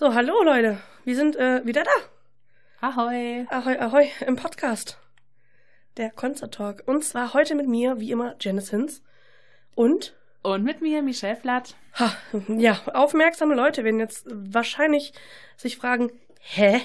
So, 0.00 0.14
hallo 0.14 0.42
Leute. 0.42 0.78
Wir 1.04 1.14
sind 1.14 1.36
äh, 1.36 1.60
wieder 1.66 1.84
da. 1.84 1.90
Ahoi. 2.80 3.44
Ahoi, 3.50 3.78
ahoi, 3.78 4.08
im 4.26 4.34
Podcast. 4.34 4.98
Der 5.98 6.08
Concert 6.10 6.54
Talk. 6.54 6.84
Und 6.86 7.04
zwar 7.04 7.34
heute 7.34 7.54
mit 7.54 7.68
mir, 7.68 8.00
wie 8.00 8.10
immer, 8.10 8.34
Janice 8.40 8.70
Hinz. 8.70 9.02
Und, 9.74 10.16
Und 10.40 10.64
mit 10.64 10.80
mir, 10.80 11.02
Michelle 11.02 11.36
Flatt. 11.36 11.76
ha, 11.98 12.16
ja, 12.48 12.80
aufmerksame 12.94 13.54
Leute 13.54 13.84
werden 13.84 14.00
jetzt 14.00 14.26
wahrscheinlich 14.30 15.12
sich 15.58 15.76
fragen, 15.76 16.10
hä? 16.40 16.80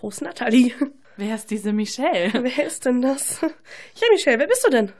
Wo 0.00 0.10
ist 0.10 0.22
Nathalie? 0.22 0.72
Wer 1.16 1.34
ist 1.34 1.50
diese 1.50 1.72
Michelle? 1.72 2.30
Wer 2.44 2.64
ist 2.64 2.84
denn 2.84 3.02
das? 3.02 3.40
Ja, 3.40 4.06
Michelle, 4.12 4.38
wer 4.38 4.46
bist 4.46 4.64
du 4.64 4.70
denn? 4.70 4.92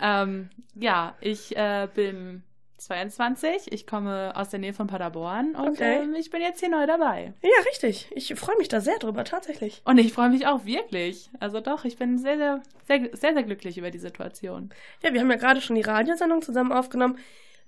ähm, 0.00 0.50
ja, 0.76 1.16
ich 1.20 1.56
äh, 1.56 1.88
bin 1.92 2.44
22. 2.80 3.72
Ich 3.72 3.86
komme 3.86 4.32
aus 4.34 4.48
der 4.48 4.58
Nähe 4.58 4.72
von 4.72 4.86
Paderborn 4.86 5.54
und 5.54 5.68
Okay. 5.70 6.02
ähm, 6.02 6.14
ich 6.14 6.30
bin 6.30 6.40
jetzt 6.40 6.60
hier 6.60 6.70
neu 6.70 6.86
dabei. 6.86 7.34
Ja, 7.42 7.50
richtig. 7.68 8.08
Ich 8.14 8.34
freue 8.34 8.56
mich 8.56 8.68
da 8.68 8.80
sehr 8.80 8.98
drüber, 8.98 9.24
tatsächlich. 9.24 9.82
Und 9.84 9.98
ich 9.98 10.12
freue 10.12 10.30
mich 10.30 10.46
auch 10.46 10.64
wirklich. 10.64 11.30
Also 11.40 11.60
doch, 11.60 11.84
ich 11.84 11.96
bin 11.98 12.18
sehr, 12.18 12.36
sehr, 12.38 12.62
sehr, 12.86 13.10
sehr, 13.12 13.34
sehr 13.34 13.42
glücklich 13.42 13.78
über 13.78 13.90
die 13.90 13.98
Situation. 13.98 14.70
Ja, 15.02 15.12
wir 15.12 15.20
haben 15.20 15.30
ja 15.30 15.36
gerade 15.36 15.60
schon 15.60 15.76
die 15.76 15.82
Radiosendung 15.82 16.42
zusammen 16.42 16.72
aufgenommen. 16.72 17.18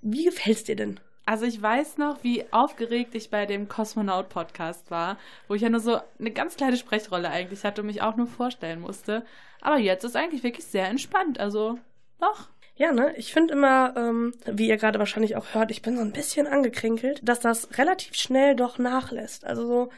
Wie 0.01 0.25
gefällt's 0.25 0.63
dir 0.63 0.75
denn? 0.75 0.99
Also 1.25 1.45
ich 1.45 1.61
weiß 1.61 1.99
noch, 1.99 2.21
wie 2.23 2.51
aufgeregt 2.51 3.15
ich 3.15 3.29
bei 3.29 3.45
dem 3.45 3.69
Kosmonaut-Podcast 3.69 4.91
war, 4.91 5.17
wo 5.47 5.53
ich 5.53 5.61
ja 5.61 5.69
nur 5.69 5.79
so 5.79 5.99
eine 6.19 6.31
ganz 6.31 6.57
kleine 6.57 6.75
Sprechrolle 6.75 7.29
eigentlich 7.29 7.63
hatte 7.63 7.79
und 7.81 7.87
mich 7.87 8.01
auch 8.01 8.17
nur 8.17 8.27
vorstellen 8.27 8.81
musste. 8.81 9.25
Aber 9.61 9.77
jetzt 9.77 10.03
ist 10.03 10.17
eigentlich 10.17 10.43
wirklich 10.43 10.65
sehr 10.65 10.87
entspannt. 10.89 11.39
Also 11.39 11.79
doch. 12.19 12.49
Ja, 12.75 12.91
ne? 12.91 13.13
Ich 13.17 13.33
finde 13.33 13.53
immer, 13.53 13.93
ähm, 13.95 14.33
wie 14.45 14.67
ihr 14.67 14.77
gerade 14.77 14.97
wahrscheinlich 14.99 15.35
auch 15.35 15.53
hört, 15.53 15.69
ich 15.69 15.81
bin 15.81 15.95
so 15.95 16.01
ein 16.01 16.11
bisschen 16.11 16.47
angekrinkelt, 16.47 17.19
dass 17.23 17.39
das 17.39 17.77
relativ 17.77 18.15
schnell 18.15 18.55
doch 18.55 18.79
nachlässt. 18.79 19.45
Also 19.45 19.67
so, 19.67 19.89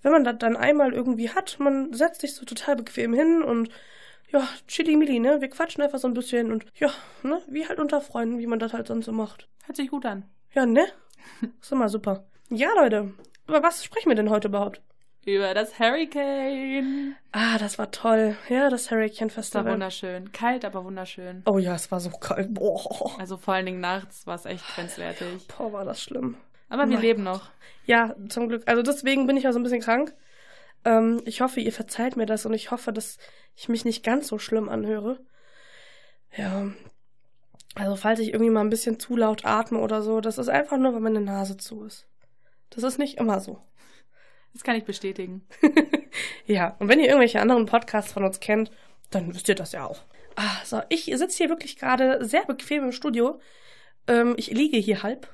wenn 0.00 0.12
man 0.12 0.24
das 0.24 0.38
dann 0.38 0.56
einmal 0.56 0.94
irgendwie 0.94 1.30
hat, 1.30 1.58
man 1.58 1.92
setzt 1.92 2.22
sich 2.22 2.34
so 2.34 2.44
total 2.44 2.76
bequem 2.76 3.12
hin 3.12 3.42
und 3.42 3.68
ja, 4.30 4.48
chili 4.66 4.96
mili, 4.96 5.20
ne? 5.20 5.42
Wir 5.42 5.50
quatschen 5.50 5.82
einfach 5.82 5.98
so 5.98 6.08
ein 6.08 6.14
bisschen 6.14 6.50
und 6.50 6.64
ja, 6.74 6.90
ne? 7.22 7.42
Wie 7.48 7.68
halt 7.68 7.78
unter 7.78 8.00
Freunden, 8.00 8.38
wie 8.38 8.46
man 8.46 8.58
das 8.58 8.72
halt 8.72 8.86
sonst 8.86 9.04
so 9.04 9.12
macht. 9.12 9.48
Hört 9.64 9.76
sich 9.76 9.90
gut 9.90 10.06
an. 10.06 10.24
Ja, 10.54 10.64
ne? 10.64 10.86
Ist 11.60 11.72
immer 11.72 11.90
super. 11.90 12.24
Ja, 12.48 12.72
Leute, 12.74 13.12
über 13.46 13.62
was 13.62 13.84
sprechen 13.84 14.08
wir 14.08 14.16
denn 14.16 14.30
heute 14.30 14.48
überhaupt? 14.48 14.80
Über 15.24 15.54
das 15.54 15.78
Hurricane. 15.78 17.14
Ah, 17.30 17.56
das 17.58 17.78
war 17.78 17.90
toll. 17.92 18.36
Ja, 18.48 18.68
das 18.70 18.90
Hurricane 18.90 19.28
Es 19.28 19.36
war 19.36 19.42
Festival. 19.42 19.72
wunderschön. 19.72 20.32
Kalt, 20.32 20.64
aber 20.64 20.84
wunderschön. 20.84 21.42
Oh 21.46 21.58
ja, 21.58 21.76
es 21.76 21.92
war 21.92 22.00
so 22.00 22.10
kalt. 22.10 22.52
Boah. 22.54 23.18
Also 23.20 23.36
vor 23.36 23.54
allen 23.54 23.66
Dingen 23.66 23.80
nachts 23.80 24.26
war 24.26 24.34
es 24.34 24.46
echt 24.46 24.66
grenzwertig. 24.74 25.46
Boah, 25.56 25.72
war 25.72 25.84
das 25.84 26.02
schlimm. 26.02 26.36
Aber 26.68 26.88
wir 26.88 26.94
Mein 26.96 27.02
leben 27.02 27.22
noch. 27.22 27.50
Ja, 27.86 28.16
zum 28.28 28.48
Glück. 28.48 28.62
Also 28.66 28.82
deswegen 28.82 29.26
bin 29.26 29.36
ich 29.36 29.44
ja 29.44 29.52
so 29.52 29.60
ein 29.60 29.62
bisschen 29.62 29.80
krank. 29.82 30.12
Ähm, 30.84 31.20
ich 31.24 31.40
hoffe, 31.40 31.60
ihr 31.60 31.72
verzeiht 31.72 32.16
mir 32.16 32.26
das 32.26 32.44
und 32.44 32.54
ich 32.54 32.72
hoffe, 32.72 32.92
dass 32.92 33.18
ich 33.54 33.68
mich 33.68 33.84
nicht 33.84 34.02
ganz 34.02 34.26
so 34.26 34.38
schlimm 34.38 34.68
anhöre. 34.68 35.20
Ja. 36.36 36.72
Also 37.76 37.94
falls 37.94 38.18
ich 38.18 38.32
irgendwie 38.32 38.50
mal 38.50 38.62
ein 38.62 38.70
bisschen 38.70 38.98
zu 38.98 39.16
laut 39.16 39.44
atme 39.44 39.78
oder 39.78 40.02
so, 40.02 40.20
das 40.20 40.38
ist 40.38 40.48
einfach 40.48 40.78
nur, 40.78 40.92
weil 40.94 41.00
meine 41.00 41.20
Nase 41.20 41.56
zu 41.56 41.84
ist. 41.84 42.06
Das 42.70 42.82
ist 42.82 42.98
nicht 42.98 43.18
immer 43.18 43.38
so. 43.38 43.60
Das 44.52 44.62
kann 44.62 44.76
ich 44.76 44.84
bestätigen. 44.84 45.46
Ja, 46.46 46.76
und 46.78 46.88
wenn 46.88 47.00
ihr 47.00 47.06
irgendwelche 47.06 47.40
anderen 47.40 47.66
Podcasts 47.66 48.12
von 48.12 48.24
uns 48.24 48.40
kennt, 48.40 48.70
dann 49.10 49.34
wisst 49.34 49.48
ihr 49.48 49.54
das 49.54 49.72
ja 49.72 49.86
auch. 49.86 50.02
Ah, 50.36 50.64
so, 50.64 50.80
ich 50.88 51.04
sitze 51.04 51.38
hier 51.38 51.48
wirklich 51.48 51.76
gerade 51.76 52.24
sehr 52.24 52.44
bequem 52.44 52.84
im 52.84 52.92
Studio. 52.92 53.40
Ähm, 54.08 54.34
ich 54.36 54.50
liege 54.50 54.78
hier 54.78 55.02
halb. 55.02 55.28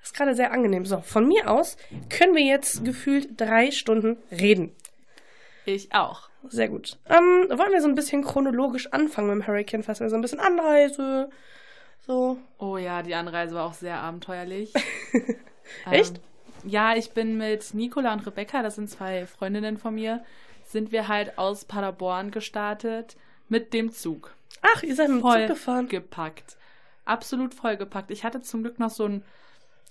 Das 0.00 0.10
ist 0.10 0.16
gerade 0.16 0.34
sehr 0.34 0.52
angenehm. 0.52 0.84
So, 0.84 1.00
von 1.00 1.28
mir 1.28 1.48
aus 1.48 1.76
können 2.08 2.34
wir 2.34 2.42
jetzt 2.42 2.84
gefühlt 2.84 3.40
drei 3.40 3.70
Stunden 3.70 4.16
reden. 4.30 4.74
Ich 5.64 5.94
auch. 5.94 6.28
Sehr 6.48 6.68
gut. 6.68 6.98
Ähm, 7.08 7.46
wollen 7.56 7.72
wir 7.72 7.80
so 7.80 7.88
ein 7.88 7.94
bisschen 7.94 8.24
chronologisch 8.24 8.92
anfangen 8.92 9.28
mit 9.28 9.36
dem 9.36 9.46
Hurricane 9.46 9.84
Festival? 9.84 10.10
So 10.10 10.16
ein 10.16 10.22
bisschen 10.22 10.40
Anreise. 10.40 11.30
So. 12.04 12.38
Oh 12.58 12.78
ja, 12.78 13.02
die 13.02 13.14
Anreise 13.14 13.54
war 13.54 13.64
auch 13.64 13.74
sehr 13.74 13.98
abenteuerlich. 13.98 14.72
Echt? 15.90 16.16
Ähm, 16.16 16.22
ja, 16.64 16.94
ich 16.94 17.12
bin 17.12 17.36
mit 17.36 17.74
Nicola 17.74 18.12
und 18.12 18.26
Rebecca, 18.26 18.62
das 18.62 18.76
sind 18.76 18.88
zwei 18.88 19.26
Freundinnen 19.26 19.78
von 19.78 19.94
mir, 19.94 20.24
sind 20.64 20.92
wir 20.92 21.08
halt 21.08 21.38
aus 21.38 21.64
Paderborn 21.64 22.30
gestartet 22.30 23.16
mit 23.48 23.72
dem 23.74 23.92
Zug. 23.92 24.34
Ach, 24.62 24.82
ihr 24.82 24.94
seid 24.94 25.08
mit 25.08 25.22
dem 25.22 25.30
Zug 25.30 25.46
gefahren. 25.48 25.88
gepackt. 25.88 26.56
Absolut 27.04 27.54
vollgepackt. 27.54 28.10
Ich 28.10 28.24
hatte 28.24 28.40
zum 28.40 28.62
Glück 28.62 28.78
noch 28.78 28.90
so 28.90 29.06
ein, 29.06 29.24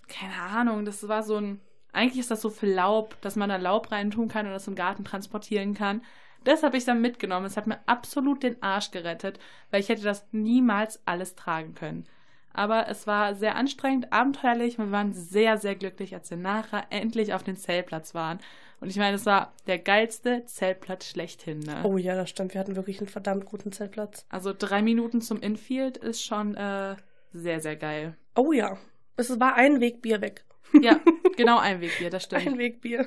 keine 0.08 0.36
Ahnung, 0.36 0.86
das 0.86 1.08
war 1.08 1.24
so 1.24 1.38
ein, 1.38 1.59
eigentlich 1.94 2.20
ist 2.20 2.32
das 2.32 2.42
so 2.42 2.50
für 2.50 2.68
Laub, 2.68 3.20
dass 3.22 3.36
man 3.36 3.50
da 3.50 3.58
Laub 3.58 3.92
reintun 3.92 4.30
kann 4.30 4.46
und 4.46 4.53
das 4.53 4.68
im 4.68 4.76
Garten 4.76 5.03
transportieren 5.03 5.74
kann. 5.74 6.02
Das 6.44 6.64
habe 6.64 6.78
ich 6.78 6.86
dann 6.86 7.02
mitgenommen. 7.02 7.46
Es 7.46 7.58
hat 7.58 7.68
mir 7.68 7.80
absolut 7.86 8.44
den 8.44 8.62
Arsch 8.64 8.92
gerettet, 8.92 9.40
weil 9.70 9.82
ich 9.82 9.90
hätte 9.90 10.03
das 10.03 10.26
niemals 10.32 11.02
alles 11.06 11.36
tragen 11.36 11.76
können. 11.76 12.08
Aber 12.53 12.88
es 12.89 13.07
war 13.07 13.35
sehr 13.35 13.56
anstrengend, 13.56 14.12
abenteuerlich. 14.12 14.78
Wir 14.78 14.91
waren 14.91 15.13
sehr, 15.13 15.57
sehr 15.57 15.75
glücklich, 15.75 16.13
als 16.13 16.29
wir 16.29 16.38
nachher 16.38 16.85
endlich 16.89 17.34
auf 17.34 17.44
den 17.44 17.56
Zeltplatz 17.56 18.13
waren. 18.13 18.39
Und 18.81 18.89
ich 18.89 18.97
meine, 18.97 19.16
es 19.16 19.25
war 19.25 19.53
der 19.67 19.78
geilste 19.78 20.44
Zeltplatz 20.45 21.07
schlechthin. 21.07 21.59
Ne? 21.59 21.81
Oh 21.84 21.97
ja, 21.97 22.16
das 22.16 22.29
stimmt. 22.29 22.53
Wir 22.53 22.59
hatten 22.59 22.75
wirklich 22.75 23.00
einen 23.00 23.09
verdammt 23.09 23.45
guten 23.45 23.72
Zeltplatz. 23.72 24.25
Also 24.29 24.53
drei 24.57 24.81
Minuten 24.81 25.22
zum 25.22 25.40
Infield 25.40 25.97
ist 25.97 26.23
schon 26.23 26.56
äh, 26.56 26.95
sehr, 27.31 27.61
sehr 27.61 27.75
geil. 27.75 28.17
Oh 28.35 28.51
ja. 28.51 28.78
Es 29.17 29.40
war 29.40 29.56
ein 29.56 29.79
Wegbier 29.79 30.22
weg. 30.22 30.45
Ja, 30.81 31.01
genau 31.35 31.59
ein 31.59 31.81
Wegbier, 31.81 32.09
das 32.09 32.23
stimmt. 32.23 32.47
Ein 32.47 32.57
Wegbier. 32.57 33.06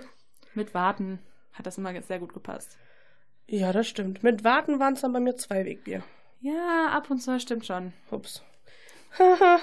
Mit 0.53 0.75
Warten 0.75 1.19
hat 1.55 1.67
das 1.67 1.79
immer 1.79 1.99
sehr 2.03 2.19
gut 2.19 2.35
gepasst. 2.35 2.77
Ja, 3.47 3.73
das 3.73 3.89
stimmt. 3.89 4.23
Mit 4.23 4.45
Warten 4.45 4.79
waren 4.81 4.95
es 4.95 5.01
dann 5.01 5.15
bei 5.15 5.21
mir 5.21 5.35
zwei 5.37 5.65
Wegbier. 5.65 6.03
Ja, 6.41 6.89
ab 6.93 7.11
und 7.11 7.21
zu 7.21 7.41
stimmt 7.41 7.65
schon. 7.65 7.95
Ups. 8.11 8.43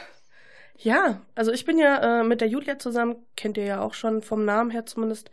ja, 0.77 1.21
also 1.35 1.51
ich 1.51 1.65
bin 1.65 1.77
ja 1.77 2.21
äh, 2.21 2.23
mit 2.23 2.41
der 2.41 2.47
Julia 2.47 2.79
zusammen, 2.79 3.15
kennt 3.35 3.57
ihr 3.57 3.65
ja 3.65 3.81
auch 3.81 3.93
schon 3.93 4.21
vom 4.21 4.45
Namen 4.45 4.71
her 4.71 4.85
zumindest, 4.85 5.29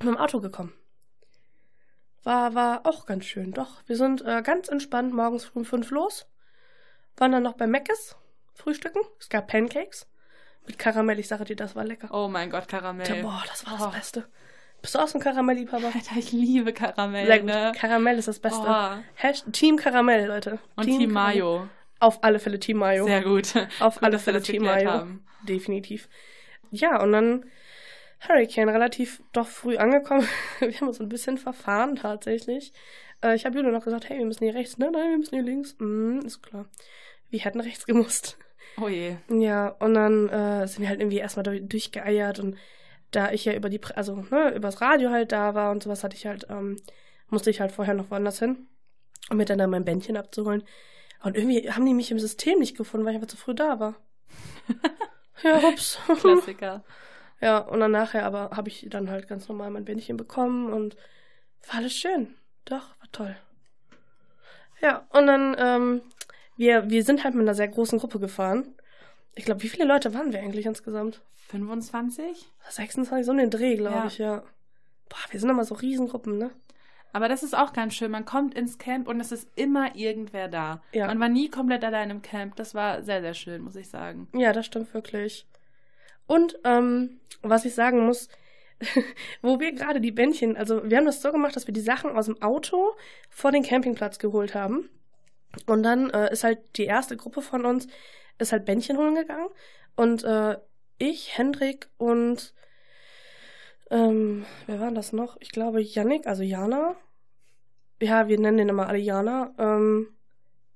mit 0.00 0.08
dem 0.08 0.16
Auto 0.16 0.40
gekommen. 0.40 0.72
War, 2.22 2.54
war 2.54 2.86
auch 2.86 3.04
ganz 3.06 3.26
schön, 3.26 3.52
doch. 3.52 3.82
Wir 3.86 3.96
sind 3.96 4.22
äh, 4.24 4.42
ganz 4.42 4.68
entspannt 4.68 5.12
morgens 5.12 5.44
früh 5.44 5.58
um 5.60 5.64
fünf 5.64 5.90
los, 5.90 6.26
waren 7.16 7.32
dann 7.32 7.42
noch 7.42 7.54
bei 7.54 7.66
Meckes 7.66 8.16
frühstücken. 8.54 9.00
Es 9.20 9.28
gab 9.28 9.48
Pancakes 9.48 10.06
mit 10.66 10.78
Karamell. 10.78 11.18
Ich 11.18 11.28
sage 11.28 11.44
dir, 11.44 11.56
das 11.56 11.76
war 11.76 11.84
lecker. 11.84 12.08
Oh 12.12 12.28
mein 12.28 12.50
Gott, 12.50 12.66
Karamell. 12.68 13.22
Boah, 13.22 13.42
das 13.48 13.66
war 13.66 13.74
Oh. 13.74 13.84
das 13.84 13.94
Beste. 13.94 14.24
Bist 14.80 14.94
du 14.94 14.98
auch 14.98 15.08
so 15.08 15.18
ein 15.18 15.22
Karamell-Liebhaber? 15.22 15.86
Alter, 15.94 16.16
ich 16.16 16.32
liebe 16.32 16.72
Karamell, 16.72 17.42
ne? 17.42 17.72
Karamell 17.76 18.18
ist 18.18 18.28
das 18.28 18.38
Beste. 18.38 19.02
Hasht 19.16 19.44
Team 19.52 19.76
Karamell, 19.76 20.26
Leute. 20.26 20.58
Und 20.76 20.84
Team, 20.84 21.12
Karamell. 21.12 21.34
Mayo. 21.34 21.68
Auf 22.04 22.22
alle 22.22 22.38
Fälle 22.38 22.60
Team 22.60 22.76
Mayo. 22.76 23.06
Sehr 23.06 23.22
gut. 23.22 23.54
Auf 23.80 23.94
Gut, 23.94 24.02
alle 24.02 24.18
Fälle 24.18 24.42
Team 24.42 24.64
Mayo. 24.64 24.90
haben. 24.90 25.24
Definitiv. 25.48 26.10
Ja, 26.70 27.02
und 27.02 27.12
dann 27.12 27.46
Hurricane 28.28 28.68
relativ 28.68 29.22
doch 29.32 29.46
früh 29.46 29.78
angekommen. 29.78 30.28
Wir 30.60 30.74
haben 30.80 30.88
uns 30.88 31.00
ein 31.00 31.08
bisschen 31.08 31.38
verfahren 31.38 31.96
tatsächlich. 31.96 32.74
Äh, 33.22 33.36
ich 33.36 33.46
habe 33.46 33.56
Julia 33.56 33.70
noch 33.70 33.84
gesagt, 33.84 34.10
hey, 34.10 34.18
wir 34.18 34.26
müssen 34.26 34.44
hier 34.44 34.54
rechts. 34.54 34.76
Ne, 34.76 34.90
nein, 34.90 35.10
wir 35.10 35.16
müssen 35.18 35.34
hier 35.34 35.44
links. 35.44 35.76
Mhm, 35.78 36.20
ist 36.26 36.42
klar. 36.42 36.66
Wir 37.30 37.40
hätten 37.40 37.60
rechts 37.60 37.86
gemusst. 37.86 38.36
Oh 38.78 38.88
je. 38.88 39.16
Ja, 39.30 39.68
und 39.68 39.94
dann 39.94 40.28
äh, 40.28 40.66
sind 40.66 40.82
wir 40.82 40.90
halt 40.90 41.00
irgendwie 41.00 41.18
erstmal 41.18 41.44
durch, 41.44 41.66
durchgeeiert 41.66 42.38
und 42.38 42.56
da 43.12 43.30
ich 43.30 43.46
ja 43.46 43.54
über 43.54 43.70
die, 43.70 43.80
also 43.94 44.26
ne, 44.30 44.54
übers 44.54 44.80
Radio 44.82 45.10
halt 45.10 45.32
da 45.32 45.54
war 45.54 45.70
und 45.70 45.82
sowas 45.82 46.04
hatte 46.04 46.16
ich 46.16 46.26
halt, 46.26 46.46
ähm, 46.50 46.76
musste 47.28 47.48
ich 47.50 47.60
halt 47.60 47.72
vorher 47.72 47.94
noch 47.94 48.10
woanders 48.10 48.40
hin, 48.40 48.66
um 49.30 49.38
mir 49.38 49.44
dann 49.46 49.58
da 49.58 49.66
mein 49.66 49.84
Bändchen 49.84 50.16
abzuholen. 50.16 50.64
Und 51.24 51.36
irgendwie 51.36 51.70
haben 51.70 51.86
die 51.86 51.94
mich 51.94 52.10
im 52.10 52.18
System 52.18 52.58
nicht 52.58 52.76
gefunden, 52.76 53.04
weil 53.04 53.12
ich 53.12 53.16
einfach 53.16 53.30
zu 53.30 53.36
früh 53.36 53.54
da 53.54 53.80
war. 53.80 53.94
ja, 55.42 55.58
ups. 55.58 55.98
Klassiker. 56.20 56.84
Ja, 57.40 57.58
und 57.58 57.80
dann 57.80 57.90
nachher 57.90 58.24
aber 58.24 58.50
habe 58.56 58.68
ich 58.68 58.86
dann 58.90 59.10
halt 59.10 59.26
ganz 59.26 59.48
normal 59.48 59.70
mein 59.70 59.84
Bändchen 59.84 60.16
bekommen 60.16 60.72
und 60.72 60.96
war 61.68 61.76
alles 61.78 61.94
schön. 61.94 62.34
Doch, 62.66 62.90
war 63.00 63.10
toll. 63.12 63.36
Ja, 64.80 65.06
und 65.10 65.26
dann, 65.26 65.56
ähm, 65.58 66.02
wir, 66.56 66.90
wir 66.90 67.02
sind 67.04 67.24
halt 67.24 67.34
mit 67.34 67.42
einer 67.42 67.54
sehr 67.54 67.68
großen 67.68 67.98
Gruppe 67.98 68.20
gefahren. 68.20 68.74
Ich 69.34 69.44
glaube, 69.44 69.62
wie 69.62 69.68
viele 69.68 69.86
Leute 69.86 70.14
waren 70.14 70.32
wir 70.32 70.40
eigentlich 70.40 70.66
insgesamt? 70.66 71.22
25? 71.48 72.50
26, 72.68 73.26
so 73.26 73.32
in 73.32 73.38
den 73.38 73.50
Dreh, 73.50 73.76
glaube 73.76 73.96
Ja. 73.96 74.06
ich, 74.06 74.18
ja. 74.18 74.42
Boah, 75.08 75.18
wir 75.30 75.40
sind 75.40 75.50
immer 75.50 75.64
so 75.64 75.74
Riesengruppen, 75.74 76.38
ne? 76.38 76.50
Aber 77.14 77.28
das 77.28 77.44
ist 77.44 77.56
auch 77.56 77.72
ganz 77.72 77.94
schön. 77.94 78.10
Man 78.10 78.24
kommt 78.24 78.54
ins 78.54 78.76
Camp 78.76 79.06
und 79.06 79.20
es 79.20 79.30
ist 79.30 79.48
immer 79.54 79.94
irgendwer 79.94 80.48
da. 80.48 80.82
Ja. 80.90 81.06
Man 81.06 81.20
war 81.20 81.28
nie 81.28 81.48
komplett 81.48 81.84
allein 81.84 82.10
im 82.10 82.22
Camp. 82.22 82.56
Das 82.56 82.74
war 82.74 83.04
sehr, 83.04 83.20
sehr 83.20 83.34
schön, 83.34 83.62
muss 83.62 83.76
ich 83.76 83.88
sagen. 83.88 84.26
Ja, 84.34 84.52
das 84.52 84.66
stimmt 84.66 84.92
wirklich. 84.92 85.46
Und 86.26 86.58
ähm, 86.64 87.20
was 87.40 87.64
ich 87.66 87.72
sagen 87.72 88.04
muss, 88.04 88.28
wo 89.42 89.60
wir 89.60 89.70
gerade 89.70 90.00
die 90.00 90.10
Bändchen, 90.10 90.56
also 90.56 90.82
wir 90.90 90.96
haben 90.96 91.04
das 91.04 91.22
so 91.22 91.30
gemacht, 91.30 91.54
dass 91.54 91.68
wir 91.68 91.72
die 91.72 91.80
Sachen 91.80 92.10
aus 92.10 92.26
dem 92.26 92.42
Auto 92.42 92.96
vor 93.30 93.52
den 93.52 93.62
Campingplatz 93.62 94.18
geholt 94.18 94.56
haben. 94.56 94.90
Und 95.66 95.84
dann 95.84 96.10
äh, 96.10 96.32
ist 96.32 96.42
halt 96.42 96.58
die 96.74 96.86
erste 96.86 97.16
Gruppe 97.16 97.42
von 97.42 97.64
uns, 97.64 97.86
ist 98.38 98.50
halt 98.50 98.64
Bändchen 98.64 98.98
holen 98.98 99.14
gegangen. 99.14 99.50
Und 99.94 100.24
äh, 100.24 100.56
ich, 100.98 101.38
Hendrik 101.38 101.86
und 101.96 102.54
Ähm, 103.94 104.44
wer 104.66 104.80
war 104.80 104.90
das 104.90 105.12
noch? 105.12 105.36
Ich 105.40 105.50
glaube 105.50 105.80
Yannick, 105.80 106.26
also 106.26 106.42
Jana. 106.42 106.96
Ja, 108.02 108.26
wir 108.26 108.40
nennen 108.40 108.58
den 108.58 108.68
immer 108.68 108.88
alle 108.88 108.98
Jana. 108.98 109.54
Ähm, 109.56 110.08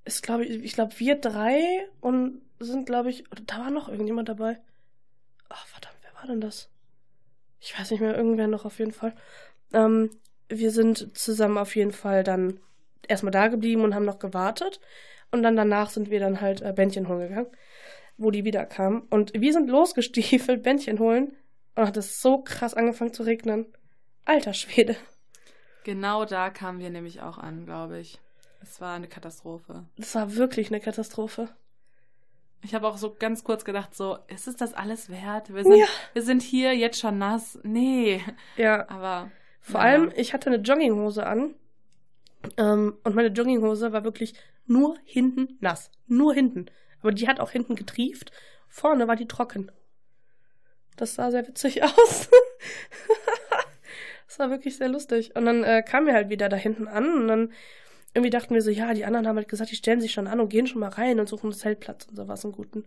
ist, 0.04 0.22
glaube 0.22 0.44
ich, 0.44 0.62
ich 0.62 0.72
glaube, 0.72 0.98
wir 0.98 1.16
drei 1.16 1.88
und 2.00 2.40
sind, 2.60 2.86
glaube 2.86 3.10
ich, 3.10 3.24
da 3.44 3.58
war 3.58 3.70
noch 3.72 3.88
irgendjemand 3.88 4.28
dabei. 4.28 4.60
Ach, 5.48 5.66
verdammt, 5.66 5.96
wer 6.02 6.14
war 6.14 6.28
denn 6.28 6.40
das? 6.40 6.70
Ich 7.60 7.76
weiß 7.76 7.90
nicht 7.90 8.00
mehr, 8.00 8.16
irgendwer 8.16 8.46
noch 8.46 8.64
auf 8.64 8.78
jeden 8.78 8.92
Fall. 8.92 9.14
Ähm, 9.72 10.10
wir 10.48 10.70
sind 10.70 11.18
zusammen 11.18 11.58
auf 11.58 11.74
jeden 11.74 11.92
Fall 11.92 12.22
dann 12.22 12.60
erstmal 13.08 13.32
da 13.32 13.48
geblieben 13.48 13.82
und 13.82 13.96
haben 13.96 14.04
noch 14.04 14.20
gewartet. 14.20 14.80
Und 15.32 15.42
dann 15.42 15.56
danach 15.56 15.90
sind 15.90 16.08
wir 16.08 16.20
dann 16.20 16.40
halt 16.40 16.62
äh, 16.62 16.72
Bändchen 16.72 17.08
holen 17.08 17.28
gegangen, 17.28 17.48
wo 18.16 18.30
die 18.30 18.44
wieder 18.44 18.64
kamen. 18.64 19.02
Und 19.10 19.32
wir 19.34 19.52
sind 19.52 19.68
losgestiefelt, 19.68 20.62
Bändchen 20.62 21.00
holen. 21.00 21.32
Und 21.78 21.86
hat 21.86 21.96
es 21.96 22.20
so 22.20 22.38
krass 22.38 22.75
angefangen 22.75 23.12
zu 23.12 23.22
regnen. 23.22 23.64
Alter 24.25 24.52
Schwede. 24.52 24.96
Genau 25.84 26.25
da 26.25 26.50
kamen 26.50 26.80
wir 26.80 26.90
nämlich 26.90 27.22
auch 27.22 27.38
an, 27.38 27.64
glaube 27.66 28.00
ich. 28.00 28.19
Es 28.60 28.80
war 28.80 28.96
eine 28.96 29.06
Katastrophe. 29.06 29.84
Das 29.96 30.12
war 30.16 30.34
wirklich 30.34 30.70
eine 30.70 30.80
Katastrophe. 30.80 31.48
Ich 32.62 32.75
habe 32.75 32.88
auch 32.88 32.98
so 32.98 33.14
ganz 33.16 33.44
kurz 33.44 33.64
gedacht, 33.64 33.94
so, 33.94 34.19
ist 34.26 34.48
es 34.48 34.56
das 34.56 34.75
alles 34.75 35.08
wert? 35.08 35.54
Wir 35.54 35.62
sind, 35.62 35.76
Ja. 35.76 35.86
wir 36.14 36.22
sind 36.22 36.42
hier 36.42 36.76
jetzt 36.76 36.98
schon 36.98 37.16
nass. 37.19 37.60
Nee. 37.62 38.25
Ja, 38.56 38.88
Aber 38.88 39.30
vor 39.60 39.80
naja. 39.80 39.92
allem, 40.00 40.12
ich 40.16 40.34
hatte 40.34 40.50
eine 40.50 40.60
Jogginghose 40.60 41.25
an. 41.25 41.54
Ähm, 42.56 42.98
und 43.04 43.14
meine 43.14 43.28
Jogginghose 43.28 43.92
war 43.92 44.02
wirklich 44.02 44.34
nur 44.66 44.96
hinten 45.04 45.56
nass. 45.60 45.92
Nur 46.08 46.34
hinten. 46.34 46.66
Aber 47.02 47.12
die 47.12 47.28
hat 47.28 47.38
auch 47.38 47.52
hinten 47.52 47.76
getrieft. 47.76 48.32
Vorne 48.66 49.06
war 49.06 49.14
die 49.14 49.28
trocken. 49.28 49.70
Das 50.98 51.14
sah 51.14 51.30
sehr 51.30 51.46
witzig 51.46 51.82
aus. 51.84 52.28
das 54.26 54.38
war 54.38 54.50
wirklich 54.50 54.76
sehr 54.76 54.88
lustig. 54.88 55.34
Und 55.34 55.46
dann 55.46 55.64
äh, 55.64 55.82
kamen 55.82 56.06
wir 56.06 56.14
halt 56.14 56.28
wieder 56.28 56.48
da 56.48 56.56
hinten 56.56 56.86
an 56.86 57.14
und 57.14 57.28
dann 57.28 57.52
irgendwie 58.14 58.30
dachten 58.30 58.54
wir 58.54 58.62
so, 58.62 58.70
ja, 58.70 58.94
die 58.94 59.04
anderen 59.04 59.26
haben 59.26 59.36
halt 59.36 59.48
gesagt, 59.48 59.70
die 59.70 59.76
stellen 59.76 60.00
sich 60.00 60.12
schon 60.12 60.26
an 60.26 60.40
und 60.40 60.48
gehen 60.48 60.66
schon 60.66 60.80
mal 60.80 60.88
rein 60.88 61.20
und 61.20 61.28
suchen 61.28 61.46
einen 61.46 61.52
Zeltplatz 61.58 62.06
und 62.06 62.16
sowas 62.16 62.44
im 62.44 62.52
Guten. 62.52 62.84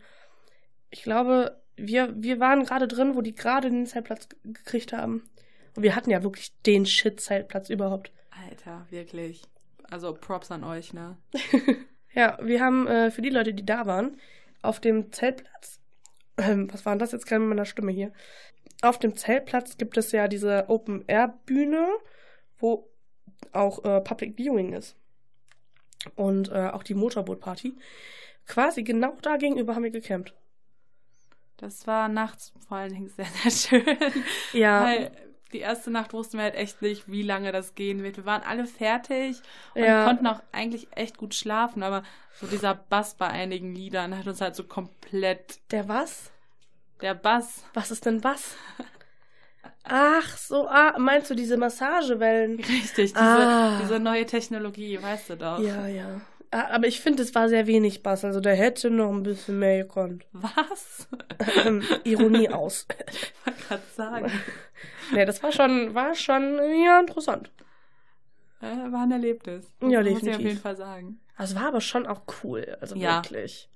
Ich 0.90 1.04
glaube, 1.04 1.62
wir, 1.76 2.14
wir 2.16 2.40
waren 2.40 2.64
gerade 2.64 2.88
drin, 2.88 3.16
wo 3.16 3.22
die 3.22 3.34
gerade 3.34 3.70
den 3.70 3.86
Zeltplatz 3.86 4.28
gekriegt 4.44 4.94
haben. 4.94 5.30
Und 5.76 5.84
wir 5.84 5.96
hatten 5.96 6.10
ja 6.10 6.22
wirklich 6.22 6.52
den 6.66 6.86
Shit-Zeltplatz 6.86 7.70
überhaupt. 7.70 8.12
Alter, 8.50 8.86
wirklich. 8.90 9.44
Also 9.90 10.14
Props 10.14 10.52
an 10.52 10.64
euch, 10.64 10.94
ne? 10.94 11.18
Ja, 12.14 12.38
wir 12.42 12.60
haben 12.60 12.88
äh, 12.88 13.12
für 13.12 13.22
die 13.22 13.30
Leute, 13.30 13.54
die 13.54 13.66
da 13.66 13.86
waren, 13.86 14.18
auf 14.62 14.80
dem 14.80 15.12
Zeltplatz, 15.12 15.80
ähm, 16.42 16.72
was 16.72 16.86
war 16.86 16.94
denn 16.94 17.00
das 17.00 17.12
jetzt 17.12 17.26
gerade 17.26 17.40
mit 17.40 17.50
meiner 17.50 17.66
Stimme 17.66 17.92
hier? 17.92 18.12
Auf 18.82 19.00
dem 19.00 19.16
Zeltplatz 19.16 19.78
gibt 19.78 19.98
es 19.98 20.12
ja 20.12 20.28
diese 20.28 20.66
Open-Air-Bühne, 20.70 21.88
wo 22.58 22.90
auch 23.52 23.84
äh, 23.84 24.02
Public 24.02 24.38
Viewing 24.38 24.74
ist. 24.74 24.96
Und 26.16 26.50
äh, 26.50 26.70
auch 26.70 26.84
die 26.84 26.96
Motorboot-Party. 26.96 27.76
Quasi 28.48 28.84
genau 28.84 29.16
da 29.22 29.38
gegenüber 29.38 29.76
haben 29.76 29.84
wir 29.84 29.92
gecampt. 29.92 30.34
Das 31.58 31.86
war 31.86 32.08
nachts 32.08 32.54
vor 32.68 32.78
allen 32.78 32.94
Dingen 32.94 33.10
sehr, 33.10 33.26
sehr 33.26 33.52
schön. 33.52 33.98
Ja, 34.54 34.84
Weil 34.84 35.12
die 35.54 35.60
erste 35.60 35.92
Nacht 35.92 36.14
wussten 36.14 36.38
wir 36.38 36.44
halt 36.44 36.56
echt 36.56 36.82
nicht, 36.82 37.12
wie 37.12 37.22
lange 37.24 37.52
das 37.52 37.76
gehen 37.76 38.04
wird. 38.04 38.18
Wir 38.18 38.26
waren 38.26 38.44
alle 38.44 38.66
fertig 38.66 39.42
und 39.76 39.84
Ja. 39.84 40.04
konnten 40.06 40.28
auch 40.28 40.42
eigentlich 40.52 40.88
echt 40.96 41.18
gut 41.18 41.34
schlafen, 41.36 41.84
aber 41.84 42.04
so 42.40 42.48
dieser 42.48 42.74
Bass 42.76 43.16
bei 43.16 43.28
einigen 43.28 43.74
Liedern 43.76 44.18
hat 44.18 44.28
uns 44.28 44.42
halt 44.42 44.56
so 44.56 44.64
komplett. 44.64 45.60
der 45.72 45.88
was? 45.88 46.32
Der 47.02 47.14
Bass. 47.16 47.64
Was 47.74 47.92
ist 47.92 48.06
denn 48.06 48.24
was? 48.24 48.56
Ach 49.84 50.38
so, 50.38 50.68
ah, 50.68 50.96
meinst 50.98 51.30
du 51.30 51.36
diese 51.36 51.58
Massagewellen? 51.58 52.58
Richtig, 52.58 53.14
diese, 53.14 53.20
Ah. 53.20 53.80
diese 53.82 54.00
neue 54.00 54.26
Technologie, 54.26 55.02
weißt 55.02 55.32
du 55.32 55.38
doch. 55.38 55.60
Ja, 55.60 55.88
ja. 55.88 56.22
Ah, 56.52 56.68
Aber 56.76 56.86
ich 56.88 57.00
finde, 57.00 57.24
es 57.24 57.34
war 57.34 57.48
sehr 57.50 57.66
wenig 57.66 58.04
Bass. 58.04 58.26
Also 58.26 58.40
der 58.42 58.56
hätte 58.56 58.90
noch 58.90 59.10
ein 59.12 59.24
bisschen 59.24 59.58
mehr 59.60 59.84
gekonnt. 59.84 60.26
Was? 60.34 61.08
Ähm, 61.66 61.84
Ironie 62.04 62.50
aus. 62.50 62.86
Ich 63.12 63.34
wollte 63.46 63.62
gerade 63.68 63.84
sagen. 63.96 64.32
Nee, 65.14 65.26
das 65.26 65.44
war 65.44 65.52
schon, 65.52 65.94
war 65.94 66.16
schon, 66.16 66.58
ja, 66.86 67.00
interessant. 67.02 67.52
Äh, 68.62 68.92
war 68.92 69.04
ein 69.04 69.12
Erlebnis. 69.12 69.66
Ja, 69.82 70.00
Muss 70.00 70.08
ich 70.08 70.14
auf 70.16 70.20
definitiv. 70.22 70.48
jeden 70.48 70.60
Fall 70.60 70.76
sagen. 70.78 71.20
Also 71.36 71.56
war 71.56 71.68
aber 71.68 71.82
schon 71.82 72.08
auch 72.08 72.22
cool. 72.44 72.78
Also 72.80 72.96
Ja. 72.96 73.16
wirklich. 73.24 73.70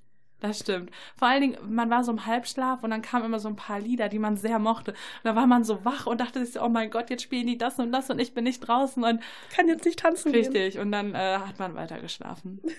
Das 0.47 0.59
stimmt. 0.59 0.91
Vor 1.15 1.27
allen 1.27 1.41
Dingen, 1.41 1.57
man 1.67 1.89
war 1.89 2.03
so 2.03 2.11
im 2.11 2.25
Halbschlaf 2.25 2.83
und 2.83 2.91
dann 2.91 3.01
kamen 3.01 3.25
immer 3.25 3.39
so 3.39 3.47
ein 3.47 3.55
paar 3.55 3.79
Lieder, 3.79 4.09
die 4.09 4.19
man 4.19 4.37
sehr 4.37 4.59
mochte. 4.59 4.91
Und 4.91 4.97
da 5.23 5.35
war 5.35 5.47
man 5.47 5.63
so 5.63 5.83
wach 5.85 6.05
und 6.05 6.21
dachte 6.21 6.43
sich 6.45 6.53
so, 6.53 6.61
oh 6.61 6.69
mein 6.69 6.89
Gott, 6.91 7.09
jetzt 7.09 7.23
spielen 7.23 7.47
die 7.47 7.57
das 7.57 7.79
und 7.79 7.91
das 7.91 8.09
und 8.09 8.19
ich 8.19 8.33
bin 8.33 8.43
nicht 8.43 8.59
draußen 8.59 9.03
und 9.03 9.21
Kann 9.55 9.67
jetzt 9.67 9.85
nicht 9.85 9.99
tanzen 9.99 10.31
gehen. 10.31 10.41
richtig. 10.45 10.79
Und 10.79 10.91
dann 10.91 11.15
äh, 11.15 11.37
hat 11.39 11.57
man 11.59 11.75
weiter 11.75 11.99
geschlafen. 11.99 12.61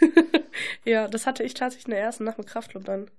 Ja, 0.85 1.07
das 1.07 1.27
hatte 1.27 1.43
ich 1.43 1.53
tatsächlich 1.53 1.87
in 1.87 1.91
der 1.91 2.01
ersten 2.01 2.25
Nacht 2.25 2.39
mit 2.39 2.47
Kraftclub 2.47 2.85
dann. 2.85 3.11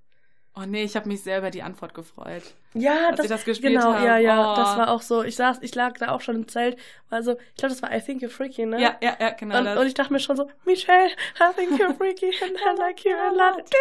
Oh 0.59 0.65
nee, 0.65 0.83
ich 0.83 0.95
habe 0.95 1.07
mich 1.07 1.21
sehr 1.21 1.37
über 1.37 1.51
die 1.51 1.61
Antwort 1.61 1.93
gefreut. 1.93 2.41
Ja, 2.73 3.11
das 3.11 3.45
gespielt 3.45 3.73
genau, 3.73 3.93
haben. 3.93 4.03
ja, 4.05 4.17
ja, 4.17 4.53
Oh. 4.53 4.55
das 4.55 4.75
war 4.77 4.89
auch 4.89 5.01
so. 5.03 5.21
Ich 5.23 5.35
saß, 5.35 5.59
ich 5.61 5.75
lag 5.75 5.97
da 5.99 6.09
auch 6.09 6.21
schon 6.21 6.35
im 6.35 6.47
Zelt. 6.47 6.77
Also, 7.11 7.33
ich 7.33 7.55
glaube, 7.57 7.75
das 7.75 7.81
war 7.83 7.95
I 7.95 8.01
Think 8.01 8.23
You're 8.23 8.29
Freaky, 8.29 8.65
ne? 8.65 8.81
Ja, 8.81 8.97
ja, 9.01 9.15
ja, 9.19 9.29
genau 9.31 9.59
Und, 9.59 9.65
das. 9.65 9.77
und 9.79 9.85
ich 9.85 9.93
dachte 9.93 10.13
mir 10.13 10.19
schon 10.19 10.35
so, 10.35 10.49
Michelle, 10.65 11.09
I 11.39 11.53
think 11.55 11.79
you're 11.79 11.93
freaky 11.95 12.31
and 12.43 12.57
I 12.57 12.79
like 12.79 13.03
you 13.05 13.11
a 13.13 13.29
lot. 13.29 13.71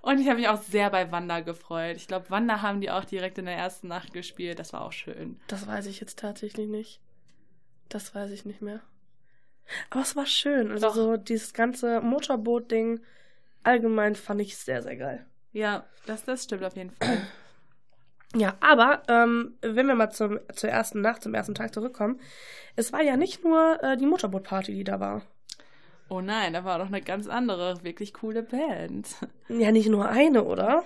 Und 0.00 0.20
ich 0.20 0.26
habe 0.28 0.38
mich 0.38 0.48
auch 0.48 0.60
sehr 0.62 0.90
bei 0.90 1.10
Wanda 1.12 1.40
gefreut. 1.40 1.96
Ich 1.96 2.08
glaube, 2.08 2.30
Wanda 2.30 2.62
haben 2.62 2.80
die 2.80 2.90
auch 2.90 3.04
direkt 3.04 3.38
in 3.38 3.46
der 3.46 3.56
ersten 3.56 3.88
Nacht 3.88 4.12
gespielt. 4.12 4.58
Das 4.58 4.72
war 4.72 4.82
auch 4.84 4.92
schön. 4.92 5.38
Das 5.48 5.66
weiß 5.66 5.86
ich 5.86 6.00
jetzt 6.00 6.18
tatsächlich 6.18 6.68
nicht. 6.68 7.00
Das 7.88 8.14
weiß 8.14 8.30
ich 8.30 8.44
nicht 8.44 8.62
mehr. 8.62 8.80
Aber 9.90 10.00
es 10.02 10.16
war 10.16 10.26
schön. 10.26 10.70
Also 10.72 10.86
Doch. 10.88 10.94
so 10.94 11.16
dieses 11.16 11.52
ganze 11.52 12.00
Motorboot-Ding 12.00 13.00
allgemein 13.68 14.16
fand 14.16 14.40
ich 14.40 14.56
sehr, 14.56 14.82
sehr 14.82 14.96
geil. 14.96 15.26
Ja, 15.52 15.84
das, 16.06 16.24
das 16.24 16.44
stimmt 16.44 16.64
auf 16.64 16.76
jeden 16.76 16.90
Fall. 16.90 17.18
Ja, 18.36 18.58
aber 18.60 19.04
ähm, 19.08 19.54
wenn 19.62 19.86
wir 19.86 19.94
mal 19.94 20.10
zum, 20.10 20.38
zur 20.52 20.68
ersten 20.68 21.00
Nacht, 21.00 21.22
zum 21.22 21.32
ersten 21.32 21.54
Tag 21.54 21.72
zurückkommen, 21.72 22.20
es 22.76 22.92
war 22.92 23.00
ja 23.00 23.16
nicht 23.16 23.42
nur 23.42 23.82
äh, 23.82 23.96
die 23.96 24.04
Motorboot-Party, 24.04 24.74
die 24.74 24.84
da 24.84 25.00
war. 25.00 25.22
Oh 26.10 26.20
nein, 26.20 26.52
da 26.52 26.62
war 26.62 26.78
doch 26.78 26.88
eine 26.88 27.00
ganz 27.00 27.26
andere, 27.26 27.82
wirklich 27.84 28.12
coole 28.12 28.42
Band. 28.42 29.08
Ja, 29.48 29.72
nicht 29.72 29.88
nur 29.88 30.06
eine, 30.06 30.44
oder? 30.44 30.84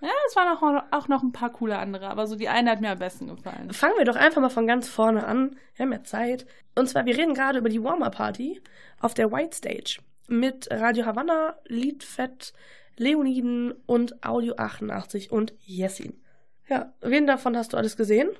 Ja, 0.00 0.10
es 0.26 0.34
waren 0.34 0.48
auch, 0.48 0.84
auch 0.90 1.06
noch 1.06 1.22
ein 1.22 1.30
paar 1.30 1.52
coole 1.52 1.78
andere, 1.78 2.08
aber 2.08 2.26
so 2.26 2.34
die 2.34 2.48
eine 2.48 2.72
hat 2.72 2.80
mir 2.80 2.90
am 2.90 2.98
besten 2.98 3.28
gefallen. 3.28 3.72
Fangen 3.72 3.96
wir 3.96 4.04
doch 4.04 4.16
einfach 4.16 4.40
mal 4.40 4.50
von 4.50 4.66
ganz 4.66 4.88
vorne 4.88 5.24
an. 5.24 5.56
Wir 5.76 5.86
haben 5.86 5.92
ja 5.92 6.02
Zeit. 6.02 6.44
Und 6.74 6.88
zwar, 6.88 7.06
wir 7.06 7.16
reden 7.16 7.34
gerade 7.34 7.60
über 7.60 7.68
die 7.68 7.84
Warmer-Party 7.84 8.60
auf 8.98 9.14
der 9.14 9.30
White 9.30 9.56
Stage 9.56 10.00
mit 10.28 10.68
Radio 10.70 11.06
Havanna, 11.06 11.56
Liedfett, 11.66 12.52
Leoniden 12.96 13.72
und 13.86 14.24
Audio 14.24 14.54
88 14.56 15.30
und 15.30 15.54
Jessin. 15.60 16.20
Ja, 16.68 16.92
wen 17.00 17.26
davon 17.26 17.56
hast 17.56 17.72
du 17.72 17.76
alles 17.76 17.96
gesehen? 17.96 18.30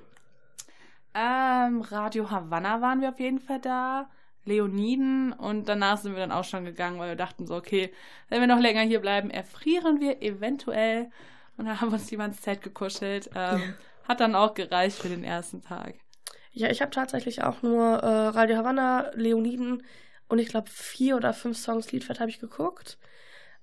Ähm, 1.14 1.82
Radio 1.82 2.30
Havanna 2.30 2.80
waren 2.80 3.00
wir 3.00 3.10
auf 3.10 3.20
jeden 3.20 3.38
Fall 3.38 3.60
da. 3.60 4.10
Leoniden 4.46 5.32
und 5.32 5.68
danach 5.68 5.98
sind 5.98 6.12
wir 6.12 6.20
dann 6.20 6.32
auch 6.32 6.44
schon 6.44 6.64
gegangen, 6.64 6.98
weil 6.98 7.10
wir 7.10 7.16
dachten 7.16 7.46
so, 7.46 7.54
okay, 7.54 7.92
wenn 8.28 8.40
wir 8.40 8.46
noch 8.46 8.60
länger 8.60 8.82
hier 8.82 9.00
bleiben, 9.00 9.30
erfrieren 9.30 10.00
wir 10.00 10.22
eventuell. 10.22 11.10
Und 11.56 11.66
dann 11.66 11.80
haben 11.80 11.90
wir 11.90 11.94
uns 11.94 12.12
ins 12.12 12.40
Zelt 12.42 12.60
gekuschelt. 12.62 13.30
Ähm, 13.34 13.74
Hat 14.06 14.20
dann 14.20 14.34
auch 14.34 14.54
gereicht 14.54 14.98
für 14.98 15.08
den 15.08 15.24
ersten 15.24 15.62
Tag. 15.62 15.94
Ja, 16.52 16.68
ich 16.68 16.82
habe 16.82 16.90
tatsächlich 16.90 17.42
auch 17.42 17.62
nur 17.62 17.82
äh, 17.82 18.26
Radio 18.28 18.56
Havanna, 18.56 19.10
Leoniden 19.14 19.82
und 20.28 20.38
ich 20.38 20.48
glaube 20.48 20.70
vier 20.70 21.16
oder 21.16 21.32
fünf 21.32 21.58
Songs 21.58 21.92
Liedfett 21.92 22.20
habe 22.20 22.30
ich 22.30 22.40
geguckt. 22.40 22.98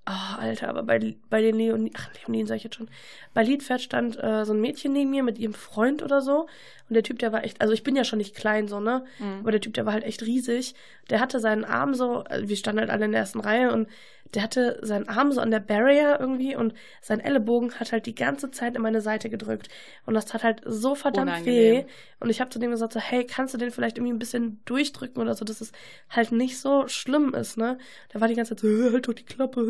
Ah, 0.06 0.38
Alter, 0.38 0.70
aber 0.70 0.84
bei, 0.84 1.16
bei 1.30 1.42
den 1.42 1.56
Leoniden, 1.56 1.96
ach, 1.96 2.10
Leoniden 2.16 2.48
sag 2.48 2.56
ich 2.58 2.64
jetzt 2.64 2.76
schon. 2.76 2.90
Bei 3.36 3.44
Liedfett 3.44 3.82
stand 3.82 4.22
äh, 4.22 4.46
so 4.46 4.54
ein 4.54 4.62
Mädchen 4.62 4.94
neben 4.94 5.12
mir 5.12 5.22
mit 5.24 5.38
ihrem 5.38 5.54
Freund 5.54 6.02
oder 6.02 6.22
so. 6.22 6.48
Und 6.92 6.96
der 6.96 7.04
Typ, 7.04 7.20
der 7.20 7.32
war 7.32 7.46
echt, 7.46 7.62
also 7.62 7.72
ich 7.72 7.84
bin 7.84 7.96
ja 7.96 8.04
schon 8.04 8.18
nicht 8.18 8.36
klein 8.36 8.68
so, 8.68 8.82
ne? 8.82 9.06
Mhm. 9.20 9.40
Aber 9.40 9.52
der 9.52 9.62
Typ, 9.62 9.74
der 9.76 9.86
war 9.86 9.94
halt 9.94 10.04
echt 10.04 10.24
riesig. 10.24 10.76
Der 11.10 11.22
hatte 11.22 11.40
seinen 11.40 11.64
Arm 11.64 11.94
so, 11.94 12.18
also 12.26 12.50
wir 12.50 12.58
standen 12.58 12.82
halt 12.82 12.90
alle 12.90 13.06
in 13.06 13.12
der 13.14 13.22
ersten 13.22 13.40
Reihe 13.40 13.72
und 13.72 13.88
der 14.34 14.44
hatte 14.44 14.78
seinen 14.82 15.08
Arm 15.08 15.32
so 15.32 15.40
an 15.40 15.52
der 15.52 15.62
Barrier 15.62 16.18
irgendwie 16.20 16.54
und 16.54 16.74
sein 17.02 17.22
Ellenbogen 17.22 17.74
hat 17.80 17.94
halt 17.94 18.06
die 18.08 18.14
ganze 18.16 18.52
Zeit 18.52 18.76
in 18.76 18.82
meine 18.82 19.00
Seite 19.00 19.30
gedrückt. 19.30 19.70
Und 20.06 20.16
das 20.16 20.26
tat 20.26 20.44
halt 20.44 20.62
so 20.66 20.94
verdammt 20.96 21.32
Unangenehm. 21.32 21.78
weh. 21.78 21.86
Und 22.20 22.30
ich 22.30 22.42
habe 22.42 22.50
zu 22.50 22.60
dem 22.60 22.72
gesagt, 22.72 22.92
so, 22.92 23.00
hey, 23.00 23.26
kannst 23.26 23.54
du 23.54 23.58
den 23.58 23.72
vielleicht 23.72 23.98
irgendwie 23.98 24.12
ein 24.14 24.20
bisschen 24.20 24.60
durchdrücken 24.66 25.22
oder 25.22 25.34
so, 25.34 25.46
dass 25.46 25.62
es 25.62 25.72
halt 26.10 26.34
nicht 26.34 26.60
so 26.60 26.90
schlimm 26.90 27.34
ist, 27.34 27.56
ne? 27.58 27.78
Der 28.14 28.20
war 28.20 28.28
die 28.28 28.36
ganze 28.36 28.56
Zeit 28.58 28.60
so, 28.60 28.68
"Äh, 28.68 28.92
halt 28.94 29.08
doch 29.08 29.14
die 29.14 29.24
Klappe. 29.24 29.62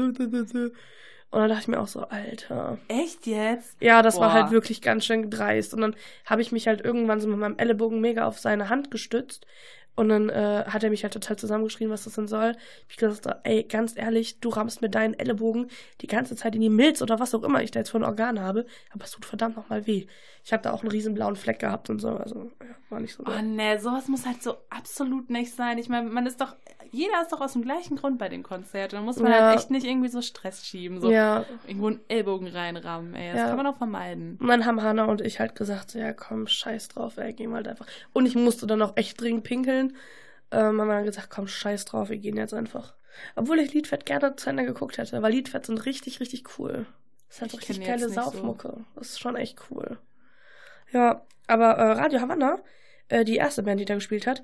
Und 1.31 1.39
dann 1.39 1.49
dachte 1.49 1.61
ich 1.61 1.67
mir 1.69 1.79
auch 1.79 1.87
so, 1.87 2.01
Alter. 2.09 2.77
Echt 2.89 3.25
jetzt? 3.25 3.77
Ja, 3.81 4.01
das 4.01 4.19
war 4.19 4.29
Boah. 4.29 4.33
halt 4.33 4.51
wirklich 4.51 4.81
ganz 4.81 5.05
schön 5.05 5.29
dreist. 5.29 5.73
Und 5.73 5.81
dann 5.81 5.95
habe 6.25 6.41
ich 6.41 6.51
mich 6.51 6.67
halt 6.67 6.81
irgendwann 6.81 7.21
so 7.21 7.27
mit 7.27 7.39
meinem 7.39 7.57
Ellenbogen 7.57 8.01
mega 8.01 8.27
auf 8.27 8.37
seine 8.39 8.67
Hand 8.69 8.91
gestützt 8.91 9.45
Und 9.95 10.09
dann 10.09 10.29
äh, 10.29 10.65
hat 10.67 10.83
er 10.83 10.89
mich 10.89 11.03
halt 11.03 11.13
total 11.13 11.37
zusammengeschrien, 11.37 11.89
was 11.89 12.05
das 12.05 12.13
denn 12.15 12.27
soll. 12.27 12.55
Ich 12.89 12.97
gesagt, 12.97 13.27
ey, 13.43 13.63
ganz 13.63 13.97
ehrlich, 13.97 14.39
du 14.39 14.49
rammst 14.49 14.81
mit 14.81 14.95
deinen 14.95 15.13
Ellenbogen 15.13 15.69
die 16.01 16.07
ganze 16.07 16.35
Zeit 16.35 16.55
in 16.55 16.61
die 16.61 16.69
Milz 16.69 17.01
oder 17.01 17.19
was 17.19 17.35
auch 17.35 17.43
immer 17.43 17.61
ich 17.61 17.71
da 17.71 17.79
jetzt 17.79 17.91
für 17.91 17.97
ein 17.97 18.03
Organ 18.05 18.39
habe, 18.39 18.65
aber 18.93 19.03
es 19.05 19.11
tut 19.11 19.25
verdammt 19.25 19.57
nochmal 19.57 19.87
weh. 19.87 20.07
Ich 20.43 20.53
habe 20.53 20.63
da 20.63 20.71
auch 20.71 20.81
einen 20.81 20.91
riesen 20.91 21.13
blauen 21.13 21.35
Fleck 21.35 21.59
gehabt 21.59 21.89
und 21.89 21.99
so, 21.99 22.09
also 22.17 22.51
ja, 22.61 22.75
war 22.89 23.01
nicht 23.01 23.15
so. 23.15 23.23
Oh 23.27 23.41
nee, 23.43 23.77
sowas 23.79 24.07
muss 24.07 24.25
halt 24.25 24.41
so 24.41 24.57
absolut 24.69 25.29
nicht 25.29 25.53
sein. 25.55 25.77
Ich 25.77 25.89
meine, 25.89 26.09
man 26.09 26.25
ist 26.25 26.41
doch, 26.41 26.55
jeder 26.91 27.21
ist 27.21 27.31
doch 27.31 27.41
aus 27.41 27.53
dem 27.53 27.61
gleichen 27.63 27.95
Grund 27.97 28.17
bei 28.17 28.29
dem 28.29 28.43
Konzert. 28.43 28.93
Da 28.93 29.01
muss 29.01 29.17
man 29.17 29.31
Ja. 29.31 29.47
halt 29.47 29.57
echt 29.59 29.71
nicht 29.71 29.85
irgendwie 29.85 30.09
so 30.09 30.21
Stress 30.21 30.65
schieben, 30.65 30.99
so 31.01 31.09
Ja, 31.11 31.45
irgendwo 31.65 31.87
einen 31.87 32.01
Ellbogen 32.07 32.47
reinrammen, 32.47 33.15
ey. 33.15 33.31
Das 33.31 33.39
Ja. 33.41 33.47
kann 33.47 33.57
man 33.57 33.65
doch 33.65 33.77
vermeiden. 33.77 34.37
Und 34.39 34.47
dann 34.47 34.65
haben 34.65 34.81
Hannah 34.81 35.05
und 35.05 35.21
ich 35.21 35.39
halt 35.39 35.55
gesagt, 35.55 35.91
so, 35.91 35.99
ja 35.99 36.13
komm, 36.13 36.47
scheiß 36.47 36.89
drauf, 36.89 37.17
ey, 37.17 37.33
gehen 37.33 37.49
wir 37.51 37.57
halt 37.57 37.67
einfach. 37.67 37.87
Und 38.13 38.25
ich 38.25 38.35
musste 38.35 38.67
dann 38.67 38.81
auch 38.81 38.97
echt 38.97 39.19
dringend 39.19 39.43
pinkeln. 39.43 39.95
Ähm, 40.51 40.79
haben 40.81 40.87
wir 40.87 40.95
dann 40.95 41.05
gesagt, 41.05 41.29
komm, 41.29 41.47
scheiß 41.47 41.85
drauf, 41.85 42.09
wir 42.09 42.17
gehen 42.17 42.35
jetzt 42.37 42.53
einfach. 42.53 42.93
Obwohl 43.35 43.59
ich 43.59 43.73
Liedfett 43.73 44.05
gerne 44.05 44.35
zu 44.35 44.49
Ende 44.49 44.65
geguckt 44.65 44.97
hätte, 44.97 45.21
weil 45.21 45.31
Liedfett 45.31 45.65
sind 45.65 45.85
richtig, 45.85 46.19
richtig 46.19 46.43
cool. 46.59 46.85
Das 47.27 47.37
ist 47.37 47.41
halt 47.41 47.53
richtig 47.53 47.85
geile 47.85 48.05
nicht 48.07 48.15
so. 48.15 48.21
Saufmucke. 48.21 48.83
Das 48.95 49.09
ist 49.11 49.19
schon 49.19 49.37
echt 49.37 49.59
cool. 49.69 49.97
Ja, 50.91 51.25
aber 51.47 51.77
äh, 51.77 51.91
Radio 51.93 52.19
Havanna, 52.21 52.59
äh, 53.07 53.23
die 53.23 53.37
erste 53.37 53.63
Band, 53.63 53.79
die 53.79 53.85
da 53.85 53.95
gespielt 53.95 54.27
hat, 54.27 54.43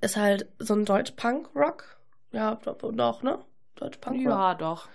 ist 0.00 0.16
halt 0.16 0.48
so 0.58 0.74
ein 0.74 0.84
Deutsch-Punk-Rock. 0.84 1.98
Ja, 2.32 2.56
doch, 2.56 3.22
ne? 3.22 3.44
Deutsch-Punk-Rock. 3.76 4.24
Ja, 4.24 4.54
doch. 4.54 4.88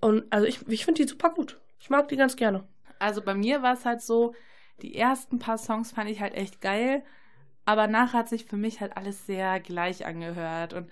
Und 0.00 0.24
also 0.30 0.46
ich, 0.46 0.66
ich 0.68 0.84
finde 0.84 1.02
die 1.02 1.08
super 1.08 1.30
gut. 1.30 1.60
Ich 1.78 1.90
mag 1.90 2.08
die 2.08 2.16
ganz 2.16 2.36
gerne. 2.36 2.64
Also 2.98 3.22
bei 3.22 3.34
mir 3.34 3.62
war 3.62 3.74
es 3.74 3.84
halt 3.84 4.00
so, 4.00 4.34
die 4.80 4.96
ersten 4.96 5.38
paar 5.38 5.58
Songs 5.58 5.92
fand 5.92 6.10
ich 6.10 6.20
halt 6.20 6.34
echt 6.34 6.60
geil, 6.60 7.02
aber 7.64 7.86
nachher 7.86 8.20
hat 8.20 8.28
sich 8.28 8.44
für 8.44 8.56
mich 8.56 8.80
halt 8.80 8.96
alles 8.96 9.26
sehr 9.26 9.60
gleich 9.60 10.04
angehört 10.06 10.72
und 10.74 10.90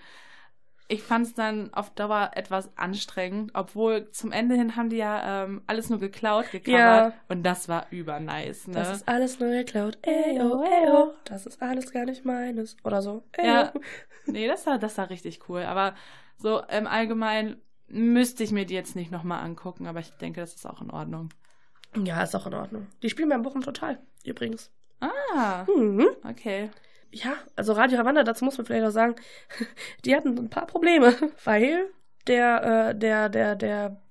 ich 0.91 1.01
fand 1.03 1.25
es 1.25 1.33
dann 1.33 1.73
auf 1.73 1.89
Dauer 1.91 2.31
etwas 2.35 2.69
anstrengend, 2.77 3.51
obwohl 3.53 4.09
zum 4.11 4.31
Ende 4.31 4.55
hin 4.55 4.75
haben 4.75 4.89
die 4.89 4.97
ja 4.97 5.43
ähm, 5.45 5.61
alles 5.67 5.89
nur 5.89 5.99
geklaut, 5.99 6.51
gecovert 6.51 6.79
Ja. 6.79 7.13
und 7.29 7.43
das 7.43 7.69
war 7.69 7.87
übernice, 7.91 8.67
ne? 8.67 8.73
Das 8.75 8.91
ist 8.97 9.07
alles 9.07 9.39
nur 9.39 9.49
geklaut. 9.51 9.97
Eyo, 10.03 10.63
eyo. 10.63 11.13
Das 11.25 11.45
ist 11.45 11.61
alles 11.61 11.91
gar 11.91 12.05
nicht 12.05 12.25
meines. 12.25 12.75
Oder 12.83 13.01
so. 13.01 13.23
Eyo. 13.37 13.45
Ja. 13.47 13.73
Nee, 14.27 14.47
das 14.47 14.67
war, 14.67 14.77
das 14.77 14.99
war 14.99 15.09
richtig 15.09 15.49
cool, 15.49 15.63
aber 15.63 15.95
so 16.37 16.61
im 16.71 16.85
Allgemeinen 16.85 17.59
müsste 17.87 18.43
ich 18.43 18.51
mir 18.51 18.65
die 18.67 18.75
jetzt 18.75 18.95
nicht 18.95 19.11
nochmal 19.11 19.43
angucken, 19.43 19.87
aber 19.87 19.99
ich 19.99 20.11
denke, 20.11 20.39
das 20.41 20.53
ist 20.53 20.67
auch 20.67 20.79
in 20.81 20.91
Ordnung. 20.91 21.29
Ja, 22.05 22.21
ist 22.21 22.35
auch 22.35 22.45
in 22.45 22.53
Ordnung. 22.53 22.85
Die 23.01 23.09
spielen 23.09 23.29
beim 23.29 23.41
Bochum 23.41 23.61
total, 23.63 23.97
übrigens. 24.23 24.69
Ah, 24.99 25.65
Mhm. 25.75 26.05
okay. 26.23 26.69
Ja, 27.11 27.33
also 27.55 27.73
Radio 27.73 27.97
Havanna, 27.97 28.23
dazu 28.23 28.45
muss 28.45 28.57
man 28.57 28.65
vielleicht 28.65 28.85
auch 28.85 28.91
sagen, 28.91 29.15
die 30.05 30.15
hatten 30.15 30.37
ein 30.37 30.49
paar 30.49 30.65
Probleme, 30.67 31.13
weil 31.43 31.85
der, 32.27 32.89
äh, 32.89 32.95
der, 32.97 33.29
der, 33.29 33.55
der, 33.55 34.01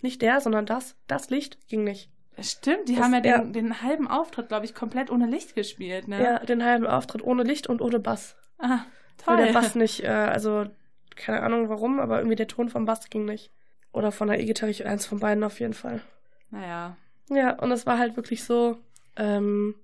nicht 0.00 0.22
der, 0.22 0.40
sondern 0.40 0.66
das, 0.66 0.96
das 1.06 1.30
Licht 1.30 1.68
ging 1.68 1.84
nicht. 1.84 2.10
Stimmt, 2.40 2.88
die 2.88 2.94
Das- 2.96 3.04
haben 3.04 3.14
ja 3.14 3.20
den, 3.20 3.30
ja. 3.32 3.44
den 3.44 3.82
halben 3.82 4.08
Auftritt, 4.08 4.48
glaube 4.48 4.64
ich, 4.66 4.74
komplett 4.74 5.10
ohne 5.10 5.26
Licht 5.26 5.54
gespielt, 5.54 6.06
ne? 6.08 6.22
Ja, 6.22 6.38
den 6.40 6.64
halben 6.64 6.86
Auftritt 6.86 7.22
ohne 7.22 7.42
Licht 7.42 7.66
und 7.66 7.80
ohne 7.80 7.98
Bass. 7.98 8.36
Ah, 8.58 8.80
Weil 9.24 9.36
toll. 9.36 9.46
der 9.46 9.52
Bass 9.52 9.74
nicht, 9.74 10.04
äh, 10.04 10.08
also, 10.08 10.66
keine 11.14 11.42
Ahnung 11.42 11.68
warum, 11.70 11.98
aber 11.98 12.18
irgendwie 12.18 12.36
der 12.36 12.48
Ton 12.48 12.68
vom 12.68 12.84
Bass 12.84 13.08
ging 13.10 13.24
nicht. 13.24 13.50
Oder 13.92 14.12
von 14.12 14.28
der 14.28 14.38
E-Gitarre, 14.38 14.72
eins 14.84 15.06
von 15.06 15.18
beiden 15.20 15.42
auf 15.44 15.60
jeden 15.60 15.72
Fall. 15.72 16.02
Naja, 16.50 16.96
Ja, 17.30 17.52
und 17.58 17.72
es 17.72 17.86
war 17.86 17.98
halt 17.98 18.16
wirklich 18.16 18.44
so, 18.44 18.76
ähm, 19.16 19.74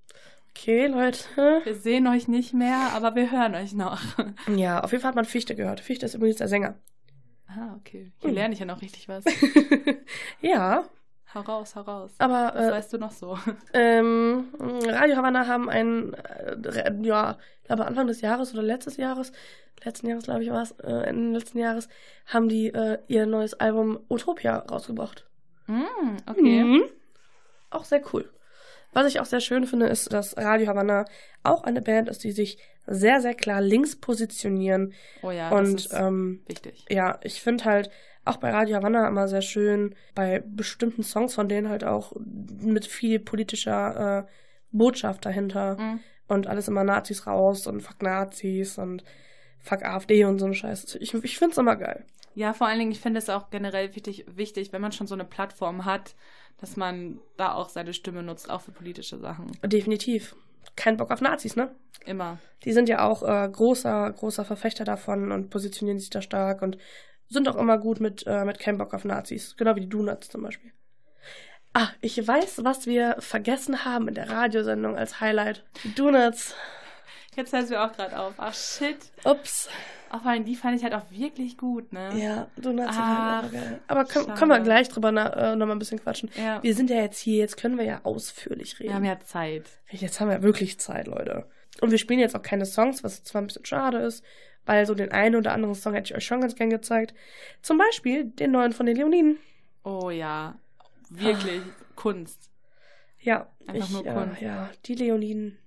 okay, 0.55 0.87
Leute. 0.87 1.63
wir 1.65 1.75
sehen 1.75 2.07
euch 2.07 2.29
nicht 2.29 2.53
mehr, 2.55 2.91
aber 2.95 3.15
wir 3.15 3.31
hören 3.31 3.55
euch 3.55 3.73
noch. 3.73 4.01
Ja, 4.55 4.81
auf 4.83 4.93
jeden 4.93 5.03
Fall 5.03 5.09
hat 5.11 5.17
man 5.17 5.25
Fichte 5.25 5.55
gehört. 5.55 5.81
Fichte 5.81 6.07
ist 6.07 6.15
übrigens 6.15 6.37
der 6.39 6.49
Sänger. 6.49 6.75
Ah, 7.49 7.75
okay. 7.77 8.13
Hier 8.19 8.31
Hm. 8.31 8.35
lerne 8.35 8.55
ich 8.55 8.61
ja 8.61 8.67
noch 8.67 8.81
richtig 8.83 9.09
was. 9.09 9.25
ja, 10.41 10.85
Hau 11.35 11.41
raus, 11.41 11.75
hau 11.77 11.81
raus. 11.81 12.11
aber 12.19 12.53
Was 12.55 12.67
äh, 12.67 12.71
weißt 12.73 12.93
du 12.93 12.99
noch 12.99 13.11
so? 13.11 13.39
ähm, 13.73 14.49
Radio 14.87 15.17
Havanna 15.17 15.47
haben 15.47 15.71
ein, 15.71 16.13
äh, 16.13 16.93
ja, 17.03 17.39
ich 17.63 17.67
glaube 17.69 17.87
Anfang 17.87 18.07
des 18.07 18.21
Jahres 18.21 18.53
oder 18.53 18.63
letztes 18.63 18.99
Jahres, 18.99 19.33
letzten 19.83 20.09
Jahres 20.09 20.25
glaube 20.25 20.45
ich 20.45 20.51
war 20.51 20.63
es, 20.63 20.73
äh, 20.73 20.91
Ende 21.07 21.39
letzten 21.39 21.59
Jahres, 21.59 21.89
haben 22.27 22.51
die 22.51 22.67
äh, 22.69 22.99
ihr 23.09 23.25
neues 23.25 23.55
Album 23.55 23.99
Utopia 24.11 24.59
rausgebracht. 24.59 25.27
Mm, 25.69 25.81
okay. 26.29 26.65
Mhm. 26.65 26.83
Auch 27.71 27.85
sehr 27.85 28.03
cool. 28.13 28.31
Was 28.93 29.07
ich 29.07 29.21
auch 29.21 29.25
sehr 29.25 29.41
schön 29.41 29.67
finde, 29.67 29.87
ist, 29.87 30.13
dass 30.13 30.37
Radio 30.37 30.69
Havanna 30.69 31.05
auch 31.43 31.65
eine 31.65 31.81
Band 31.81 32.09
ist, 32.09 32.25
die 32.25 32.33
sich 32.33 32.59
sehr, 32.87 33.21
sehr 33.21 33.35
klar 33.35 33.61
links 33.61 33.97
positionieren. 33.97 34.93
Oh 35.23 35.31
ja, 35.31 35.51
und 35.51 35.75
das 35.75 35.87
ist 35.87 35.93
ähm, 35.95 36.43
wichtig. 36.47 36.85
ja, 36.89 37.19
ich 37.23 37.41
finde 37.41 37.65
halt 37.65 37.91
auch 38.25 38.37
bei 38.37 38.51
Radio 38.51 38.77
Havanna 38.77 39.09
immer 39.09 39.29
sehr 39.29 39.43
schön, 39.43 39.95
bei 40.15 40.43
bestimmten 40.47 41.03
Songs 41.03 41.35
von 41.35 41.49
denen 41.49 41.69
halt 41.69 41.85
auch 41.85 42.13
mit 42.17 42.87
viel 42.87 43.19
politischer 43.19 44.27
äh, 44.27 44.31
Botschaft 44.71 45.25
dahinter. 45.25 45.77
Mm. 45.77 46.01
Und 46.29 46.47
alles 46.47 46.69
immer 46.69 46.85
Nazis 46.85 47.27
raus 47.27 47.67
und 47.67 47.83
fuck 47.83 48.01
Nazis 48.03 48.79
und 48.79 49.05
fuck 49.59 49.85
AfD 49.85 50.25
und 50.25 50.39
so 50.39 50.47
ein 50.47 50.55
Scheiß. 50.55 50.97
Ich, 51.01 51.13
ich 51.13 51.39
finde 51.39 51.53
es 51.53 51.59
immer 51.59 51.77
geil. 51.77 52.07
Ja, 52.35 52.55
vor 52.55 52.67
allen 52.67 52.79
Dingen, 52.79 52.93
ich 52.93 53.01
finde 53.01 53.19
es 53.19 53.29
auch 53.29 53.51
generell 53.51 53.95
wichtig, 53.95 54.25
wichtig, 54.29 54.73
wenn 54.73 54.81
man 54.81 54.93
schon 54.93 55.07
so 55.07 55.15
eine 55.15 55.25
Plattform 55.25 55.85
hat, 55.85 56.15
dass 56.63 56.77
man 56.77 57.21
da 57.37 57.55
auch 57.55 57.69
seine 57.69 57.93
Stimme 57.93 58.23
nutzt, 58.23 58.49
auch 58.49 58.61
für 58.61 58.71
politische 58.71 59.19
Sachen. 59.19 59.51
Definitiv. 59.65 60.37
Kein 60.77 60.97
Bock 60.97 61.11
auf 61.11 61.21
Nazis, 61.21 61.57
ne? 61.57 61.75
Immer. 62.07 62.39
Die 62.65 62.73
sind 62.73 62.89
ja 62.89 63.05
auch 63.05 63.25
äh, 63.25 63.49
großer, 63.49 64.13
großer 64.13 64.45
Verfechter 64.45 64.85
davon 64.85 65.33
und 65.33 65.51
positionieren 65.51 65.99
sich 65.99 66.09
da 66.09 66.23
stark 66.23 66.63
und 66.63 66.79
sind 67.29 67.49
auch 67.49 67.57
immer 67.57 67.79
gut 67.79 67.99
mit, 67.99 68.25
äh, 68.29 68.45
mit 68.45 68.61
kein 68.61 68.79
Bock 68.79 68.95
auf 68.95 69.05
Nazis. 69.05 69.57
Genau 69.57 69.75
wie 69.75 69.81
die 69.81 69.89
Donuts 69.89 70.29
zum 70.29 70.43
Beispiel. 70.43 70.73
Ah, 71.75 71.89
ich 72.01 72.25
weiß, 72.27 72.63
was 72.63 72.87
wir 72.87 73.17
vergessen 73.19 73.85
haben 73.85 74.07
in 74.07 74.15
der 74.15 74.31
Radiosendung 74.31 74.97
als 74.97 75.21
Highlight. 75.21 75.65
Die 75.83 75.95
Donuts. 75.95 76.55
Jetzt 77.35 77.53
es 77.53 77.71
mir 77.71 77.83
auch 77.83 77.93
gerade 77.93 78.19
auf. 78.21 78.35
Ach 78.37 78.55
shit. 78.55 78.99
Ups. 79.25 79.69
Auch 80.13 80.21
vor 80.21 80.31
allem, 80.31 80.45
die 80.45 80.57
fand 80.57 80.77
ich 80.77 80.85
halt 80.85 80.93
auch 80.93 81.11
wirklich 81.11 81.57
gut, 81.57 81.91
ne? 81.91 82.11
Ja, 82.15 82.47
Donuts 82.61 82.95
sind 82.95 83.07
halt 83.07 83.51
immer 83.51 83.63
geil. 83.63 83.81
Aber 83.87 84.05
können, 84.05 84.35
können 84.35 84.51
wir 84.51 84.61
gleich 84.61 84.91
drüber 84.91 85.11
na, 85.11 85.53
äh, 85.53 85.57
nochmal 85.57 85.75
ein 85.75 85.79
bisschen 85.79 85.99
quatschen. 86.01 86.31
Ja. 86.37 86.63
Wir 86.63 86.75
sind 86.75 86.91
ja 86.91 86.97
jetzt 86.97 87.19
hier, 87.19 87.39
jetzt 87.39 87.57
können 87.57 87.79
wir 87.79 87.87
ja 87.87 88.01
ausführlich 88.03 88.79
reden. 88.79 88.91
Wir 88.91 88.95
haben 88.95 89.07
ja 89.07 89.19
Zeit. 89.21 89.71
Jetzt 89.89 90.21
haben 90.21 90.29
wir 90.29 90.43
wirklich 90.43 90.79
Zeit, 90.79 91.07
Leute. 91.07 91.47
Und 91.81 91.93
wir 91.93 91.97
spielen 91.97 92.21
jetzt 92.21 92.37
auch 92.37 92.43
keine 92.43 92.67
Songs, 92.67 93.03
was 93.03 93.25
zwar 93.25 93.41
ein 93.41 93.47
bisschen 93.47 93.65
schade 93.65 94.01
ist, 94.01 94.23
weil 94.67 94.85
so 94.85 94.95
den 94.95 95.13
einen 95.13 95.35
oder 95.35 95.55
anderen 95.55 95.75
Song 95.75 95.95
hätte 95.95 96.13
ich 96.13 96.15
euch 96.15 96.27
schon 96.27 96.43
ganz 96.43 96.57
gern 96.57 96.69
gezeigt. 96.69 97.15
Zum 97.63 97.79
Beispiel 97.79 98.27
den 98.27 98.51
neuen 98.51 98.73
von 98.73 98.85
den 98.85 98.97
Leoniden. 98.97 99.39
Oh 99.83 100.11
ja. 100.11 100.59
Wirklich 101.09 101.63
Kunst. 101.97 102.51
Ja, 103.19 103.49
Einfach 103.67 103.89
ich, 103.89 103.95
nur 103.95 104.05
Kunst. 104.05 104.43
ja, 104.43 104.69
die 104.85 104.95
Leoniden. 104.95 105.59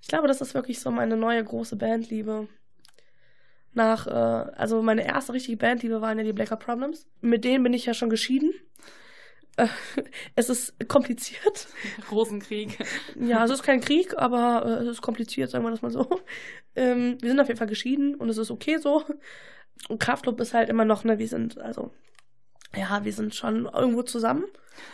Ich 0.00 0.08
glaube, 0.08 0.26
das 0.26 0.40
ist 0.40 0.54
wirklich 0.54 0.80
so 0.80 0.90
meine 0.90 1.18
neue 1.18 1.44
große 1.44 1.76
Bandliebe. 1.76 2.48
Nach, 3.74 4.06
äh, 4.06 4.10
also 4.10 4.82
meine 4.82 5.06
erste 5.06 5.32
richtige 5.32 5.56
Bandliebe 5.56 6.00
waren 6.00 6.18
ja 6.18 6.24
die 6.24 6.32
Blacker 6.32 6.56
Problems. 6.56 7.06
Mit 7.20 7.44
denen 7.44 7.62
bin 7.62 7.72
ich 7.72 7.86
ja 7.86 7.94
schon 7.94 8.10
geschieden. 8.10 8.52
Äh, 9.56 9.68
es 10.36 10.50
ist 10.50 10.88
kompliziert. 10.88 11.68
Rosenkrieg. 12.10 12.78
Ja, 13.18 13.44
es 13.44 13.50
ist 13.50 13.62
kein 13.62 13.80
Krieg, 13.80 14.16
aber 14.16 14.64
äh, 14.66 14.82
es 14.82 14.88
ist 14.88 15.02
kompliziert, 15.02 15.50
sagen 15.50 15.64
wir 15.64 15.70
das 15.70 15.82
mal 15.82 15.90
so. 15.90 16.20
Ähm, 16.74 17.18
wir 17.20 17.28
sind 17.30 17.40
auf 17.40 17.48
jeden 17.48 17.58
Fall 17.58 17.66
geschieden 17.66 18.14
und 18.14 18.28
es 18.28 18.38
ist 18.38 18.50
okay 18.50 18.78
so. 18.78 19.04
Und 19.88 19.98
Kraftclub 20.00 20.40
ist 20.40 20.54
halt 20.54 20.68
immer 20.68 20.84
noch, 20.84 21.04
ne, 21.04 21.18
wir 21.18 21.28
sind, 21.28 21.58
also, 21.58 21.90
ja, 22.74 23.04
wir 23.04 23.12
sind 23.12 23.34
schon 23.34 23.66
irgendwo 23.66 24.02
zusammen. 24.02 24.44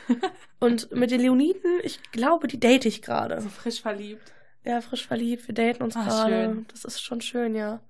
und 0.61 0.90
mit 0.92 1.11
den 1.11 1.20
Leoniden, 1.20 1.80
ich 1.82 2.00
glaube, 2.11 2.49
die 2.49 2.58
date 2.58 2.87
ich 2.87 3.02
gerade. 3.02 3.40
So 3.40 3.49
frisch 3.49 3.80
verliebt. 3.80 4.32
Ja, 4.64 4.80
frisch 4.80 5.06
verliebt, 5.06 5.47
wir 5.47 5.54
daten 5.54 5.82
uns 5.82 5.97
Ah, 5.97 6.04
gerade. 6.04 6.35
schön. 6.35 6.66
Das 6.70 6.85
ist 6.85 7.00
schon 7.00 7.20
schön, 7.20 7.54
ja. 7.54 7.80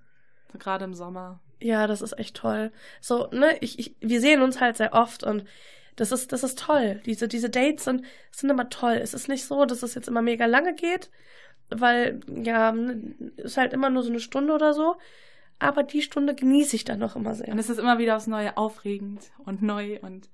So 0.52 0.58
gerade 0.58 0.84
im 0.84 0.94
Sommer. 0.94 1.40
Ja, 1.60 1.86
das 1.86 2.02
ist 2.02 2.18
echt 2.18 2.36
toll. 2.36 2.70
So, 3.00 3.28
ne, 3.32 3.56
ich, 3.60 3.78
ich, 3.78 3.96
wir 4.00 4.20
sehen 4.20 4.42
uns 4.42 4.60
halt 4.60 4.76
sehr 4.76 4.92
oft 4.94 5.24
und 5.24 5.44
das 5.96 6.12
ist, 6.12 6.30
das 6.32 6.44
ist 6.44 6.58
toll. 6.60 7.00
Diese, 7.06 7.26
diese 7.26 7.50
Dates 7.50 7.84
sind, 7.84 8.04
sind 8.30 8.50
immer 8.50 8.70
toll. 8.70 8.94
Es 8.94 9.14
ist 9.14 9.28
nicht 9.28 9.44
so, 9.44 9.64
dass 9.64 9.82
es 9.82 9.94
jetzt 9.94 10.06
immer 10.06 10.22
mega 10.22 10.46
lange 10.46 10.74
geht, 10.74 11.10
weil, 11.70 12.20
ja, 12.28 12.70
ne, 12.70 13.14
ist 13.36 13.56
halt 13.56 13.72
immer 13.72 13.90
nur 13.90 14.04
so 14.04 14.10
eine 14.10 14.20
Stunde 14.20 14.52
oder 14.52 14.74
so. 14.74 14.96
Aber 15.58 15.82
die 15.82 16.02
Stunde 16.02 16.36
genieße 16.36 16.76
ich 16.76 16.84
dann 16.84 17.00
noch 17.00 17.16
immer 17.16 17.34
sehr. 17.34 17.48
Und 17.48 17.58
es 17.58 17.68
ist 17.68 17.78
immer 17.78 17.98
wieder 17.98 18.16
aufs 18.16 18.28
Neue 18.28 18.56
aufregend 18.56 19.22
und 19.44 19.60
neu 19.60 19.98
und 20.00 20.28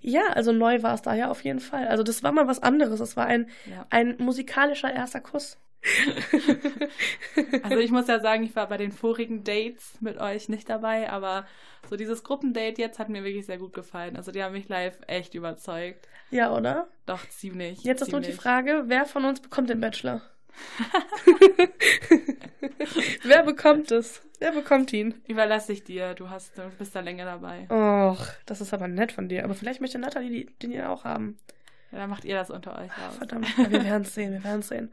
Ja, 0.00 0.22
also 0.32 0.50
neu 0.50 0.82
war 0.82 0.94
es 0.94 1.02
da 1.02 1.14
ja 1.14 1.30
auf 1.30 1.44
jeden 1.44 1.60
Fall. 1.60 1.86
Also 1.86 2.02
das 2.02 2.24
war 2.24 2.32
mal 2.32 2.48
was 2.48 2.60
anderes. 2.60 2.98
Es 2.98 3.16
war 3.16 3.26
ein, 3.26 3.48
ja. 3.70 3.86
ein 3.90 4.16
musikalischer 4.18 4.92
erster 4.92 5.20
Kuss. 5.20 5.58
Also 7.62 7.78
ich 7.78 7.90
muss 7.90 8.08
ja 8.08 8.20
sagen, 8.20 8.44
ich 8.44 8.56
war 8.56 8.68
bei 8.68 8.76
den 8.76 8.92
vorigen 8.92 9.44
Dates 9.44 9.96
mit 10.00 10.18
euch 10.18 10.48
nicht 10.48 10.68
dabei, 10.68 11.10
aber 11.10 11.46
so 11.88 11.96
dieses 11.96 12.24
Gruppendate 12.24 12.80
jetzt 12.80 12.98
hat 12.98 13.08
mir 13.08 13.24
wirklich 13.24 13.46
sehr 13.46 13.58
gut 13.58 13.74
gefallen. 13.74 14.16
Also 14.16 14.32
die 14.32 14.42
haben 14.42 14.52
mich 14.52 14.68
live 14.68 14.98
echt 15.06 15.34
überzeugt. 15.34 16.08
Ja, 16.30 16.54
oder? 16.54 16.88
Doch, 17.06 17.28
ziemlich. 17.28 17.84
Jetzt 17.84 18.02
ist 18.02 18.12
nur 18.12 18.20
die 18.20 18.28
ziemlich. 18.28 18.40
Frage, 18.40 18.84
wer 18.86 19.04
von 19.04 19.24
uns 19.24 19.40
bekommt 19.40 19.70
den 19.70 19.80
Bachelor? 19.80 20.22
Wer 23.24 23.42
bekommt 23.42 23.90
es? 23.90 24.22
Wer 24.38 24.52
bekommt 24.52 24.92
ihn? 24.92 25.14
Überlasse 25.26 25.72
ich 25.72 25.84
dir. 25.84 26.14
Du 26.14 26.30
hast, 26.30 26.56
du 26.58 26.62
bist 26.78 26.94
da 26.94 27.00
länger 27.00 27.24
dabei. 27.24 27.68
Och, 27.70 28.26
das 28.46 28.60
ist 28.60 28.74
aber 28.74 28.88
nett 28.88 29.12
von 29.12 29.28
dir. 29.28 29.44
Aber 29.44 29.54
vielleicht 29.54 29.80
möchte 29.80 29.98
Nathalie 29.98 30.46
den 30.62 30.70
ja 30.70 30.90
auch 30.90 31.04
haben. 31.04 31.38
Ja, 31.92 31.98
dann 31.98 32.10
macht 32.10 32.24
ihr 32.24 32.36
das 32.36 32.50
unter 32.50 32.78
euch 32.78 32.90
aus. 32.98 33.16
Verdammt, 33.18 33.46
ja, 33.56 33.70
wir 33.70 33.84
werden 33.84 34.02
es 34.02 34.14
sehen, 34.14 34.32
wir 34.32 34.44
werden 34.44 34.60
es 34.60 34.68
sehen. 34.68 34.92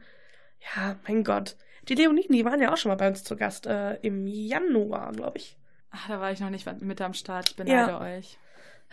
Ja, 0.74 0.96
mein 1.06 1.24
Gott. 1.24 1.56
Die 1.88 1.94
Leoniden, 1.94 2.34
die 2.34 2.44
waren 2.44 2.60
ja 2.60 2.72
auch 2.72 2.76
schon 2.76 2.90
mal 2.90 2.96
bei 2.96 3.08
uns 3.08 3.24
zu 3.24 3.36
Gast 3.36 3.66
äh, 3.66 3.94
im 3.96 4.26
Januar, 4.26 5.12
glaube 5.12 5.38
ich. 5.38 5.56
Ach, 5.90 6.08
da 6.08 6.20
war 6.20 6.30
ich 6.32 6.40
noch 6.40 6.50
nicht 6.50 6.66
mit 6.80 7.00
am 7.00 7.14
Start. 7.14 7.50
Ich 7.50 7.56
Ja. 7.58 7.64
beneide 7.86 8.00
euch. 8.18 8.38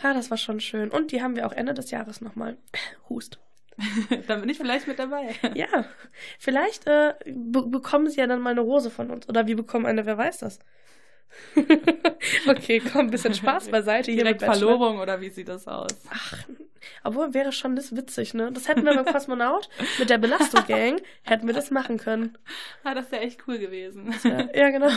Ja, 0.02 0.14
das 0.14 0.30
war 0.32 0.38
schon 0.38 0.60
schön. 0.60 0.90
Und 0.90 1.12
die 1.12 1.22
haben 1.22 1.36
wir 1.36 1.46
auch 1.46 1.52
Ende 1.52 1.74
des 1.74 1.92
Jahres 1.92 2.22
nochmal. 2.22 2.58
Hust. 3.10 3.40
dann 4.28 4.42
bin 4.42 4.50
ich 4.50 4.58
vielleicht 4.58 4.88
mit 4.88 5.00
dabei. 5.00 5.36
Ja, 5.56 5.86
vielleicht 6.38 6.86
äh, 6.88 7.14
be 7.26 7.66
bekommen 7.68 8.10
sie 8.10 8.20
ja 8.20 8.28
dann 8.28 8.42
mal 8.42 8.50
eine 8.52 8.62
Rose 8.62 8.90
von 8.90 9.10
uns. 9.12 9.30
Oder 9.30 9.48
wir 9.48 9.56
bekommen 9.56 9.86
eine, 9.86 10.06
wer 10.06 10.18
weiß 10.18 10.40
das. 10.40 10.60
okay, 12.48 12.80
komm, 12.80 13.08
ein 13.08 13.12
bisschen 13.12 13.34
Spaß 13.34 13.68
beiseite 13.72 14.12
hier 14.12 14.24
Direkt. 14.24 14.44
Verlobung 14.44 15.00
oder 15.00 15.22
wie 15.22 15.30
sieht 15.30 15.48
das 15.48 15.68
aus? 15.68 15.92
Ach, 16.10 16.38
obwohl 17.04 17.34
wäre 17.34 17.52
schon 17.52 17.76
das 17.76 17.96
witzig, 17.96 18.34
ne? 18.34 18.52
Das 18.52 18.68
hätten 18.68 18.84
wir 18.86 18.94
beim 18.94 19.06
Kosmonaut 19.06 19.70
mit 20.00 20.10
der 20.10 20.18
Belastung-Gang, 20.18 21.02
hätten 21.24 21.48
wir 21.48 21.54
das 21.54 21.72
machen 21.72 21.98
können. 21.98 22.38
Ah, 22.84 22.94
das 22.94 23.12
wäre 23.12 23.22
echt 23.22 23.42
cool 23.48 23.60
gewesen. 23.60 24.14
Ja, 24.24 24.48
ja 24.54 24.70
genau. 24.70 24.90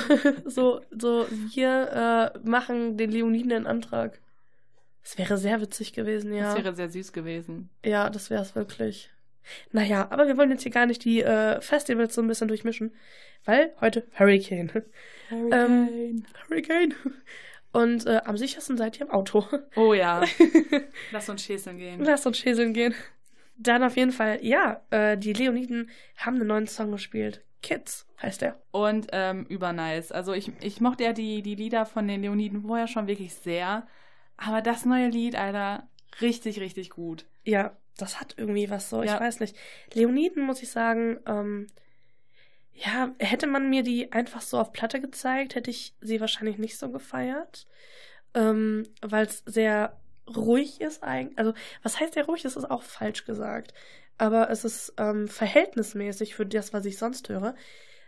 So, 0.44 0.80
so 0.90 1.26
wir 1.52 2.32
äh, 2.34 2.38
machen 2.48 2.96
den 2.96 3.10
Leoniden 3.10 3.52
einen 3.52 3.66
Antrag. 3.66 4.20
Das 5.02 5.18
wäre 5.18 5.36
sehr 5.36 5.60
witzig 5.60 5.92
gewesen, 5.92 6.32
ja. 6.32 6.54
Das 6.54 6.64
wäre 6.64 6.74
sehr 6.74 6.88
süß 6.88 7.12
gewesen. 7.12 7.70
Ja, 7.84 8.08
das 8.08 8.30
wäre 8.30 8.42
es 8.42 8.54
wirklich. 8.54 9.10
Naja, 9.70 10.08
aber 10.10 10.26
wir 10.26 10.36
wollen 10.36 10.50
jetzt 10.50 10.62
hier 10.62 10.72
gar 10.72 10.86
nicht 10.86 11.04
die 11.04 11.22
äh, 11.22 11.60
Festivals 11.60 12.14
so 12.14 12.22
ein 12.22 12.28
bisschen 12.28 12.48
durchmischen, 12.48 12.94
weil 13.44 13.72
heute 13.80 14.06
Hurricane. 14.18 14.70
Ähm, 15.30 16.24
Hurricane. 16.48 16.94
Und 17.72 18.06
äh, 18.06 18.20
am 18.24 18.36
sichersten 18.36 18.76
seid 18.76 19.00
ihr 19.00 19.06
im 19.06 19.12
Auto. 19.12 19.46
oh 19.76 19.94
ja. 19.94 20.22
Lass 21.12 21.28
uns 21.28 21.42
schäseln 21.42 21.78
gehen. 21.78 22.04
Lasst 22.04 22.26
uns 22.26 22.38
schäseln 22.38 22.74
gehen. 22.74 22.94
Dann 23.56 23.82
auf 23.82 23.96
jeden 23.96 24.12
Fall, 24.12 24.38
ja, 24.42 24.82
äh, 24.90 25.16
die 25.16 25.32
Leoniden 25.32 25.90
haben 26.16 26.36
einen 26.36 26.48
neuen 26.48 26.66
Song 26.66 26.90
gespielt. 26.90 27.42
Kids 27.62 28.06
heißt 28.20 28.42
der. 28.42 28.60
Und 28.72 29.08
ähm, 29.12 29.46
übernice. 29.48 30.12
Also 30.12 30.32
ich, 30.32 30.52
ich 30.60 30.80
mochte 30.80 31.04
ja 31.04 31.12
die, 31.12 31.42
die 31.42 31.54
Lieder 31.54 31.86
von 31.86 32.06
den 32.08 32.22
Leoniden 32.22 32.62
vorher 32.62 32.88
schon 32.88 33.06
wirklich 33.06 33.34
sehr. 33.34 33.86
Aber 34.36 34.60
das 34.60 34.84
neue 34.84 35.08
Lied, 35.08 35.36
Alter, 35.36 35.88
richtig, 36.20 36.60
richtig 36.60 36.90
gut. 36.90 37.24
Ja, 37.44 37.76
das 37.98 38.20
hat 38.20 38.34
irgendwie 38.36 38.70
was 38.70 38.88
so, 38.90 39.02
ich 39.02 39.10
Ja. 39.10 39.20
weiß 39.20 39.40
nicht. 39.40 39.56
Leoniden, 39.92 40.42
muss 40.44 40.62
ich 40.62 40.70
sagen, 40.70 41.18
ähm, 41.26 41.66
ja, 42.74 43.14
hätte 43.18 43.46
man 43.46 43.68
mir 43.68 43.82
die 43.82 44.12
einfach 44.12 44.40
so 44.40 44.58
auf 44.58 44.72
Platte 44.72 45.00
gezeigt, 45.00 45.54
hätte 45.54 45.70
ich 45.70 45.94
sie 46.00 46.20
wahrscheinlich 46.20 46.58
nicht 46.58 46.78
so 46.78 46.90
gefeiert. 46.90 47.66
Ähm, 48.34 48.84
weil 49.02 49.26
es 49.26 49.42
sehr 49.44 49.98
ruhig 50.26 50.80
ist 50.80 51.02
eigentlich. 51.02 51.38
Also, 51.38 51.52
was 51.82 52.00
heißt 52.00 52.14
sehr 52.14 52.24
ruhig? 52.24 52.42
Das 52.42 52.56
ist 52.56 52.70
auch 52.70 52.82
falsch 52.82 53.24
gesagt. 53.26 53.74
Aber 54.18 54.50
es 54.50 54.64
ist 54.64 54.94
ähm, 54.98 55.28
verhältnismäßig 55.28 56.34
für 56.34 56.46
das, 56.46 56.72
was 56.72 56.84
ich 56.86 56.96
sonst 56.96 57.28
höre. 57.28 57.54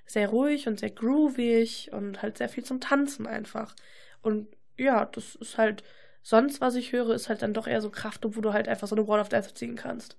Sehr 0.07 0.29
ruhig 0.29 0.67
und 0.67 0.81
sehr 0.81 0.91
groovig 0.91 1.91
und 1.93 2.23
halt 2.23 2.39
sehr 2.39 2.49
viel 2.49 2.65
zum 2.65 2.81
Tanzen 2.81 3.27
einfach. 3.27 3.75
Und 4.23 4.49
ja, 4.79 5.05
das 5.07 5.35
ist 5.35 5.59
halt, 5.59 5.83
sonst, 6.25 6.61
was 6.61 6.75
ich 6.75 6.91
höre, 6.91 7.11
ist 7.11 7.29
halt 7.29 7.43
dann 7.43 7.55
doch 7.55 7.69
eher 7.69 7.81
so 7.81 7.91
Kraft, 7.91 8.25
wo 8.25 8.41
du 8.41 8.53
halt 8.53 8.67
einfach 8.67 8.89
so 8.89 8.97
eine 8.97 9.07
Wall 9.07 9.21
of 9.21 9.29
Death 9.29 9.57
ziehen 9.57 9.77
kannst. 9.77 10.17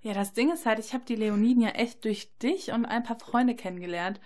Ja, 0.00 0.14
das 0.14 0.32
Ding 0.32 0.52
ist 0.52 0.64
halt, 0.64 0.78
ich 0.78 0.94
habe 0.94 1.04
die 1.04 1.16
Leoniden 1.16 1.62
ja 1.62 1.70
echt 1.70 2.04
durch 2.04 2.30
dich 2.38 2.70
und 2.70 2.86
ein 2.86 3.02
paar 3.02 3.18
Freunde 3.18 3.54
kennengelernt. 3.54 4.20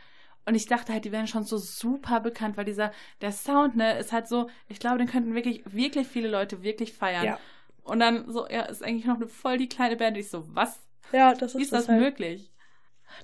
Und 0.45 0.55
ich 0.55 0.67
dachte 0.67 0.93
halt, 0.93 1.05
die 1.05 1.13
wären 1.13 1.27
schon 1.27 1.45
so 1.45 1.59
super 1.59 2.21
bekannt, 2.21 2.57
weil 2.57 2.65
dieser, 2.65 2.93
der 3.21 3.33
Sound, 3.33 3.77
ne, 3.77 3.99
ist 3.99 4.13
halt 4.13 4.29
so, 4.29 4.51
ich 4.69 4.79
glaube, 4.79 4.99
den 4.99 5.07
könnten 5.07 5.35
wirklich, 5.35 5.63
wirklich 5.73 6.07
viele 6.07 6.29
Leute 6.29 6.63
wirklich 6.63 6.93
feiern. 6.93 7.25
Ja. 7.25 7.41
Und 7.83 8.01
dann 8.01 8.31
so, 8.31 8.47
ja, 8.49 8.63
ist 8.63 8.83
eigentlich 8.83 9.07
noch 9.07 9.17
eine 9.17 9.27
voll 9.27 9.59
die 9.59 9.69
kleine 9.69 9.97
Band. 9.97 10.17
Ich 10.19 10.29
so, 10.29 10.45
was? 10.55 10.81
Ja, 11.13 11.35
das 11.35 11.55
Wie 11.55 11.59
ist, 11.59 11.65
ist 11.65 11.73
das 11.73 11.87
das 11.87 11.89
halt. 11.89 12.01
möglich? 12.01 12.51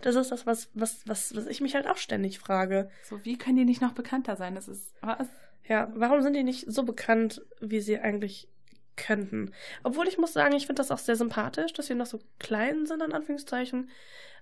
Das 0.03 0.17
ist 0.17 0.31
das, 0.31 0.47
was, 0.47 0.71
was, 0.75 1.07
was, 1.07 1.35
was 1.37 1.47
ich 1.47 1.61
mich 1.61 1.75
halt 1.75 1.87
auch 1.87 1.97
ständig 1.97 2.39
frage. 2.39 2.91
So, 3.05 3.25
wie 3.25 3.39
können 3.39 3.57
die 3.57 3.65
nicht 3.65 3.81
noch 3.81 3.93
bekannter 3.93 4.37
sein? 4.37 4.55
Das 4.55 4.69
ist, 4.69 4.93
was? 5.01 5.29
Ja, 5.69 5.91
warum 5.95 6.23
sind 6.23 6.35
die 6.35 6.45
nicht 6.45 6.71
so 6.71 6.85
bekannt, 6.85 7.43
wie 7.61 7.81
sie 7.81 7.99
eigentlich 7.99 8.49
könnten? 8.97 9.53
Obwohl 9.83 10.09
ich 10.09 10.19
muss 10.19 10.33
sagen, 10.33 10.55
ich 10.55 10.67
finde 10.67 10.81
das 10.81 10.91
auch 10.91 10.99
sehr 10.99 11.17
sympathisch, 11.17 11.73
dass 11.73 11.87
sie 11.87 11.95
noch 11.95 12.07
so 12.07 12.21
klein 12.39 12.87
sind, 12.87 13.03
in 13.03 13.13
Anführungszeichen. 13.13 13.91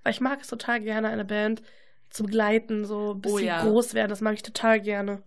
Weil 0.03 0.13
ich 0.13 0.21
mag 0.21 0.41
es 0.41 0.49
total 0.49 0.81
gerne, 0.81 1.09
eine 1.09 1.25
Band 1.25 1.63
zu 2.11 2.25
begleiten, 2.25 2.85
so 2.85 3.15
bis 3.15 3.33
Oh 3.33 3.39
sie 3.39 3.47
ja. 3.47 3.63
groß 3.63 3.95
werden. 3.95 4.11
Das 4.11 4.21
mag 4.21 4.35
ich 4.35 4.43
total 4.43 4.81
gerne. 4.81 5.23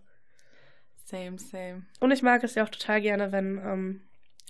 Same, 1.04 1.38
same. 1.38 1.82
Und 2.00 2.10
ich 2.12 2.22
mag 2.22 2.44
es 2.44 2.54
ja 2.54 2.64
auch 2.64 2.68
total 2.68 3.00
gerne, 3.00 3.32
wenn 3.32 3.58
ähm, 3.58 4.02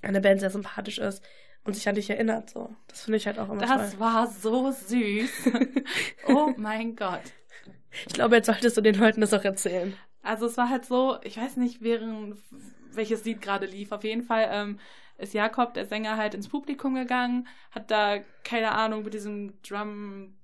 eine 0.02 0.20
Band 0.20 0.40
sehr 0.40 0.50
sympathisch 0.50 0.98
ist 0.98 1.24
und 1.64 1.74
sich 1.74 1.88
an 1.88 1.94
dich 1.94 2.10
erinnert. 2.10 2.50
So. 2.50 2.74
Das 2.88 3.02
finde 3.02 3.16
ich 3.16 3.26
halt 3.26 3.38
auch 3.38 3.48
immer 3.48 3.60
Das 3.60 3.92
toll. 3.92 4.00
war 4.00 4.26
so 4.26 4.70
süß. 4.70 5.30
oh 6.28 6.52
mein 6.56 6.94
Gott. 6.94 7.22
Ich 8.06 8.12
glaube, 8.14 8.36
jetzt 8.36 8.46
solltest 8.46 8.76
du 8.76 8.80
den 8.80 8.96
Leuten 8.96 9.20
das 9.20 9.32
auch 9.34 9.44
erzählen. 9.44 9.96
Also 10.22 10.46
es 10.46 10.56
war 10.56 10.68
halt 10.68 10.84
so, 10.84 11.18
ich 11.22 11.36
weiß 11.36 11.56
nicht, 11.56 11.82
während 11.82 12.38
welches 12.92 13.24
Lied 13.24 13.40
gerade 13.40 13.66
lief. 13.66 13.92
Auf 13.92 14.04
jeden 14.04 14.22
Fall 14.22 14.48
ähm, 14.50 14.80
ist 15.18 15.34
Jakob, 15.34 15.74
der 15.74 15.86
Sänger, 15.86 16.16
halt 16.16 16.34
ins 16.34 16.48
Publikum 16.48 16.94
gegangen, 16.94 17.46
hat 17.70 17.90
da, 17.90 18.18
keine 18.44 18.72
Ahnung, 18.72 19.04
mit 19.04 19.14
diesem 19.14 19.60
Drum 19.62 20.37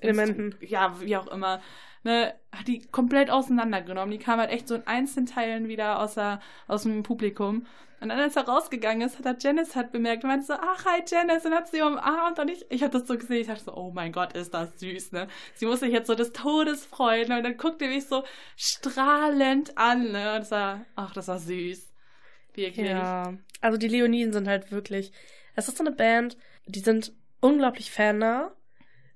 Elementen. 0.00 0.54
Ja, 0.60 1.00
wie 1.00 1.16
auch 1.16 1.28
immer. 1.28 1.60
Ne, 2.02 2.34
hat 2.50 2.66
die 2.66 2.86
komplett 2.86 3.30
auseinandergenommen. 3.30 4.10
Die 4.10 4.18
kamen 4.18 4.40
halt 4.40 4.50
echt 4.50 4.68
so 4.68 4.74
in 4.74 4.86
einzelnen 4.86 5.26
Teilen 5.26 5.68
wieder 5.68 6.00
aus, 6.00 6.14
der, 6.14 6.40
aus 6.66 6.84
dem 6.84 7.02
Publikum. 7.02 7.66
Und 8.00 8.08
dann, 8.08 8.18
als 8.18 8.34
er 8.36 8.48
rausgegangen 8.48 9.06
ist, 9.06 9.18
hat 9.18 9.26
er 9.26 9.36
Janice 9.38 9.76
halt 9.76 9.92
bemerkt 9.92 10.24
und 10.24 10.30
meinte 10.30 10.46
so, 10.46 10.54
ach, 10.54 10.86
hi 10.86 11.02
Janice, 11.06 11.44
und 11.44 11.52
hat 11.52 11.68
sie 11.68 11.82
umarmt 11.82 12.38
und 12.38 12.48
ich, 12.48 12.64
ich 12.70 12.82
habe 12.82 12.98
das 12.98 13.06
so 13.06 13.18
gesehen, 13.18 13.42
ich 13.42 13.46
dachte 13.48 13.64
so, 13.64 13.74
oh 13.74 13.90
mein 13.92 14.10
Gott, 14.10 14.32
ist 14.32 14.54
das 14.54 14.80
süß, 14.80 15.12
ne? 15.12 15.28
Sie 15.52 15.66
muss 15.66 15.80
sich 15.80 15.92
jetzt 15.92 16.06
so 16.06 16.14
des 16.14 16.32
Todes 16.32 16.86
freuen 16.86 17.30
und 17.30 17.42
dann 17.42 17.58
guckte 17.58 17.86
mich 17.88 18.06
so 18.06 18.24
strahlend 18.56 19.76
an, 19.76 20.12
ne? 20.12 20.36
Und 20.36 20.50
war, 20.50 20.86
ach, 20.96 21.12
das 21.12 21.28
war 21.28 21.38
süß. 21.38 21.92
Wirklich. 22.54 22.88
Ja, 22.88 23.34
also 23.60 23.76
die 23.76 23.88
Leoniden 23.88 24.32
sind 24.32 24.48
halt 24.48 24.72
wirklich. 24.72 25.12
Es 25.54 25.68
ist 25.68 25.76
so 25.76 25.84
eine 25.84 25.94
Band, 25.94 26.38
die 26.64 26.80
sind 26.80 27.12
unglaublich 27.40 27.90
fannah. 27.90 28.52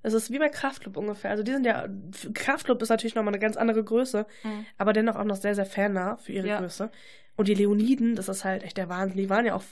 Es 0.04 0.12
ist 0.14 0.30
wie 0.30 0.38
bei 0.38 0.48
Kraftklub 0.50 0.96
ungefähr. 0.96 1.30
Also 1.30 1.42
die 1.42 1.50
sind 1.52 1.66
ja. 1.66 1.88
Kraftklub 2.34 2.80
ist 2.82 2.90
natürlich 2.90 3.14
nochmal 3.14 3.32
eine 3.32 3.40
ganz 3.40 3.56
andere 3.56 3.82
Größe, 3.82 4.26
Mhm. 4.44 4.66
aber 4.78 4.92
dennoch 4.92 5.16
auch 5.16 5.24
noch 5.24 5.36
sehr, 5.36 5.54
sehr 5.54 5.66
fannah 5.66 6.16
für 6.18 6.32
ihre 6.32 6.46
Ja. 6.46 6.60
Größe. 6.60 6.90
Und 7.36 7.48
die 7.48 7.54
Leoniden, 7.54 8.14
das 8.14 8.28
ist 8.28 8.44
halt 8.44 8.62
echt 8.62 8.76
der 8.76 8.88
Wahnsinn. 8.88 9.16
Die 9.18 9.28
waren 9.30 9.44
ja 9.46 9.54
auch 9.56 9.64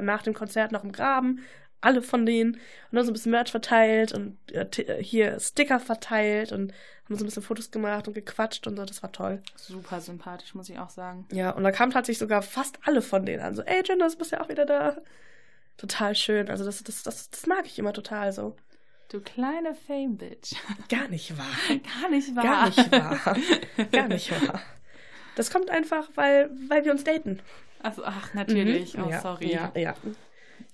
nach 0.00 0.22
dem 0.22 0.34
Konzert 0.34 0.70
noch 0.70 0.84
im 0.84 0.92
Graben. 0.92 1.40
Alle 1.80 2.02
von 2.02 2.26
denen. 2.26 2.52
Und 2.54 2.60
dann 2.92 3.04
so 3.06 3.10
ein 3.10 3.14
bisschen 3.14 3.32
Merch 3.32 3.50
verteilt 3.50 4.12
und 4.12 4.36
äh, 4.52 4.66
äh, 4.82 5.02
hier 5.02 5.40
Sticker 5.40 5.80
verteilt 5.80 6.52
und 6.52 6.72
haben 7.04 7.16
so 7.16 7.24
ein 7.24 7.26
bisschen 7.26 7.42
Fotos 7.42 7.70
gemacht 7.70 8.06
und 8.06 8.12
gequatscht 8.12 8.66
und 8.66 8.76
so. 8.76 8.84
Das 8.84 9.02
war 9.02 9.10
toll. 9.12 9.42
Super 9.56 10.00
sympathisch, 10.02 10.54
muss 10.54 10.68
ich 10.68 10.78
auch 10.78 10.90
sagen. 10.90 11.26
Ja, 11.32 11.50
und 11.52 11.64
da 11.64 11.72
kamen 11.72 11.90
tatsächlich 11.90 12.18
sogar 12.18 12.42
fast 12.42 12.78
alle 12.84 13.00
von 13.00 13.24
denen 13.24 13.42
an. 13.42 13.54
So, 13.54 13.62
ey, 13.62 13.82
Janice, 13.82 14.16
bist 14.16 14.30
ja 14.32 14.42
auch 14.42 14.50
wieder 14.50 14.66
da. 14.66 14.98
Total 15.78 16.14
schön. 16.14 16.50
Also 16.50 16.64
das, 16.66 16.84
das, 16.84 17.02
das, 17.02 17.30
das 17.30 17.46
mag 17.46 17.64
ich 17.64 17.78
immer 17.78 17.94
total 17.94 18.32
so. 18.32 18.54
Du 19.10 19.20
kleine 19.20 19.74
Fame-Bitch. 19.74 20.54
Gar 20.88 21.08
nicht 21.08 21.36
wahr. 21.36 21.46
Gar 22.00 22.10
nicht 22.10 22.36
wahr. 22.36 22.44
Gar 22.44 22.66
nicht 22.68 22.92
wahr. 22.92 23.36
Gar 23.92 24.08
nicht 24.08 24.48
wahr. 24.48 24.62
Das 25.34 25.50
kommt 25.50 25.68
einfach, 25.68 26.08
weil, 26.14 26.48
weil 26.68 26.84
wir 26.84 26.92
uns 26.92 27.02
daten. 27.02 27.40
Also, 27.82 28.04
ach, 28.04 28.34
natürlich. 28.34 28.96
Mhm. 28.96 29.04
Oh, 29.04 29.10
ja, 29.10 29.20
sorry. 29.20 29.52
Ja, 29.52 29.72
ja. 29.74 29.94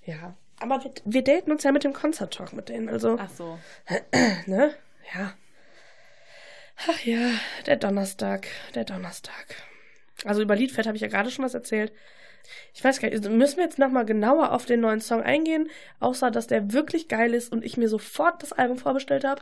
Ja. 0.05 0.35
Aber 0.59 0.83
wir, 0.83 0.91
wir 1.03 1.23
daten 1.23 1.51
uns 1.51 1.63
ja 1.63 1.71
mit 1.71 1.83
dem 1.83 1.93
Concert 1.93 2.33
Talk 2.33 2.53
mit 2.53 2.69
denen. 2.69 2.89
Also, 2.89 3.17
Ach 3.19 3.29
so. 3.29 3.57
ne? 4.45 4.73
Ja. 5.15 5.33
Ach 6.87 6.99
ja, 7.05 7.31
der 7.65 7.77
Donnerstag. 7.77 8.47
Der 8.75 8.85
Donnerstag. 8.85 9.55
Also 10.25 10.43
über 10.43 10.55
Liedfeld 10.55 10.85
habe 10.85 10.95
ich 10.95 11.01
ja 11.01 11.07
gerade 11.07 11.31
schon 11.31 11.43
was 11.43 11.55
erzählt. 11.55 11.91
Ich 12.73 12.83
weiß 12.83 12.99
gar 12.99 13.09
nicht, 13.09 13.27
müssen 13.29 13.57
wir 13.57 13.63
jetzt 13.63 13.79
nochmal 13.79 14.05
genauer 14.05 14.51
auf 14.51 14.65
den 14.65 14.79
neuen 14.81 15.01
Song 15.01 15.21
eingehen, 15.21 15.69
außer 15.99 16.31
dass 16.31 16.47
der 16.47 16.73
wirklich 16.73 17.07
geil 17.07 17.33
ist 17.33 17.51
und 17.51 17.63
ich 17.65 17.77
mir 17.77 17.89
sofort 17.89 18.41
das 18.43 18.53
Album 18.53 18.77
vorbestellt 18.77 19.23
habe? 19.23 19.41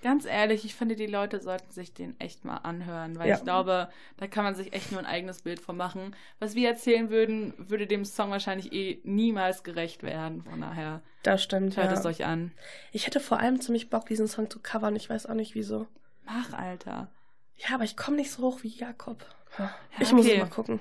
Ganz 0.00 0.26
ehrlich, 0.26 0.64
ich 0.64 0.76
finde, 0.76 0.94
die 0.94 1.08
Leute 1.08 1.40
sollten 1.40 1.72
sich 1.72 1.92
den 1.92 2.14
echt 2.20 2.44
mal 2.44 2.58
anhören, 2.58 3.18
weil 3.18 3.28
Ja. 3.28 3.34
ich 3.36 3.42
glaube, 3.42 3.88
da 4.16 4.28
kann 4.28 4.44
man 4.44 4.54
sich 4.54 4.72
echt 4.72 4.92
nur 4.92 5.00
ein 5.00 5.06
eigenes 5.06 5.42
Bild 5.42 5.58
von 5.58 5.76
machen. 5.76 6.14
Was 6.38 6.54
wir 6.54 6.68
erzählen 6.68 7.10
würden, 7.10 7.52
würde 7.58 7.88
dem 7.88 8.04
Song 8.04 8.30
wahrscheinlich 8.30 8.72
eh 8.72 9.00
niemals 9.02 9.64
gerecht 9.64 10.04
werden. 10.04 10.44
Von 10.44 10.60
daher, 10.60 11.02
Das 11.24 11.42
stimmt, 11.42 11.76
hört 11.76 11.90
ja. 11.90 11.98
es 11.98 12.06
euch 12.06 12.24
an. 12.24 12.52
Ich 12.92 13.06
hätte 13.06 13.18
vor 13.18 13.40
allem 13.40 13.60
ziemlich 13.60 13.90
Bock, 13.90 14.06
diesen 14.06 14.28
Song 14.28 14.48
zu 14.48 14.60
covern. 14.60 14.94
Ich 14.94 15.10
weiß 15.10 15.26
auch 15.26 15.34
nicht 15.34 15.56
wieso. 15.56 15.88
Mach, 16.24 16.52
Alter. 16.52 17.08
Ja, 17.56 17.74
aber 17.74 17.82
ich 17.82 17.96
komme 17.96 18.18
nicht 18.18 18.30
so 18.30 18.42
hoch 18.44 18.60
wie 18.62 18.68
Jakob. 18.68 19.26
Ja, 19.58 19.64
Ja, 19.64 19.72
ich 19.98 20.12
muss 20.12 20.26
okay. 20.26 20.34
es 20.36 20.40
mal 20.40 20.48
gucken. 20.48 20.78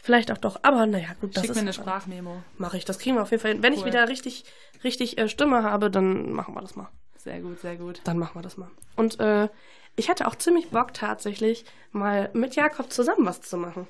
Vielleicht 0.00 0.30
auch 0.32 0.38
doch. 0.38 0.58
Aber 0.62 0.86
naja, 0.86 1.08
gut, 1.20 1.36
das 1.36 1.42
Schick 1.42 1.50
ist 1.50 1.56
mir 1.56 1.62
eine 1.62 1.72
Sprachmemo. 1.72 2.42
Mache 2.56 2.76
ich. 2.76 2.84
Das 2.84 2.98
kriegen 2.98 3.16
wir 3.16 3.22
auf 3.22 3.30
jeden 3.30 3.42
Fall 3.42 3.52
hin. 3.52 3.62
Wenn 3.62 3.72
ich 3.72 3.80
Cool. 3.80 3.86
wieder 3.86 4.08
richtig, 4.08 4.44
richtig 4.84 5.18
äh, 5.18 5.28
Stimme 5.28 5.62
habe, 5.62 5.90
dann 5.90 6.32
machen 6.32 6.54
wir 6.54 6.60
das 6.60 6.76
mal. 6.76 6.88
Sehr 7.16 7.40
gut, 7.40 7.60
sehr 7.60 7.76
gut. 7.76 8.00
Dann 8.04 8.18
machen 8.18 8.36
wir 8.36 8.42
das 8.42 8.56
mal. 8.56 8.70
Und 8.96 9.18
äh, 9.20 9.48
Ich 9.96 10.08
hatte 10.08 10.26
auch 10.28 10.36
ziemlich 10.36 10.70
Bock 10.70 10.94
tatsächlich, 10.94 11.64
mal 11.90 12.30
mit 12.32 12.54
Jakob 12.54 12.92
zusammen 12.92 13.26
was 13.26 13.40
zu 13.40 13.56
machen. 13.56 13.88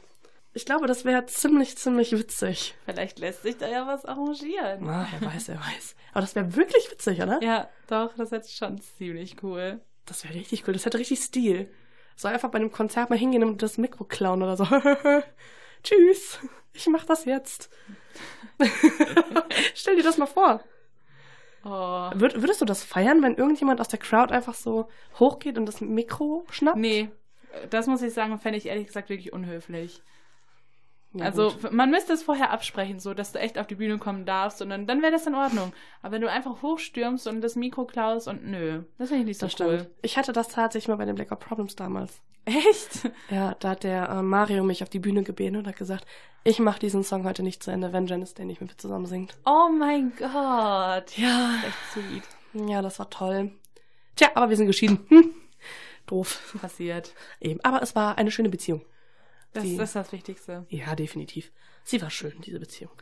Ich 0.55 0.64
glaube, 0.64 0.87
das 0.87 1.05
wäre 1.05 1.27
ziemlich, 1.27 1.77
ziemlich 1.77 2.12
witzig. 2.12 2.75
Vielleicht 2.87 3.18
lässt 3.18 3.42
sich 3.42 3.59
da 3.59 3.68
ja 3.68 3.87
was 3.87 4.07
arrangieren. 4.07 4.81
Na, 4.81 5.07
wer 5.21 5.29
weiß, 5.31 5.49
wer 5.49 5.57
weiß. 5.61 5.94
Aber 6.12 6.23
das 6.23 6.35
wäre 6.35 6.57
wirklich 6.57 6.90
witzig, 6.90 7.21
oder? 7.23 7.38
Ja, 7.42 7.68
doch, 7.87 8.14
das 8.16 8.33
ist 8.33 8.57
schon 8.57 8.81
ziemlich 8.81 9.37
cool. 9.42 9.81
Das 10.07 10.25
wäre 10.25 10.35
richtig 10.35 10.66
cool. 10.66 10.73
Das 10.73 10.87
hätte 10.87 10.99
richtig 10.99 11.21
Stil. 11.21 11.71
So 12.16 12.27
einfach 12.27 12.49
bei 12.51 12.59
einem 12.59 12.73
Konzert 12.73 13.11
mal 13.11 13.18
hingehen 13.18 13.44
und 13.44 13.62
das 13.62 13.77
Mikro 13.79 14.05
klauen 14.05 14.42
oder 14.42 14.57
so. 14.57 14.64
Tschüss. 15.83 16.38
Ich 16.73 16.87
mach 16.87 17.05
das 17.05 17.25
jetzt. 17.25 17.71
Stell 19.75 19.97
dir 19.97 20.03
das 20.03 20.19
mal 20.19 20.27
vor. 20.27 20.62
Oh. 21.64 22.11
Würd, 22.14 22.41
würdest 22.41 22.61
du 22.61 22.64
das 22.64 22.85
feiern, 22.85 23.23
wenn 23.23 23.37
irgendjemand 23.37 23.81
aus 23.81 23.88
der 23.88 23.99
Crowd 23.99 24.33
einfach 24.33 24.55
so 24.55 24.88
hochgeht 25.19 25.59
und 25.59 25.67
das 25.67 25.81
Mikro 25.81 26.47
schnappt? 26.51 26.79
Nee, 26.79 27.11
das 27.71 27.87
muss 27.87 28.03
ich 28.03 28.14
sagen, 28.14 28.38
fände 28.38 28.59
ich 28.59 28.67
ehrlich 28.67 28.87
gesagt 28.87 29.09
wirklich 29.09 29.33
unhöflich. 29.33 30.03
Ja, 31.14 31.25
also 31.25 31.51
gut. 31.53 31.73
man 31.73 31.90
müsste 31.90 32.12
es 32.12 32.23
vorher 32.23 32.51
absprechen, 32.51 33.01
so 33.01 33.14
dass 33.14 33.33
du 33.33 33.38
echt 33.38 33.59
auf 33.59 33.66
die 33.66 33.77
Bühne 33.77 33.99
kommen 33.99 34.27
darfst 34.27 34.61
und 34.61 34.68
dann, 34.68 34.87
dann 34.87 35.01
wäre 35.01 35.12
das 35.12 35.27
in 35.27 35.35
Ordnung. 35.35 35.73
Aber 36.03 36.12
wenn 36.12 36.21
du 36.21 36.31
einfach 36.31 36.61
hochstürmst 36.62 37.27
und 37.27 37.40
das 37.40 37.57
Mikro 37.57 37.87
klaust 37.87 38.29
und 38.29 38.44
nö, 38.44 38.83
das 38.99 39.09
finde 39.09 39.23
ich 39.23 39.27
nicht 39.29 39.40
so 39.40 39.47
das 39.47 39.59
cool. 39.61 39.79
stimmt. 39.81 39.90
Ich 40.03 40.18
hatte 40.18 40.33
das 40.33 40.49
tatsächlich 40.49 40.88
mal 40.88 40.97
bei 40.97 41.07
den 41.07 41.14
Black 41.14 41.31
Eyed 41.31 41.40
Problems 41.40 41.77
damals. 41.77 42.21
Echt? 42.44 43.11
Ja, 43.31 43.55
da 43.59 43.71
hat 43.71 43.85
der 43.85 44.09
äh, 44.09 44.23
Mario 44.23 44.64
mich 44.64 44.83
auf 44.83 44.88
die 44.88 44.99
Bühne 45.01 45.23
gebeten 45.23 45.57
und 45.57 45.66
hat 45.66 45.77
gesagt, 45.77 46.07
ich 46.44 46.59
mache 46.61 46.79
diesen 46.79 47.05
Song 47.05 47.25
heute 47.25 47.42
nicht 47.42 47.62
zu 47.62 47.71
Ende, 47.71 47.92
wenn 47.92 48.07
Janice 48.07 48.35
den 48.35 48.47
nicht 48.47 48.61
mit 48.61 48.71
mir 48.71 48.77
zusammen 48.77 49.07
singt. 49.07 49.37
Oh 49.44 49.68
mein 49.68 50.12
Gott. 50.16 51.16
Ja. 51.18 51.57
Echt 51.66 51.92
sweet. 51.92 52.23
Ja, 52.68 52.81
das 52.81 52.99
war 52.99 53.11
toll. 53.11 53.53
Tja, 54.16 54.29
aber 54.35 54.49
wir 54.49 54.57
sind 54.57 54.66
geschieden. 54.66 55.05
Hm. 55.09 55.35
Doof. 56.07 56.57
Passiert. 56.61 57.12
Eben. 57.40 57.61
Aber 57.62 57.83
es 57.83 57.94
war 57.94 58.16
eine 58.16 58.31
schöne 58.31 58.49
Beziehung. 58.49 58.83
Das, 59.53 59.65
das 59.65 59.89
ist 59.91 59.97
das 59.97 60.13
Wichtigste. 60.13 60.67
Ja, 60.69 60.95
definitiv. 60.95 61.51
Sie 61.85 62.01
war 62.03 62.11
schön, 62.11 62.35
diese 62.45 62.61
Beziehung. 62.61 62.93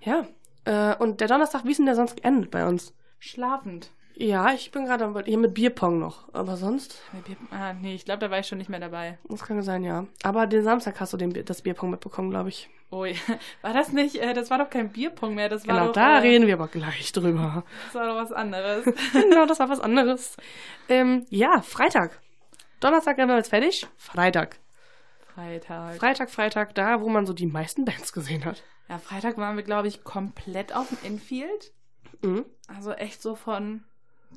Ja. 0.00 0.26
Äh, 0.64 0.94
und 0.96 1.20
der 1.20 1.28
Donnerstag, 1.28 1.64
wie 1.64 1.70
ist 1.72 1.78
denn 1.78 1.86
der 1.86 1.96
sonst 1.96 2.16
geendet 2.22 2.50
bei 2.50 2.66
uns? 2.66 2.94
Schlafend. 3.18 3.90
Ja, 4.14 4.52
ich 4.52 4.70
bin 4.70 4.84
gerade 4.84 5.10
hier 5.24 5.38
mit 5.38 5.54
Bierpong 5.54 5.98
noch. 5.98 6.32
Aber 6.34 6.56
sonst, 6.56 7.00
Bier- 7.26 7.36
Ah, 7.50 7.72
nee, 7.72 7.94
ich 7.94 8.04
glaube, 8.04 8.20
da 8.20 8.30
war 8.30 8.38
ich 8.38 8.46
schon 8.46 8.58
nicht 8.58 8.68
mehr 8.70 8.78
dabei. 8.78 9.18
das 9.28 9.42
kann 9.42 9.60
sein, 9.62 9.82
ja. 9.84 10.06
Aber 10.22 10.46
den 10.46 10.62
Samstag 10.62 11.00
hast 11.00 11.12
du 11.14 11.16
den, 11.16 11.32
Bier- 11.32 11.44
das 11.44 11.62
Bierpong 11.62 11.90
mitbekommen, 11.90 12.30
glaube 12.30 12.50
ich. 12.50 12.68
Oh 12.90 13.04
ja. 13.06 13.16
War 13.62 13.72
das 13.72 13.90
nicht, 13.92 14.16
äh, 14.16 14.34
das 14.34 14.50
war 14.50 14.58
doch 14.58 14.68
kein 14.70 14.90
Bierpong 14.92 15.34
mehr, 15.34 15.48
das 15.48 15.66
war 15.66 15.74
Genau, 15.74 15.86
doch, 15.86 15.92
da 15.94 16.16
äh, 16.18 16.20
reden 16.20 16.46
wir 16.46 16.54
aber 16.54 16.68
gleich 16.68 17.10
drüber. 17.12 17.64
das 17.86 17.94
war 17.94 18.06
doch 18.06 18.16
was 18.16 18.32
anderes. 18.32 18.84
genau, 19.14 19.46
das 19.46 19.58
war 19.58 19.68
was 19.70 19.80
anderes. 19.80 20.36
Ähm, 20.90 21.24
ja, 21.30 21.62
Freitag. 21.62 22.20
Donnerstag 22.80 23.18
haben 23.18 23.28
wir 23.28 23.36
jetzt 23.36 23.48
fertig. 23.48 23.86
Freitag. 23.96 24.58
Freitag. 25.34 25.96
Freitag, 25.96 26.30
Freitag, 26.30 26.74
da, 26.74 27.00
wo 27.00 27.08
man 27.08 27.26
so 27.26 27.32
die 27.32 27.46
meisten 27.46 27.84
Bands 27.84 28.12
gesehen 28.12 28.44
hat. 28.44 28.62
Ja, 28.88 28.98
Freitag 28.98 29.38
waren 29.38 29.56
wir, 29.56 29.62
glaube 29.62 29.88
ich, 29.88 30.04
komplett 30.04 30.74
auf 30.74 30.88
dem 30.88 30.98
Infield. 31.02 31.72
Mhm. 32.22 32.44
Also 32.68 32.92
echt 32.92 33.22
so 33.22 33.34
von, 33.34 33.84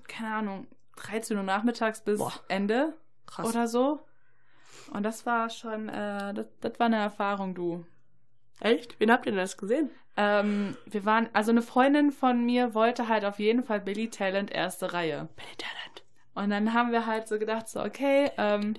keine 0.07 0.33
Ahnung, 0.33 0.67
13 0.97 1.37
Uhr 1.37 1.43
nachmittags 1.43 2.01
bis 2.01 2.19
Boah. 2.19 2.33
Ende 2.47 2.93
Krass. 3.25 3.47
oder 3.47 3.67
so. 3.67 3.99
Und 4.91 5.03
das 5.03 5.25
war 5.25 5.49
schon, 5.49 5.89
äh, 5.89 6.33
das, 6.33 6.45
das 6.61 6.79
war 6.79 6.85
eine 6.85 6.97
Erfahrung, 6.97 7.55
du. 7.55 7.85
Echt? 8.59 8.99
Wen 8.99 9.11
habt 9.11 9.25
ihr 9.25 9.31
denn 9.31 9.39
das 9.39 9.57
gesehen? 9.57 9.89
Ähm, 10.17 10.77
wir 10.85 11.03
waren, 11.03 11.27
also 11.33 11.51
eine 11.51 11.61
Freundin 11.61 12.11
von 12.11 12.45
mir 12.45 12.73
wollte 12.73 13.09
halt 13.09 13.25
auf 13.25 13.39
jeden 13.39 13.63
Fall 13.63 13.81
Billy 13.81 14.09
Talent 14.09 14.51
erste 14.51 14.93
Reihe. 14.93 15.27
Billy 15.35 15.55
Talent. 15.57 16.03
Und 16.35 16.49
dann 16.51 16.73
haben 16.73 16.91
wir 16.91 17.05
halt 17.05 17.27
so 17.27 17.37
gedacht, 17.37 17.67
so, 17.67 17.81
okay, 17.81 18.31
ähm, 18.37 18.75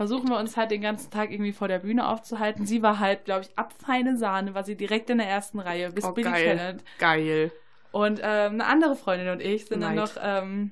versuchen 0.00 0.30
wir 0.30 0.38
uns 0.38 0.56
halt 0.56 0.70
den 0.70 0.80
ganzen 0.80 1.10
Tag 1.10 1.30
irgendwie 1.30 1.52
vor 1.52 1.68
der 1.68 1.80
Bühne 1.80 2.08
aufzuhalten. 2.08 2.64
Sie 2.64 2.80
war 2.82 3.00
halt, 3.00 3.26
glaube 3.26 3.42
ich, 3.42 3.58
ab 3.58 3.74
feine 3.84 4.16
Sahne, 4.16 4.54
war 4.54 4.64
sie 4.64 4.74
direkt 4.74 5.10
in 5.10 5.18
der 5.18 5.26
ersten 5.28 5.60
Reihe 5.60 5.92
bis 5.92 6.06
Oh, 6.06 6.12
Billy 6.12 6.30
geil. 6.30 6.56
Talent. 6.56 6.84
Geil. 6.98 7.52
Und 7.92 8.18
ähm, 8.22 8.52
eine 8.54 8.64
andere 8.64 8.96
Freundin 8.96 9.28
und 9.28 9.42
ich 9.42 9.66
sind 9.66 9.82
dann 9.82 9.96
Neid. 9.96 10.16
noch, 10.16 10.22
ähm, 10.22 10.70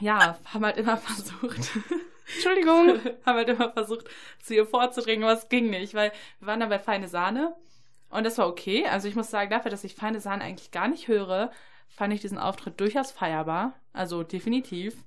ja, 0.00 0.38
haben 0.46 0.64
halt 0.64 0.78
immer 0.78 0.96
versucht, 0.96 1.72
Entschuldigung. 2.36 3.00
haben 3.26 3.36
halt 3.36 3.50
immer 3.50 3.70
versucht, 3.70 4.06
zu 4.42 4.54
ihr 4.54 4.64
vorzudringen, 4.66 5.24
aber 5.24 5.34
es 5.38 5.50
ging 5.50 5.68
nicht, 5.68 5.92
weil 5.92 6.10
wir 6.40 6.46
waren 6.46 6.60
dann 6.60 6.70
bei 6.70 6.78
Feine 6.78 7.08
Sahne 7.08 7.54
und 8.08 8.24
das 8.24 8.38
war 8.38 8.48
okay. 8.48 8.86
Also 8.86 9.08
ich 9.08 9.14
muss 9.14 9.28
sagen, 9.30 9.50
dafür, 9.50 9.72
dass 9.72 9.84
ich 9.84 9.94
Feine 9.94 10.20
Sahne 10.20 10.42
eigentlich 10.42 10.70
gar 10.70 10.88
nicht 10.88 11.06
höre, 11.06 11.50
fand 11.88 12.14
ich 12.14 12.22
diesen 12.22 12.38
Auftritt 12.38 12.80
durchaus 12.80 13.12
feierbar. 13.12 13.74
Also 13.92 14.22
definitiv. 14.22 15.04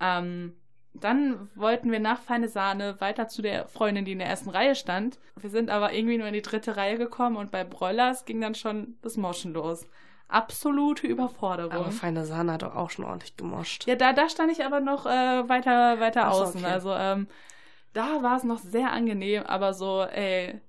Ähm, 0.00 0.56
dann 0.94 1.48
wollten 1.54 1.90
wir 1.92 2.00
nach 2.00 2.20
Feine 2.20 2.48
Sahne 2.48 3.00
weiter 3.00 3.28
zu 3.28 3.42
der 3.42 3.68
Freundin, 3.68 4.04
die 4.04 4.12
in 4.12 4.18
der 4.18 4.28
ersten 4.28 4.50
Reihe 4.50 4.74
stand. 4.74 5.18
Wir 5.36 5.50
sind 5.50 5.70
aber 5.70 5.92
irgendwie 5.92 6.18
nur 6.18 6.26
in 6.26 6.34
die 6.34 6.42
dritte 6.42 6.76
Reihe 6.76 6.98
gekommen 6.98 7.36
und 7.36 7.50
bei 7.52 7.64
Broilers 7.64 8.24
ging 8.24 8.40
dann 8.40 8.54
schon 8.54 8.96
das 9.02 9.16
Moschen 9.16 9.52
los. 9.54 9.86
Absolute 10.28 11.06
Überforderung. 11.06 11.72
Aber 11.72 11.90
Feine 11.90 12.24
Sahne 12.24 12.52
hat 12.52 12.62
doch 12.62 12.74
auch 12.76 12.90
schon 12.90 13.04
ordentlich 13.04 13.36
gemoscht. 13.36 13.86
Ja, 13.86 13.96
da, 13.96 14.12
da 14.12 14.28
stand 14.28 14.52
ich 14.52 14.64
aber 14.64 14.80
noch 14.80 15.06
äh, 15.06 15.48
weiter, 15.48 15.98
weiter 16.00 16.26
Ach 16.26 16.32
außen. 16.32 16.60
okay. 16.62 16.72
Also 16.72 16.92
ähm, 16.92 17.26
da 17.92 18.22
war 18.22 18.36
es 18.36 18.44
noch 18.44 18.58
sehr 18.58 18.92
angenehm, 18.92 19.42
aber 19.44 19.74
so, 19.74 20.02
ey, 20.02 20.60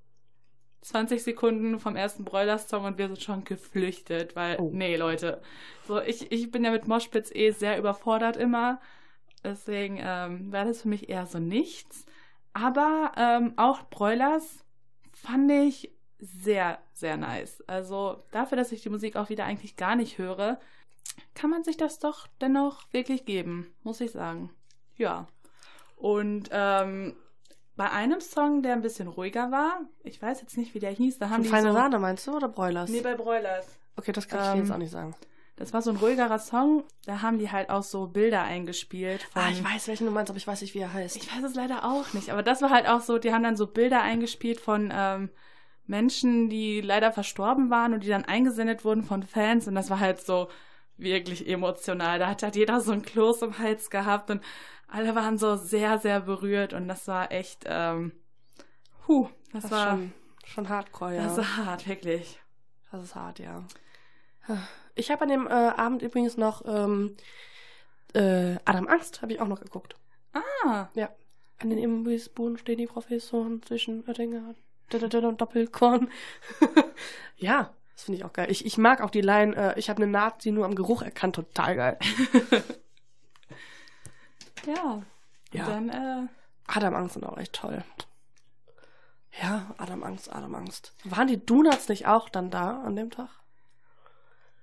20 0.82 1.22
Sekunden 1.22 1.80
vom 1.80 1.96
ersten 1.96 2.26
Broilers-Song 2.26 2.86
und 2.86 2.98
wir 2.98 3.08
sind 3.08 3.22
schon 3.22 3.44
geflüchtet, 3.44 4.36
weil, 4.36 4.58
Oh. 4.60 4.72
nee, 4.74 4.96
Leute. 4.98 5.42
So, 5.88 6.02
ich, 6.02 6.32
ich 6.32 6.50
bin 6.50 6.64
ja 6.64 6.72
mit 6.72 6.88
Moshpits 6.88 7.32
eh 7.36 7.52
sehr 7.52 7.78
überfordert 7.78 8.38
immer. 8.38 8.80
Deswegen 9.44 9.98
ähm, 10.02 10.52
war 10.52 10.66
das 10.66 10.84
für 10.84 10.88
mich 10.90 11.10
eher 11.10 11.26
so 11.26 11.40
nichts. 11.40 12.06
Aber 12.54 13.12
ähm, 13.18 13.54
auch 13.58 13.84
Broilers 13.90 14.64
fand 15.14 15.50
ich 15.52 15.92
sehr, 16.20 16.80
sehr 16.94 17.18
nice. 17.18 17.64
Also 17.68 18.24
dafür, 18.32 18.58
dass 18.58 18.72
ich 18.72 18.82
die 18.84 18.90
Musik 18.90 19.16
auch 19.16 19.30
wieder 19.30 19.46
eigentlich 19.46 19.76
gar 19.76 19.96
nicht 19.96 20.18
höre, 20.18 20.60
kann 21.34 21.50
man 21.50 21.64
sich 21.64 21.78
das 21.78 22.00
doch 22.00 22.28
dennoch 22.40 22.84
wirklich 22.92 23.26
geben, 23.26 23.74
muss 23.84 24.02
ich 24.02 24.12
sagen. 24.12 24.52
Ja. 24.98 25.28
Und 25.96 26.50
ähm, 26.52 27.16
bei 27.76 27.90
einem 27.90 28.22
Song, 28.22 28.62
der 28.62 28.74
ein 28.74 28.82
bisschen 28.82 29.08
ruhiger 29.08 29.52
war, 29.52 29.82
ich 30.04 30.22
weiß 30.22 30.42
jetzt 30.42 30.58
nicht, 30.58 30.74
wie 30.76 30.80
der 30.80 30.92
hieß, 30.92 31.18
da 31.20 31.30
haben 31.30 31.36
Von 31.38 31.44
die 31.44 31.50
Feine 31.50 31.70
so, 31.70 31.74
Sahne 31.74 32.00
meinst 32.00 32.28
du 32.28 32.36
oder 32.36 32.48
Broilers? 32.50 32.90
Nee, 32.90 33.02
bei 33.02 33.16
Broilers. 33.16 33.66
okay, 33.96 34.12
das 34.12 34.28
kann 34.28 34.40
ich 34.40 34.46
dir 34.48 34.52
Ähm, 34.54 34.60
jetzt 34.60 34.72
auch 34.72 34.78
nicht 34.78 34.92
sagen. 34.92 35.16
Das 35.62 35.74
war 35.74 35.84
so 35.84 35.92
ein 35.92 35.98
ruhigerer 35.98 36.40
Song, 36.40 36.84
da 37.06 37.22
haben 37.22 37.38
die 37.38 37.52
halt 37.52 37.70
auch 37.70 37.84
so 37.84 38.08
Bilder 38.08 38.42
eingespielt 38.42 39.28
Ah, 39.36 39.50
ich 39.52 39.64
weiß, 39.64 39.88
welchen 39.88 40.08
du 40.08 40.12
meinst, 40.12 40.32
aber 40.32 40.38
ich 40.38 40.48
weiß 40.48 40.62
nicht, 40.62 40.74
wie 40.74 40.80
er 40.80 40.92
heißt. 40.92 41.16
Ich 41.18 41.36
weiß 41.36 41.44
es 41.44 41.54
leider 41.54 41.86
auch 41.86 42.12
nicht, 42.14 42.32
aber 42.32 42.42
das 42.42 42.64
war 42.64 42.72
halt 42.72 42.88
auch 42.88 43.02
so, 43.02 43.20
die 43.20 43.32
haben 43.32 43.44
dann 43.44 43.56
so 43.56 43.68
Bilder 43.68 44.02
eingespielt 44.02 44.60
von 44.60 44.92
ähm, 44.92 45.30
Menschen, 45.86 46.50
die 46.50 46.82
leider 46.82 47.12
verstorben 47.12 47.70
waren 47.70 47.94
und 47.94 48.04
die 48.04 48.10
dann 48.10 48.26
eingesendet 48.26 48.84
wurden 48.84 49.04
von 49.04 49.22
Fans 49.22 49.68
und 49.68 49.76
das 49.76 49.92
war 49.92 50.00
halt 50.00 50.20
so 50.20 50.50
wirklich 50.98 51.48
emotional. 51.48 52.18
Da 52.18 52.28
hat 52.28 52.42
halt 52.42 52.56
jeder 52.56 52.82
so 52.82 52.92
ein 52.92 53.04
Kloß 53.04 53.44
im 53.44 53.60
Hals 53.60 53.92
gehabt 53.92 54.32
und 54.32 54.42
alle 54.88 55.14
waren 55.14 55.38
so 55.38 55.58
sehr, 55.58 56.00
sehr 56.00 56.22
berührt 56.22 56.74
und 56.74 56.88
das 56.88 57.08
war 57.08 57.32
echt, 57.32 57.66
ähm, 57.68 58.14
huh, 59.08 59.30
das, 59.54 59.64
das 59.64 59.72
war, 59.72 59.86
ist 59.86 59.92
schon, 59.92 60.14
schon 60.46 60.70
hardcore, 60.70 61.16
ja. 61.16 61.24
das 61.24 61.38
war 61.38 61.58
hart, 61.58 61.88
wirklich. 61.88 62.40
Das 62.92 63.04
ist 63.04 63.16
hart, 63.16 63.40
ja. 63.40 63.64
Ich 64.96 65.12
habe 65.12 65.24
an 65.24 65.30
dem 65.30 65.48
äh, 65.48 65.52
Abend 65.52 66.02
übrigens 66.02 66.38
noch 66.38 66.64
ähm, 66.66 67.16
äh, 68.14 68.56
Adam 68.66 68.88
Angst, 68.88 69.22
habe 69.22 69.34
ich 69.34 69.42
auch 69.42 69.48
noch 69.48 69.62
geguckt. 69.62 69.96
Ah, 70.34 70.88
Ja. 70.94 71.10
An 71.60 71.70
den 71.70 71.78
Imbissbuden 71.78 72.58
stehen 72.58 72.80
die 72.80 72.88
Professoren 72.88 73.62
zwischen 73.62 74.04
Oettinger 74.08 74.56
und 74.92 75.42
Doppelkorn. 75.42 76.10
ja, 77.38 77.72
das 77.94 78.04
finde 78.06 78.18
ich 78.18 78.26
auch 78.26 78.34
geil. 78.34 78.50
Ich, 78.50 78.66
ich 78.66 78.80
mag 78.80 79.00
auch 79.02 79.12
die 79.12 79.22
Line, 79.22 79.56
äh, 79.56 79.80
ich 79.80 79.88
habe 79.90 80.02
eine 80.02 80.12
Nazi 80.12 80.50
nur 80.50 80.66
am 80.66 80.74
Geruch 80.74 81.04
erkannt, 81.04 81.36
total 81.36 81.76
geil. 81.76 82.00
ja. 84.66 85.04
Ja. 85.54 85.66
Dann, 85.68 85.90
äh, 85.90 86.28
Adam 86.66 86.96
Angst 86.96 87.14
sind 87.14 87.26
auch 87.26 87.38
echt 87.38 87.54
toll. 87.54 87.84
Ja, 89.40 89.76
Adam 89.78 90.04
Angst, 90.04 90.34
Adam 90.34 90.56
Angst. 90.56 90.94
Waren 91.04 91.28
die 91.28 91.46
Donuts 91.46 91.90
nicht 91.90 92.08
auch 92.08 92.28
dann 92.28 92.50
da 92.50 92.82
an 92.82 92.96
dem 92.96 93.12
Tag? 93.12 93.30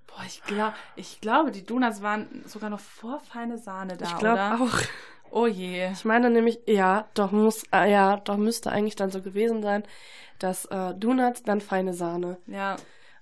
Boah, 0.08 0.24
ich 0.26 0.42
glaube, 0.42 0.74
ich 0.96 1.20
glaube, 1.20 1.50
die 1.52 1.64
Donuts 1.64 2.02
waren 2.02 2.42
sogar 2.46 2.70
noch 2.70 2.80
vor 2.80 3.20
feine 3.20 3.58
Sahne 3.58 3.96
da, 3.96 4.06
ich 4.06 4.18
glaube 4.18 4.58
auch. 4.60 4.78
Oh 5.30 5.46
je. 5.46 5.90
Ich 5.92 6.04
meine 6.04 6.30
nämlich, 6.30 6.60
ja, 6.66 7.06
doch 7.14 7.32
muss, 7.32 7.64
äh, 7.72 7.90
ja, 7.90 8.16
doch 8.16 8.36
müsste 8.38 8.72
eigentlich 8.72 8.96
dann 8.96 9.10
so 9.10 9.20
gewesen 9.22 9.62
sein, 9.62 9.84
dass 10.38 10.64
äh, 10.66 10.94
Donuts, 10.94 11.42
dann 11.42 11.60
feine 11.60 11.92
Sahne 11.92 12.38
Ja, 12.46 12.76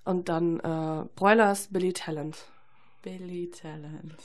und 0.05 0.29
dann 0.29 0.61
äh, 0.61 1.05
Broilers 1.17 1.69
Billy 1.73 1.93
Talent. 1.93 2.47
Billy 3.03 3.51
Talent. 3.51 4.17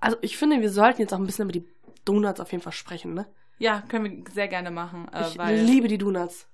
Also 0.00 0.16
ich 0.22 0.36
finde, 0.36 0.60
wir 0.60 0.70
sollten 0.70 1.00
jetzt 1.00 1.12
auch 1.12 1.18
ein 1.18 1.26
bisschen 1.26 1.44
über 1.44 1.52
die 1.52 1.66
Donuts 2.04 2.40
auf 2.40 2.52
jeden 2.52 2.62
Fall 2.62 2.72
sprechen, 2.72 3.14
ne? 3.14 3.26
Ja, 3.58 3.82
können 3.88 4.24
wir 4.24 4.32
sehr 4.32 4.48
gerne 4.48 4.70
machen, 4.70 5.08
äh, 5.12 5.28
Ich 5.28 5.36
liebe 5.66 5.88
die 5.88 5.98
Donuts. 5.98 6.46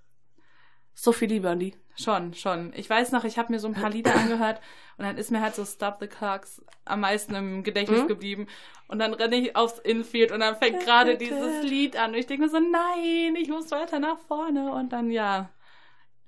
So 0.94 1.12
viel 1.12 1.28
Liebe 1.28 1.50
an 1.50 1.58
die. 1.58 1.74
Schon, 1.96 2.32
schon. 2.34 2.72
Ich 2.74 2.88
weiß 2.88 3.12
noch, 3.12 3.24
ich 3.24 3.38
habe 3.38 3.52
mir 3.52 3.58
so 3.60 3.68
ein 3.68 3.74
paar 3.74 3.90
Lieder 3.90 4.14
angehört 4.14 4.60
und 4.98 5.04
dann 5.04 5.16
ist 5.18 5.30
mir 5.30 5.40
halt 5.40 5.54
so 5.54 5.64
Stop 5.64 5.96
the 6.00 6.06
Clocks 6.06 6.62
am 6.84 7.00
meisten 7.00 7.34
im 7.34 7.62
Gedächtnis 7.62 8.02
Mhm. 8.02 8.08
geblieben. 8.08 8.46
Und 8.88 8.98
dann 8.98 9.14
renne 9.14 9.36
ich 9.36 9.56
aufs 9.56 9.78
Infield 9.78 10.32
und 10.32 10.40
dann 10.40 10.56
fängt 10.56 10.80
gerade 10.80 11.16
dieses 11.16 11.62
Lied 11.62 11.96
an. 11.96 12.10
Und 12.12 12.18
ich 12.18 12.26
denke 12.26 12.44
mir 12.44 12.50
so, 12.50 12.58
nein, 12.58 13.36
ich 13.36 13.48
muss 13.48 13.70
weiter 13.70 13.98
nach 13.98 14.18
vorne. 14.28 14.72
Und 14.72 14.92
dann, 14.92 15.10
ja. 15.10 15.48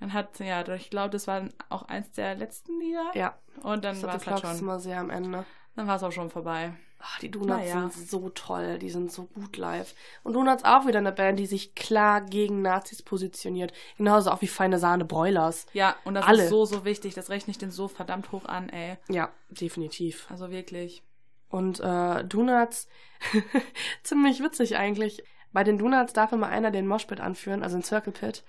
Dann 0.01 0.13
hat, 0.13 0.39
ja, 0.41 0.67
ich 0.75 0.91
glaube, 0.91 1.11
das 1.11 1.27
war 1.27 1.49
auch 1.69 1.83
eins 1.89 2.11
der 2.13 2.35
letzten 2.35 2.79
Lieder. 2.81 3.11
Ja, 3.15 3.39
Und 3.63 3.85
dann 3.85 4.01
war 4.03 4.17
es 4.17 4.27
halt 4.27 4.41
schon. 4.41 4.59
immer 4.59 4.79
sehr 4.81 4.99
am 5.01 5.11
Ende. 5.11 5.45
Dann 5.77 5.87
war 5.87 5.97
es 5.97 6.03
auch 6.03 6.13
schon 6.13 6.31
vorbei. 6.31 6.73
Ach, 7.07 7.19
die 7.19 7.31
Donuts 7.31 7.49
Naja. 7.51 7.91
sind 7.91 8.09
so 8.09 8.31
toll, 8.31 8.79
die 8.79 8.89
sind 8.89 9.13
so 9.13 9.25
gut 9.25 9.59
live. 9.59 9.95
Und 10.23 10.33
Donuts 10.33 10.65
auch 10.65 10.87
wieder 10.87 11.01
eine 11.01 11.13
Band, 11.13 11.39
die 11.39 11.45
sich 11.47 11.75
klar 11.75 12.23
gegen 12.23 12.63
Nazis 12.63 13.03
positioniert. 13.03 13.75
Genauso 13.99 14.31
auch 14.31 14.41
wie 14.41 14.47
Feine 14.47 14.79
Sahne 14.79 15.05
Broilers. 15.05 15.67
Ja, 15.75 15.97
und 16.05 16.15
das 16.15 16.25
Alle. 16.25 16.45
ist 16.45 16.49
so, 16.49 16.65
so 16.65 16.85
wichtig. 16.87 17.13
Das 17.13 17.29
rechne 17.29 17.51
ich 17.51 17.59
den 17.59 17.71
so 17.71 17.89
verdammt 17.89 18.33
hoch 18.33 18.47
an, 18.47 18.71
ey. 18.71 18.97
Ja, 19.09 19.31
definitiv. 19.51 20.27
Also 20.31 20.51
wirklich. 20.51 21.03
Und 21.51 21.79
äh, 21.81 22.25
Donuts, 22.25 22.89
ziemlich 24.03 24.43
witzig 24.43 24.77
eigentlich. 24.77 25.23
Bei 25.53 25.63
den 25.63 25.79
Donuts 25.79 26.15
darf 26.15 26.33
immer 26.33 26.49
einer 26.49 26.71
den 26.71 26.87
Moshpit 26.87 27.21
anführen, 27.21 27.63
also 27.63 27.77
den 27.77 27.85
Circle 27.85 28.13
Pit. 28.13 28.45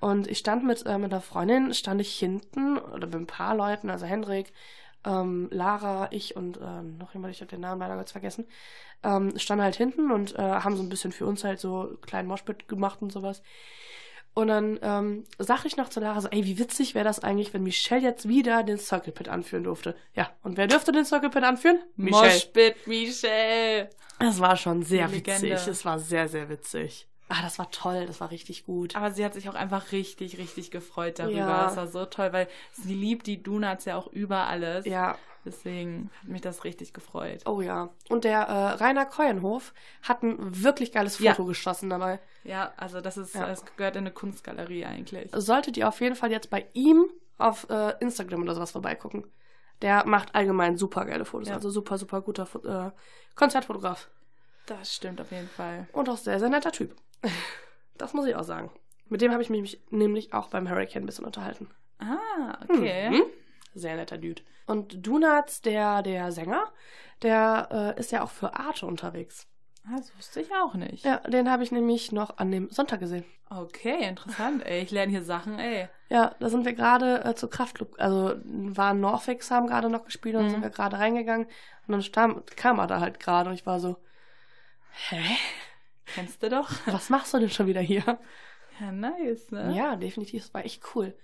Und 0.00 0.26
ich 0.26 0.38
stand 0.38 0.64
mit, 0.64 0.84
äh, 0.86 0.98
mit 0.98 1.12
einer 1.12 1.22
Freundin, 1.22 1.72
stand 1.72 2.00
ich 2.00 2.14
hinten, 2.18 2.78
oder 2.78 3.06
mit 3.06 3.14
ein 3.16 3.26
paar 3.26 3.54
Leuten, 3.56 3.88
also 3.90 4.04
Hendrik, 4.06 4.52
ähm, 5.04 5.48
Lara, 5.50 6.08
ich 6.10 6.36
und 6.36 6.56
äh, 6.56 6.82
noch 6.82 7.14
jemand, 7.14 7.34
ich 7.34 7.40
habe 7.40 7.50
den 7.50 7.60
Namen 7.60 7.80
leider 7.80 7.96
kurz 7.96 8.12
vergessen, 8.12 8.46
ähm, 9.02 9.38
standen 9.38 9.64
halt 9.64 9.76
hinten 9.76 10.10
und 10.10 10.34
äh, 10.38 10.42
haben 10.42 10.76
so 10.76 10.82
ein 10.82 10.88
bisschen 10.88 11.12
für 11.12 11.26
uns 11.26 11.44
halt 11.44 11.60
so 11.60 11.80
einen 11.80 12.00
kleinen 12.00 12.28
Moshpit 12.28 12.68
gemacht 12.68 13.02
und 13.02 13.12
sowas. 13.12 13.42
Und 14.36 14.48
dann 14.48 14.80
ähm, 14.82 15.24
sag 15.38 15.64
ich 15.64 15.76
noch 15.76 15.88
zu 15.88 16.00
Lara 16.00 16.20
so, 16.20 16.28
ey, 16.28 16.44
wie 16.44 16.58
witzig 16.58 16.96
wäre 16.96 17.04
das 17.04 17.20
eigentlich, 17.20 17.54
wenn 17.54 17.62
Michelle 17.62 18.02
jetzt 18.02 18.28
wieder 18.28 18.64
den 18.64 18.78
Circle 18.78 19.12
Pit 19.12 19.28
anführen 19.28 19.62
durfte. 19.62 19.94
Ja, 20.14 20.30
und 20.42 20.56
wer 20.56 20.66
dürfte 20.66 20.90
den 20.90 21.04
Circle 21.04 21.30
Pit 21.30 21.44
anführen? 21.44 21.78
Moshpit, 21.96 22.86
Michelle. 22.86 23.90
Das 24.18 24.40
war 24.40 24.56
schon 24.56 24.82
sehr 24.82 25.06
Die 25.06 25.16
witzig. 25.16 25.42
Legende. 25.42 25.70
Es 25.70 25.84
war 25.84 26.00
sehr, 26.00 26.28
sehr 26.28 26.48
witzig. 26.48 27.08
Ah, 27.28 27.42
das 27.42 27.58
war 27.58 27.70
toll. 27.70 28.06
Das 28.06 28.20
war 28.20 28.30
richtig 28.30 28.66
gut. 28.66 28.94
Aber 28.96 29.10
sie 29.10 29.24
hat 29.24 29.34
sich 29.34 29.48
auch 29.48 29.54
einfach 29.54 29.92
richtig, 29.92 30.38
richtig 30.38 30.70
gefreut 30.70 31.18
darüber. 31.18 31.38
Ja. 31.38 31.64
Das 31.64 31.76
war 31.76 31.86
so 31.86 32.04
toll, 32.04 32.32
weil 32.32 32.48
sie 32.72 32.94
liebt 32.94 33.26
die 33.26 33.42
Donuts 33.42 33.86
ja 33.86 33.96
auch 33.96 34.08
über 34.08 34.46
alles. 34.46 34.84
Ja, 34.86 35.16
Deswegen 35.46 36.10
hat 36.22 36.28
mich 36.30 36.40
das 36.40 36.64
richtig 36.64 36.94
gefreut. 36.94 37.42
oh 37.44 37.60
ja. 37.60 37.90
Und 38.08 38.24
der 38.24 38.40
äh, 38.48 38.68
Rainer 38.82 39.04
Keuenhof 39.04 39.74
hat 40.00 40.22
ein 40.22 40.36
wirklich 40.62 40.90
geiles 40.90 41.18
Ja. 41.18 41.32
Foto 41.34 41.44
geschossen 41.46 41.90
dabei. 41.90 42.18
Ja, 42.44 42.72
also 42.78 43.02
das 43.02 43.18
ist, 43.18 43.34
Ja. 43.34 43.46
das 43.46 43.62
gehört 43.76 43.96
in 43.96 44.04
eine 44.04 44.10
Kunstgalerie 44.10 44.86
eigentlich. 44.86 45.28
Solltet 45.34 45.76
ihr 45.76 45.86
auf 45.86 46.00
jeden 46.00 46.16
Fall 46.16 46.30
jetzt 46.30 46.48
bei 46.48 46.66
ihm 46.72 47.04
auf 47.36 47.68
äh, 47.68 47.92
Instagram 48.00 48.42
oder 48.42 48.54
sowas 48.54 48.70
vorbeigucken. 48.70 49.26
Der 49.82 50.06
macht 50.06 50.34
allgemein 50.34 50.78
super 50.78 51.04
geile 51.04 51.26
Fotos. 51.26 51.48
Ja. 51.48 51.56
Also 51.56 51.68
super, 51.68 51.98
super 51.98 52.22
guter 52.22 52.46
Fo 52.46 52.60
äh, 52.60 52.90
Konzertfotograf. 53.34 54.08
Das 54.64 54.94
stimmt 54.94 55.20
auf 55.20 55.30
jeden 55.30 55.48
Fall. 55.48 55.88
Und 55.92 56.08
auch 56.08 56.16
sehr, 56.16 56.38
sehr 56.40 56.48
netter 56.48 56.72
Typ. 56.72 56.96
Das 57.98 58.12
muss 58.12 58.26
ich 58.26 58.34
auch 58.34 58.42
sagen. 58.44 58.72
Mit 59.08 59.20
dem 59.20 59.30
habe 59.32 59.42
ich 59.42 59.50
mich 59.50 59.80
nämlich 59.90 60.32
auch 60.34 60.48
beim 60.48 60.68
Hurricane 60.68 61.04
ein 61.04 61.06
bisschen 61.06 61.24
unterhalten. 61.24 61.70
Ah, 62.00 62.58
okay. 62.68 63.10
Mhm. 63.10 63.22
Sehr 63.74 63.94
netter 63.96 64.18
Dude. 64.18 64.42
Und 64.66 65.06
Donuts, 65.06 65.60
der, 65.60 66.02
der 66.02 66.32
Sänger, 66.32 66.72
der 67.22 67.94
äh, 67.96 68.00
ist 68.00 68.10
ja 68.10 68.22
auch 68.24 68.30
für 68.30 68.54
Arte 68.56 68.86
unterwegs. 68.86 69.46
Ah, 69.86 69.96
Das 69.96 70.16
wusste 70.16 70.40
ich 70.40 70.50
auch 70.54 70.74
nicht. 70.74 71.04
Ja, 71.04 71.18
den 71.18 71.48
habe 71.50 71.62
ich 71.62 71.70
nämlich 71.70 72.10
noch 72.10 72.38
an 72.38 72.50
dem 72.50 72.68
Sonntag 72.70 72.98
gesehen. 73.00 73.24
Okay, 73.48 74.08
interessant, 74.08 74.64
ey. 74.66 74.82
Ich 74.82 74.90
lerne 74.90 75.12
hier 75.12 75.22
Sachen, 75.22 75.58
ey. 75.60 75.88
Ja, 76.08 76.34
da 76.40 76.48
sind 76.48 76.64
wir 76.64 76.72
gerade 76.72 77.24
äh, 77.24 77.34
zur 77.36 77.50
Kraftclub, 77.50 77.94
also 77.98 78.34
waren 78.44 79.00
Norfix 79.00 79.50
haben 79.52 79.66
gerade 79.68 79.88
noch 79.90 80.04
gespielt 80.04 80.34
und 80.34 80.46
Mhm. 80.46 80.50
sind 80.50 80.62
wir 80.62 80.70
gerade 80.70 80.98
reingegangen 80.98 81.46
und 81.86 81.92
dann 81.92 82.00
stam- 82.02 82.42
kam 82.56 82.78
er 82.80 82.86
da 82.88 82.98
halt 83.00 83.20
gerade 83.20 83.50
und 83.50 83.54
ich 83.54 83.66
war 83.66 83.78
so, 83.78 83.96
hä? 85.10 85.22
Kennst 86.06 86.42
du 86.42 86.48
doch? 86.48 86.70
Was 86.86 87.10
machst 87.10 87.34
du 87.34 87.38
denn 87.38 87.50
schon 87.50 87.66
wieder 87.66 87.80
hier? 87.80 88.18
Ja, 88.80 88.92
nice, 88.92 89.50
ne? 89.50 89.74
Ja, 89.76 89.96
definitiv, 89.96 90.42
das 90.42 90.54
war 90.54 90.64
echt 90.64 90.82
cool. 90.94 91.16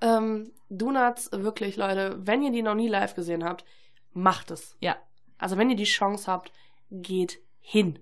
Ähm, 0.00 0.52
Donuts, 0.68 1.30
wirklich, 1.32 1.76
Leute, 1.76 2.18
wenn 2.18 2.42
ihr 2.42 2.52
die 2.52 2.62
noch 2.62 2.74
nie 2.74 2.88
live 2.88 3.14
gesehen 3.14 3.44
habt, 3.44 3.64
macht 4.12 4.50
es. 4.50 4.76
Ja. 4.80 4.96
Also 5.38 5.56
wenn 5.56 5.70
ihr 5.70 5.76
die 5.76 5.84
Chance 5.84 6.30
habt, 6.30 6.52
geht 6.90 7.38
hin. 7.60 7.98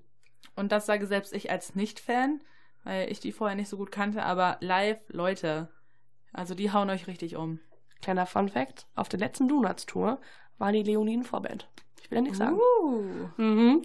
Und 0.57 0.73
das 0.73 0.87
sage 0.87 1.07
selbst 1.07 1.35
ich 1.35 1.51
als 1.51 1.75
Nicht-Fan, 1.75 2.41
weil 2.85 3.11
ich 3.11 3.21
die 3.21 3.33
vorher 3.33 3.57
nicht 3.57 3.69
so 3.69 3.77
gut 3.77 3.91
kannte, 3.91 4.23
aber 4.23 4.57
live, 4.61 5.01
Leute, 5.09 5.69
also 6.33 6.55
die 6.55 6.73
hauen 6.73 6.91
euch 6.91 7.07
richtig 7.07 7.37
um. 7.37 7.61
Kleiner 8.03 8.27
Fun 8.27 8.49
Fact: 8.49 8.87
Auf 8.95 9.09
der 9.09 9.19
letzten 9.19 9.49
Donuts-Tour 9.49 10.21
war 10.59 10.73
die 10.73 10.83
Leoniden 10.83 11.25
Vorband. 11.25 11.69
Ich 12.03 12.11
will 12.11 12.19
ja 12.19 12.23
nichts 12.23 12.39
sagen. 12.39 12.59
Uh. 12.59 13.29
Mhm. 13.37 13.83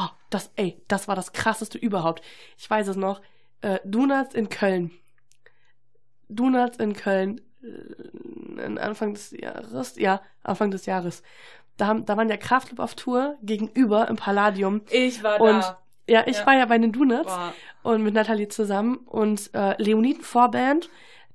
Oh, 0.00 0.08
das, 0.30 0.52
ey, 0.54 0.80
das 0.86 1.08
war 1.08 1.16
das 1.16 1.32
krasseste 1.32 1.76
überhaupt. 1.76 2.22
Ich 2.56 2.70
weiß 2.70 2.86
es 2.86 2.96
noch. 2.96 3.20
Äh, 3.62 3.80
Donuts 3.84 4.32
in 4.34 4.48
Köln. 4.48 4.92
Donuts 6.28 6.76
in 6.78 6.92
Köln. 6.94 7.40
Äh, 7.62 8.78
Anfang 8.78 9.14
des 9.14 9.30
Jahres. 9.32 9.96
Ja, 9.96 10.20
Anfang 10.42 10.70
des 10.70 10.86
Jahres. 10.86 11.22
Da, 11.76 11.86
haben, 11.86 12.04
da 12.06 12.16
waren 12.16 12.28
ja 12.28 12.36
Kraftclub 12.36 12.78
auf 12.80 12.94
Tour 12.94 13.36
gegenüber 13.42 14.08
im 14.08 14.16
Palladium. 14.16 14.82
Ich 14.90 15.22
war 15.22 15.40
Und 15.40 15.62
da. 15.62 15.78
ja, 16.08 16.24
ich 16.26 16.38
Ja. 16.38 16.46
war 16.46 16.54
ja 16.54 16.66
bei 16.66 16.78
den 16.78 16.92
Donuts 16.92 17.26
Boah. 17.34 17.52
und 17.82 18.02
mit 18.02 18.14
Nathalie 18.14 18.48
zusammen 18.48 18.98
und 18.98 19.50
äh, 19.54 19.80
Leoniden 19.82 20.22
Vorband, 20.22 20.88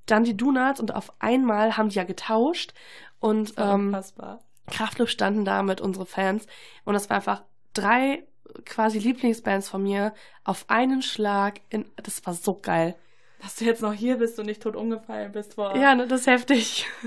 dann 0.06 0.24
die 0.26 0.36
Donuts 0.38 0.80
und 0.80 0.94
auf 0.96 1.14
einmal 1.20 1.78
haben 1.78 1.90
die 1.90 1.96
ja 1.96 2.04
getauscht 2.04 2.74
und 3.20 3.54
ähm, 3.58 3.88
Unfassbar. 3.88 4.42
Kraftclub 4.70 5.08
standen 5.10 5.46
da 5.46 5.64
mit 5.64 5.82
unsere 5.82 6.06
Fans 6.06 6.46
und 6.86 6.94
das 6.94 7.10
war 7.10 7.18
einfach 7.18 7.44
drei 7.74 8.26
quasi 8.66 9.00
Lieblingsbands 9.00 9.70
von 9.70 9.84
mir 9.84 10.14
auf 10.44 10.66
einen 10.70 11.02
Schlag 11.02 11.62
in 11.70 11.86
das 11.98 12.26
war 12.26 12.34
so 12.34 12.60
geil. 12.62 12.96
Dass 13.42 13.56
du 13.56 13.66
jetzt 13.66 13.82
noch 13.82 13.94
hier 13.94 14.18
bist 14.18 14.40
und 14.40 14.46
nicht 14.46 14.62
tot 14.64 14.76
umgefallen 14.76 15.32
bist. 15.32 15.56
Boah. 15.58 15.76
Ja, 15.76 15.96
ne, 15.96 16.08
das 16.08 16.22
ist 16.22 16.28
heftig. 16.28 16.86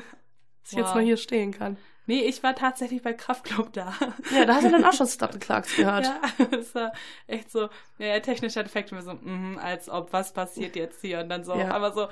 Dass 0.62 0.72
ich 0.72 0.78
jetzt 0.78 0.88
Wow. 0.88 0.94
noch 0.96 1.02
hier 1.02 1.16
stehen 1.16 1.52
kann. 1.52 1.76
Nee, 2.08 2.20
ich 2.22 2.42
war 2.42 2.54
tatsächlich 2.54 3.02
bei 3.02 3.12
Kraftclub 3.12 3.72
da. 3.72 3.92
Ja, 4.32 4.44
da 4.44 4.54
hast 4.56 4.64
du 4.64 4.70
dann 4.70 4.84
auch 4.84 4.92
schon 4.92 5.06
Stop 5.08 5.32
the 5.32 5.38
Clocks 5.38 5.74
gehört. 5.76 6.04
Ja, 6.06 6.20
es 6.58 6.74
war 6.74 6.92
echt 7.26 7.50
so, 7.50 7.68
ja, 7.98 8.18
technischer 8.20 8.62
Defekt, 8.62 8.92
mir 8.92 9.02
so, 9.02 9.14
mhm, 9.14 9.58
als 9.62 9.88
ob, 9.88 10.12
was 10.12 10.32
passiert 10.32 10.76
jetzt 10.76 11.00
hier? 11.00 11.20
Und 11.20 11.28
dann 11.28 11.42
so, 11.44 11.54
Ja. 11.54 11.70
aber 11.72 11.92
so, 11.92 12.08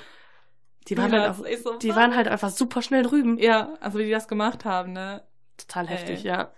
Die 0.89 0.97
waren 0.99 1.13
halt, 1.13 1.31
auch, 1.31 1.45
so, 1.63 1.79
die 1.79 1.95
waren 1.95 2.15
halt 2.17 2.27
einfach 2.29 2.51
super 2.51 2.83
schnell 2.83 3.03
drüben. 3.05 3.39
ja, 3.39 3.75
also 3.81 3.99
wie 3.99 4.05
die 4.05 4.11
das 4.11 4.27
gemacht 4.29 4.65
haben, 4.65 4.93
ne? 4.93 5.23
Total 5.59 5.87
heftig, 5.89 6.25
Ey. 6.25 6.31
ja. 6.31 6.51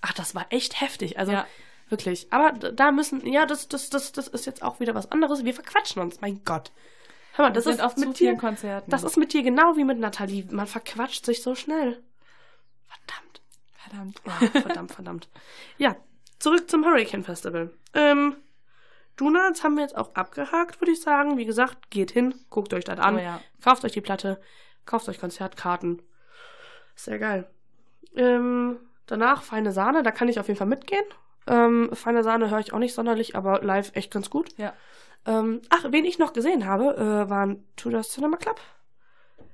Ach, 0.00 0.12
das 0.14 0.34
war 0.34 0.46
echt 0.50 0.80
heftig. 0.80 1.18
Also 1.18 1.32
ja, 1.32 1.46
Wirklich. 1.92 2.26
Aber 2.32 2.52
da 2.52 2.90
müssen, 2.90 3.26
ja, 3.26 3.44
das, 3.44 3.68
das, 3.68 3.90
das, 3.90 4.12
das 4.12 4.26
ist 4.28 4.46
jetzt 4.46 4.62
auch 4.62 4.80
wieder 4.80 4.94
was 4.94 5.12
anderes. 5.12 5.44
Wir 5.44 5.52
verquatschen 5.52 6.00
uns, 6.00 6.22
mein 6.22 6.42
Gott. 6.42 6.72
Hör 7.34 7.44
mal, 7.44 7.52
das 7.52 7.64
das 7.64 7.76
sind 7.76 7.84
ist 7.84 7.86
auf 7.86 7.96
mit 7.98 8.18
dir, 8.18 8.34
Konzerten. 8.38 8.90
das 8.90 9.02
ist 9.02 9.18
mit 9.18 9.34
dir 9.34 9.42
genau 9.42 9.76
wie 9.76 9.84
mit 9.84 9.98
Nathalie. 9.98 10.46
Man 10.50 10.66
verquatscht 10.66 11.26
sich 11.26 11.42
so 11.42 11.54
schnell. 11.54 12.02
Verdammt. 12.88 13.42
verdammt. 13.74 14.22
Ja, 14.24 14.60
verdammt, 14.62 14.92
verdammt. 14.92 15.28
Ja, 15.76 15.96
zurück 16.38 16.70
zum 16.70 16.82
Hurricane 16.86 17.24
Festival. 17.24 17.70
Ähm, 17.92 18.36
Donuts 19.18 19.62
haben 19.62 19.74
wir 19.74 19.82
jetzt 19.82 19.96
auch 19.98 20.14
abgehakt, 20.14 20.80
würde 20.80 20.92
ich 20.92 21.02
sagen. 21.02 21.36
Wie 21.36 21.44
gesagt, 21.44 21.90
geht 21.90 22.10
hin, 22.10 22.34
guckt 22.48 22.72
euch 22.72 22.84
das 22.84 22.98
an, 22.98 23.16
Oh 23.16 23.18
ja. 23.18 23.40
kauft 23.62 23.84
euch 23.84 23.92
die 23.92 24.00
Platte, 24.00 24.40
kauft 24.86 25.10
euch 25.10 25.20
Konzertkarten. 25.20 26.00
Sehr 26.94 27.18
geil. 27.18 27.50
Ähm, 28.16 28.78
danach 29.04 29.42
Feine 29.42 29.72
Sahne, 29.72 30.02
da 30.02 30.10
kann 30.10 30.28
ich 30.28 30.40
auf 30.40 30.48
jeden 30.48 30.56
Fall 30.56 30.66
mitgehen. 30.66 31.04
Ähm, 31.46 31.90
Feine 31.92 32.22
Sahne 32.22 32.50
höre 32.50 32.60
ich 32.60 32.72
auch 32.72 32.78
nicht 32.78 32.94
sonderlich, 32.94 33.36
aber 33.36 33.62
live 33.62 33.90
echt 33.94 34.12
ganz 34.12 34.30
gut. 34.30 34.56
Ja. 34.56 34.72
Ähm, 35.26 35.62
ach, 35.70 35.84
wen 35.90 36.04
ich 36.04 36.18
noch 36.18 36.32
gesehen 36.32 36.66
habe, 36.66 36.96
äh, 36.96 37.30
waren 37.30 37.64
Tudor 37.76 38.02
Cinema 38.02 38.36
Club. 38.36 38.60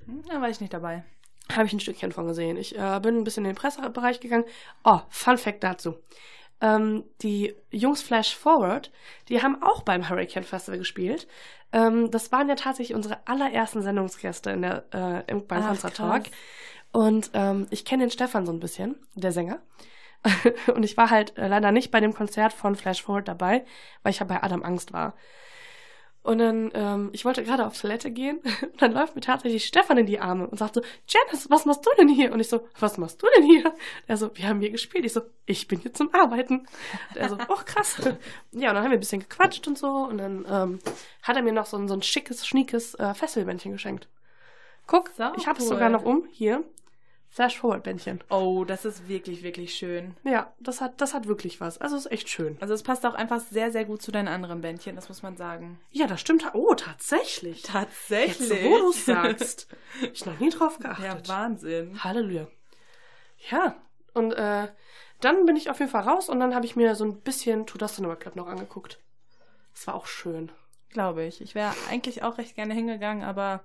Hm, 0.06 0.22
Da 0.28 0.40
war 0.40 0.48
ich 0.48 0.60
nicht 0.60 0.72
dabei. 0.72 1.04
Habe 1.52 1.66
ich 1.66 1.72
ein 1.72 1.80
Stückchen 1.80 2.12
von 2.12 2.26
gesehen. 2.26 2.56
Ich 2.56 2.78
äh, 2.78 3.00
bin 3.00 3.16
ein 3.18 3.24
bisschen 3.24 3.44
in 3.44 3.52
den 3.52 3.56
Pressebereich 3.56 4.20
gegangen. 4.20 4.44
Oh, 4.84 5.00
Fun 5.08 5.38
Fact 5.38 5.64
dazu. 5.64 5.96
Ähm, 6.60 7.04
die 7.22 7.54
Jungs 7.70 8.02
Flash 8.02 8.34
Forward, 8.36 8.90
die 9.28 9.42
haben 9.42 9.62
auch 9.62 9.82
beim 9.82 10.08
Hurricane 10.08 10.42
Festival 10.42 10.78
gespielt. 10.78 11.28
Ähm, 11.72 12.10
das 12.10 12.32
waren 12.32 12.48
ja 12.48 12.54
tatsächlich 12.54 12.96
unsere 12.96 13.18
allerersten 13.26 13.82
Sendungsgäste 13.82 14.50
in 14.50 14.62
der, 14.62 14.84
äh, 14.92 15.30
im, 15.30 15.46
beim 15.46 15.62
Ach. 15.62 15.90
Talk. 15.90 16.24
Und 16.92 17.30
ähm, 17.34 17.66
ich 17.70 17.84
kenne 17.84 18.04
den 18.04 18.10
Stefan 18.10 18.46
so 18.46 18.52
ein 18.52 18.60
bisschen, 18.60 18.96
der 19.14 19.32
Sänger. 19.32 19.60
und 20.74 20.82
ich 20.82 20.96
war 20.96 21.10
halt 21.10 21.36
äh, 21.38 21.48
leider 21.48 21.72
nicht 21.72 21.90
bei 21.90 22.00
dem 22.00 22.14
Konzert 22.14 22.52
von 22.52 22.76
Flash 22.76 23.02
Forward 23.02 23.28
dabei, 23.28 23.64
weil 24.02 24.10
ich 24.10 24.18
ja 24.18 24.26
bei 24.26 24.42
Adam 24.42 24.62
Angst 24.62 24.92
war. 24.92 25.14
Und 26.28 26.38
dann, 26.40 26.70
ähm, 26.74 27.08
ich 27.12 27.24
wollte 27.24 27.42
gerade 27.42 27.66
auf 27.66 27.80
Toilette 27.80 28.10
gehen 28.10 28.40
und 28.60 28.82
dann 28.82 28.92
läuft 28.92 29.14
mir 29.14 29.22
tatsächlich 29.22 29.64
Stefan 29.64 29.96
in 29.96 30.04
die 30.04 30.20
Arme 30.20 30.46
und 30.46 30.58
sagt 30.58 30.74
so, 30.74 30.82
Janice, 31.06 31.48
was 31.48 31.64
machst 31.64 31.86
du 31.86 31.90
denn 31.96 32.08
hier? 32.08 32.32
Und 32.32 32.40
ich 32.40 32.48
so, 32.48 32.68
was 32.78 32.98
machst 32.98 33.22
du 33.22 33.26
denn 33.36 33.44
hier? 33.44 33.72
Er 34.06 34.18
so, 34.18 34.30
wir 34.36 34.46
haben 34.46 34.60
hier 34.60 34.70
gespielt. 34.70 35.06
Ich 35.06 35.14
so, 35.14 35.22
ich 35.46 35.68
bin 35.68 35.80
hier 35.80 35.94
zum 35.94 36.12
Arbeiten. 36.14 36.66
Und 37.10 37.16
er 37.16 37.30
so, 37.30 37.38
oh 37.48 37.60
krass. 37.64 37.96
Ja, 38.50 38.68
und 38.68 38.74
dann 38.74 38.76
haben 38.76 38.90
wir 38.90 38.98
ein 38.98 39.00
bisschen 39.00 39.22
gequatscht 39.22 39.66
und 39.68 39.78
so 39.78 39.88
und 39.88 40.18
dann 40.18 40.44
ähm, 40.50 40.78
hat 41.22 41.36
er 41.36 41.42
mir 41.42 41.52
noch 41.52 41.66
so 41.66 41.78
ein, 41.78 41.88
so 41.88 41.94
ein 41.94 42.02
schickes, 42.02 42.46
schniekes 42.46 42.94
äh, 42.96 43.14
Festivalbändchen 43.14 43.72
geschenkt. 43.72 44.08
Guck, 44.86 45.10
Sau 45.16 45.32
ich 45.36 45.46
habe 45.46 45.58
es 45.58 45.64
cool. 45.64 45.70
sogar 45.70 45.88
noch 45.88 46.02
um. 46.02 46.26
Hier. 46.32 46.62
Flash-Forward-Bändchen. 47.30 48.24
Oh, 48.30 48.64
das 48.64 48.84
ist 48.84 49.08
wirklich, 49.08 49.42
wirklich 49.42 49.74
schön. 49.74 50.16
Ja, 50.24 50.52
das 50.60 50.80
hat, 50.80 51.00
das 51.00 51.14
hat 51.14 51.28
wirklich 51.28 51.60
was. 51.60 51.78
Also 51.78 51.96
ist 51.96 52.10
echt 52.10 52.28
schön. 52.28 52.56
Also 52.60 52.74
es 52.74 52.82
passt 52.82 53.04
auch 53.04 53.14
einfach 53.14 53.40
sehr, 53.40 53.70
sehr 53.70 53.84
gut 53.84 54.02
zu 54.02 54.10
deinen 54.10 54.28
anderen 54.28 54.60
Bändchen, 54.60 54.96
das 54.96 55.08
muss 55.08 55.22
man 55.22 55.36
sagen. 55.36 55.78
Ja, 55.90 56.06
das 56.06 56.20
stimmt. 56.20 56.44
Oh, 56.54 56.74
tatsächlich. 56.74 57.62
Tatsächlich. 57.62 58.48
Jetzt, 58.48 58.64
wo 58.64 58.78
du 58.78 58.92
sagst. 58.92 59.68
Ich 60.12 60.24
noch 60.24 60.38
nie 60.40 60.50
drauf 60.50 60.78
Ja, 60.82 60.94
geachtet. 60.94 61.28
Wahnsinn. 61.28 62.02
Halleluja. 62.02 62.48
Ja, 63.50 63.76
und 64.14 64.32
äh, 64.32 64.68
dann 65.20 65.46
bin 65.46 65.56
ich 65.56 65.70
auf 65.70 65.78
jeden 65.78 65.90
Fall 65.90 66.02
raus 66.02 66.28
und 66.28 66.40
dann 66.40 66.54
habe 66.54 66.66
ich 66.66 66.76
mir 66.76 66.94
so 66.94 67.04
ein 67.04 67.20
bisschen 67.20 67.66
To 67.66 67.78
Dust 67.78 67.96
Cinema 67.96 68.16
Club 68.16 68.36
noch 68.36 68.46
angeguckt. 68.46 68.98
Das 69.74 69.86
war 69.86 69.94
auch 69.94 70.06
schön. 70.06 70.50
Glaube 70.90 71.24
ich. 71.24 71.40
Ich 71.40 71.54
wäre 71.54 71.74
eigentlich 71.90 72.22
auch 72.22 72.38
recht 72.38 72.54
gerne 72.56 72.74
hingegangen, 72.74 73.22
aber 73.22 73.62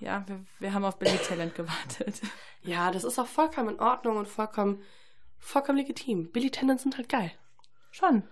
ja, 0.00 0.24
wir, 0.26 0.44
wir 0.58 0.74
haben 0.74 0.84
auf 0.84 0.98
Billy 0.98 1.18
Talent 1.18 1.54
gewartet. 1.54 2.20
Ja, 2.62 2.90
das 2.90 3.04
ist 3.04 3.16
auch 3.20 3.28
vollkommen 3.28 3.76
in 3.76 3.80
Ordnung 3.80 4.16
und 4.16 4.26
vollkommen, 4.26 4.82
vollkommen 5.38 5.78
legitim. 5.78 6.32
Billy 6.32 6.50
Talent 6.50 6.80
sind 6.80 6.96
halt 6.96 7.08
geil. 7.08 7.30
Schon. 7.92 8.24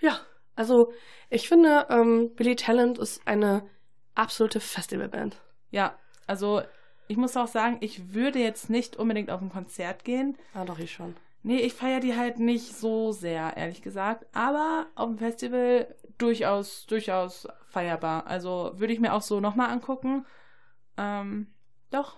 Ja, 0.00 0.18
also 0.54 0.94
ich 1.28 1.46
finde, 1.46 1.86
ähm, 1.90 2.34
Billy 2.36 2.56
Talent 2.56 2.96
ist 2.96 3.20
eine 3.26 3.68
absolute 4.14 4.60
Festivalband. 4.60 5.36
Ja, 5.70 5.94
also 6.26 6.62
ich 7.06 7.18
muss 7.18 7.36
auch 7.36 7.48
sagen, 7.48 7.76
ich 7.80 8.14
würde 8.14 8.38
jetzt 8.38 8.70
nicht 8.70 8.96
unbedingt 8.96 9.30
auf 9.30 9.42
ein 9.42 9.50
Konzert 9.50 10.04
gehen. 10.04 10.38
Ah, 10.54 10.64
doch, 10.64 10.78
ich 10.78 10.92
schon. 10.92 11.14
Nee, 11.42 11.60
ich 11.60 11.74
feiere 11.74 12.00
die 12.00 12.16
halt 12.16 12.40
nicht 12.40 12.76
so 12.76 13.12
sehr, 13.12 13.56
ehrlich 13.56 13.82
gesagt. 13.82 14.26
Aber 14.32 14.86
auf 14.96 15.08
dem 15.08 15.18
Festival 15.18 15.94
durchaus, 16.18 16.86
durchaus 16.86 17.46
feierbar. 17.68 18.26
Also 18.26 18.72
würde 18.74 18.92
ich 18.92 19.00
mir 19.00 19.12
auch 19.12 19.22
so 19.22 19.38
nochmal 19.38 19.70
angucken. 19.70 20.24
Ähm, 20.96 21.48
doch. 21.90 22.16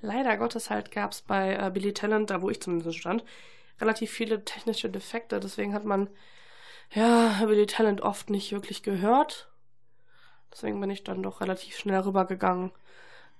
Leider 0.00 0.36
Gottes 0.36 0.70
halt 0.70 0.90
gab 0.90 1.12
es 1.12 1.22
bei 1.22 1.54
äh, 1.54 1.70
Billy 1.70 1.92
Talent, 1.94 2.30
da 2.30 2.42
wo 2.42 2.50
ich 2.50 2.60
zumindest 2.60 2.98
stand, 2.98 3.24
relativ 3.80 4.10
viele 4.10 4.44
technische 4.44 4.90
Defekte. 4.90 5.40
Deswegen 5.40 5.72
hat 5.74 5.84
man 5.84 6.08
ja 6.92 7.40
Billy 7.46 7.66
Talent 7.66 8.00
oft 8.02 8.30
nicht 8.30 8.52
wirklich 8.52 8.82
gehört. 8.82 9.50
Deswegen 10.52 10.80
bin 10.80 10.90
ich 10.90 11.02
dann 11.04 11.22
doch 11.22 11.40
relativ 11.40 11.76
schnell 11.76 12.00
rübergegangen, 12.00 12.70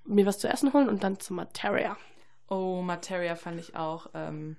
mir 0.04 0.26
was 0.26 0.38
zu 0.38 0.48
essen 0.48 0.72
holen 0.72 0.88
und 0.88 1.04
dann 1.04 1.20
zu 1.20 1.32
Materia. 1.34 1.96
Oh, 2.48 2.82
Materia 2.82 3.36
fand 3.36 3.60
ich 3.60 3.76
auch 3.76 4.08
ähm, 4.14 4.56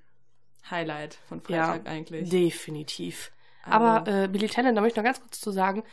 Highlight 0.69 1.15
von 1.27 1.41
Freitag 1.41 1.87
eigentlich. 1.87 2.29
definitiv. 2.29 3.31
Also- 3.63 3.75
Aber 3.85 4.11
äh, 4.11 4.27
Billy 4.27 4.47
Talent, 4.47 4.77
da 4.77 4.81
möchte 4.81 4.93
ich 4.99 5.03
noch 5.03 5.09
ganz 5.09 5.19
kurz 5.19 5.39
zu 5.41 5.51
sagen, 5.51 5.83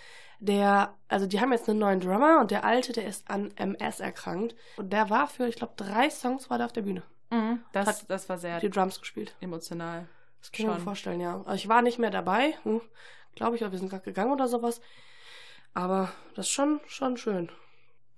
der, 0.42 0.94
also 1.08 1.26
die 1.26 1.40
haben 1.40 1.52
jetzt 1.52 1.68
einen 1.68 1.78
neuen 1.78 2.00
Drummer 2.00 2.40
und 2.40 2.50
der 2.50 2.64
alte, 2.64 2.92
der 2.92 3.06
ist 3.06 3.30
an 3.30 3.52
MS 3.56 4.00
erkrankt. 4.00 4.56
Und 4.76 4.92
der 4.92 5.08
war 5.08 5.28
für, 5.28 5.46
ich 5.46 5.54
glaube, 5.56 5.74
drei 5.76 6.10
Songs 6.10 6.50
war 6.50 6.58
der 6.58 6.66
auf 6.66 6.72
der 6.72 6.82
Bühne. 6.82 7.02
Mhm, 7.30 7.62
das, 7.72 7.86
Hat 7.86 8.10
das 8.10 8.28
war 8.28 8.38
sehr 8.38 8.58
Die 8.60 8.68
Drums 8.68 8.98
gespielt. 9.00 9.34
emotional. 9.40 10.08
Das 10.40 10.50
kann 10.50 10.66
ich 10.66 10.72
mir 10.72 10.80
vorstellen, 10.80 11.20
ja. 11.20 11.36
Also 11.44 11.54
ich 11.54 11.68
war 11.68 11.80
nicht 11.82 11.98
mehr 12.00 12.10
dabei, 12.10 12.54
hm, 12.64 12.80
glaube 13.36 13.54
ich, 13.56 13.62
oder 13.62 13.70
wir 13.70 13.78
sind 13.78 13.88
gerade 13.88 14.02
gegangen 14.02 14.32
oder 14.32 14.48
sowas. 14.48 14.80
Aber 15.74 16.12
das 16.34 16.46
ist 16.46 16.52
schon, 16.52 16.80
schon 16.86 17.16
schön. 17.16 17.50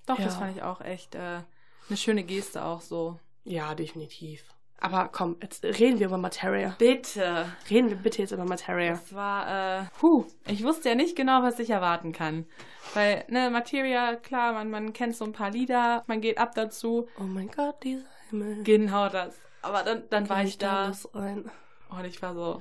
Doch, 0.06 0.16
das 0.16 0.34
Ja. 0.34 0.40
fand 0.40 0.56
ich 0.56 0.62
auch 0.62 0.80
echt 0.80 1.14
äh, 1.14 1.40
eine 1.88 1.96
schöne 1.96 2.24
Geste 2.24 2.64
auch 2.64 2.80
so. 2.80 3.20
Ja, 3.44 3.74
definitiv. 3.74 4.44
Aber 4.80 5.08
komm, 5.10 5.36
jetzt 5.40 5.64
reden 5.64 5.98
wir 5.98 6.06
über 6.08 6.18
Materia. 6.18 6.74
Bitte. 6.78 7.46
Reden 7.70 7.88
wir 7.88 7.96
bitte 7.96 8.20
jetzt 8.20 8.32
über 8.32 8.44
Materia. 8.44 8.92
Das 8.92 9.14
war, 9.14 9.80
äh, 9.80 9.84
puh, 9.98 10.26
ich 10.46 10.62
wusste 10.62 10.90
ja 10.90 10.94
nicht 10.94 11.16
genau, 11.16 11.42
was 11.42 11.58
ich 11.58 11.70
erwarten 11.70 12.12
kann. 12.12 12.46
Weil, 12.92 13.24
ne, 13.28 13.50
Materia, 13.50 14.16
klar, 14.16 14.52
man, 14.52 14.70
man 14.70 14.92
kennt 14.92 15.16
so 15.16 15.24
ein 15.24 15.32
paar 15.32 15.50
Lieder, 15.50 16.04
man 16.06 16.20
geht 16.20 16.38
ab 16.38 16.54
dazu. 16.54 17.08
Oh 17.18 17.22
mein 17.22 17.48
Gott, 17.48 17.82
dieser 17.82 18.04
Himmel. 18.28 18.62
Genau 18.62 19.08
das. 19.08 19.34
Aber 19.62 19.82
dann, 19.82 20.02
dann 20.10 20.28
war 20.28 20.44
ich 20.44 20.58
da 20.58 20.92
und 21.14 22.04
ich 22.04 22.20
war 22.20 22.34
so, 22.34 22.60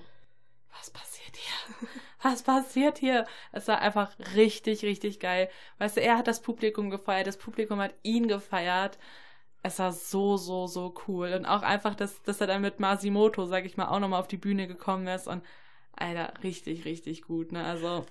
was 0.72 0.90
passiert 0.90 1.36
hier? 1.36 1.90
Was 2.22 2.44
passiert 2.44 3.00
hier? 3.00 3.26
Es 3.52 3.68
war 3.68 3.80
einfach 3.80 4.16
richtig, 4.34 4.84
richtig 4.84 5.20
geil. 5.20 5.50
Weißt 5.78 5.98
du, 5.98 6.02
er 6.02 6.18
hat 6.18 6.28
das 6.28 6.42
Publikum 6.42 6.90
gefeiert, 6.90 7.28
das 7.28 7.36
Publikum 7.36 7.82
hat 7.82 7.94
ihn 8.02 8.30
gefeiert. 8.30 8.98
Es 9.64 9.80
war 9.80 9.94
so, 9.94 10.38
so, 10.38 10.68
so 10.68 10.94
cool. 11.08 11.34
Und 11.34 11.46
auch 11.46 11.62
einfach, 11.62 11.96
dass, 11.96 12.22
dass 12.24 12.42
er 12.42 12.48
dann 12.48 12.62
mit 12.62 12.80
Masimoto, 12.80 13.46
sag 13.46 13.66
ich 13.66 13.78
mal, 13.78 13.88
auch 13.88 14.00
nochmal 14.00 14.20
auf 14.20 14.28
die 14.28 14.38
Bühne 14.38 14.68
gekommen 14.68 15.08
ist. 15.08 15.28
Und, 15.28 15.44
Alter, 15.96 16.34
richtig, 16.44 16.86
richtig 16.86 17.24
gut, 17.24 17.52
ne? 17.52 17.64
Also, 17.64 18.06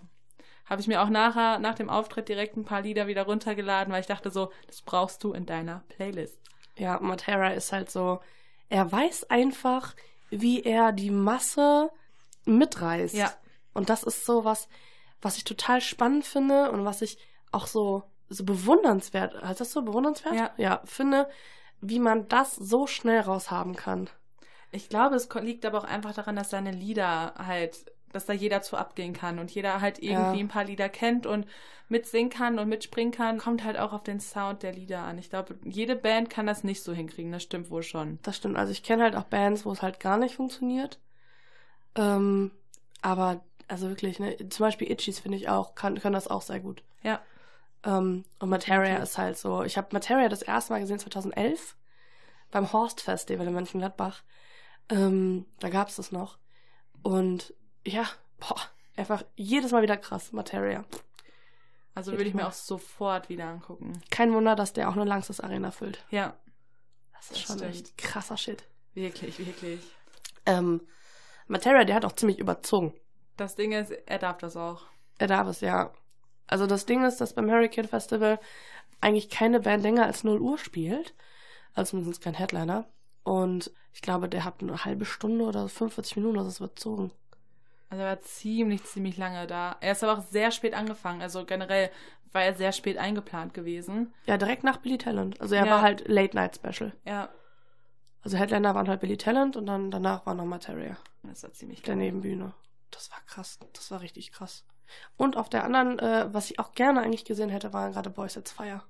habe 0.64 0.80
ich 0.80 0.88
mir 0.88 1.02
auch 1.02 1.10
nachher, 1.10 1.58
nach 1.58 1.74
dem 1.74 1.90
Auftritt 1.90 2.28
direkt 2.28 2.56
ein 2.56 2.64
paar 2.64 2.80
Lieder 2.80 3.06
wieder 3.06 3.24
runtergeladen, 3.24 3.92
weil 3.92 4.00
ich 4.00 4.06
dachte 4.06 4.30
so, 4.30 4.50
das 4.66 4.80
brauchst 4.80 5.22
du 5.22 5.32
in 5.32 5.44
deiner 5.44 5.84
Playlist. 5.88 6.38
Ja, 6.76 6.98
Matera 7.00 7.50
ist 7.50 7.72
halt 7.72 7.90
so, 7.90 8.20
er 8.70 8.90
weiß 8.90 9.24
einfach, 9.28 9.94
wie 10.30 10.62
er 10.62 10.92
die 10.92 11.10
Masse 11.10 11.90
mitreißt. 12.46 13.14
Ja. 13.14 13.32
Und 13.74 13.90
das 13.90 14.02
ist 14.02 14.24
so 14.24 14.44
was, 14.44 14.68
was 15.20 15.36
ich 15.36 15.44
total 15.44 15.80
spannend 15.80 16.24
finde 16.24 16.70
und 16.70 16.84
was 16.84 17.02
ich 17.02 17.18
auch 17.50 17.66
so, 17.66 18.02
so 18.28 18.44
bewundernswert, 18.44 19.42
heißt 19.42 19.60
das 19.60 19.72
so 19.72 19.82
bewundernswert? 19.82 20.34
Ja. 20.34 20.50
Ja, 20.56 20.80
finde, 20.84 21.28
wie 21.80 21.98
man 21.98 22.28
das 22.28 22.54
so 22.56 22.86
schnell 22.86 23.20
raushaben 23.20 23.76
kann. 23.76 24.08
Ich 24.70 24.88
glaube, 24.88 25.16
es 25.16 25.28
liegt 25.40 25.66
aber 25.66 25.78
auch 25.78 25.84
einfach 25.84 26.14
daran, 26.14 26.36
dass 26.36 26.50
seine 26.50 26.70
Lieder 26.70 27.34
halt, 27.36 27.92
dass 28.12 28.24
da 28.26 28.32
jeder 28.32 28.62
zu 28.62 28.76
abgehen 28.76 29.12
kann 29.12 29.38
und 29.38 29.50
jeder 29.50 29.80
halt 29.80 29.98
irgendwie 29.98 30.38
Ja. 30.38 30.44
ein 30.44 30.48
paar 30.48 30.64
Lieder 30.64 30.88
kennt 30.88 31.26
und 31.26 31.46
mitsingen 31.88 32.30
kann 32.30 32.58
und 32.58 32.68
mitspringen 32.68 33.12
kann. 33.12 33.36
Kommt 33.38 33.64
halt 33.64 33.78
auch 33.78 33.92
auf 33.92 34.02
den 34.02 34.18
Sound 34.20 34.62
der 34.62 34.72
Lieder 34.72 35.00
an. 35.00 35.18
Ich 35.18 35.28
glaube, 35.28 35.56
jede 35.64 35.94
Band 35.94 36.30
kann 36.30 36.46
das 36.46 36.64
nicht 36.64 36.82
so 36.82 36.94
hinkriegen, 36.94 37.32
das 37.32 37.42
stimmt 37.42 37.70
wohl 37.70 37.82
schon. 37.82 38.18
Das 38.22 38.36
stimmt. 38.38 38.56
Also 38.56 38.72
ich 38.72 38.82
kenne 38.82 39.02
halt 39.02 39.14
auch 39.14 39.24
Bands, 39.24 39.66
wo 39.66 39.72
es 39.72 39.82
halt 39.82 40.00
gar 40.00 40.16
nicht 40.16 40.36
funktioniert. 40.36 40.98
Ähm, 41.94 42.50
aber 43.02 43.42
also 43.68 43.88
wirklich, 43.88 44.18
ne, 44.18 44.36
zum 44.48 44.64
Beispiel 44.66 44.90
Itchies 44.90 45.18
finde 45.18 45.36
ich 45.36 45.48
auch, 45.48 45.74
kann, 45.74 45.98
können 46.00 46.14
das 46.14 46.28
auch 46.28 46.42
sehr 46.42 46.60
gut. 46.60 46.82
Ja. 47.02 47.20
Ähm, 47.84 48.24
und 48.38 48.48
Materia 48.48 48.82
Definitiv. 48.82 49.02
ist 49.10 49.18
halt 49.18 49.38
so. 49.38 49.62
Ich 49.64 49.76
habe 49.76 49.88
Materia 49.92 50.28
das 50.28 50.42
erste 50.42 50.72
Mal 50.72 50.80
gesehen 50.80 50.98
2011 50.98 51.76
beim 52.50 52.72
Horst 52.72 53.00
Festival 53.00 53.46
in 53.46 53.54
Mönchengladbach. 53.54 54.22
Ähm, 54.88 55.46
da 55.60 55.68
gab 55.68 55.88
es 55.88 55.96
das 55.96 56.12
noch. 56.12 56.38
Und 57.02 57.54
ja, 57.84 58.04
boah, 58.38 58.60
einfach 58.96 59.24
jedes 59.34 59.72
Mal 59.72 59.82
wieder 59.82 59.96
krass, 59.96 60.32
Materia. 60.32 60.84
Also 61.94 62.12
würde 62.12 62.24
ich 62.24 62.34
mir 62.34 62.46
auch 62.46 62.52
sofort 62.52 63.28
wieder 63.28 63.46
angucken. 63.48 64.00
Kein 64.10 64.32
Wunder, 64.32 64.54
dass 64.56 64.72
der 64.72 64.88
auch 64.88 64.94
eine 64.94 65.04
Langstes 65.04 65.40
Arena 65.40 65.70
füllt. 65.70 66.04
Ja, 66.10 66.34
Das 67.14 67.24
ist 67.24 67.32
Das 67.32 67.40
schon 67.40 67.58
stimmt. 67.58 67.70
echt 67.74 67.98
krasser 67.98 68.36
Shit. 68.36 68.64
wirklich, 68.94 69.38
wirklich. 69.38 69.80
Ähm, 70.46 70.80
Materia, 71.48 71.84
der 71.84 71.96
hat 71.96 72.04
auch 72.04 72.12
ziemlich 72.12 72.38
überzogen. 72.38 72.94
Das 73.36 73.56
Ding 73.56 73.72
ist, 73.72 73.90
er 73.90 74.18
darf 74.18 74.38
das 74.38 74.56
auch. 74.56 74.82
Er 75.18 75.26
darf 75.26 75.48
es, 75.48 75.60
ja. 75.60 75.92
Also 76.52 76.66
das 76.66 76.86
Ding 76.86 77.04
ist, 77.04 77.20
dass 77.20 77.32
beim 77.34 77.50
Hurricane 77.50 77.88
Festival 77.88 78.38
eigentlich 79.00 79.28
keine 79.30 79.58
Band 79.60 79.82
länger 79.82 80.06
als 80.06 80.22
0 80.22 80.40
Uhr 80.40 80.58
spielt. 80.58 81.14
Also 81.74 81.90
zumindest 81.90 82.22
kein 82.22 82.34
Headliner. 82.34 82.86
Und 83.24 83.70
ich 83.92 84.02
glaube, 84.02 84.28
der 84.28 84.44
hat 84.44 84.60
eine 84.62 84.84
halbe 84.84 85.04
Stunde 85.04 85.44
oder 85.44 85.68
45 85.68 86.16
Minuten, 86.16 86.38
also 86.38 86.48
es 86.48 86.60
wird 86.60 86.78
zogen. 86.78 87.10
Also 87.90 88.02
er 88.04 88.08
war 88.10 88.20
ziemlich, 88.20 88.84
ziemlich 88.84 89.16
lange 89.16 89.46
da. 89.46 89.76
Er 89.80 89.92
ist 89.92 90.02
aber 90.04 90.18
auch 90.18 90.24
sehr 90.24 90.50
spät 90.50 90.74
angefangen. 90.74 91.20
Also 91.22 91.44
generell 91.44 91.90
war 92.32 92.42
er 92.42 92.54
sehr 92.54 92.72
spät 92.72 92.96
eingeplant 92.96 93.52
gewesen. 93.52 94.14
Ja, 94.26 94.38
direkt 94.38 94.64
nach 94.64 94.78
Billy 94.78 94.96
Talent. 94.98 95.40
Also 95.40 95.54
er 95.54 95.66
Ja. 95.66 95.72
war 95.72 95.82
halt 95.82 96.08
Late 96.08 96.34
Night 96.36 96.56
Special. 96.56 96.92
Ja, 97.04 97.28
Also 98.22 98.36
Headliner 98.38 98.74
waren 98.74 98.88
halt 98.88 99.00
Billy 99.00 99.16
Talent 99.16 99.56
und 99.56 99.66
dann 99.66 99.90
danach 99.90 100.24
war 100.26 100.34
noch 100.34 100.44
Materia. 100.46 100.96
das 101.24 101.42
war 101.42 101.52
ziemlich 101.52 101.82
Der. 101.82 101.96
Nebenbühne. 101.96 102.54
Das 102.90 103.10
war 103.10 103.20
krass. 103.26 103.58
Das 103.74 103.90
war 103.90 104.00
richtig 104.00 104.32
krass. 104.32 104.64
Und 105.16 105.36
auf 105.36 105.48
der 105.48 105.64
anderen, 105.64 105.98
äh, 105.98 106.28
was 106.32 106.50
ich 106.50 106.58
auch 106.58 106.72
gerne 106.72 107.00
eigentlich 107.00 107.24
gesehen 107.24 107.48
hätte, 107.48 107.72
waren 107.72 107.92
gerade 107.92 108.10
Boys 108.10 108.36
at 108.36 108.48
Fire. 108.48 108.82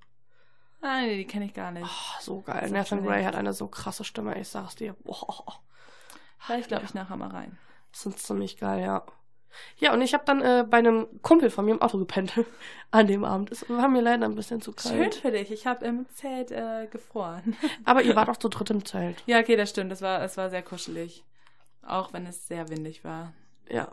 Ah, 0.80 1.02
nee, 1.02 1.16
die 1.16 1.26
kenne 1.26 1.44
ich 1.44 1.54
gar 1.54 1.70
nicht. 1.70 1.86
Oh, 1.86 2.20
so 2.20 2.40
geil. 2.40 2.68
Nathan 2.70 3.04
Gray 3.04 3.22
hat 3.22 3.36
eine 3.36 3.52
so 3.52 3.68
krasse 3.68 4.02
Stimme, 4.02 4.38
ich 4.38 4.48
sag's 4.48 4.74
dir. 4.74 4.94
Boah. 5.04 5.60
Ich, 6.58 6.66
glaube 6.66 6.84
ich, 6.84 6.94
nachher 6.94 7.16
mal 7.16 7.30
rein. 7.30 7.56
Das 7.92 8.02
sind 8.02 8.18
ziemlich 8.18 8.56
geil, 8.56 8.82
ja. 8.82 9.04
Ja, 9.76 9.92
und 9.92 10.00
ich 10.00 10.14
habe 10.14 10.24
dann 10.24 10.40
äh, 10.40 10.64
bei 10.68 10.78
einem 10.78 11.06
Kumpel 11.22 11.50
von 11.50 11.64
mir 11.64 11.72
im 11.72 11.82
Auto 11.82 11.98
gepennt 11.98 12.32
an 12.90 13.06
dem 13.06 13.24
Abend. 13.24 13.52
Es 13.52 13.68
war 13.68 13.88
mir 13.88 14.02
leider 14.02 14.24
ein 14.24 14.34
bisschen 14.34 14.60
zu 14.60 14.72
Schön 14.72 15.02
kalt. 15.02 15.14
für 15.14 15.30
dich. 15.30 15.52
Ich 15.52 15.66
habe 15.66 15.84
im 15.84 16.08
Zelt 16.08 16.50
äh, 16.50 16.88
gefroren. 16.90 17.56
Aber 17.84 18.02
ihr 18.02 18.16
wart 18.16 18.28
auch 18.30 18.36
zu 18.36 18.48
dritt 18.48 18.70
im 18.70 18.84
Zelt. 18.84 19.22
ja, 19.26 19.38
okay, 19.38 19.56
das 19.56 19.70
stimmt. 19.70 19.92
Es 19.92 20.02
war, 20.02 20.22
es 20.22 20.36
war 20.36 20.50
sehr 20.50 20.62
kuschelig. 20.62 21.24
Auch 21.82 22.12
wenn 22.12 22.26
es 22.26 22.48
sehr 22.48 22.68
windig 22.70 23.04
war. 23.04 23.34
Ja. 23.68 23.92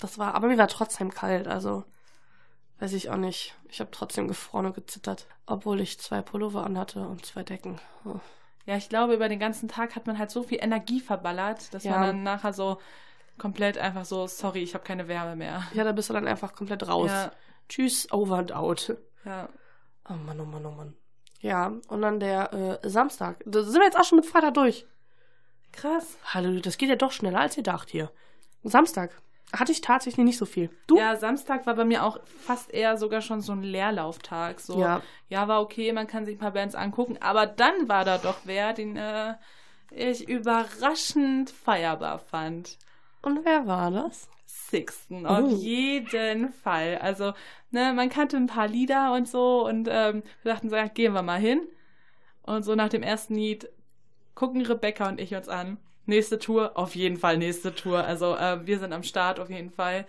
Das 0.00 0.18
war, 0.18 0.34
aber 0.34 0.48
mir 0.48 0.58
war 0.58 0.68
trotzdem 0.68 1.10
kalt, 1.12 1.48
also 1.48 1.84
weiß 2.78 2.92
ich 2.92 3.10
auch 3.10 3.16
nicht. 3.16 3.56
Ich 3.68 3.80
habe 3.80 3.90
trotzdem 3.90 4.28
gefroren 4.28 4.66
und 4.66 4.74
gezittert, 4.74 5.26
obwohl 5.46 5.80
ich 5.80 5.98
zwei 5.98 6.22
Pullover 6.22 6.64
anhatte 6.64 7.00
und 7.06 7.26
zwei 7.26 7.42
Decken. 7.42 7.80
Oh. 8.04 8.20
Ja, 8.66 8.76
ich 8.76 8.88
glaube, 8.88 9.14
über 9.14 9.28
den 9.28 9.38
ganzen 9.40 9.68
Tag 9.68 9.96
hat 9.96 10.06
man 10.06 10.18
halt 10.18 10.30
so 10.30 10.42
viel 10.42 10.58
Energie 10.62 11.00
verballert, 11.00 11.72
dass 11.74 11.84
Ja. 11.84 11.92
man 11.92 12.02
dann 12.02 12.22
nachher 12.22 12.52
so 12.52 12.78
komplett 13.38 13.78
einfach 13.78 14.04
so, 14.04 14.26
sorry, 14.26 14.62
ich 14.62 14.74
habe 14.74 14.84
keine 14.84 15.08
Wärme 15.08 15.34
mehr. 15.36 15.62
Ja, 15.72 15.84
da 15.84 15.92
bist 15.92 16.08
du 16.10 16.12
dann 16.14 16.26
einfach 16.28 16.54
komplett 16.54 16.86
raus. 16.86 17.10
Ja, 17.10 17.32
Tschüss, 17.68 18.10
over 18.12 18.36
and 18.36 18.52
out. 18.52 18.96
ja. 19.24 19.48
Oh 20.08 20.14
Mann, 20.14 20.40
oh 20.40 20.44
Mann, 20.44 20.64
oh 20.64 20.70
Mann. 20.70 20.94
Ja, 21.40 21.72
und 21.88 22.02
dann 22.02 22.18
der 22.20 22.52
äh, 22.82 22.88
Samstag. 22.88 23.42
Da 23.46 23.62
sind 23.62 23.74
wir 23.80 23.84
jetzt 23.84 23.98
auch 23.98 24.04
schon 24.04 24.16
mit 24.16 24.26
Freitag 24.26 24.54
durch. 24.54 24.86
Krass. 25.72 26.16
Hallo, 26.32 26.60
das 26.60 26.78
geht 26.78 26.88
ja 26.88 26.96
doch 26.96 27.12
schneller 27.12 27.40
als 27.40 27.56
ihr 27.56 27.62
dacht 27.62 27.90
hier. 27.90 28.10
Samstag 28.64 29.10
hatte 29.52 29.72
ich 29.72 29.80
tatsächlich 29.80 30.24
nicht 30.24 30.38
so 30.38 30.44
viel. 30.46 30.70
Du? 30.86 30.98
Ja, 30.98 31.16
Samstag 31.16 31.66
war 31.66 31.74
bei 31.74 31.84
mir 31.84 32.04
auch 32.04 32.20
fast 32.26 32.70
eher 32.72 32.96
sogar 32.98 33.22
schon 33.22 33.40
so 33.40 33.52
ein 33.52 33.62
Leerlauftag. 33.62 34.60
So, 34.60 34.78
Ja. 34.80 35.02
ja, 35.28 35.48
war 35.48 35.62
okay, 35.62 35.92
man 35.92 36.06
kann 36.06 36.24
sich 36.26 36.36
ein 36.36 36.40
paar 36.40 36.52
Bands 36.52 36.74
angucken, 36.74 37.16
aber 37.20 37.46
dann 37.46 37.88
war 37.88 38.04
da 38.04 38.18
doch 38.18 38.36
wer, 38.44 38.72
den 38.74 38.96
äh, 38.96 39.34
ich 39.90 40.28
überraschend 40.28 41.50
feierbar 41.50 42.18
fand. 42.18 42.76
Und 43.22 43.44
wer 43.44 43.66
war 43.66 43.90
das? 43.90 44.28
Sixten, 44.44 45.26
Oh. 45.26 45.30
auf 45.30 45.50
jeden 45.50 46.52
Fall. 46.52 46.98
Also, 47.00 47.32
ne, 47.70 47.92
man 47.94 48.10
kannte 48.10 48.36
ein 48.36 48.46
paar 48.48 48.68
Lieder 48.68 49.12
und 49.14 49.26
so 49.28 49.66
und 49.66 49.88
ähm, 49.90 50.22
wir 50.42 50.52
dachten 50.52 50.68
so, 50.68 50.76
ja, 50.76 50.88
gehen 50.88 51.14
wir 51.14 51.22
mal 51.22 51.40
hin. 51.40 51.60
Und 52.42 52.62
so 52.64 52.74
nach 52.74 52.88
dem 52.90 53.02
ersten 53.02 53.34
Lied 53.34 53.68
gucken 54.34 54.60
Rebecca 54.64 55.08
und 55.08 55.20
ich 55.20 55.34
uns 55.34 55.48
an. 55.48 55.78
Nächste 56.08 56.38
Tour, 56.38 56.72
auf 56.74 56.96
jeden 56.96 57.18
Fall 57.18 57.36
nächste 57.36 57.74
Tour. 57.74 58.02
Also 58.02 58.34
äh, 58.34 58.66
wir 58.66 58.78
sind 58.78 58.94
am 58.94 59.02
Start 59.02 59.38
auf 59.38 59.50
jeden 59.50 59.70
Fall. 59.70 60.06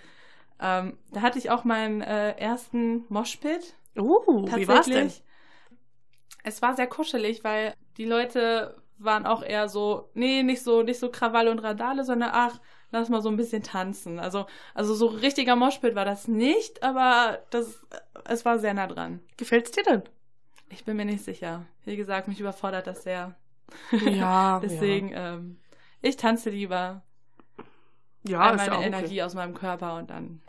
Ähm, 0.62 0.98
da 1.12 1.22
hatte 1.22 1.38
ich 1.38 1.50
auch 1.52 1.66
meinen 1.66 2.02
äh, 2.02 2.38
ersten 2.38 3.04
Moshpit. 3.10 3.76
Uh, 3.98 4.48
wie 4.56 4.68
war's 4.68 4.86
denn? 4.86 5.12
Es 6.46 6.62
war 6.62 6.74
sehr 6.78 6.88
kuschelig, 6.88 7.44
weil 7.44 7.74
die 7.98 8.06
Leute 8.06 8.78
waren 8.98 9.26
auch 9.26 9.44
eher 9.44 9.68
so, 9.68 10.10
nee, 10.14 10.42
nicht 10.42 10.64
so, 10.64 10.84
nicht 10.84 11.00
so 11.00 11.12
Krawall 11.12 11.50
und 11.50 11.60
Radale, 11.60 12.06
sondern 12.06 12.30
ach, 12.32 12.62
lass 12.92 13.10
mal 13.10 13.22
so 13.22 13.28
ein 13.28 13.36
bisschen 13.36 13.62
tanzen. 13.62 14.20
Also, 14.20 14.46
also 14.74 14.96
so 14.96 15.08
richtiger 15.08 15.58
Moshpit 15.58 15.96
war 15.96 16.06
das 16.06 16.30
nicht, 16.30 16.82
aber 16.82 17.40
das, 17.50 17.78
es 18.24 18.46
war 18.46 18.58
sehr 18.58 18.74
nah 18.74 18.88
dran. 18.88 19.20
Gefällt's 19.36 19.72
dir 19.72 19.84
denn? 19.84 20.04
Ich 20.70 20.86
bin 20.86 20.96
mir 20.96 21.04
nicht 21.04 21.26
sicher. 21.26 21.66
Wie 21.84 21.98
gesagt, 21.98 22.30
mich 22.30 22.40
überfordert 22.40 22.88
das 22.88 23.04
sehr. 23.04 23.36
Ja, 24.06 24.60
Deswegen, 24.64 25.12
ähm, 25.14 25.58
ich 26.02 26.18
tanze 26.18 26.50
lieber 26.50 27.04
ja, 28.24 28.40
all 28.40 28.56
ist 28.56 28.58
meine 28.58 28.72
ja 28.72 28.78
auch 28.78 28.84
Energie 28.84 29.24
aus 29.24 29.34
meinem 29.34 29.54
Körper 29.54 29.96
und 29.96 30.10
dann, 30.10 30.42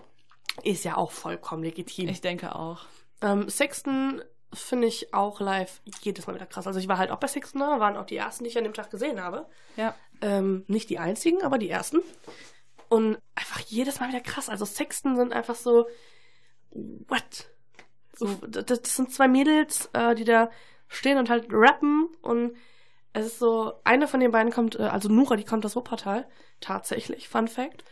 Okay. 0.61 0.70
Ist 0.70 0.84
ja 0.84 0.96
auch 0.96 1.11
vollkommen 1.11 1.62
legitim. 1.62 2.09
ich 2.09 2.20
denke 2.20 2.55
auch. 2.55 2.80
Ähm, 3.22 3.48
Sixten 3.48 4.22
finde 4.53 4.88
ich 4.88 5.14
auch 5.14 5.40
live 5.40 5.80
jedes 6.03 6.26
Mal 6.26 6.34
wieder 6.34 6.46
krass. 6.46 6.66
Also 6.66 6.80
ich 6.80 6.88
war 6.88 6.98
halt 6.98 7.11
auch 7.11 7.18
bei 7.18 7.28
Sixten 7.28 7.61
da, 7.61 7.78
waren 7.78 7.96
auch 7.96 8.07
die 8.07 8.16
ersten, 8.16 8.44
die 8.44 8.51
ich 8.51 8.59
an 8.59 8.64
dem 8.64 8.74
Tag 8.74 8.90
gesehen 8.90 9.22
habe. 9.22 9.46
Ja. 9.76 9.94
Ähm, 10.20 10.64
nicht 10.66 10.90
die 10.90 10.98
einzigen, 10.98 11.42
aber 11.42 11.59
die 11.59 11.70
ersten. 11.70 12.01
Und 12.88 13.18
einfach 13.36 13.61
jedes 13.61 14.01
Mal 14.01 14.09
wieder 14.09 14.20
krass. 14.20 14.48
Also 14.48 14.64
Sixten 14.64 15.16
sind 15.16 15.32
einfach 15.32 15.55
so, 15.55 15.86
what? 16.72 17.48
So, 18.16 18.26
das, 18.46 18.82
das 18.82 18.96
sind 18.96 19.12
zwei 19.12 19.28
Mädels, 19.28 19.88
äh, 19.92 20.14
die 20.14 20.24
da 20.24 20.51
stehen 20.88 21.18
und 21.18 21.30
halt 21.30 21.46
rappen 21.51 22.09
und 22.22 22.57
es 23.12 23.26
ist 23.26 23.38
so, 23.38 23.74
eine 23.84 24.06
von 24.06 24.20
den 24.20 24.30
beiden 24.30 24.52
kommt, 24.52 24.78
äh, 24.78 24.84
also 24.84 25.08
Nura, 25.08 25.36
die 25.36 25.44
kommt 25.44 25.64
aus 25.66 25.76
Wuppertal, 25.76 26.26
tatsächlich, 26.61 27.28
Fun 27.28 27.48
Fact. 27.48 27.84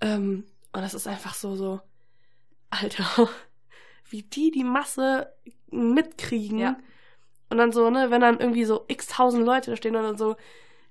Ähm, 0.00 0.46
und 0.72 0.82
das 0.82 0.94
ist 0.94 1.06
einfach 1.06 1.34
so, 1.34 1.56
so, 1.56 1.80
Alter, 2.70 3.28
wie 4.10 4.22
die 4.22 4.50
die 4.50 4.64
Masse 4.64 5.32
mitkriegen. 5.70 6.58
Ja. 6.58 6.76
Und 7.48 7.58
dann 7.58 7.72
so, 7.72 7.90
ne, 7.90 8.10
wenn 8.10 8.20
dann 8.20 8.40
irgendwie 8.40 8.64
so 8.64 8.84
x 8.88 9.06
tausend 9.06 9.44
Leute 9.44 9.70
da 9.70 9.76
stehen 9.76 9.96
und 9.96 10.02
dann 10.02 10.18
so, 10.18 10.36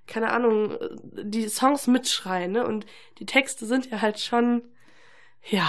keine 0.08 0.32
Ahnung, 0.32 0.78
die 1.02 1.48
Songs 1.50 1.88
mitschreien, 1.88 2.52
ne? 2.52 2.66
Und 2.66 2.86
die 3.18 3.26
Texte 3.26 3.66
sind 3.66 3.90
ja 3.90 4.02
halt 4.02 4.20
schon, 4.20 4.64
ja. 5.44 5.68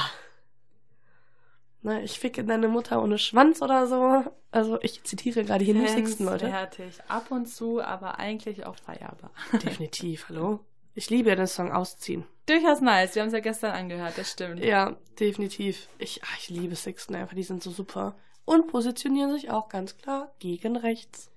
Ne, 1.86 2.02
ich 2.02 2.18
ficke 2.18 2.42
deine 2.42 2.66
Mutter 2.66 3.00
ohne 3.00 3.16
Schwanz 3.16 3.62
oder 3.62 3.86
so. 3.86 4.24
Also 4.50 4.76
ich 4.82 5.04
zitiere 5.04 5.44
gerade 5.44 5.64
hier 5.64 5.86
Sixten, 5.86 6.24
Leute. 6.24 6.48
Fertig. 6.48 6.98
Ab 7.06 7.30
und 7.30 7.46
zu, 7.46 7.80
aber 7.80 8.18
eigentlich 8.18 8.66
auch 8.66 8.74
feierbar. 8.74 9.30
Definitiv, 9.52 10.28
hallo. 10.28 10.58
Ich 10.94 11.10
liebe 11.10 11.28
ja 11.28 11.36
den 11.36 11.46
Song 11.46 11.70
Ausziehen. 11.70 12.24
Durchaus 12.46 12.80
nice. 12.80 13.14
Wir 13.14 13.22
haben 13.22 13.28
es 13.28 13.34
ja 13.34 13.38
gestern 13.38 13.70
angehört, 13.70 14.14
das 14.18 14.32
stimmt. 14.32 14.64
Ja, 14.64 14.96
definitiv. 15.20 15.88
Ich, 15.98 16.22
ach, 16.24 16.36
ich 16.40 16.50
liebe 16.50 16.74
Sixten 16.74 17.14
einfach, 17.14 17.36
die 17.36 17.44
sind 17.44 17.62
so 17.62 17.70
super. 17.70 18.16
Und 18.44 18.66
positionieren 18.66 19.32
sich 19.32 19.52
auch 19.52 19.68
ganz 19.68 19.96
klar 19.96 20.34
gegen 20.40 20.74
rechts. 20.74 21.30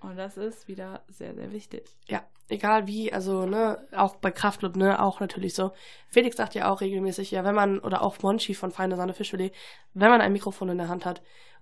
Und 0.00 0.16
das 0.16 0.36
ist 0.36 0.68
wieder 0.68 1.02
sehr, 1.08 1.34
sehr 1.34 1.52
wichtig. 1.52 1.84
Ja, 2.06 2.22
egal 2.48 2.86
wie, 2.86 3.12
also, 3.12 3.46
ne, 3.46 3.84
auch 3.96 4.16
bei 4.16 4.30
Kraftclub, 4.30 4.76
ne, 4.76 5.02
auch 5.02 5.20
natürlich 5.20 5.54
so. 5.54 5.72
Felix 6.08 6.36
sagt 6.36 6.54
ja 6.54 6.70
auch 6.70 6.80
regelmäßig, 6.80 7.30
ja, 7.30 7.44
wenn 7.44 7.54
man, 7.54 7.80
oder 7.80 8.02
auch 8.02 8.22
Monchi 8.22 8.54
von 8.54 8.70
Feine 8.70 8.96
Sahne 8.96 9.14
Fischfilet, 9.14 9.52
wenn 9.94 10.10
man 10.10 10.20
ein 10.20 10.32
Mikrofon 10.32 10.68
in 10.68 10.78
der 10.78 10.88
Hand 10.88 11.04
hat 11.04 11.20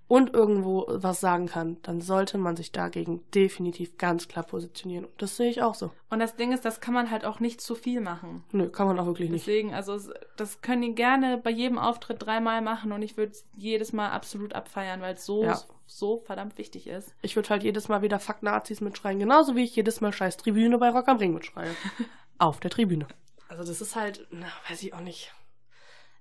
und 0.09 0.33
irgendwo 0.35 0.87
was 0.89 1.21
sagen 1.21 1.47
kann, 1.47 1.79
dann 1.83 2.01
sollte 2.01 2.39
man 2.39 2.57
sich 2.57 2.71
dagegen 2.73 3.25
definitiv 3.35 3.99
ganz 3.99 4.29
klar 4.29 4.45
positionieren. 4.45 5.05
Und 5.07 5.21
das 5.21 5.37
sehe 5.37 5.51
ich 5.51 5.63
auch 5.63 5.75
so. 5.75 5.91
Und 6.11 6.21
das 6.21 6.37
Ding 6.37 6.53
ist, 6.53 6.65
das 6.65 6.81
kann 6.81 6.95
man 6.95 7.11
halt 7.11 7.25
auch 7.25 7.41
nicht 7.41 7.61
zu 7.61 7.75
viel 7.75 8.01
machen. 8.01 8.45
Nö, 8.53 8.69
kann 8.69 8.87
man 8.87 8.99
auch 9.01 9.07
wirklich 9.07 9.31
nicht. 9.31 9.47
Deswegen, 9.47 9.75
also 9.75 9.99
das 10.37 10.61
können 10.61 10.83
die 10.83 10.95
gerne 10.95 11.39
bei 11.39 11.51
jedem 11.51 11.79
Auftritt 11.79 12.25
dreimal 12.25 12.63
machen 12.63 12.93
und 12.93 13.03
ich 13.03 13.17
würde 13.17 13.33
es 13.33 13.47
jedes 13.57 13.93
Mal 13.93 14.11
absolut 14.11 14.53
abfeiern, 14.55 15.01
weil 15.01 15.15
es 15.15 15.27
so, 15.27 15.43
Ja. 15.45 15.61
so 15.87 16.21
verdammt 16.21 16.57
wichtig 16.57 16.87
ist. 16.87 17.15
Ich 17.23 17.35
würde 17.35 17.49
halt 17.51 17.65
jedes 17.65 17.89
Mal 17.89 18.03
wieder 18.03 18.21
Fuck 18.21 18.43
Nazis 18.43 18.81
mitschreien, 18.81 19.19
genauso 19.19 19.57
wie 19.57 19.65
ich 19.65 19.75
jedes 19.75 20.01
Mal 20.01 20.13
Scheiß 20.13 20.37
Tribüne 20.37 20.79
bei 20.79 20.91
Rock 20.91 21.09
am 21.09 21.17
Ring 21.17 21.35
mitschreie. 21.35 21.71
Auf 22.39 22.61
der 22.61 22.71
Tribüne. 22.71 23.09
Also 23.49 23.65
das 23.65 23.81
ist 23.81 23.97
halt, 23.97 24.27
na, 24.31 24.47
weiß 24.69 24.83
ich 24.83 24.95
auch 24.95 25.01
nicht. 25.01 25.33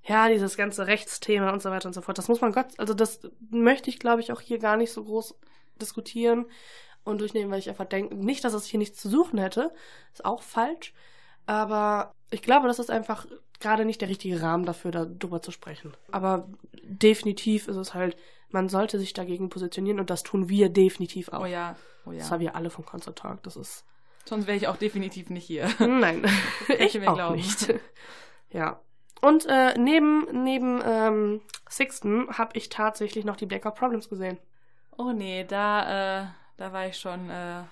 Ja, 0.07 0.29
dieses 0.29 0.55
ganze 0.55 0.87
Rechtsthema 0.87 1.51
und 1.51 1.61
so 1.61 1.69
weiter 1.71 1.87
und 1.87 1.93
so 1.93 2.01
fort. 2.01 2.17
Das 2.17 2.27
muss 2.27 2.41
man 2.41 2.51
Gott, 2.51 2.67
also 2.77 2.93
das 2.93 3.21
möchte 3.49 3.89
ich, 3.89 3.99
glaube 3.99 4.21
ich, 4.21 4.31
auch 4.31 4.41
hier 4.41 4.59
gar 4.59 4.77
nicht 4.77 4.91
so 4.91 5.03
groß 5.03 5.35
diskutieren 5.81 6.45
und 7.03 7.21
durchnehmen, 7.21 7.51
weil 7.51 7.59
ich 7.59 7.69
einfach 7.69 7.85
denke, 7.85 8.15
nicht, 8.15 8.43
dass 8.43 8.53
es 8.53 8.65
hier 8.65 8.77
nichts 8.77 9.01
zu 9.01 9.09
suchen 9.09 9.39
hätte. 9.39 9.73
Ist 10.13 10.25
auch 10.25 10.43
falsch. 10.43 10.93
Aber 11.47 12.13
ich 12.31 12.41
glaube, 12.41 12.67
das 12.67 12.79
ist 12.79 12.89
einfach 12.91 13.25
gerade 13.59 13.85
nicht 13.85 14.01
der 14.01 14.09
richtige 14.09 14.41
Rahmen 14.41 14.65
dafür, 14.65 14.91
darüber 14.91 15.41
zu 15.41 15.51
sprechen. 15.51 15.93
Aber 16.11 16.49
definitiv 16.83 17.67
ist 17.67 17.77
es 17.77 17.93
halt, 17.93 18.17
man 18.49 18.69
sollte 18.69 18.99
sich 18.99 19.13
dagegen 19.13 19.49
positionieren 19.49 19.99
und 19.99 20.09
das 20.09 20.23
tun 20.23 20.49
wir 20.49 20.69
definitiv 20.69 21.29
auch. 21.29 21.41
Oh 21.41 21.45
ja, 21.45 21.75
oh 22.05 22.11
Das 22.11 22.27
ja. 22.27 22.31
haben 22.31 22.41
wir 22.41 22.55
alle 22.55 22.69
vom 22.69 22.85
Concert 22.85 23.17
Talk. 23.17 23.43
Das 23.43 23.55
ist. 23.55 23.85
Sonst 24.25 24.47
wäre 24.47 24.57
ich 24.57 24.67
auch 24.67 24.77
definitiv 24.77 25.29
nicht 25.29 25.45
hier. 25.45 25.69
Nein, 25.79 26.25
ich 26.79 26.97
mir 26.99 27.11
auch 27.11 27.15
glauben. 27.15 27.35
nicht. 27.35 27.73
Ja. 28.51 28.79
Und 29.25 29.47
äh, 29.47 29.75
neben, 29.75 30.43
neben 30.43 30.83
ähm, 30.85 31.41
Sixten 31.67 32.29
habe 32.37 32.55
ich 32.55 32.69
tatsächlich 32.69 33.25
noch 33.25 33.35
die 33.35 33.47
Blackout 33.47 33.73
Problems 33.73 34.07
gesehen. 34.07 34.37
Oh 34.97 35.13
nee, 35.13 35.43
da, 35.43 36.21
äh, 36.21 36.25
da 36.57 36.71
war 36.71 36.85
ich 36.85 36.97
schon, 36.97 37.31
äh, 37.31 37.63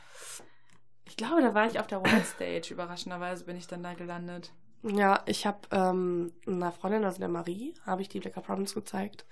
ich 1.05 1.15
glaube, 1.15 1.43
da 1.43 1.53
war 1.53 1.67
ich 1.67 1.79
auf 1.79 1.85
der 1.85 2.03
White 2.03 2.25
Stage. 2.35 2.73
Überraschenderweise 2.73 3.45
bin 3.45 3.55
ich 3.55 3.67
dann 3.67 3.83
da 3.83 3.93
gelandet. 3.93 4.51
Ja, 4.81 5.21
ich 5.27 5.45
habe 5.45 5.59
ähm, 5.69 6.33
einer 6.47 6.71
Freundin, 6.71 7.05
also 7.05 7.19
der 7.19 7.29
Marie, 7.29 7.75
habe 7.85 8.01
ich 8.01 8.09
die 8.09 8.19
Blackout 8.19 8.45
Problems 8.45 8.73
gezeigt. 8.73 9.23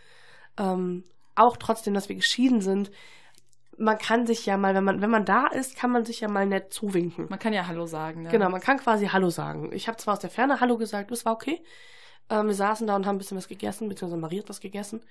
Ähm, 0.60 1.04
auch 1.34 1.58
trotzdem, 1.58 1.96
dass 1.96 2.08
wir 2.08 2.16
geschieden 2.16 2.62
sind. 2.62 2.92
Man 3.80 3.98
kann 3.98 4.28
sich 4.28 4.46
ja 4.46 4.58
mal, 4.58 4.76
wenn 4.76 4.84
man, 4.84 5.02
wenn 5.02 5.10
man 5.10 5.26
da 5.26 5.48
ist, 5.48 5.76
kann 5.76 5.90
man 5.90 6.06
sich 6.06 6.20
ja 6.20 6.28
mal 6.28 6.46
nett 6.46 6.72
zuwinken. 6.72 7.26
Man 7.32 7.40
kann 7.40 7.52
ja 7.52 7.66
Hallo 7.66 7.88
sagen, 7.88 8.22
ne? 8.22 8.30
Genau, 8.30 8.50
man 8.50 8.62
kann 8.62 8.78
quasi 8.78 9.08
Hallo 9.08 9.32
sagen. 9.32 9.72
Ich 9.74 9.88
habe 9.88 9.98
zwar 9.98 10.14
aus 10.14 10.20
der 10.20 10.30
Ferne 10.30 10.60
Hallo 10.60 10.78
gesagt, 10.78 11.10
das 11.10 11.26
war 11.26 11.34
okay. 11.34 11.64
Ähm, 12.32 12.48
wir 12.48 12.56
saßen 12.56 12.88
da 12.88 12.96
und 12.96 13.06
haben 13.06 13.16
ein 13.16 13.20
bisschen 13.20 13.38
was 13.38 13.48
gegessen, 13.48 13.90
beziehungsweise 13.90 14.20
Marie 14.20 14.40
hat 14.40 14.50
was 14.50 14.62
gegessen. 14.62 15.04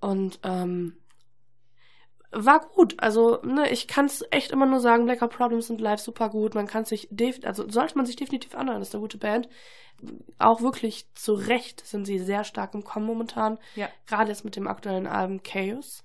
Und 0.00 0.38
ähm, 0.44 0.96
war 2.30 2.60
gut. 2.60 2.94
Also, 2.98 3.40
ne, 3.42 3.70
ich 3.70 3.88
kann 3.88 4.06
es 4.06 4.24
echt 4.30 4.52
immer 4.52 4.66
nur 4.66 4.80
sagen, 4.80 5.04
Blackout 5.04 5.30
Problems 5.30 5.66
sind 5.66 5.80
live 5.80 6.00
super 6.00 6.30
gut. 6.30 6.54
Man 6.54 6.66
kann 6.66 6.84
sich, 6.84 7.08
also 7.44 7.68
sollte 7.68 7.96
man 7.96 8.06
sich 8.06 8.16
definitiv 8.16 8.54
anhören, 8.54 8.80
das 8.80 8.88
ist 8.88 8.94
eine 8.94 9.02
gute 9.02 9.18
Band. 9.18 9.48
Auch 10.38 10.60
wirklich 10.60 11.06
zu 11.14 11.34
Recht 11.34 11.86
sind 11.86 12.04
sie 12.04 12.18
sehr 12.18 12.44
stark 12.44 12.74
im 12.74 12.84
Kommen 12.84 13.06
momentan. 13.06 13.58
Ja. 13.74 13.88
Gerade 14.06 14.30
jetzt 14.30 14.44
mit 14.44 14.56
dem 14.56 14.66
aktuellen 14.66 15.06
Album 15.06 15.42
Chaos. 15.42 16.02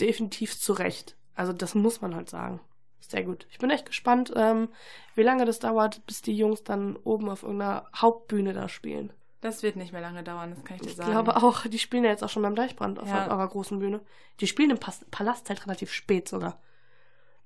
Definitiv 0.00 0.58
zu 0.58 0.72
Recht. 0.72 1.16
Also, 1.34 1.52
das 1.52 1.74
muss 1.74 2.00
man 2.00 2.14
halt 2.14 2.30
sagen. 2.30 2.60
Sehr 3.00 3.24
gut. 3.24 3.46
Ich 3.50 3.58
bin 3.58 3.70
echt 3.70 3.86
gespannt, 3.86 4.32
ähm, 4.36 4.68
wie 5.14 5.22
lange 5.22 5.44
das 5.44 5.58
dauert, 5.58 6.04
bis 6.06 6.22
die 6.22 6.36
Jungs 6.36 6.62
dann 6.62 6.96
oben 6.96 7.28
auf 7.28 7.42
irgendeiner 7.42 7.88
Hauptbühne 7.96 8.52
da 8.52 8.68
spielen. 8.68 9.12
Das 9.40 9.62
wird 9.62 9.76
nicht 9.76 9.92
mehr 9.92 10.02
lange 10.02 10.22
dauern, 10.22 10.50
das 10.54 10.62
kann 10.64 10.76
ich 10.76 10.82
dir 10.82 10.88
Ich 10.90 10.96
sagen. 10.96 11.10
glaube 11.12 11.36
auch, 11.36 11.66
die 11.66 11.78
spielen 11.78 12.04
ja 12.04 12.10
jetzt 12.10 12.22
auch 12.22 12.28
schon 12.28 12.42
beim 12.42 12.54
Deichbrand 12.54 12.98
auf 13.00 13.08
Ja. 13.08 13.26
eurer 13.30 13.48
großen 13.48 13.78
Bühne. 13.78 14.00
Die 14.40 14.46
spielen 14.46 14.70
im 14.70 14.78
Pas 14.78 15.04
Palast 15.10 15.48
halt 15.48 15.64
relativ 15.64 15.92
spät 15.92 16.28
sogar. 16.28 16.60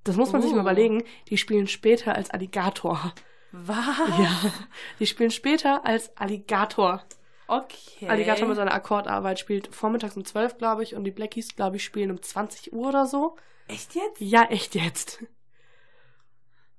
Das 0.02 0.16
muss 0.16 0.32
man 0.32 0.42
sich 0.42 0.50
Oh. 0.52 0.56
mal 0.56 0.62
überlegen. 0.62 1.04
Die 1.28 1.38
spielen 1.38 1.66
später 1.68 2.14
als 2.16 2.30
Alligator. 2.30 3.12
Was? 3.52 3.76
Ja. 4.18 4.52
Die 4.98 5.06
spielen 5.06 5.30
später 5.30 5.86
als 5.86 6.14
Alligator. 6.16 7.04
Okay. 7.46 8.08
Alligator 8.08 8.48
mit 8.48 8.56
seiner 8.56 8.74
Akkordarbeit 8.74 9.38
spielt 9.38 9.72
vormittags 9.74 10.16
um 10.16 10.24
12, 10.24 10.58
glaube 10.58 10.82
ich, 10.82 10.94
und 10.96 11.04
die 11.04 11.10
Blackies, 11.12 11.54
glaube 11.54 11.76
ich, 11.76 11.84
spielen 11.84 12.10
um 12.10 12.20
20 12.20 12.72
Uhr 12.72 12.88
oder 12.88 13.06
so. 13.06 13.36
Echt 13.68 13.94
jetzt? 13.94 14.20
Ja, 14.20 14.42
echt 14.44 14.74
jetzt. 14.74 15.22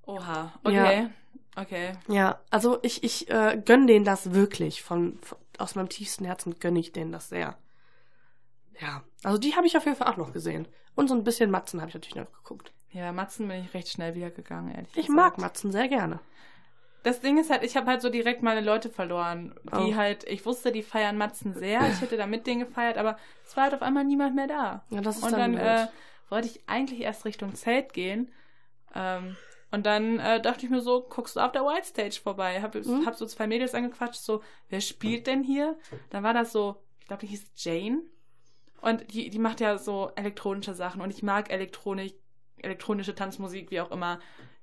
Oha, 0.06 0.54
okay. 0.64 1.10
Okay. 1.56 1.94
Ja, 2.08 2.40
also 2.50 2.80
ich, 2.82 3.04
ich 3.04 3.30
äh, 3.30 3.62
gönn 3.64 3.88
denen 3.88 4.06
das 4.06 4.34
wirklich. 4.34 4.84
Von, 4.84 5.18
von 5.22 5.38
aus 5.58 5.76
meinem 5.76 5.90
tiefsten 5.90 6.26
Herzen 6.26 6.60
gönn 6.60 6.76
ich 6.76 6.92
denen 6.92 7.12
das 7.12 7.30
sehr. 7.30 7.58
Ja, 8.82 9.04
also 9.24 9.38
die 9.38 9.56
habe 9.56 9.66
ich 9.68 9.78
auf 9.78 9.86
jeden 9.86 9.98
Fall 9.98 10.12
auch 10.12 10.18
noch 10.18 10.34
gesehen. 10.34 10.68
Und 10.96 11.08
so 11.08 11.16
ein 11.16 11.24
bisschen 11.24 11.50
Matzen 11.52 11.80
habe 11.82 11.90
ich 11.90 11.96
natürlich 11.96 12.16
noch 12.16 12.32
geguckt. 12.32 12.74
Ja, 12.92 13.12
Matzen 13.12 13.48
bin 13.48 13.64
ich 13.64 13.74
recht 13.74 13.90
schnell 13.90 14.16
wieder 14.16 14.32
gegangen, 14.32 14.72
ehrlich 14.72 14.90
Ich 14.92 15.08
gesagt. 15.08 15.10
mag 15.16 15.38
Matzen 15.38 15.72
sehr 15.72 15.88
gerne. 15.88 16.20
Das 17.04 17.20
Ding 17.22 17.38
ist 17.38 17.50
halt, 17.52 17.64
ich 17.64 17.78
habe 17.78 17.88
halt 17.88 18.02
so 18.02 18.10
direkt 18.10 18.42
meine 18.42 18.62
Leute 18.62 18.90
verloren, 18.90 19.54
die 19.64 19.94
Oh. 19.94 19.96
halt, 19.96 20.24
ich 20.24 20.46
wusste, 20.46 20.72
die 20.72 20.82
feiern 20.82 21.18
Matzen 21.18 21.54
sehr. 21.54 21.88
Ich 21.92 22.02
hätte 22.02 22.18
da 22.18 22.26
mit 22.26 22.48
denen 22.48 22.62
gefeiert, 22.62 22.98
aber 22.98 23.18
es 23.46 23.56
war 23.56 23.66
halt 23.66 23.76
auf 23.76 23.82
einmal 23.84 24.04
niemand 24.04 24.36
mehr 24.36 24.48
da. 24.48 24.84
Ja, 24.90 25.02
das 25.02 25.18
ist 25.18 25.24
Und 25.24 25.34
dann, 25.34 25.54
dann 25.56 25.86
äh, 25.86 25.88
wollte 26.30 26.48
ich 26.48 26.62
eigentlich 26.68 27.02
erst 27.02 27.26
Richtung 27.26 27.54
Zelt 27.54 27.94
gehen. 27.94 28.32
Ähm, 28.96 29.36
und 29.76 29.86
dann 29.86 30.20
äh, 30.20 30.42
dachte 30.42 30.66
ich 30.66 30.72
mir 30.72 30.82
so, 30.82 31.02
guckst 31.08 31.36
du 31.36 31.42
auf 31.42 31.52
der 31.52 31.64
White 31.64 31.86
Stage 31.88 32.20
vorbei. 32.24 32.62
Hab, 32.62 32.74
Mhm. 32.76 33.06
hab 33.06 33.16
so 33.16 33.26
zwei 33.26 33.46
Mädels 33.46 33.76
angequatscht, 33.76 34.22
so, 34.22 34.42
wer 34.70 34.82
spielt 34.82 35.28
denn 35.28 35.44
hier? 35.44 35.78
Dann 36.10 36.24
war 36.24 36.34
das 36.34 36.52
so, 36.52 36.82
ich 37.00 37.08
glaube, 37.08 37.22
die 37.22 37.28
hieß 37.28 37.52
Jane. 37.56 38.02
Und 38.82 39.14
die, 39.14 39.30
die 39.30 39.40
macht 39.40 39.60
ja 39.60 39.78
so 39.78 40.12
elektronische 40.16 40.74
Sachen. 40.74 41.02
Und 41.02 41.10
ich 41.12 41.24
mag 41.24 41.52
Elektronik, 41.52 42.16
elektronische 42.58 43.16
Tanzmusik, 43.16 43.70
wie 43.70 43.82
auch 43.82 43.92
immer, 43.92 44.20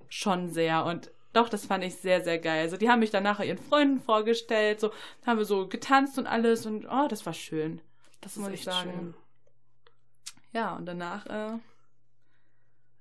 schon 0.08 0.48
sehr. 0.48 0.84
Und 0.86 1.10
doch, 1.34 1.48
das 1.48 1.66
fand 1.66 1.84
ich 1.84 1.96
sehr, 1.96 2.22
sehr 2.24 2.38
geil. 2.38 2.62
Also 2.62 2.76
die 2.76 2.88
haben 2.88 3.00
mich 3.00 3.10
dann 3.10 3.22
nachher 3.24 3.44
ihren 3.46 3.58
Freunden 3.58 4.00
vorgestellt, 4.00 4.80
so 4.80 4.90
haben 5.26 5.38
wir 5.38 5.44
so 5.44 5.68
getanzt 5.68 6.18
und 6.18 6.26
alles. 6.26 6.66
Und 6.66 6.86
oh, 6.86 7.06
das 7.08 7.24
war 7.26 7.32
schön. 7.34 7.80
das 8.20 8.36
muss 8.36 8.48
ist 8.48 8.54
ich 8.54 8.64
sagen. 8.64 8.90
schön. 8.90 9.14
Ja, 10.52 10.76
und 10.76 10.86
danach 10.86 11.26
äh, 11.26 11.58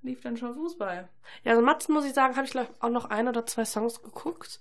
lief 0.01 0.21
dann 0.21 0.37
schon 0.37 0.53
Fußball. 0.53 1.07
Ja, 1.43 1.51
also 1.51 1.63
Matzen 1.63 1.93
muss 1.93 2.05
ich 2.05 2.13
sagen, 2.13 2.35
habe 2.35 2.45
ich 2.47 2.55
auch 2.79 2.89
noch 2.89 3.05
ein 3.05 3.27
oder 3.27 3.45
zwei 3.45 3.65
Songs 3.65 4.01
geguckt. 4.01 4.59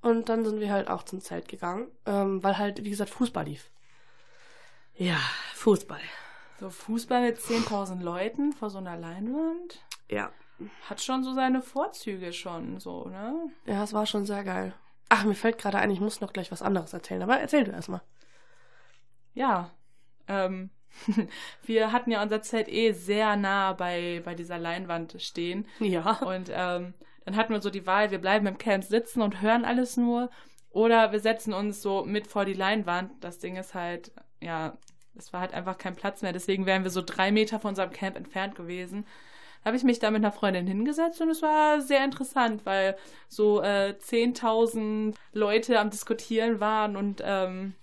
Und 0.00 0.28
dann 0.28 0.44
sind 0.44 0.58
wir 0.60 0.72
halt 0.72 0.88
auch 0.88 1.04
zum 1.04 1.20
Zelt 1.20 1.48
gegangen, 1.48 1.86
ähm, 2.06 2.42
weil 2.42 2.58
halt, 2.58 2.84
wie 2.84 2.90
gesagt, 2.90 3.10
Fußball 3.10 3.44
lief. 3.44 3.70
Ja, 4.94 5.18
Fußball. 5.54 6.00
So 6.58 6.70
Fußball 6.70 7.22
mit 7.22 7.38
10.000 7.38 8.02
Leuten 8.02 8.52
vor 8.52 8.70
so 8.70 8.78
einer 8.78 8.96
Leinwand 8.96 9.80
Ja. 10.08 10.30
hat 10.88 11.00
schon 11.00 11.22
so 11.24 11.32
seine 11.34 11.62
Vorzüge 11.62 12.32
schon, 12.32 12.78
so, 12.80 13.06
ne? 13.08 13.50
Ja, 13.66 13.82
es 13.84 13.92
war 13.92 14.06
schon 14.06 14.26
sehr 14.26 14.44
geil. 14.44 14.74
Ach, 15.08 15.24
mir 15.24 15.34
fällt 15.34 15.58
gerade 15.58 15.78
ein, 15.78 15.90
ich 15.90 16.00
muss 16.00 16.20
noch 16.20 16.32
gleich 16.32 16.50
was 16.52 16.62
anderes 16.62 16.92
erzählen, 16.92 17.22
aber 17.22 17.38
erzähl 17.38 17.64
du 17.64 17.70
erstmal. 17.72 18.02
Ja. 19.34 19.70
Ähm, 20.28 20.70
wir 21.64 21.92
hatten 21.92 22.10
ja 22.10 22.22
unser 22.22 22.42
Zelt 22.42 22.68
eh 22.68 22.92
sehr 22.92 23.36
nah 23.36 23.72
bei, 23.72 24.22
bei 24.24 24.34
dieser 24.34 24.58
Leinwand 24.58 25.16
stehen. 25.18 25.66
Ja. 25.80 26.18
Und 26.22 26.50
ähm, 26.52 26.94
dann 27.24 27.36
hatten 27.36 27.52
wir 27.52 27.60
so 27.60 27.70
die 27.70 27.86
Wahl, 27.86 28.10
wir 28.10 28.18
bleiben 28.18 28.46
im 28.46 28.58
Camp 28.58 28.84
sitzen 28.84 29.22
und 29.22 29.42
hören 29.42 29.64
alles 29.64 29.96
nur. 29.96 30.30
Oder 30.70 31.12
wir 31.12 31.20
setzen 31.20 31.52
uns 31.52 31.82
so 31.82 32.04
mit 32.04 32.26
vor 32.26 32.44
die 32.44 32.54
Leinwand. 32.54 33.12
Das 33.20 33.38
Ding 33.38 33.56
ist 33.56 33.74
halt, 33.74 34.10
ja, 34.40 34.78
es 35.16 35.32
war 35.32 35.40
halt 35.40 35.52
einfach 35.52 35.78
kein 35.78 35.94
Platz 35.94 36.22
mehr. 36.22 36.32
Deswegen 36.32 36.66
wären 36.66 36.84
wir 36.84 36.90
so 36.90 37.02
drei 37.04 37.30
Meter 37.30 37.60
von 37.60 37.70
unserem 37.70 37.90
Camp 37.90 38.16
entfernt 38.16 38.54
gewesen. 38.54 39.04
Da 39.62 39.68
habe 39.68 39.76
ich 39.76 39.84
mich 39.84 39.98
da 39.98 40.10
mit 40.10 40.24
einer 40.24 40.32
Freundin 40.32 40.66
hingesetzt 40.66 41.20
und 41.20 41.30
es 41.30 41.40
war 41.40 41.80
sehr 41.80 42.04
interessant, 42.04 42.66
weil 42.66 42.96
so 43.28 43.62
äh, 43.62 43.94
10.000 43.96 45.14
Leute 45.32 45.78
am 45.78 45.90
Diskutieren 45.90 46.58
waren 46.58 46.96
und 46.96 47.22
ähm, 47.24 47.74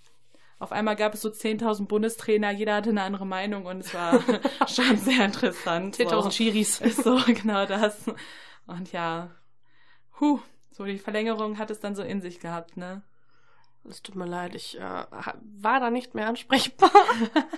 auf 0.59 0.73
einmal 0.73 0.97
gab 0.97 1.13
es 1.13 1.21
so 1.21 1.29
10.000 1.29 1.87
Bundestrainer, 1.87 2.51
jeder 2.51 2.75
hatte 2.75 2.89
eine 2.89 3.03
andere 3.03 3.25
Meinung 3.25 3.65
und 3.65 3.79
es 3.79 3.93
war 3.93 4.19
schon 4.67 4.97
sehr 4.97 5.25
interessant. 5.25 5.95
10.000 5.95 6.21
so. 6.23 6.31
Schiris. 6.31 6.81
Ist 6.81 7.03
so, 7.03 7.17
genau 7.25 7.65
das. 7.65 8.05
Und 8.67 8.91
ja, 8.91 9.31
huh, 10.19 10.39
so 10.71 10.83
die 10.83 10.97
Verlängerung 10.97 11.57
hat 11.57 11.71
es 11.71 11.79
dann 11.79 11.95
so 11.95 12.03
in 12.03 12.21
sich 12.21 12.39
gehabt, 12.39 12.75
ne? 12.77 13.01
Es 13.89 14.01
tut 14.01 14.15
mir 14.15 14.25
leid, 14.25 14.53
ich 14.53 14.77
äh, 14.77 14.81
war 14.81 15.79
da 15.79 15.89
nicht 15.89 16.13
mehr 16.13 16.27
ansprechbar. 16.27 16.91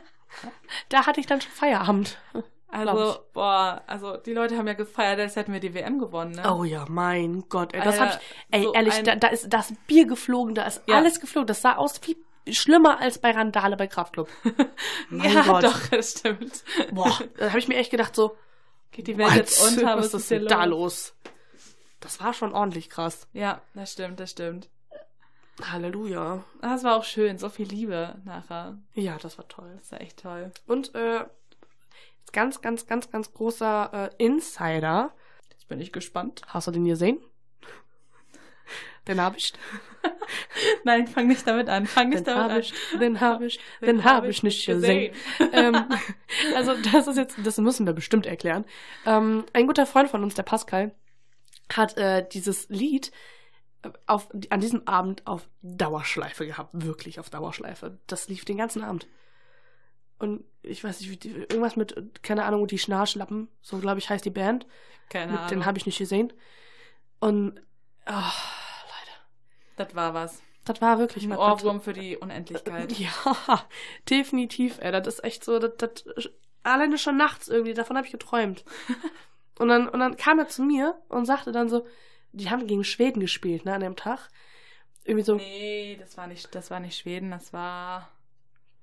da 0.89 1.07
hatte 1.07 1.19
ich 1.19 1.25
dann 1.25 1.41
schon 1.41 1.51
Feierabend. 1.51 2.19
Also, 2.67 3.17
boah, 3.33 3.81
also 3.87 4.15
die 4.15 4.31
Leute 4.31 4.57
haben 4.57 4.67
ja 4.67 4.73
gefeiert, 4.73 5.19
als 5.19 5.35
hätten 5.35 5.51
wir 5.51 5.59
die 5.59 5.73
WM 5.73 5.99
gewonnen, 5.99 6.33
ne? 6.33 6.55
Oh 6.55 6.63
ja, 6.63 6.85
mein 6.87 7.43
Gott. 7.49 7.73
Ey, 7.73 7.81
das 7.81 7.99
Alter, 7.99 8.13
hab 8.13 8.21
ich, 8.21 8.27
ey, 8.51 8.63
so 8.63 8.73
ehrlich, 8.73 9.03
da, 9.03 9.15
da 9.15 9.27
ist 9.27 9.49
das 9.49 9.73
Bier 9.87 10.05
geflogen, 10.05 10.55
da 10.55 10.63
ist 10.63 10.83
Ja. 10.87 10.95
alles 10.95 11.19
geflogen. 11.19 11.47
Das 11.47 11.61
sah 11.61 11.75
aus 11.75 11.99
wie 12.07 12.15
schlimmer 12.49 12.99
als 12.99 13.19
bei 13.19 13.31
Randale 13.31 13.77
bei 13.77 13.87
Kraftclub. 13.87 14.29
Mein 15.09 15.33
ja, 15.33 15.43
Gott. 15.43 15.63
doch, 15.63 15.87
das 15.87 16.11
stimmt. 16.19 16.63
Boah, 16.91 17.19
da 17.37 17.49
habe 17.49 17.59
ich 17.59 17.67
mir 17.67 17.77
echt 17.77 17.91
gedacht 17.91 18.15
so, 18.15 18.37
Geht 18.91 19.07
die 19.07 19.17
Welt 19.17 19.33
jetzt 19.35 19.61
what? 19.61 19.71
unter? 19.71 19.97
was 19.97 20.13
Was 20.13 20.21
ist 20.21 20.31
denn 20.31 20.45
da 20.47 20.65
los? 20.65 21.13
los? 21.23 21.31
Das 22.01 22.19
war 22.19 22.33
schon 22.33 22.53
ordentlich 22.53 22.89
krass. 22.89 23.27
Ja, 23.31 23.61
das 23.73 23.93
stimmt, 23.93 24.19
das 24.19 24.31
stimmt. 24.31 24.69
Halleluja. 25.63 26.43
Das 26.61 26.83
war 26.83 26.97
auch 26.97 27.03
schön, 27.03 27.37
so 27.37 27.49
viel 27.49 27.67
Liebe 27.67 28.15
nachher. 28.25 28.77
Ja, 28.95 29.17
das 29.17 29.37
war 29.37 29.47
toll. 29.47 29.71
Das 29.77 29.91
war 29.91 30.01
echt 30.01 30.21
toll. 30.21 30.51
Und 30.65 30.95
äh, 30.95 31.23
ganz, 32.31 32.61
ganz, 32.61 32.87
ganz, 32.87 33.11
ganz 33.11 33.33
großer 33.33 34.11
äh, 34.19 34.23
Insider. 34.23 35.11
Jetzt 35.51 35.67
bin 35.67 35.79
ich 35.79 35.91
gespannt. 35.91 36.41
Hast 36.47 36.67
du 36.67 36.71
den 36.71 36.85
gesehen? 36.85 37.19
Den 39.07 39.19
hab 39.19 39.35
ich. 39.35 39.53
Nein, 40.83 41.07
fang 41.07 41.27
nicht 41.27 41.45
damit 41.47 41.69
an. 41.69 41.85
Fang 41.85 42.09
nicht 42.09 42.27
Den 42.27 42.35
damit 42.35 42.43
hab 42.43 42.51
an. 42.51 42.59
ich, 42.59 42.73
den 42.99 43.21
hab 43.21 43.41
ich, 43.41 43.59
den 43.81 44.03
hab 44.03 44.25
ich 44.25 44.43
nicht 44.43 44.65
gesehen. 44.65 45.15
ähm, 45.51 45.85
also 46.55 46.75
das 46.91 47.07
ist 47.07 47.17
jetzt, 47.17 47.37
das 47.43 47.57
müssen 47.57 47.85
wir 47.85 47.93
bestimmt 47.93 48.25
erklären. 48.25 48.65
Ähm, 49.05 49.45
ein 49.53 49.67
guter 49.67 49.85
Freund 49.85 50.09
von 50.09 50.23
uns, 50.23 50.35
der 50.35 50.43
Pascal, 50.43 50.93
hat 51.71 51.97
äh, 51.97 52.27
dieses 52.31 52.69
Lied 52.69 53.11
auf, 54.05 54.29
an 54.49 54.59
diesem 54.61 54.87
Abend 54.87 55.25
auf 55.25 55.49
Dauerschleife 55.61 56.45
gehabt, 56.45 56.69
wirklich 56.73 57.19
auf 57.19 57.29
Dauerschleife. 57.29 57.97
Das 58.07 58.27
lief 58.27 58.45
den 58.45 58.57
ganzen 58.57 58.83
Abend. 58.83 59.07
Und 60.19 60.43
ich 60.61 60.83
weiß 60.83 61.01
nicht, 61.01 61.25
irgendwas 61.25 61.75
mit, 61.75 62.21
keine 62.21 62.45
Ahnung, 62.45 62.67
die 62.67 62.77
Schnarschlappen, 62.77 63.47
so 63.61 63.79
glaube 63.79 63.97
ich 63.97 64.09
heißt 64.09 64.23
die 64.23 64.29
Band. 64.29 64.67
Keine 65.09 65.37
Ahnung. 65.37 65.47
den 65.49 65.65
habe 65.65 65.79
ich 65.79 65.87
nicht 65.87 65.97
gesehen. 65.97 66.31
Und 67.19 67.59
oh, 68.11 68.87
Leute, 68.87 69.17
das 69.77 69.95
war 69.95 70.13
was. 70.13 70.41
das 70.65 70.81
war 70.81 70.99
wirklich 70.99 71.25
Ein. 71.25 71.33
Ohrwurm 71.37 71.81
für 71.81 71.93
die 71.93 72.17
Unendlichkeit. 72.17 72.91
Ja, 72.97 73.65
definitiv, 74.09 74.79
ey. 74.79 74.91
Das 74.91 75.07
ist 75.07 75.23
echt 75.23 75.43
so, 75.43 75.59
das, 75.59 75.71
das, 75.77 76.29
alleine 76.63 76.97
schon 76.97 77.17
nachts 77.17 77.47
irgendwie, 77.47 77.73
davon 77.73 77.97
habe 77.97 78.05
ich 78.05 78.11
geträumt. 78.11 78.63
und, 79.59 79.67
dann, 79.69 79.87
und 79.89 79.99
dann 79.99 80.17
kam 80.17 80.39
er 80.39 80.47
zu 80.47 80.63
mir 80.63 80.99
und 81.09 81.25
sagte 81.25 81.51
dann 81.51 81.69
so, 81.69 81.85
die 82.33 82.49
haben 82.49 82.67
gegen 82.67 82.83
Schweden 82.83 83.19
gespielt, 83.19 83.65
ne, 83.65 83.73
an 83.73 83.81
dem 83.81 83.95
Tag. 83.95 84.29
Irgendwie 85.03 85.25
so, 85.25 85.35
Nee, 85.35 85.97
das 85.99 86.17
war 86.17 86.27
nicht, 86.27 86.53
das 86.53 86.69
war 86.71 86.79
nicht 86.79 86.97
Schweden, 86.97 87.31
das 87.31 87.53
war. 87.53 88.09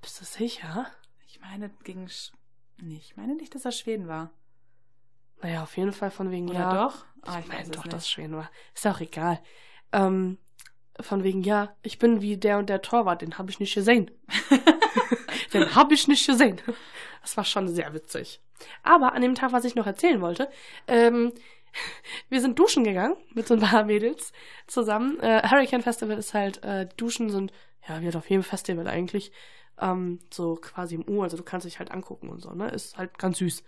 bist 0.03 0.21
du 0.21 0.25
sicher? 0.25 0.91
Ich 1.27 1.41
meine, 1.41 1.71
gegen. 1.85 2.09
Sch 2.09 2.33
nee, 2.81 2.97
ich 2.97 3.17
meine 3.17 3.37
nicht, 3.37 3.55
dass 3.55 3.63
das 3.63 3.79
Schweden 3.79 4.09
war. 4.09 4.31
Naja, 5.43 5.63
auf 5.63 5.77
jeden 5.77 5.93
Fall 5.93 6.11
von 6.11 6.31
wegen, 6.31 6.49
Oder 6.49 6.59
ja. 6.59 6.85
doch? 6.85 7.05
Ah, 7.23 7.39
ich 7.39 7.45
ich 7.45 7.53
meine 7.53 7.69
doch, 7.71 7.85
nicht. 7.85 7.93
dass 7.93 8.09
Schweden 8.09 8.37
war. 8.37 8.51
Ist 8.75 8.87
auch 8.87 9.01
egal. 9.01 9.41
Ähm, 9.93 10.39
von 11.01 11.23
wegen, 11.23 11.43
ja, 11.43 11.77
ich 11.83 11.99
bin 11.99 12.21
wie 12.21 12.37
der 12.37 12.59
und 12.59 12.69
der 12.69 12.83
Torwart, 12.83 13.23
den 13.23 13.39
habe 13.39 13.51
ich 13.51 13.61
nicht 13.61 13.75
gesehen. 13.75 14.11
den 15.53 15.75
habe 15.75 15.95
ich 15.95 16.09
nicht 16.09 16.27
gesehen. 16.27 16.61
Das 17.23 17.37
war 17.37 17.45
schon 17.45 17.69
sehr 17.69 17.95
witzig. 17.95 18.41
Aber 18.83 19.13
an 19.13 19.23
dem 19.23 19.35
Tag, 19.35 19.53
was 19.53 19.65
ich 19.65 19.77
noch 19.77 19.87
erzählen 19.87 20.21
wollte, 20.21 20.49
ähm, 20.89 21.33
wir 22.29 22.41
sind 22.41 22.59
duschen 22.59 22.83
gegangen 22.83 23.17
mit 23.35 23.47
so 23.47 23.55
ein 23.55 23.61
paar 23.61 23.85
Mädels 23.85 24.33
zusammen. 24.67 25.21
Äh, 25.21 25.49
Hurricane 25.49 25.83
Festival 25.83 26.19
ist 26.19 26.35
halt, 26.35 26.65
äh, 26.65 26.89
Duschen 26.97 27.31
sind, 27.31 27.53
ja, 27.89 28.01
wie 28.01 28.07
halt 28.07 28.17
auf 28.17 28.29
jedem 28.29 28.43
Festival 28.43 28.89
eigentlich, 28.89 29.31
ähm, 29.81 30.19
so 30.33 30.57
quasi 30.57 30.97
im 30.97 31.09
U, 31.09 31.23
also 31.23 31.37
du 31.37 31.45
kannst 31.45 31.67
dich 31.67 31.79
halt 31.79 31.93
angucken 31.93 32.29
und 32.29 32.41
so, 32.41 32.51
ne? 32.53 32.69
Ist 32.71 32.99
halt 32.99 33.19
ganz 33.19 33.39
süß. 33.39 33.63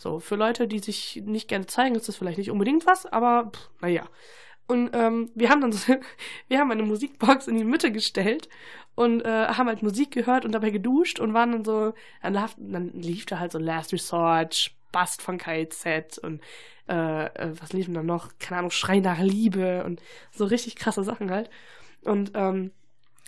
So, 0.00 0.18
für 0.18 0.36
Leute, 0.36 0.66
die 0.66 0.78
sich 0.78 1.22
nicht 1.26 1.46
gerne 1.46 1.66
zeigen, 1.66 1.94
ist 1.94 2.08
das 2.08 2.16
vielleicht 2.16 2.38
nicht 2.38 2.50
unbedingt 2.50 2.86
was, 2.86 3.04
aber 3.04 3.52
naja. 3.82 4.08
Und 4.66 4.90
ähm, 4.94 5.30
wir 5.34 5.50
haben 5.50 5.60
dann 5.60 5.72
so, 5.72 5.94
wir 6.48 6.58
haben 6.58 6.70
eine 6.70 6.84
Musikbox 6.84 7.48
in 7.48 7.58
die 7.58 7.64
Mitte 7.64 7.92
gestellt 7.92 8.48
und 8.94 9.20
äh, 9.20 9.48
haben 9.48 9.68
halt 9.68 9.82
Musik 9.82 10.10
gehört 10.10 10.46
und 10.46 10.52
dabei 10.52 10.70
geduscht 10.70 11.20
und 11.20 11.34
waren 11.34 11.52
dann 11.52 11.64
so, 11.66 11.92
dann, 12.22 12.32
laf, 12.32 12.56
dann 12.56 12.92
lief 12.94 13.26
da 13.26 13.40
halt 13.40 13.52
so 13.52 13.58
Last 13.58 13.92
Resort, 13.92 14.72
Bast 14.90 15.20
von 15.20 15.36
KZ 15.36 16.16
und 16.18 16.40
äh, 16.88 17.26
äh, 17.26 17.52
was 17.60 17.74
liefen 17.74 17.92
da 17.92 18.02
noch? 18.02 18.30
Keine 18.38 18.60
Ahnung, 18.60 18.70
Schrei 18.70 19.00
nach 19.00 19.18
Liebe 19.18 19.84
und 19.84 20.00
so 20.30 20.46
richtig 20.46 20.76
krasse 20.76 21.04
Sachen 21.04 21.30
halt. 21.30 21.50
Und 22.04 22.32
ähm, 22.34 22.72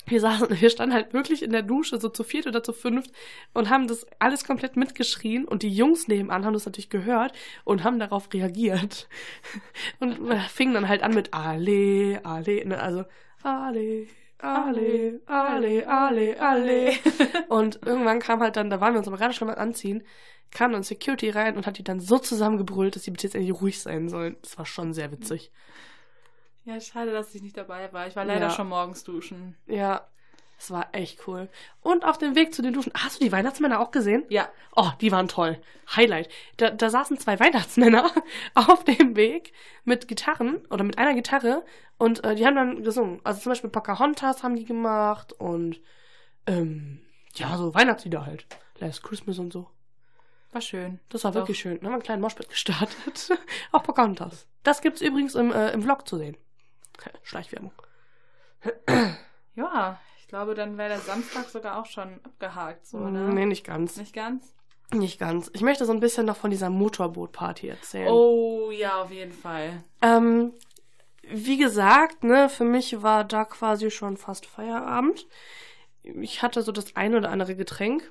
wir 0.07 0.21
saßen, 0.21 0.61
wir 0.61 0.71
standen 0.71 0.95
halt 0.95 1.13
wirklich 1.13 1.43
in 1.43 1.53
der 1.53 1.63
Dusche, 1.63 1.99
so 1.99 2.09
zu 2.09 2.25
viert 2.25 2.47
oder 2.47 2.63
zu 2.63 2.73
fünft, 2.73 3.11
und 3.55 3.71
haben 3.71 3.87
das 3.87 4.07
alles 4.19 4.45
komplett 4.45 4.77
mitgeschrien. 4.77 5.45
Und 5.47 5.63
die 5.63 5.71
Jungs 5.71 6.09
nebenan 6.09 6.45
haben 6.45 6.55
das 6.55 6.67
natürlich 6.67 6.91
gehört 6.91 7.33
und 7.65 7.85
haben 7.85 7.99
darauf 7.99 8.33
reagiert. 8.33 9.09
Und 10.01 10.19
fingen 10.49 10.75
dann 10.75 10.89
halt 10.89 11.03
an 11.03 11.15
mit 11.15 11.33
Ale, 11.33 12.21
Ale, 12.25 12.67
ne, 12.67 12.81
also 12.81 13.05
Ale, 13.43 14.07
Ale, 14.39 15.21
Ale, 15.27 15.87
Ale, 15.87 16.41
Ale. 16.41 16.93
Und 17.49 17.81
irgendwann 17.87 18.19
kam 18.19 18.41
halt 18.41 18.57
dann, 18.57 18.71
da 18.71 18.81
waren 18.81 18.95
wir 18.95 18.99
uns 18.99 19.09
aber 19.09 19.17
gerade 19.17 19.35
schon 19.35 19.49
mal 19.49 19.55
anziehen, 19.55 20.03
kam 20.51 20.73
dann 20.73 20.83
Security 20.83 21.31
rein 21.31 21.57
und 21.57 21.67
hat 21.67 21.79
die 21.79 21.85
dann 21.85 22.01
so 22.01 22.19
zusammengebrüllt, 22.19 22.95
dass 22.95 23.05
sie 23.05 23.11
bitte 23.11 23.27
jetzt 23.27 23.35
endlich 23.35 23.61
ruhig 23.61 23.81
sein 23.81 24.09
sollen. 24.09 24.37
Das 24.43 24.59
war 24.59 24.67
schon 24.67 24.93
sehr 24.93 25.11
witzig. 25.11 25.51
Ja, 26.65 26.81
schade, 26.81 27.13
dass 27.13 27.35
ich 27.35 27.43
nicht 27.43 27.57
dabei 27.57 27.93
war. 27.93 28.07
Ich 28.07 28.15
war 28.17 28.25
leider 28.25 28.47
Ja. 28.47 28.51
schon 28.51 28.69
morgens 28.69 29.05
duschen. 29.05 29.57
Ja, 29.67 30.07
Das 30.59 30.71
war 30.71 30.91
echt 30.93 31.27
cool. 31.27 31.49
Und 31.81 32.05
auf 32.05 32.19
dem 32.19 32.37
Weg 32.37 32.55
zu 32.55 32.63
den 32.63 32.73
Duschen. 32.73 32.93
Hast 32.95 33.21
du 33.21 33.25
die 33.25 33.33
Weihnachtsmänner 33.33 33.81
auch 33.81 33.91
gesehen? 33.91 34.23
Ja. 34.29 34.49
Oh, 34.77 34.91
die 35.01 35.11
waren 35.11 35.27
toll. 35.27 35.61
Highlight. 35.97 36.29
Da, 36.57 36.71
da 36.71 36.89
saßen 36.89 37.19
zwei 37.19 37.41
Weihnachtsmänner 37.41 38.13
auf 38.55 38.85
dem 38.85 39.17
Weg 39.17 39.53
mit 39.83 40.07
Gitarren 40.07 40.65
oder 40.71 40.85
mit 40.85 40.99
einer 40.99 41.15
Gitarre 41.15 41.65
und 41.99 42.23
äh, 42.23 42.37
die 42.37 42.47
haben 42.47 42.55
dann 42.55 42.85
gesungen. 42.85 43.21
Also 43.25 43.41
zum 43.41 43.51
Beispiel 43.51 43.71
Pocahontas 43.71 44.45
haben 44.45 44.55
die 44.55 44.65
gemacht 44.65 45.33
und 45.33 45.81
ähm, 46.47 47.01
ja, 47.35 47.57
so 47.57 47.75
Weihnachtslieder 47.75 48.25
halt. 48.25 48.47
Last 48.79 49.03
Christmas 49.03 49.41
und 49.41 49.53
so. 49.53 49.69
War 50.53 50.61
schön. 50.61 51.01
Das 51.09 51.25
war 51.25 51.33
Doch. 51.33 51.41
wirklich 51.41 51.59
schön. 51.59 51.77
Dann 51.79 51.87
haben 51.87 51.91
wir 51.93 51.95
einen 51.95 52.03
kleinen 52.05 52.23
Moshpit 52.23 52.49
gestartet. 52.51 53.37
auf 53.73 53.83
Pocahontas. 53.83 54.47
Das 54.63 54.81
gibt's 54.81 55.01
übrigens 55.01 55.35
im, 55.35 55.51
äh, 55.51 55.73
im 55.73 55.83
Vlog 55.83 56.07
zu 56.07 56.19
sehen. 56.19 56.37
Schleichwerbung. 57.23 57.73
Ja, 59.55 60.01
ich 60.21 60.29
glaube, 60.29 60.55
dann 60.55 60.79
wäre 60.79 60.91
der 60.91 61.01
Samstag 61.01 61.49
sogar 61.49 61.79
auch 61.81 61.87
schon 61.87 62.21
abgehakt, 62.25 62.87
so, 62.87 62.99
ne? 62.99 63.33
Nee, 63.35 63.47
nicht 63.47 63.65
ganz. 63.65 63.97
Nicht 63.97 64.15
ganz? 64.15 64.55
Nicht 64.93 65.19
ganz. 65.19 65.51
Ich 65.55 65.63
möchte 65.63 65.85
so 65.85 65.93
ein 65.93 66.01
bisschen 66.01 66.27
noch 66.27 66.37
von 66.37 66.51
dieser 66.51 66.71
Motorboot-Party 66.71 67.69
erzählen. 67.69 68.09
Oh, 68.09 68.71
ja, 68.71 69.03
auf 69.03 69.11
jeden 69.11 69.33
Fall. 69.33 69.83
Ähm, 70.03 70.53
wie 71.23 71.57
gesagt, 71.57 72.25
ne, 72.25 72.49
für 72.49 72.65
mich 72.65 73.03
war 73.03 73.25
da 73.25 73.45
quasi 73.45 73.91
schon 73.91 74.17
fast 74.17 74.47
Feierabend. 74.47 75.27
Ich 76.03 76.43
hatte 76.43 76.63
so 76.63 76.73
das 76.73 76.97
ein 76.97 77.15
oder 77.15 77.31
andere 77.31 77.55
Getränk 77.57 78.11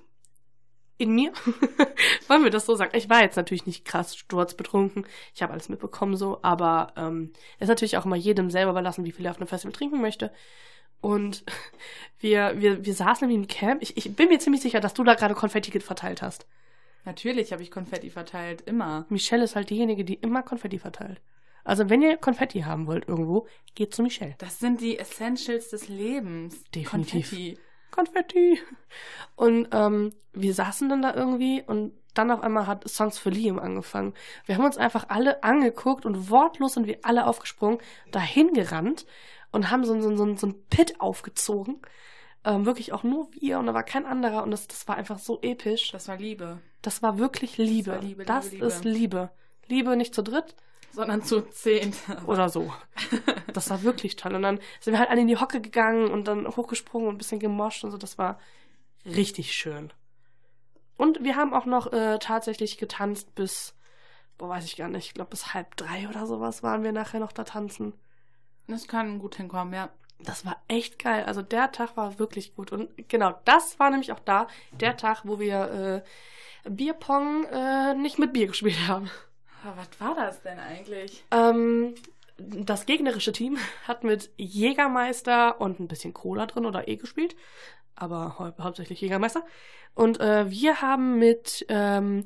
in 1.02 1.14
mir. 1.14 1.34
Wollen 2.28 2.44
wir 2.44 2.52
das 2.52 2.66
so 2.66 2.76
sagen? 2.76 2.96
Ich 2.96 3.10
war 3.10 3.22
jetzt 3.22 3.36
natürlich 3.36 3.66
nicht 3.66 3.86
krass 3.86 4.16
sturzbetrunken. 4.16 5.06
Ich 5.34 5.42
habe 5.42 5.54
alles 5.54 5.70
mitbekommen 5.70 6.16
so, 6.16 6.40
aber 6.42 6.94
ähm, 6.96 7.34
ist 7.60 7.68
natürlich 7.68 7.98
auch 7.98 8.06
immer 8.06 8.16
jedem 8.16 8.50
selber 8.50 8.72
überlassen, 8.72 9.06
wie 9.06 9.12
viel 9.12 9.26
er 9.26 9.32
auf 9.32 9.38
einem 9.38 9.48
Festival 9.48 9.74
trinken 9.74 10.02
möchte. 10.02 10.32
Und 11.02 11.44
wir, 12.20 12.54
wir, 12.62 12.86
wir 12.86 12.94
saßen 12.94 13.28
irgendwie 13.28 13.42
im 13.42 13.48
Camp. 13.48 13.82
Ich, 13.82 13.98
ich 13.98 14.16
bin 14.16 14.30
mir 14.30 14.40
ziemlich 14.40 14.62
sicher, 14.62 14.80
dass 14.80 14.94
du 14.94 15.04
da 15.04 15.16
gerade 15.16 15.34
Konfetti 15.34 15.78
verteilt 15.80 16.22
hast. 16.22 16.46
Natürlich 17.04 17.52
habe 17.52 17.64
ich 17.64 17.72
Konfetti 17.72 18.12
verteilt, 18.12 18.62
immer. 18.62 19.06
Michelle 19.10 19.44
ist 19.44 19.56
halt 19.56 19.72
diejenige, 19.72 20.06
die 20.06 20.14
immer 20.14 20.44
Konfetti 20.44 20.78
verteilt. 20.78 21.20
Also 21.64 21.90
wenn 21.90 22.02
ihr 22.02 22.18
Konfetti 22.18 22.62
haben 22.62 22.88
wollt 22.88 23.08
irgendwo, 23.08 23.48
geht 23.76 23.94
zu 23.94 24.04
Michelle. 24.04 24.36
Das 24.38 24.60
sind 24.60 24.82
die 24.82 24.98
Essentials 24.98 25.70
des 25.70 25.90
Lebens. 25.90 26.64
Definitiv. 26.72 27.30
Konfetti. 27.30 27.60
Konfetti. 27.92 28.60
Und 29.36 29.68
ähm, 29.72 30.14
wir 30.34 30.54
saßen 30.54 30.90
dann 30.90 31.02
da 31.02 31.14
irgendwie 31.14 31.64
und 31.66 31.94
dann 32.14 32.32
auf 32.32 32.42
einmal 32.42 32.68
hat 32.68 32.88
Songs 32.90 33.18
für 33.18 33.30
Liam 33.30 33.60
angefangen. 33.60 34.14
Wir 34.46 34.58
haben 34.58 34.66
uns 34.66 34.78
einfach 34.78 35.06
alle 35.10 35.44
angeguckt 35.44 36.06
und 36.06 36.30
wortlos 36.30 36.74
sind 36.74 36.88
wir 36.88 37.00
alle 37.04 37.26
aufgesprungen, 37.26 37.80
dahin 38.12 38.54
gerannt 38.54 39.06
und 39.52 39.70
haben 39.72 39.86
so, 39.86 40.00
so, 40.02 40.16
so, 40.16 40.36
so 40.36 40.48
ein 40.48 40.56
Pit 40.70 41.00
aufgezogen. 41.00 41.82
Ähm, 42.44 42.66
wirklich 42.66 42.92
auch 42.92 43.04
nur 43.04 43.30
wir 43.40 43.60
und 43.60 43.68
da 43.68 43.74
war 43.74 43.84
kein 43.84 44.06
anderer 44.06 44.44
und 44.44 44.52
das, 44.52 44.68
das 44.68 44.88
war 44.88 44.96
einfach 44.98 45.20
so 45.20 45.40
episch. 45.42 45.92
Das 45.92 46.08
war 46.08 46.18
Liebe. 46.18 46.58
Das 46.82 47.04
war 47.04 47.20
wirklich 47.20 47.58
Liebe. 47.58 47.92
war 47.92 48.02
Liebe, 48.02 48.26
das 48.26 48.52
Liebe, 48.52 48.66
ist 48.66 48.84
Liebe. 48.84 49.30
Liebe 49.68 49.96
nicht 49.96 50.16
zu 50.16 50.24
dritt 50.24 50.56
Sondern 50.92 51.24
zu 51.24 51.42
zehn. 51.42 51.94
oder 52.26 52.50
so. 52.50 52.74
Das 53.54 53.70
war 53.70 53.84
wirklich 53.84 54.16
toll. 54.16 54.36
Und 54.36 54.42
dann 54.42 54.60
sind 54.80 54.94
wir 54.94 55.00
halt 55.00 55.10
alle 55.10 55.22
in 55.22 55.28
die 55.28 55.38
Hocke 55.38 55.62
gegangen 55.62 56.10
und 56.10 56.28
dann 56.28 56.48
hochgesprungen 56.48 57.08
und 57.08 57.16
ein 57.16 57.18
bisschen 57.18 57.40
gemoscht 57.40 57.84
und 57.84 57.92
so. 57.92 57.98
Das 57.98 58.18
war 58.18 58.40
richtig 59.06 59.54
schön. 59.54 59.92
Und 60.98 61.24
wir 61.24 61.36
haben 61.36 61.54
auch 61.54 61.66
noch 61.66 61.92
äh, 61.94 62.20
tatsächlich 62.20 62.78
getanzt 62.78 63.34
bis, 63.34 63.76
boah, 64.38 64.50
weiß 64.50 64.66
ich 64.66 64.76
gar 64.76 64.88
nicht, 64.88 65.08
ich 65.08 65.14
glaube 65.14 65.32
bis 65.32 65.54
halb 65.54 65.76
drei 65.76 66.08
oder 66.08 66.28
sowas 66.28 66.62
waren 66.62 66.84
wir 66.84 66.92
nachher 66.92 67.20
noch 67.20 67.32
da 67.32 67.44
tanzen. 67.44 67.94
Das 68.68 68.88
kann 68.88 69.20
gut 69.20 69.36
hinkommen, 69.36 69.74
ja. 69.74 69.90
Das 70.20 70.46
war 70.46 70.62
echt 70.68 71.00
geil. 71.00 71.24
Also 71.26 71.42
der 71.42 71.72
Tag 71.72 71.98
war 71.98 72.20
wirklich 72.20 72.54
gut. 72.56 72.72
Und 72.72 72.90
genau, 73.10 73.34
das 73.46 73.80
war 73.80 73.90
nämlich 73.90 74.12
auch 74.12 74.20
da 74.20 74.48
der 74.80 74.96
Tag, 74.96 75.22
wo 75.24 75.40
wir 75.40 76.04
äh, 76.66 76.70
Bierpong 76.70 77.46
äh, 77.46 77.96
nicht 77.96 78.20
mit 78.20 78.34
Bier 78.34 78.48
gespielt 78.48 78.88
haben. 78.88 79.10
Aber 79.64 79.78
was 79.78 80.00
war 80.00 80.16
das 80.16 80.42
denn 80.42 80.60
eigentlich? 80.60 81.24
Ähm, 81.32 81.96
das 82.38 82.86
gegnerische 82.86 83.32
Team 83.32 83.58
hat 83.88 84.04
mit 84.04 84.32
Jägermeister 84.38 85.62
und 85.62 85.80
ein 85.80 85.88
bisschen 85.88 86.14
Cola 86.14 86.46
drin 86.46 86.66
oder 86.66 86.88
E 86.88 86.96
gespielt. 86.96 87.36
Aber 87.96 88.40
hau 88.40 88.52
hauptsächlich 88.64 89.02
Jägermeister. 89.02 89.44
Und 89.94 90.20
äh, 90.20 90.50
wir 90.50 90.82
haben 90.82 91.20
mit 91.20 91.66
ähm, 91.70 92.26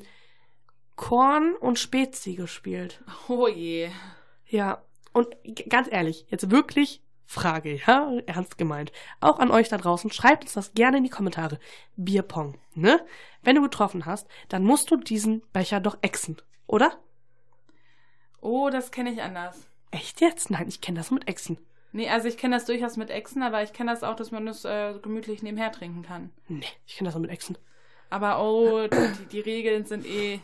Korn 0.95 1.55
und 1.55 1.79
Spezi 1.79 2.35
gespielt. 2.35 3.01
Oh 3.27 3.47
je. 3.47 3.89
Ja, 4.47 4.83
und 5.11 5.35
ganz 5.69 5.91
ehrlich, 5.91 6.25
jetzt 6.29 6.51
wirklich 6.51 7.01
Frage, 7.25 7.79
ja, 7.87 8.13
ernst 8.27 8.57
gemeint. 8.57 8.91
Auch 9.19 9.39
an 9.39 9.51
euch 9.51 9.67
da 9.67 9.77
draußen, 9.77 10.11
schreibt 10.11 10.43
uns 10.43 10.53
das 10.53 10.73
gerne 10.73 10.97
in 10.97 11.03
die 11.03 11.09
Kommentare. 11.09 11.59
Bierpong, 11.95 12.57
ne? 12.75 13.03
Wenn 13.41 13.55
du 13.55 13.63
getroffen 13.63 14.05
hast, 14.05 14.27
dann 14.47 14.63
musst 14.63 14.91
du 14.91 14.97
diesen 14.97 15.41
Becher 15.51 15.79
doch 15.79 15.97
exen, 16.01 16.37
oder? 16.67 16.97
Oh, 18.45 18.69
das 18.69 18.91
kenne 18.91 19.11
ich 19.11 19.21
anders. 19.23 19.67
Echt 19.89 20.21
jetzt? 20.21 20.51
Nein, 20.51 20.67
ich 20.67 20.79
kenne 20.79 20.99
das 20.99 21.09
mit 21.09 21.27
Exen. 21.27 21.57
Nee, 21.93 22.09
also 22.09 22.27
ich 22.27 22.37
kenne 22.37 22.55
das 22.55 22.65
durchaus 22.65 22.95
mit 22.95 23.09
Echsen, 23.09 23.41
aber 23.41 23.63
ich 23.63 23.73
kenne 23.73 23.89
das 23.89 24.03
auch, 24.03 24.15
dass 24.15 24.29
man 24.29 24.45
das 24.45 24.65
äh, 24.65 24.93
gemütlich 25.01 25.41
nebenher 25.41 25.71
trinken 25.71 26.03
kann. 26.03 26.29
Nee, 26.47 26.65
ich 26.85 26.95
kenne 26.95 27.07
das 27.07 27.15
nur 27.15 27.23
mit 27.23 27.31
Exen. 27.31 27.57
Aber 28.11 28.39
oh, 28.43 28.87
die, 28.87 29.25
die 29.31 29.39
Regeln 29.39 29.85
sind 29.85 30.05
eh. 30.05 30.41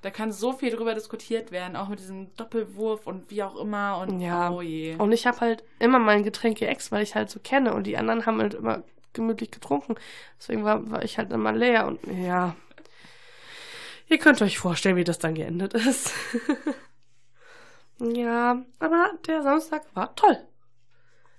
Da 0.00 0.10
kann 0.10 0.32
so 0.32 0.52
viel 0.52 0.70
drüber 0.70 0.94
diskutiert 0.94 1.50
werden, 1.52 1.76
auch 1.76 1.88
mit 1.88 1.98
diesem 1.98 2.34
Doppelwurf 2.36 3.06
und 3.06 3.30
wie 3.30 3.42
auch 3.42 3.56
immer 3.56 3.98
und 3.98 4.20
Ja. 4.20 4.50
oh 4.50 4.62
je. 4.62 4.94
Und 4.96 5.12
ich 5.12 5.26
habe 5.26 5.40
halt 5.40 5.62
immer 5.78 5.98
mein 5.98 6.22
Getränk 6.22 6.58
geext, 6.58 6.90
weil 6.90 7.02
ich 7.02 7.14
halt 7.14 7.28
so 7.28 7.38
kenne 7.38 7.74
und 7.74 7.86
die 7.86 7.98
anderen 7.98 8.24
haben 8.24 8.40
halt 8.40 8.54
immer 8.54 8.82
gemütlich 9.12 9.50
getrunken. 9.50 9.96
Deswegen 10.38 10.64
war, 10.64 10.90
war 10.90 11.02
ich 11.04 11.18
halt 11.18 11.32
immer 11.32 11.52
leer 11.52 11.86
und 11.86 11.98
ja. 12.06 12.56
Ihr 14.08 14.18
könnt 14.18 14.40
euch 14.42 14.58
vorstellen, 14.58 14.96
wie 14.96 15.04
das 15.04 15.18
dann 15.18 15.34
geendet 15.34 15.74
ist. 15.74 16.12
ja, 17.98 18.62
aber 18.78 19.10
der 19.26 19.42
Samstag 19.42 19.82
war 19.94 20.14
toll. 20.14 20.38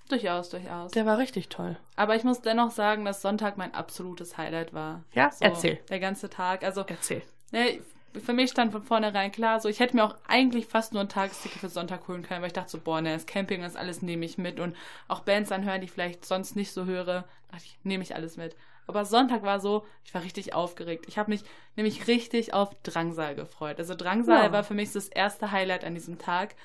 Durchaus, 0.08 0.48
durchaus. 0.50 0.92
Der 0.92 1.04
war 1.06 1.18
richtig 1.18 1.48
toll. 1.48 1.76
Aber 1.96 2.16
ich 2.16 2.24
muss 2.24 2.40
dennoch 2.40 2.70
sagen, 2.70 3.04
dass 3.04 3.20
Sonntag 3.22 3.58
mein 3.58 3.74
absolutes 3.74 4.38
Highlight 4.38 4.72
war. 4.72 5.04
Ja, 5.12 5.30
So, 5.30 5.44
erzähl. 5.44 5.78
Der 5.90 6.00
ganze 6.00 6.30
Tag. 6.30 6.62
Also, 6.62 6.84
Erzähl. 6.86 7.22
ne, 7.52 7.80
für 8.18 8.32
mich 8.32 8.50
stand 8.50 8.72
von 8.72 8.82
vornherein 8.82 9.30
klar, 9.32 9.60
so 9.60 9.68
ich 9.68 9.80
hätte 9.80 9.94
mir 9.94 10.04
auch 10.04 10.16
eigentlich 10.26 10.66
fast 10.66 10.92
nur 10.92 11.02
ein 11.02 11.10
Tagesticket 11.10 11.60
für 11.60 11.68
Sonntag 11.68 12.08
holen 12.08 12.22
können, 12.22 12.40
weil 12.40 12.48
ich 12.48 12.54
dachte 12.54 12.70
so, 12.70 12.80
boah, 12.80 13.00
ne, 13.02 13.12
das 13.12 13.26
Camping, 13.26 13.60
das 13.60 13.76
alles 13.76 14.00
nehme 14.00 14.24
ich 14.24 14.38
mit 14.38 14.60
und 14.60 14.74
auch 15.08 15.20
Bands 15.20 15.52
anhören, 15.52 15.80
die 15.80 15.86
ich 15.86 15.92
vielleicht 15.92 16.24
sonst 16.24 16.56
nicht 16.56 16.72
so 16.72 16.86
höre, 16.86 17.26
dachte 17.50 17.64
ich, 17.64 17.78
nehme 17.82 18.02
ich 18.02 18.14
alles 18.14 18.36
mit. 18.38 18.56
Aber 18.88 19.04
Sonntag 19.04 19.42
war 19.42 19.60
so, 19.60 19.86
ich 20.02 20.12
war 20.14 20.22
richtig 20.22 20.54
aufgeregt. 20.54 21.04
Ich 21.08 21.18
habe 21.18 21.30
mich 21.30 21.42
nämlich 21.76 22.06
richtig 22.08 22.54
auf 22.54 22.70
Drangsal 22.82 23.34
gefreut. 23.34 23.78
Also 23.78 23.94
Drangsal 23.94 24.46
Ja. 24.46 24.52
war 24.52 24.64
für 24.64 24.74
mich 24.74 24.92
das 24.92 25.08
erste 25.08 25.52
Highlight 25.52 25.84
an 25.84 25.94
diesem 25.94 26.18
Tag, 26.18 26.56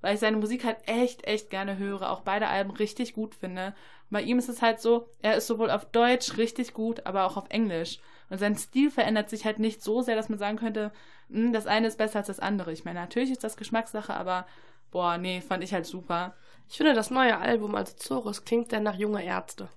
weil 0.00 0.14
ich 0.14 0.20
seine 0.20 0.38
Musik 0.38 0.64
halt 0.64 0.78
echt, 0.86 1.26
echt 1.26 1.50
gerne 1.50 1.76
höre, 1.76 2.10
auch 2.10 2.20
beide 2.22 2.48
Alben 2.48 2.70
richtig 2.70 3.12
gut 3.14 3.34
finde. 3.34 3.66
Und 3.68 4.10
bei 4.10 4.22
ihm 4.22 4.38
ist 4.38 4.48
es 4.48 4.62
halt 4.62 4.80
so, 4.80 5.08
er 5.20 5.36
ist 5.36 5.46
sowohl 5.46 5.70
auf 5.70 5.84
Deutsch 5.84 6.38
richtig 6.38 6.72
gut, 6.72 7.04
aber 7.06 7.26
auch 7.26 7.36
auf 7.36 7.50
Englisch. 7.50 7.98
Und 8.30 8.38
sein 8.38 8.56
Stil 8.56 8.90
verändert 8.90 9.28
sich 9.28 9.44
halt 9.44 9.58
nicht 9.58 9.82
so 9.82 10.00
sehr, 10.00 10.16
dass 10.16 10.28
man 10.30 10.38
sagen 10.38 10.56
könnte, 10.58 10.90
"Hm, 11.30 11.52
das 11.52 11.66
eine 11.66 11.86
ist 11.86 11.98
besser 11.98 12.18
als 12.20 12.28
das 12.28 12.40
andere. 12.40 12.72
Ich 12.72 12.84
meine, 12.84 13.00
natürlich 13.00 13.30
ist 13.30 13.44
das 13.44 13.56
Geschmackssache, 13.58 14.14
aber 14.14 14.46
boah, 14.90 15.18
nee, 15.18 15.42
fand 15.42 15.62
ich 15.64 15.74
halt 15.74 15.84
super. 15.84 16.34
Ich 16.68 16.78
finde, 16.78 16.94
das 16.94 17.10
neue 17.10 17.36
Album, 17.38 17.74
also 17.74 17.94
Zorus, 17.94 18.44
klingt 18.44 18.72
der 18.72 18.80
nach 18.80 18.94
junger 18.94 19.22
Ärzte. 19.22 19.68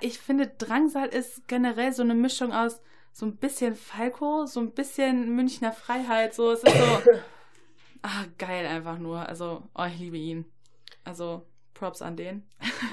Ich 0.00 0.18
finde, 0.18 0.46
Drangsal 0.46 1.08
ist 1.08 1.48
generell 1.48 1.92
so 1.92 2.02
eine 2.02 2.14
Mischung 2.14 2.52
aus 2.52 2.80
so 3.12 3.24
ein 3.24 3.36
bisschen 3.36 3.74
Falco, 3.74 4.44
so 4.44 4.60
ein 4.60 4.72
bisschen 4.72 5.34
Münchner 5.34 5.72
Freiheit. 5.72 6.34
So, 6.34 6.52
es 6.52 6.62
ist 6.62 6.76
so. 6.76 7.10
Ah, 8.02 8.26
geil 8.38 8.66
einfach 8.66 8.98
nur. 8.98 9.26
Also, 9.26 9.64
oh, 9.74 9.84
ich 9.84 9.98
liebe 9.98 10.16
ihn. 10.16 10.44
Also, 11.02 11.44
Props 11.74 12.02
an 12.02 12.16
den. 12.16 12.46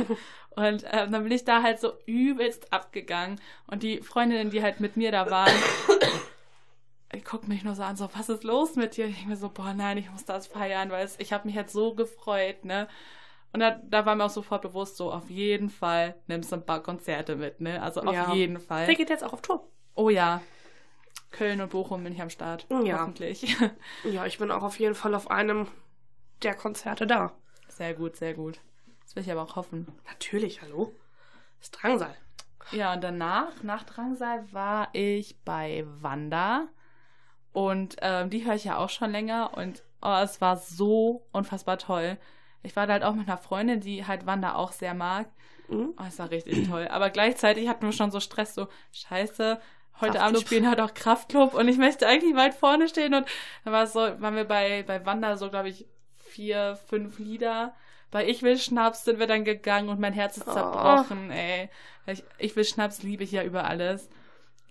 und 0.55 0.85
ähm, 0.91 1.11
dann 1.11 1.23
bin 1.23 1.31
ich 1.31 1.43
da 1.43 1.61
halt 1.61 1.79
so 1.79 1.93
übelst 2.05 2.73
abgegangen. 2.73 3.39
Und 3.67 3.83
die 3.83 4.01
Freundinnen, 4.01 4.49
die 4.49 4.63
halt 4.63 4.79
mit 4.79 4.97
mir 4.97 5.11
da 5.11 5.29
waren, 5.29 5.53
ich 7.13 7.23
guck 7.23 7.47
mich 7.47 7.63
nur 7.63 7.75
so 7.75 7.83
an, 7.83 7.95
so, 7.95 8.09
was 8.13 8.29
ist 8.29 8.43
los 8.43 8.75
mit 8.75 8.97
dir? 8.97 9.05
Ich 9.05 9.17
denk 9.17 9.27
mir 9.27 9.37
so, 9.37 9.49
boah, 9.49 9.73
nein, 9.73 9.97
ich 9.97 10.09
muss 10.09 10.25
das 10.25 10.47
feiern, 10.47 10.89
weil 10.89 11.05
es, 11.05 11.19
ich 11.19 11.31
habe 11.31 11.45
mich 11.47 11.55
jetzt 11.55 11.73
so 11.73 11.93
gefreut, 11.93 12.65
ne? 12.65 12.87
Und 13.53 13.59
da, 13.59 13.79
da 13.83 14.05
war 14.05 14.15
mir 14.15 14.25
auch 14.25 14.29
sofort 14.31 14.63
bewusst, 14.63 14.97
so, 14.97 15.11
auf 15.11 15.29
jeden 15.29 15.69
Fall 15.69 16.15
nimmst 16.27 16.51
du 16.51 16.55
ein 16.55 16.65
paar 16.65 16.81
Konzerte 16.81 17.35
mit, 17.35 17.61
ne? 17.61 17.81
Also 17.81 18.01
auf 18.01 18.13
Ja. 18.13 18.33
jeden 18.33 18.59
Fall. 18.59 18.87
Der 18.87 18.95
geht 18.95 19.09
jetzt 19.11 19.23
auch 19.23 19.33
auf 19.33 19.41
Tour. 19.41 19.67
Oh 19.95 20.09
ja. 20.09 20.41
Köln 21.29 21.61
und 21.61 21.69
Bochum 21.69 22.03
bin 22.03 22.13
ich 22.13 22.21
am 22.21 22.29
Start. 22.31 22.65
Ja. 22.83 22.99
Hoffentlich. 23.01 23.55
Ja, 24.03 24.25
ich 24.25 24.37
bin 24.39 24.51
auch 24.51 24.63
auf 24.63 24.79
jeden 24.79 24.95
Fall 24.95 25.13
auf 25.15 25.29
einem 25.31 25.67
der 26.41 26.55
Konzerte 26.55 27.05
da. 27.07 27.31
Sehr 27.69 27.93
gut, 27.93 28.15
sehr 28.17 28.33
gut. 28.33 28.59
Das 29.03 29.15
will 29.15 29.23
ich 29.23 29.31
aber 29.31 29.43
auch 29.43 29.55
hoffen. 29.55 29.87
Natürlich, 30.07 30.61
hallo? 30.61 30.91
Das 31.59 31.67
ist 31.67 31.71
Drangsal. 31.71 32.15
Ja, 32.71 32.93
und 32.93 33.03
danach, 33.03 33.61
nach 33.61 33.83
Drangsal, 33.83 34.51
war 34.51 34.89
ich 34.93 35.37
bei 35.43 35.85
Wanda. 36.01 36.67
Und 37.51 37.97
ähm, 38.01 38.29
die 38.29 38.45
höre 38.45 38.55
ich 38.55 38.63
ja 38.63 38.77
auch 38.77 38.89
schon 38.89 39.11
länger. 39.11 39.51
Und 39.55 39.83
oh, 40.01 40.17
es 40.23 40.41
war 40.41 40.57
so 40.57 41.27
unfassbar 41.31 41.77
toll. 41.77 42.17
Ich 42.63 42.75
war 42.75 42.87
da 42.87 42.93
halt 42.93 43.03
auch 43.03 43.13
mit 43.13 43.27
einer 43.27 43.37
Freundin, 43.37 43.79
die 43.81 44.05
halt 44.07 44.25
Wander 44.25 44.57
auch 44.57 44.71
sehr 44.71 44.93
mag. 44.93 45.27
Mhm. 45.67 45.93
Oh, 45.97 46.03
es 46.07 46.17
war 46.19 46.31
richtig 46.31 46.67
toll. 46.69 46.87
Aber 46.89 47.09
gleichzeitig 47.09 47.67
hatten 47.67 47.85
wir 47.85 47.91
schon 47.91 48.11
so 48.11 48.19
Stress, 48.19 48.55
so, 48.55 48.67
scheiße, 48.91 49.59
heute 50.01 50.21
Abend 50.21 50.39
spielen 50.39 50.67
halt 50.67 50.79
auch 50.81 50.93
Kraftclub 50.93 51.53
und 51.53 51.67
ich 51.67 51.77
möchte 51.77 52.07
eigentlich 52.07 52.35
weit 52.35 52.53
vorne 52.53 52.87
stehen. 52.87 53.13
Und 53.13 53.27
dann 53.63 53.73
war 53.73 53.83
es 53.83 53.93
so, 53.93 53.99
waren 53.99 54.35
wir 54.35 54.45
bei, 54.45 54.83
bei 54.83 55.05
Wander 55.05 55.37
so, 55.37 55.49
glaube 55.49 55.69
ich, 55.69 55.85
vier, 56.17 56.77
fünf 56.87 57.19
Lieder. 57.19 57.75
Bei 58.11 58.27
Ich 58.27 58.43
will 58.43 58.57
Schnaps 58.57 59.05
sind 59.05 59.19
wir 59.19 59.27
dann 59.27 59.43
gegangen 59.43 59.89
und 59.89 59.99
mein 59.99 60.13
Herz 60.13 60.37
ist 60.37 60.47
Oh. 60.47 60.53
zerbrochen, 60.53 61.31
ey. 61.31 61.69
Ich, 62.05 62.23
ich 62.37 62.55
will 62.55 62.63
Schnaps 62.65 63.01
liebe 63.03 63.23
ich 63.23 63.31
ja 63.31 63.43
über 63.43 63.65
alles. 63.65 64.09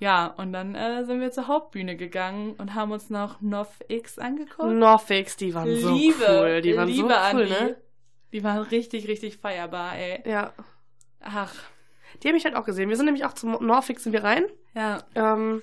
Ja, 0.02 0.26
und 0.36 0.52
dann 0.52 0.74
äh, 0.74 1.04
sind 1.04 1.20
wir 1.20 1.30
zur 1.30 1.46
Hauptbühne 1.46 1.96
gegangen 1.96 2.54
und 2.58 2.74
haben 2.74 2.90
uns 2.90 3.08
noch 3.08 3.40
Nov 3.40 3.68
X 3.86 4.18
angeguckt. 4.18 4.68
Norfix, 4.68 5.36
die 5.36 5.54
waren 5.54 5.76
so 5.76 5.92
Liebe, 5.94 6.24
cool. 6.28 6.60
Die 6.60 6.76
waren 6.76 6.88
Liebe 6.88 7.08
so 7.08 7.14
an 7.14 7.36
cool, 7.36 7.44
die. 7.46 7.52
ne? 7.52 7.76
Die 8.32 8.42
waren 8.42 8.58
richtig, 8.62 9.06
richtig 9.06 9.36
feierbar, 9.38 9.96
ey. 9.96 10.28
Ja. 10.28 10.52
Ach, 11.20 11.54
Die 12.20 12.26
habe 12.26 12.36
ich 12.36 12.44
halt 12.44 12.56
auch 12.56 12.64
gesehen. 12.64 12.88
Wir 12.88 12.96
sind 12.96 13.06
nämlich 13.06 13.24
auch 13.24 13.34
zum 13.34 13.52
Norfix 13.64 14.02
sind 14.02 14.12
wir 14.12 14.24
rein. 14.24 14.44
ja. 14.74 14.98
Ähm, 15.14 15.62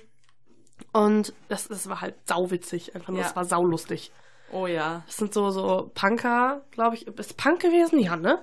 und 0.94 1.34
das, 1.48 1.68
das 1.68 1.88
war 1.90 2.00
halt 2.00 2.14
sauwitzig. 2.26 2.94
Einfach 2.94 3.08
nur, 3.10 3.18
Ja. 3.18 3.24
das 3.24 3.36
war 3.36 3.44
saulustig. 3.44 4.10
Oh 4.52 4.66
ja. 4.66 5.02
Das 5.06 5.18
sind 5.18 5.34
so, 5.34 5.50
so 5.50 5.90
Punker, 5.94 6.62
glaube 6.70 6.96
ich. 6.96 7.06
Ist 7.06 7.36
Punk 7.36 7.60
gewesen? 7.60 7.98
Ja, 7.98 8.16
ne? 8.16 8.42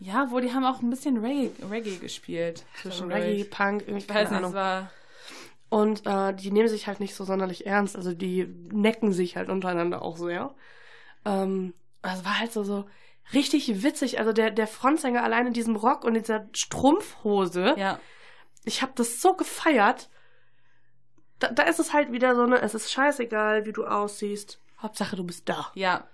Ja, 0.00 0.26
wo 0.30 0.40
die 0.40 0.52
haben 0.52 0.66
auch 0.66 0.82
ein 0.82 0.90
bisschen 0.90 1.16
Reggae, 1.24 1.50
Reggae 1.70 1.96
gespielt. 1.96 2.64
Zwischen. 2.82 3.10
Reggae, 3.10 3.44
Punk, 3.44 3.82
irgendwie, 3.88 4.04
Ich 4.04 4.14
weiß 4.14 4.30
nicht, 4.30 4.42
es 4.42 4.52
war. 4.52 4.90
Und 5.70 6.04
äh, 6.04 6.34
die 6.34 6.50
nehmen 6.50 6.68
sich 6.68 6.88
halt 6.88 7.00
nicht 7.00 7.14
so 7.14 7.24
sonderlich 7.24 7.64
ernst. 7.64 7.96
Also 7.96 8.12
die 8.12 8.44
necken 8.72 9.12
sich 9.12 9.36
halt 9.36 9.48
untereinander 9.48 10.02
auch 10.02 10.16
sehr. 10.16 10.54
Ähm, 11.24 11.74
also 12.02 12.24
war 12.24 12.40
halt 12.40 12.52
so, 12.52 12.64
so 12.64 12.86
richtig 13.32 13.82
witzig. 13.82 14.18
Also 14.18 14.32
der, 14.32 14.50
der 14.50 14.66
Frontsänger 14.66 15.22
allein 15.22 15.46
in 15.46 15.52
diesem 15.52 15.76
Rock 15.76 16.04
und 16.04 16.14
dieser 16.14 16.48
Strumpfhose. 16.52 17.74
Ja. 17.78 18.00
Ich 18.64 18.82
habe 18.82 18.92
das 18.96 19.22
so 19.22 19.34
gefeiert. 19.34 20.10
Da, 21.38 21.48
da 21.52 21.62
ist 21.62 21.78
es 21.78 21.92
halt 21.92 22.10
wieder 22.12 22.34
so, 22.34 22.46
ne, 22.46 22.60
es 22.60 22.74
ist 22.74 22.90
scheißegal, 22.90 23.64
wie 23.64 23.72
du 23.72 23.86
aussiehst. 23.86 24.60
Hauptsache, 24.82 25.14
du 25.14 25.24
bist 25.24 25.48
da. 25.48 25.70
Ja. 25.74 26.04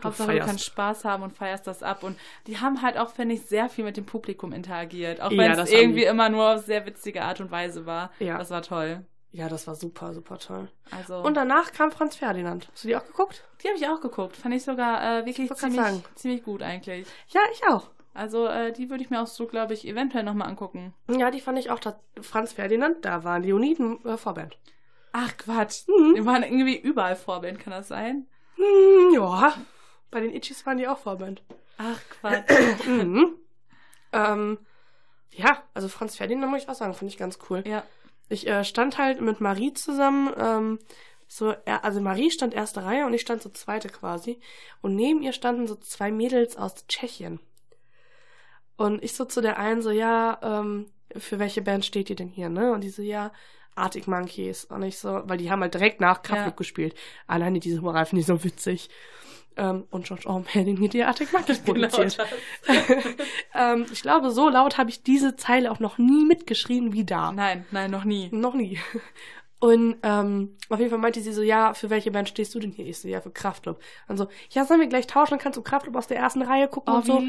Du 0.00 0.08
Hauptsache, 0.08 0.32
du 0.32 0.38
kannst 0.40 0.64
Spaß 0.64 1.04
haben 1.04 1.22
und 1.22 1.32
feierst 1.36 1.66
das 1.66 1.82
ab. 1.82 2.02
Und 2.02 2.18
die 2.46 2.58
haben 2.58 2.82
halt 2.82 2.96
auch, 2.98 3.10
finde 3.10 3.34
ich, 3.34 3.42
sehr 3.42 3.68
viel 3.68 3.84
mit 3.84 3.96
dem 3.96 4.06
Publikum 4.06 4.52
interagiert. 4.52 5.20
Auch 5.20 5.30
Ja, 5.30 5.38
wenn 5.38 5.50
das 5.56 5.68
es 5.68 5.74
haben 5.74 5.80
irgendwie 5.80 6.00
die. 6.00 6.06
immer 6.06 6.28
nur 6.28 6.54
auf 6.54 6.64
sehr 6.64 6.84
witzige 6.86 7.22
Art 7.22 7.40
und 7.40 7.50
Weise 7.50 7.86
war. 7.86 8.10
Ja. 8.18 8.38
Das 8.38 8.50
war 8.50 8.62
toll. 8.62 9.04
Ja, 9.30 9.48
das 9.48 9.66
war 9.66 9.74
super, 9.74 10.14
super 10.14 10.38
toll. 10.38 10.68
Also, 10.90 11.16
Und 11.18 11.36
danach 11.36 11.72
kam 11.72 11.92
Franz 11.92 12.16
Ferdinand. 12.16 12.68
Hast 12.72 12.84
du 12.84 12.88
die 12.88 12.96
auch 12.96 13.04
geguckt? 13.06 13.44
die 13.62 13.68
habe 13.68 13.76
ich 13.76 13.86
auch 13.86 14.00
geguckt. 14.00 14.36
Fand 14.36 14.54
ich 14.54 14.64
sogar 14.64 15.18
äh, 15.20 15.26
wirklich 15.26 15.48
grad 15.48 15.58
ziemlich, 15.58 16.02
ziemlich 16.14 16.42
gut 16.44 16.62
eigentlich. 16.62 17.06
Ja, 17.28 17.40
ich 17.52 17.60
auch. 17.68 17.90
Also, 18.14 18.46
äh, 18.46 18.72
die 18.72 18.88
würde 18.88 19.04
ich 19.04 19.10
mir 19.10 19.20
auch 19.20 19.26
so, 19.26 19.46
glaube 19.46 19.74
ich, 19.74 19.86
eventuell 19.86 20.24
nochmal 20.24 20.48
angucken. 20.48 20.94
Ja, 21.08 21.30
die 21.30 21.40
fand 21.40 21.58
ich 21.58 21.70
auch. 21.70 21.78
Franz 22.22 22.54
Ferdinand, 22.54 23.04
da 23.04 23.22
waren 23.22 23.42
Leoniden 23.42 24.02
äh, 24.06 24.16
Vorband. 24.16 24.56
Ach, 25.12 25.36
Quatsch. 25.36 25.86
Mhm. 25.88 26.14
Die 26.16 26.24
waren 26.26 26.42
irgendwie 26.42 26.76
überall 26.78 27.14
Vorband, 27.14 27.60
kann 27.60 27.72
das 27.72 27.88
sein? 27.88 28.26
Hm, 28.56 29.14
ja, 29.14 29.52
bei 30.10 30.20
den 30.20 30.34
Itchies 30.34 30.64
waren 30.66 30.78
die 30.78 30.88
auch 30.88 30.98
Vorband. 30.98 31.42
Ach, 31.78 32.00
Quatsch. 32.20 32.50
Mhm. 32.86 33.34
ähm, 34.12 34.58
ja, 35.30 35.62
also 35.74 35.88
Franz 35.88 36.16
Ferdinand 36.16 36.50
muss 36.50 36.62
ich 36.62 36.68
auch 36.68 36.74
sagen, 36.74 36.94
finde 36.94 37.12
ich 37.12 37.18
ganz 37.18 37.38
cool. 37.48 37.62
ja. 37.66 37.84
Ich 38.30 38.46
äh, 38.46 38.64
stand 38.64 38.98
halt 38.98 39.20
mit 39.20 39.40
Marie 39.40 39.72
zusammen, 39.72 40.32
ähm, 40.36 40.78
so, 41.28 41.54
also 41.66 42.00
Marie 42.00 42.30
stand 42.30 42.54
erste 42.54 42.84
Reihe 42.84 43.06
und 43.06 43.12
ich 43.12 43.20
stand 43.20 43.42
so 43.42 43.50
zweite 43.50 43.88
quasi. 43.88 44.40
Und 44.80 44.96
neben 44.96 45.22
ihr 45.22 45.32
standen 45.32 45.66
so 45.66 45.76
zwei 45.76 46.10
Mädels 46.10 46.56
aus 46.56 46.86
Tschechien. 46.88 47.38
Und 48.76 49.02
ich 49.04 49.14
so 49.14 49.24
zu 49.26 49.40
der 49.42 49.58
einen 49.58 49.82
so, 49.82 49.90
ja, 49.90 50.38
ähm, 50.42 50.86
für 51.16 51.38
welche 51.38 51.62
Band 51.62 51.84
steht 51.84 52.10
ihr 52.10 52.16
denn 52.16 52.28
hier, 52.28 52.48
ne? 52.48 52.72
Und 52.72 52.82
die 52.82 52.90
so, 52.90 53.02
ja, 53.02 53.32
Arctic 53.78 54.06
Monkeys. 54.06 54.64
Und 54.66 54.82
ich 54.82 54.98
so, 54.98 55.22
weil 55.24 55.38
die 55.38 55.50
haben 55.50 55.62
halt 55.62 55.74
direkt 55.74 56.00
nach 56.00 56.22
Kraftwerk 56.22 56.46
Ja. 56.54 56.56
gespielt. 56.56 56.94
Alleine 57.26 57.60
diese 57.60 57.80
Moral 57.80 58.06
finde 58.06 58.20
ich 58.20 58.26
so 58.26 58.42
witzig. 58.44 58.88
Ähm, 59.56 59.84
und 59.90 60.06
George 60.06 60.28
Orwell 60.28 60.76
hat 60.80 60.92
die 60.92 61.02
Arctic 61.02 61.32
Monkeys 61.32 61.58
produziert. 61.64 62.16
Genau 62.66 63.00
ähm, 63.54 63.86
ich 63.92 64.02
glaube, 64.02 64.30
so 64.30 64.48
laut 64.48 64.78
habe 64.78 64.90
ich 64.90 65.02
diese 65.02 65.34
Zeile 65.36 65.70
auch 65.72 65.80
noch 65.80 65.98
nie 65.98 66.24
mitgeschrien 66.24 66.92
wie 66.92 67.04
da. 67.04 67.32
Nein, 67.32 67.64
nein, 67.72 67.90
noch 67.90 68.04
nie. 68.04 68.28
Noch 68.32 68.54
nie. 68.54 68.78
Und 69.60 69.96
ähm, 70.04 70.56
auf 70.68 70.78
jeden 70.78 70.90
Fall 70.90 71.00
meinte 71.00 71.20
sie 71.20 71.32
so, 71.32 71.42
ja, 71.42 71.74
für 71.74 71.90
welche 71.90 72.12
Band 72.12 72.28
stehst 72.28 72.54
du 72.54 72.60
denn 72.60 72.70
hier? 72.70 72.86
Ich 72.86 73.00
so, 73.00 73.08
ja, 73.08 73.20
für 73.20 73.32
Kraftclub. 73.32 73.80
Und 74.06 74.16
so, 74.16 74.28
ja, 74.50 74.64
sollen 74.64 74.78
wir 74.78 74.86
gleich 74.86 75.08
tauschen, 75.08 75.30
dann 75.30 75.38
kannst 75.40 75.56
du 75.56 75.62
Kraftclub 75.62 75.96
aus 75.96 76.06
der 76.06 76.18
ersten 76.18 76.42
Reihe 76.42 76.68
gucken 76.68 76.92
Oh, 76.94 76.98
und 76.98 77.06
so. 77.06 77.20
wie 77.20 77.24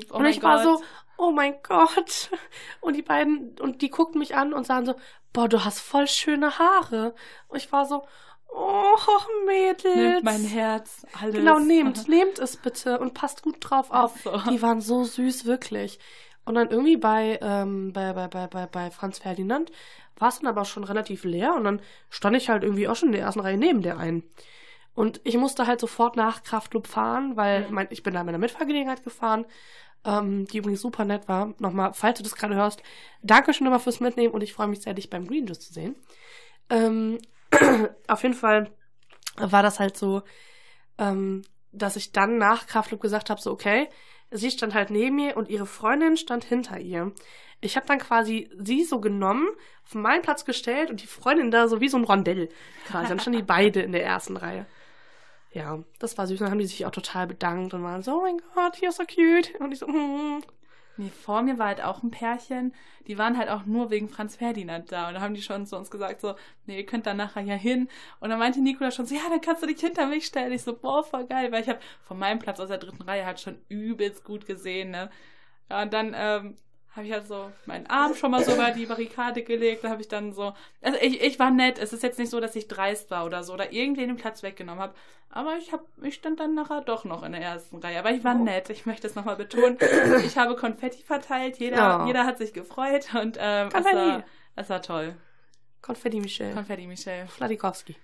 lieb. 0.00 0.06
Oh 0.10 0.16
und 0.16 0.24
ich 0.26 0.42
war 0.42 0.64
Gott. 0.64 0.80
so, 0.80 0.84
oh 1.18 1.30
mein 1.30 1.54
Gott. 1.62 2.30
Und 2.80 2.96
die 2.96 3.02
beiden, 3.02 3.54
und 3.60 3.82
die 3.82 3.90
guckten 3.90 4.18
mich 4.18 4.34
an 4.34 4.52
und 4.52 4.66
sagen 4.66 4.84
so, 4.86 4.94
boah, 5.34 5.48
du 5.48 5.62
hast 5.64 5.80
voll 5.80 6.06
schöne 6.06 6.58
Haare. 6.58 7.14
Und 7.48 7.58
ich 7.58 7.70
war 7.70 7.84
so, 7.84 8.06
oh, 8.48 8.96
Mädels. 9.46 9.94
Nimmt 9.94 10.24
mein 10.24 10.44
Herz, 10.44 11.06
alles. 11.20 11.34
Genau, 11.34 11.58
nehmt, 11.58 12.08
nehmt 12.08 12.38
es 12.38 12.56
bitte 12.56 12.98
und 12.98 13.12
passt 13.12 13.42
gut 13.42 13.56
drauf 13.60 13.90
auf. 13.90 14.22
So. 14.22 14.38
Die 14.50 14.62
waren 14.62 14.80
so 14.80 15.04
süß, 15.04 15.44
wirklich. 15.44 15.98
Und 16.46 16.54
dann 16.54 16.70
irgendwie 16.70 16.96
bei, 16.96 17.38
ähm, 17.42 17.92
bei, 17.92 18.12
bei, 18.14 18.28
bei, 18.28 18.46
bei, 18.46 18.66
bei 18.66 18.90
Franz 18.90 19.18
Ferdinand 19.18 19.70
war 20.16 20.28
es 20.28 20.38
dann 20.38 20.46
aber 20.46 20.64
schon 20.64 20.84
relativ 20.84 21.24
leer 21.24 21.54
und 21.54 21.64
dann 21.64 21.82
stand 22.08 22.36
ich 22.36 22.48
halt 22.48 22.62
irgendwie 22.62 22.86
auch 22.86 22.96
schon 22.96 23.08
in 23.08 23.12
der 23.14 23.22
ersten 23.22 23.40
Reihe 23.40 23.56
neben 23.58 23.82
der 23.82 23.98
einen. 23.98 24.22
Und 24.94 25.20
ich 25.24 25.36
musste 25.36 25.66
halt 25.66 25.80
sofort 25.80 26.14
nach 26.16 26.44
Kraftclub 26.44 26.86
fahren, 26.86 27.36
weil 27.36 27.66
Mhm. 27.66 27.74
mein, 27.74 27.86
ich 27.90 28.02
bin 28.04 28.14
da 28.14 28.20
in 28.20 28.26
meiner 28.26 28.38
Mitfahrgelegenheit 28.38 29.02
gefahren, 29.02 29.44
ähm, 30.04 30.46
die 30.46 30.58
übrigens 30.58 30.80
super 30.80 31.04
nett 31.04 31.28
war. 31.28 31.54
Nochmal, 31.58 31.92
falls 31.94 32.18
du 32.18 32.22
das 32.22 32.36
gerade 32.36 32.54
hörst, 32.54 32.82
danke 33.22 33.52
schon 33.52 33.64
nochmal 33.64 33.80
fürs 33.80 34.00
Mitnehmen 34.00 34.34
und 34.34 34.42
ich 34.42 34.52
freue 34.52 34.68
mich 34.68 34.82
sehr, 34.82 34.94
dich 34.94 35.10
beim 35.10 35.26
Green 35.26 35.46
Juice 35.46 35.60
zu 35.60 35.72
sehen. 35.72 35.96
Ähm, 36.70 37.18
auf 38.08 38.22
jeden 38.22 38.34
Fall 38.34 38.70
war 39.36 39.62
das 39.62 39.80
halt 39.80 39.96
so, 39.96 40.22
ähm, 40.98 41.42
dass 41.72 41.96
ich 41.96 42.12
dann 42.12 42.38
nach 42.38 42.66
Kraftclub 42.66 43.00
gesagt 43.00 43.30
habe, 43.30 43.40
so 43.40 43.50
okay, 43.50 43.88
sie 44.30 44.50
stand 44.50 44.74
halt 44.74 44.90
neben 44.90 45.16
mir 45.16 45.36
und 45.36 45.48
ihre 45.48 45.66
Freundin 45.66 46.16
stand 46.16 46.44
hinter 46.44 46.78
ihr. 46.78 47.12
Ich 47.60 47.76
habe 47.76 47.86
dann 47.86 47.98
quasi 47.98 48.50
sie 48.58 48.84
so 48.84 49.00
genommen, 49.00 49.48
auf 49.84 49.94
meinen 49.94 50.22
Platz 50.22 50.44
gestellt 50.44 50.90
und 50.90 51.02
die 51.02 51.06
Freundin 51.06 51.50
da 51.50 51.66
so 51.66 51.80
wie 51.80 51.88
so 51.88 51.96
ein 51.96 52.04
Rondell 52.04 52.48
quasi. 52.86 53.08
Dann 53.08 53.20
standen 53.20 53.38
die 53.38 53.46
beide 53.46 53.80
in 53.80 53.92
der 53.92 54.04
ersten 54.04 54.36
Reihe. 54.36 54.66
Ja, 55.54 55.78
das 56.00 56.18
war 56.18 56.26
süß. 56.26 56.40
Dann 56.40 56.50
haben 56.50 56.58
die 56.58 56.66
sich 56.66 56.84
auch 56.84 56.90
total 56.90 57.28
bedankt 57.28 57.74
und 57.74 57.84
waren 57.84 58.02
so, 58.02 58.18
oh 58.18 58.22
mein 58.22 58.40
Gott, 58.54 58.76
you're 58.78 58.92
so 58.92 59.04
cute. 59.04 59.54
Und 59.60 59.72
ich 59.72 59.78
so, 59.78 59.86
mm. 59.86 60.42
Nee, 60.96 61.10
vor 61.10 61.42
mir 61.42 61.58
war 61.58 61.68
halt 61.68 61.82
auch 61.82 62.04
ein 62.04 62.12
Pärchen, 62.12 62.72
die 63.08 63.18
waren 63.18 63.36
halt 63.36 63.48
auch 63.48 63.64
nur 63.64 63.90
wegen 63.90 64.08
Franz 64.08 64.36
Ferdinand 64.36 64.92
da. 64.92 65.08
Und 65.08 65.14
da 65.14 65.20
haben 65.20 65.34
die 65.34 65.42
schon 65.42 65.66
zu 65.66 65.76
uns 65.76 65.90
gesagt, 65.90 66.20
so, 66.20 66.36
nee, 66.66 66.76
ihr 66.78 66.86
könnt 66.86 67.06
dann 67.06 67.16
nachher 67.16 67.42
ja 67.42 67.54
hin. 67.56 67.88
Und 68.20 68.30
dann 68.30 68.38
meinte 68.38 68.60
Nikola 68.60 68.92
schon 68.92 69.06
so, 69.06 69.14
ja, 69.14 69.22
dann 69.28 69.40
kannst 69.40 69.62
du 69.62 69.66
dich 69.66 69.80
hinter 69.80 70.06
mich 70.06 70.26
stellen. 70.26 70.52
Ich 70.52 70.62
so, 70.62 70.76
boah, 70.76 71.02
voll 71.02 71.26
geil, 71.26 71.50
weil 71.50 71.62
ich 71.62 71.68
habe 71.68 71.80
von 72.04 72.18
meinem 72.18 72.38
Platz 72.38 72.60
aus 72.60 72.68
der 72.68 72.78
dritten 72.78 73.02
Reihe 73.02 73.26
halt 73.26 73.40
schon 73.40 73.58
übelst 73.68 74.24
gut 74.24 74.46
gesehen, 74.46 74.90
ne. 74.90 75.10
Ja, 75.70 75.82
und 75.82 75.92
dann 75.92 76.14
ähm, 76.16 76.56
habe 76.96 77.06
ich 77.06 77.12
halt 77.12 77.26
so 77.26 77.50
meinen 77.66 77.86
Arm 77.88 78.14
schon 78.14 78.30
mal 78.30 78.44
so 78.44 78.52
über 78.54 78.70
die 78.70 78.86
Barrikade 78.86 79.42
gelegt. 79.42 79.82
Da 79.84 79.90
habe 79.90 80.00
ich 80.00 80.08
dann 80.08 80.32
so, 80.32 80.52
also 80.80 80.98
ich, 81.00 81.20
ich 81.22 81.38
war 81.38 81.50
nett. 81.50 81.78
Es 81.78 81.92
ist 81.92 82.02
jetzt 82.02 82.18
nicht 82.18 82.30
so, 82.30 82.38
dass 82.40 82.54
ich 82.54 82.68
dreist 82.68 83.10
war 83.10 83.24
oder 83.26 83.42
so 83.42 83.52
oder 83.52 83.72
irgendwen 83.72 84.08
den 84.08 84.16
Platz 84.16 84.42
weggenommen 84.42 84.80
habe. 84.80 84.94
Aber 85.30 85.56
ich 85.56 85.72
hab, 85.72 85.84
ich 86.02 86.14
stand 86.14 86.38
dann 86.38 86.54
nachher 86.54 86.82
doch 86.82 87.04
noch 87.04 87.24
in 87.24 87.32
der 87.32 87.40
ersten 87.40 87.78
Reihe. 87.78 87.98
Aber 87.98 88.12
ich 88.12 88.22
war 88.22 88.36
Oh. 88.36 88.44
nett. 88.44 88.70
Ich 88.70 88.86
möchte 88.86 89.06
es 89.08 89.16
nochmal 89.16 89.34
betonen. 89.36 89.76
Ich 90.24 90.36
habe 90.38 90.54
Konfetti 90.54 91.02
verteilt. 91.02 91.58
Jeder, 91.58 91.76
Ja. 91.76 92.06
jeder 92.06 92.24
hat 92.26 92.38
sich 92.38 92.52
gefreut 92.52 93.08
und 93.20 93.36
ähm, 93.40 93.68
es, 93.74 93.84
war, 93.84 94.24
es 94.54 94.70
war 94.70 94.80
toll. 94.82 95.16
Konfetti 95.82 96.20
Michel. 96.20 96.54
Konfetti, 96.54 96.86
Michelle. 96.86 97.26
Fladikowski. 97.26 97.96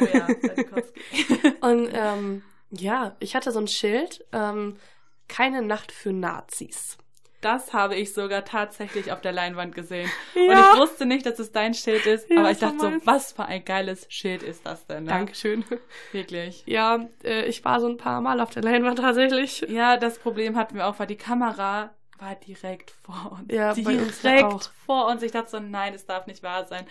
Oh 0.00 0.04
ja, 0.12 0.26
Sadikowski. 0.26 1.00
Und 1.60 1.90
ähm, 1.92 2.42
ja, 2.70 3.16
ich 3.18 3.34
hatte 3.34 3.50
so 3.52 3.58
ein 3.58 3.68
Schild, 3.68 4.24
ähm, 4.32 4.76
keine 5.28 5.60
Nacht 5.62 5.92
für 5.92 6.12
Nazis. 6.12 6.96
Das 7.46 7.72
habe 7.72 7.94
ich 7.94 8.12
sogar 8.12 8.44
tatsächlich 8.44 9.12
auf 9.12 9.20
der 9.20 9.30
Leinwand 9.30 9.72
gesehen. 9.74 10.10
Ja. 10.34 10.42
Und 10.42 10.74
ich 10.74 10.80
wusste 10.80 11.06
nicht, 11.06 11.24
dass 11.26 11.38
es 11.38 11.52
dein 11.52 11.74
Schild 11.74 12.04
ist, 12.06 12.28
Ja, 12.28 12.40
aber 12.40 12.50
ich 12.50 12.58
dachte 12.58 12.78
so, 12.80 12.90
meins. 12.90 13.06
was 13.06 13.32
für 13.32 13.44
ein 13.44 13.64
geiles 13.64 14.04
Schild 14.08 14.42
ist 14.42 14.66
das 14.66 14.84
denn? 14.86 15.04
Ne? 15.04 15.10
Dankeschön. 15.10 15.64
Wirklich. 16.10 16.64
Ja, 16.66 17.06
äh, 17.22 17.44
ich 17.44 17.64
war 17.64 17.80
so 17.80 17.86
ein 17.86 17.98
paar 17.98 18.20
Mal 18.20 18.40
auf 18.40 18.50
der 18.50 18.64
Leinwand 18.64 18.98
tatsächlich. 18.98 19.60
Ja, 19.68 19.96
das 19.96 20.18
Problem 20.18 20.56
hatten 20.56 20.74
wir 20.74 20.88
auch, 20.88 20.98
weil 20.98 21.06
die 21.06 21.16
Kamera 21.16 21.94
war 22.18 22.34
direkt 22.34 22.90
vor 22.90 23.38
uns. 23.38 23.52
Ja, 23.52 23.70
uns 23.72 24.20
direkt 24.22 24.44
auch. 24.44 24.62
vor 24.84 25.06
uns. 25.06 25.22
Ich 25.22 25.30
dachte 25.30 25.50
so, 25.50 25.60
nein, 25.60 25.94
es 25.94 26.04
darf 26.04 26.26
nicht 26.26 26.42
wahr 26.42 26.64
sein. 26.64 26.84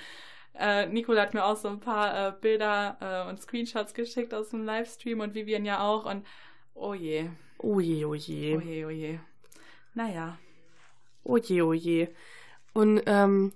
Äh, 0.57 0.85
Nicola 0.87 1.23
hat 1.23 1.33
mir 1.33 1.43
auch 1.43 1.57
so 1.57 1.67
ein 1.67 1.81
paar 1.81 2.29
äh, 2.29 2.31
Bilder 2.39 3.25
äh, 3.25 3.29
und 3.29 3.41
Screenshots 3.41 3.93
geschickt 3.93 4.33
aus 4.33 4.51
dem 4.51 4.63
Livestream 4.63 5.19
und 5.19 5.33
Vivian 5.35 5.65
ja 5.65 5.81
auch. 5.81 6.05
Und 6.05 6.25
oh 6.75 6.93
je, 6.93 7.29
Oh 7.57 7.81
je, 7.81 8.05
oh 8.05 8.13
je. 8.15 8.55
oh 8.55 8.61
je, 8.61 8.85
oh 8.85 8.89
je. 8.89 9.19
Naja. 9.95 10.37
Oh 11.25 11.37
je, 11.37 11.61
oh 11.61 11.73
je. 11.73 12.07
Und 12.73 13.01
ähm, 13.07 13.51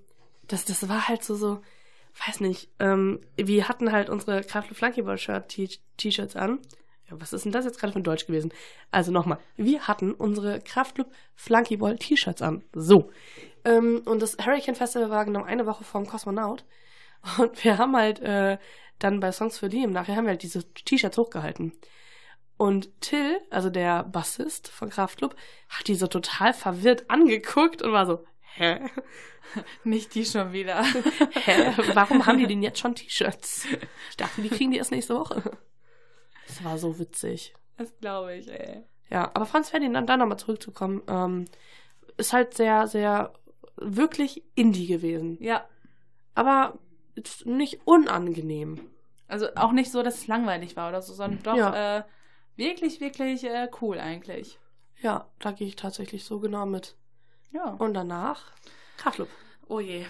das, 0.47 0.65
das 0.65 0.89
war 0.89 1.07
halt 1.07 1.23
so, 1.23 1.35
so, 1.35 1.61
weiß 2.27 2.41
nicht, 2.41 2.69
ähm, 2.79 3.21
wir 3.37 3.69
hatten 3.69 3.91
halt 3.91 4.09
unsere 4.09 4.41
Kraftlu 4.43 4.75
Flunkyball 4.75 5.17
Shirt 5.17 5.47
T- 5.47 5.79
T-Shirts 5.95 6.35
an. 6.35 6.59
Ja, 7.09 7.21
was 7.21 7.31
ist 7.31 7.45
denn 7.45 7.51
das 7.51 7.65
jetzt 7.65 7.79
gerade 7.79 7.95
ein 7.95 8.03
Deutsch 8.03 8.25
gewesen? 8.25 8.51
Also 8.91 9.11
nochmal, 9.11 9.39
wir 9.55 9.87
hatten 9.87 10.13
unsere 10.13 10.59
Kraftclub 10.59 11.11
Flunkyball 11.35 11.97
T-Shirts 11.97 12.41
an. 12.41 12.63
So. 12.73 13.11
Ähm, 13.65 14.01
und 14.05 14.21
das 14.21 14.37
Hurricane 14.37 14.75
Festival 14.75 15.09
war 15.09 15.25
genau 15.25 15.43
eine 15.43 15.65
Woche 15.65 15.83
vor 15.83 16.01
dem 16.01 16.09
Kosmonaut. 16.09 16.65
Und 17.37 17.63
wir 17.63 17.77
haben 17.77 17.95
halt 17.95 18.19
äh, 18.21 18.57
dann 18.97 19.19
bei 19.19 19.31
Songs 19.31 19.59
für 19.59 19.67
Liam 19.67 19.91
nachher 19.91 20.15
haben 20.15 20.25
wir 20.25 20.31
halt 20.31 20.43
diese 20.43 20.63
T-Shirts 20.73 21.17
hochgehalten. 21.17 21.73
Und 22.59 22.89
Till, 22.99 23.39
also 23.51 23.69
der 23.69 24.03
Bassist 24.03 24.67
von 24.67 24.89
Kraftclub, 24.89 25.33
hat 25.69 25.87
die 25.87 25.95
so 25.95 26.07
total 26.07 26.53
verwirrt 26.53 27.09
angeguckt 27.09 27.81
und 27.81 27.93
war 27.93 28.05
so, 28.05 28.25
hä? 28.41 28.81
Nicht 29.85 30.13
die 30.13 30.25
schon 30.25 30.51
wieder. 30.51 30.83
Hä? 31.45 31.73
Warum 31.93 32.25
haben 32.25 32.37
die 32.37 32.47
denn 32.47 32.61
jetzt 32.61 32.79
schon 32.79 32.95
T-Shirts? 32.95 33.65
Ich 34.09 34.17
dachte, 34.17 34.41
die 34.41 34.49
kriegen 34.49 34.71
die 34.71 34.77
erst 34.77 34.91
nächste 34.91 35.15
Woche. 35.15 35.41
Das 36.47 36.61
war 36.65 36.77
so 36.77 36.99
witzig. 36.99 37.55
Das 37.77 37.97
glaube 38.01 38.35
ich, 38.35 38.51
ey. 38.51 38.83
Ja, 39.09 39.31
aber 39.33 39.45
Franz 39.45 39.69
Ferdinand, 39.69 40.09
da 40.09 40.17
nochmal 40.17 40.37
zurückzukommen, 40.37 41.01
ähm, 41.07 41.45
ist 42.17 42.33
halt 42.33 42.55
sehr, 42.55 42.87
sehr 42.87 43.31
wirklich 43.77 44.43
Indie 44.55 44.87
gewesen. 44.87 45.37
Ja. 45.39 45.63
Aber 46.35 46.77
ist 47.15 47.45
nicht 47.45 47.79
unangenehm. 47.85 48.81
Also 49.29 49.47
auch 49.55 49.71
nicht 49.71 49.91
so, 49.91 50.03
dass 50.03 50.15
es 50.17 50.27
langweilig 50.27 50.75
war 50.75 50.89
oder 50.89 51.01
so, 51.01 51.13
sondern 51.13 51.41
doch 51.43 51.55
Ja. 51.55 51.99
äh, 51.99 52.03
wirklich, 52.59 52.99
wirklich 53.01 53.43
äh, 53.45 53.69
cool 53.81 53.99
eigentlich. 53.99 54.59
Ja, 55.01 55.27
da 55.39 55.51
gehe 55.51 55.67
ich 55.67 55.75
tatsächlich 55.75 56.23
so 56.25 56.39
genau 56.39 56.65
mit. 56.65 56.95
Ja. 57.51 57.71
Und 57.71 57.93
danach 57.95 58.51
Kraftclub. 58.97 59.29
Oh 59.67 59.79
je. 59.79 60.05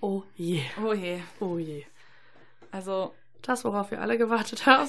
Oh 0.00 0.22
je. 0.36 0.62
Oh 0.84 0.92
je. 0.92 1.20
Oh 1.40 1.58
je. 1.58 1.84
Also, 2.70 3.14
Das, 3.42 3.64
worauf 3.64 3.90
wir 3.90 4.00
alle 4.00 4.18
gewartet 4.18 4.66
haben. 4.66 4.88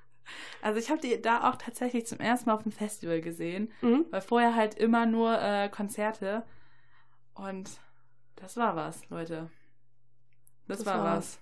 also 0.62 0.78
ich 0.80 0.90
habe 0.90 1.00
die 1.00 1.20
da 1.20 1.48
auch 1.50 1.56
tatsächlich 1.56 2.06
zum 2.06 2.18
ersten 2.20 2.48
Mal 2.48 2.54
auf 2.56 2.62
dem 2.62 2.72
Festival 2.72 3.20
gesehen, 3.20 3.70
Mhm. 3.82 4.06
weil 4.10 4.20
vorher 4.22 4.54
halt 4.54 4.74
immer 4.74 5.04
nur 5.06 5.40
äh, 5.40 5.68
Konzerte. 5.68 6.44
Und 7.34 7.70
das 8.36 8.56
war 8.56 8.74
was, 8.74 9.08
Leute. 9.10 9.50
Das, 10.66 10.78
Das 10.78 10.86
war 10.86 11.04
war 11.04 11.16
was. 11.18 11.38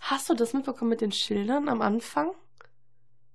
Hast 0.00 0.28
du 0.30 0.34
das 0.34 0.52
mitbekommen 0.52 0.90
mit 0.90 1.00
den 1.00 1.12
Schildern 1.12 1.68
am 1.68 1.80
Anfang? 1.82 2.30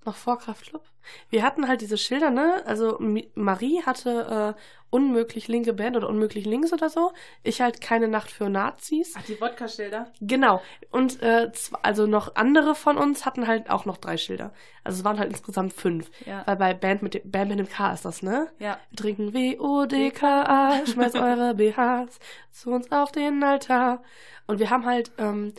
Noch 0.08 0.16
vor 0.16 0.39
Kraftclub? 0.39 0.84
Wir 1.30 1.43
hatten 1.43 1.68
halt 1.68 1.82
diese 1.82 1.97
Schilder, 1.97 2.30
ne? 2.30 2.64
Also 2.66 2.97
Marie 3.36 3.84
hatte 3.86 4.55
äh, 4.55 4.62
unmöglich 4.89 5.49
linke 5.49 5.74
Band 5.74 5.97
oder 5.97 6.08
unmöglich 6.08 6.45
links 6.45 6.72
oder 6.72 6.89
so. 6.89 7.12
Ich 7.43 7.60
halt 7.60 7.82
keine 7.82 8.08
Nacht 8.08 8.32
für 8.32 8.47
Nazis. 8.47 9.16
Ach, 9.18 9.24
die 9.24 9.41
Wodka-Schilder? 9.41 10.14
Genau. 10.22 10.62
Und 10.91 11.22
äh, 11.22 11.51
also 11.82 12.08
noch 12.08 12.38
andere 12.38 12.74
von 12.74 12.97
uns 12.97 13.26
hatten 13.26 13.47
halt 13.47 13.70
auch 13.70 13.84
noch 13.84 13.97
drei 13.97 14.16
Schilder. 14.16 14.53
Also 14.86 14.99
es 14.99 15.03
waren 15.03 15.20
halt 15.20 15.30
insgesamt 15.30 15.74
fünf. 15.74 16.10
Ja. 16.26 16.43
Weil 16.47 16.55
bei 16.55 16.74
Band 16.74 17.03
mit 17.03 17.14
dem, 17.14 17.30
Band 17.30 17.49
mit 17.49 17.60
dem 17.60 17.68
K 17.68 17.91
ist 17.91 18.05
das, 18.05 18.24
ne? 18.24 18.47
Ja. 18.60 18.80
Wir 18.89 18.95
trinken 18.95 19.34
W-O-D-K-A, 19.34 20.86
schmeißt 20.86 21.18
eure 21.18 21.53
BHs 21.53 22.20
zu 22.51 22.70
uns 22.70 22.89
auf 22.93 23.12
den 23.12 23.43
Altar. 23.43 24.01
Und 24.45 24.60
wir 24.60 24.70
haben 24.70 24.86
halt 24.86 25.12
ähm, 25.18 25.53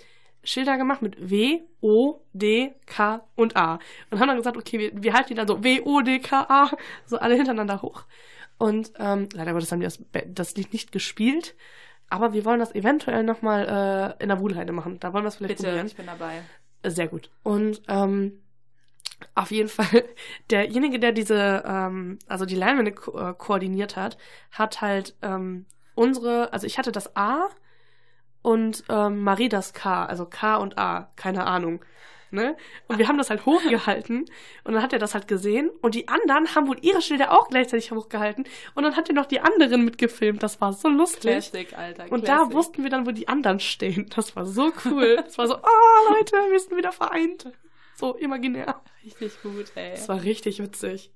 Schilder 0.49 0.79
gemacht 0.79 1.03
mit 1.03 1.31
W, 1.31 1.61
O, 1.83 2.21
D, 2.33 2.75
K 2.87 3.23
und 3.35 3.57
A. 3.57 3.79
Und 4.11 4.19
haben 4.19 4.29
dann 4.29 4.39
gesagt, 4.39 4.57
okay, 4.57 4.79
wir, 4.79 5.03
wir 5.03 5.13
halten 5.13 5.29
die 5.29 5.35
dann 5.35 5.47
so 5.47 5.63
W, 5.63 5.83
O, 5.83 6.01
D, 6.01 6.21
K, 6.21 6.47
A, 6.49 6.71
so 7.05 7.19
alle 7.19 7.35
hintereinander 7.35 7.83
hoch. 7.83 8.05
Und 8.57 8.93
ähm, 8.99 9.29
leider 9.35 9.53
Gottes 9.53 9.71
haben 9.71 9.81
wir 9.81 9.89
das, 9.89 10.03
das 10.27 10.57
Lied 10.57 10.73
nicht 10.73 10.91
gespielt. 10.91 11.55
Aber 12.09 12.33
wir 12.33 12.47
wollen 12.47 12.61
das 12.61 12.75
eventuell 12.75 13.23
nochmal 13.23 14.17
äh, 14.19 14.23
in 14.23 14.31
der 14.31 14.41
Wuhlheide 14.41 14.73
machen. 14.73 14.99
Da 14.99 15.13
wollen 15.13 15.25
wir 15.25 15.29
es 15.29 15.37
vielleicht 15.37 15.59
Bitte, 15.59 15.69
probieren. 15.69 15.87
ich 15.87 15.97
bin 15.97 16.07
dabei. 16.07 16.43
Sehr 16.83 17.09
gut. 17.09 17.31
Und 17.43 17.83
ähm, 17.89 18.41
auf 19.35 19.51
jeden 19.51 19.69
Fall, 19.69 20.05
derjenige, 20.51 20.99
der 20.99 21.13
diese, 21.13 21.63
ähm, 21.67 22.19
also 22.27 22.47
die 22.47 22.55
Leinwände 22.55 22.93
ko 22.93 23.19
äh, 23.19 23.35
koordiniert 23.35 23.97
hat, 23.97 24.17
hat 24.51 24.81
halt 24.81 25.15
ähm, 25.21 25.67
unsere, 25.95 26.55
also 26.55 26.67
ich 26.67 26.79
hatte 26.79 26.91
das 26.91 27.15
A 27.17 27.51
und 28.49 28.83
ähm, 28.89 29.21
Marie 29.21 29.51
das 29.51 29.75
K, 29.75 30.07
also 30.07 30.25
K 30.25 30.57
und 30.57 30.79
A, 30.79 31.13
keine 31.17 31.47
Ahnung. 31.47 31.85
Ne? 32.31 32.57
Und 32.87 32.99
wir 32.99 33.07
haben 33.07 33.19
das 33.19 33.29
halt 33.29 33.45
hochgehalten 33.45 34.25
und 34.65 34.73
dann 34.73 34.83
hat 34.83 34.95
er 34.95 34.99
das 34.99 35.13
halt 35.13 35.29
gesehen 35.29 35.71
und 35.83 35.95
die 35.95 36.09
anderen 36.09 36.55
haben 36.55 36.67
wohl 36.67 36.79
ihre 36.81 37.03
Schilder 37.03 37.33
auch 37.33 37.49
gleichzeitig 37.49 37.91
hochgehalten 37.91 38.47
und 38.75 38.85
dann 38.85 38.97
hat 38.97 39.11
er 39.11 39.15
noch 39.15 39.27
die 39.27 39.41
anderen 39.41 39.85
mitgefilmt. 39.85 40.43
Das 40.43 40.63
war 40.63 40.73
so 40.73 40.89
lustig. 40.89 41.51
Classic, 41.51 41.77
Alter. 41.77 42.11
Und 42.11 42.25
Classic. 42.25 42.49
da 42.51 42.55
wussten 42.55 42.83
wir 42.83 42.91
dann, 42.91 43.07
wo 43.07 43.11
die 43.11 43.29
anderen 43.29 43.61
stehen. 43.61 44.09
Das 44.15 44.35
war 44.35 44.47
so 44.47 44.73
cool. 44.87 45.17
Das 45.25 45.37
war 45.37 45.47
so, 45.47 45.57
oh 45.57 46.13
Leute, 46.15 46.37
wir 46.51 46.59
sind 46.59 46.75
wieder 46.75 46.93
vereint. 46.93 47.53
So 47.97 48.15
imaginär. 48.17 48.81
Richtig 49.05 49.43
gut, 49.43 49.73
ey. 49.75 49.91
Das 49.91 50.09
war 50.09 50.23
richtig 50.23 50.63
witzig. 50.63 51.13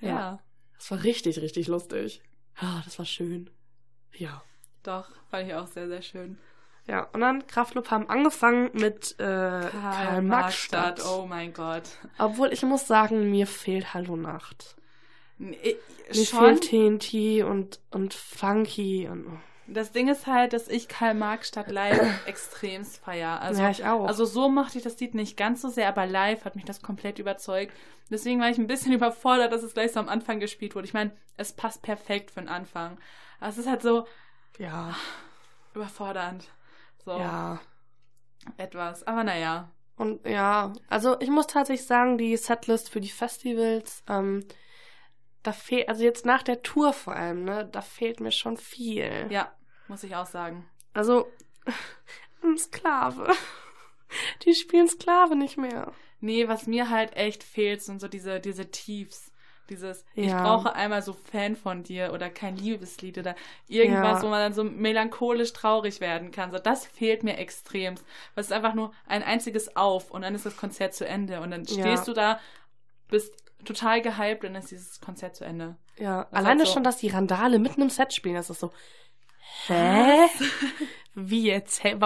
ja. 0.00 0.38
Das 0.78 0.90
war 0.92 1.02
richtig, 1.02 1.40
richtig 1.40 1.66
lustig. 1.66 2.22
Ah, 2.56 2.82
das 2.84 2.98
war 2.98 3.06
schön. 3.06 3.50
Ja. 4.12 4.42
Doch, 4.82 5.08
fand 5.30 5.48
ich 5.48 5.54
auch 5.54 5.68
sehr, 5.68 5.86
sehr 5.86 6.02
schön. 6.02 6.38
Ja, 6.86 7.08
und 7.12 7.20
dann 7.20 7.46
Kraftclub 7.46 7.90
haben 7.90 8.08
angefangen 8.08 8.70
mit 8.72 9.14
äh, 9.18 9.22
Karl-Marx-Stadt. 9.22 11.00
Oh 11.06 11.26
mein 11.28 11.52
Gott. 11.52 11.84
Obwohl 12.18 12.52
ich 12.52 12.62
muss 12.62 12.86
sagen, 12.86 13.30
mir 13.30 13.46
fehlt 13.46 13.94
Hallo 13.94 14.16
Nacht. 14.16 14.76
Nee, 15.38 15.76
Mir 16.12 16.24
schon. 16.24 16.58
fehlt 16.58 17.00
TNT 17.00 17.44
und, 17.44 17.80
und 17.90 18.14
Funky 18.14 19.08
und. 19.08 19.40
Das 19.68 19.92
Ding 19.92 20.08
ist 20.08 20.26
halt, 20.26 20.52
dass 20.52 20.68
ich 20.68 20.88
Karl 20.88 21.14
Marx 21.14 21.48
statt 21.48 21.70
live 21.70 22.00
extremst 22.26 22.98
feier. 22.98 23.40
Also, 23.40 23.62
ja, 23.62 23.70
ich 23.70 23.84
auch. 23.84 24.06
also 24.06 24.24
so 24.24 24.48
mochte 24.48 24.78
ich 24.78 24.84
das 24.84 24.98
Lied 24.98 25.14
nicht 25.14 25.36
ganz 25.36 25.62
so 25.62 25.68
sehr, 25.68 25.88
aber 25.88 26.04
live 26.06 26.44
hat 26.44 26.56
mich 26.56 26.64
das 26.64 26.82
komplett 26.82 27.20
überzeugt. 27.20 27.72
Deswegen 28.10 28.40
war 28.40 28.50
ich 28.50 28.58
ein 28.58 28.66
bisschen 28.66 28.92
überfordert, 28.92 29.52
dass 29.52 29.62
es 29.62 29.74
gleich 29.74 29.92
so 29.92 30.00
am 30.00 30.08
Anfang 30.08 30.40
gespielt 30.40 30.74
wurde. 30.74 30.86
Ich 30.86 30.94
meine, 30.94 31.12
es 31.36 31.52
passt 31.52 31.82
perfekt 31.82 32.32
für 32.32 32.40
den 32.40 32.48
Anfang. 32.48 32.98
Aber 33.40 33.50
es 33.50 33.58
ist 33.58 33.68
halt 33.68 33.82
so 33.82 34.06
ja, 34.58 34.94
überfordernd. 35.74 36.48
So 37.04 37.12
ja. 37.12 37.60
etwas. 38.56 39.06
Aber 39.06 39.24
naja. 39.24 39.70
Und 39.96 40.26
ja, 40.26 40.72
also 40.88 41.20
ich 41.20 41.28
muss 41.28 41.46
tatsächlich 41.46 41.86
sagen, 41.86 42.18
die 42.18 42.36
Setlist 42.36 42.90
für 42.90 43.00
die 43.00 43.10
Festivals, 43.10 44.02
ähm, 44.08 44.44
da 45.42 45.52
fehlt, 45.52 45.88
also 45.88 46.04
jetzt 46.04 46.24
nach 46.24 46.42
der 46.42 46.62
Tour 46.62 46.92
vor 46.92 47.14
allem, 47.14 47.44
ne, 47.44 47.68
da 47.70 47.82
fehlt 47.82 48.20
mir 48.20 48.30
schon 48.30 48.56
viel. 48.56 49.26
Ja, 49.30 49.52
muss 49.88 50.04
ich 50.04 50.14
auch 50.14 50.26
sagen. 50.26 50.68
Also, 50.94 51.26
ein 52.42 52.56
Sklave. 52.58 53.32
Die 54.44 54.54
spielen 54.54 54.88
Sklave 54.88 55.36
nicht 55.36 55.56
mehr. 55.56 55.92
Nee, 56.20 56.46
was 56.46 56.66
mir 56.66 56.90
halt 56.90 57.16
echt 57.16 57.42
fehlt, 57.42 57.82
sind 57.82 58.00
so 58.00 58.08
diese, 58.08 58.40
diese 58.40 58.70
Tiefs. 58.70 59.31
Dieses, 59.72 60.04
ich 60.14 60.28
Ja. 60.30 60.42
brauche 60.42 60.74
einmal 60.74 61.02
so 61.02 61.12
Fan 61.14 61.56
von 61.56 61.82
dir 61.82 62.12
oder 62.12 62.28
kein 62.30 62.56
Liebeslied 62.56 63.16
oder 63.18 63.34
irgendwas, 63.68 64.18
Ja. 64.18 64.22
wo 64.22 64.28
man 64.28 64.40
dann 64.40 64.52
so 64.52 64.64
melancholisch 64.64 65.52
traurig 65.52 66.00
werden 66.00 66.30
kann. 66.30 66.50
So, 66.50 66.58
das 66.58 66.86
fehlt 66.86 67.24
mir 67.24 67.38
extrem. 67.38 67.94
Was 68.34 68.46
ist 68.46 68.52
einfach 68.52 68.74
nur 68.74 68.92
ein 69.06 69.22
einziges 69.22 69.76
Auf 69.76 70.10
und 70.10 70.22
dann 70.22 70.34
ist 70.34 70.44
das 70.46 70.56
Konzert 70.56 70.94
zu 70.94 71.06
Ende. 71.06 71.40
Und 71.40 71.50
dann 71.50 71.64
Ja. 71.64 71.80
stehst 71.82 72.06
du 72.06 72.12
da, 72.12 72.38
bist 73.08 73.32
total 73.64 74.02
gehypt 74.02 74.44
und 74.44 74.52
dann 74.54 74.62
ist 74.62 74.70
dieses 74.70 75.00
Konzert 75.00 75.34
zu 75.36 75.44
Ende. 75.44 75.76
Ja, 75.98 76.24
Das 76.24 76.32
alleine 76.32 76.60
hat 76.60 76.66
so- 76.68 76.74
schon, 76.74 76.84
dass 76.84 76.98
die 76.98 77.08
Randale 77.08 77.58
mitten 77.58 77.80
im 77.82 77.90
Set 77.90 78.12
spielen, 78.12 78.34
das 78.34 78.50
ist 78.50 78.60
so, 78.60 78.72
hä? 79.68 80.26
Wie 81.14 81.44
jetzt? 81.46 81.82
Hä? 81.84 81.96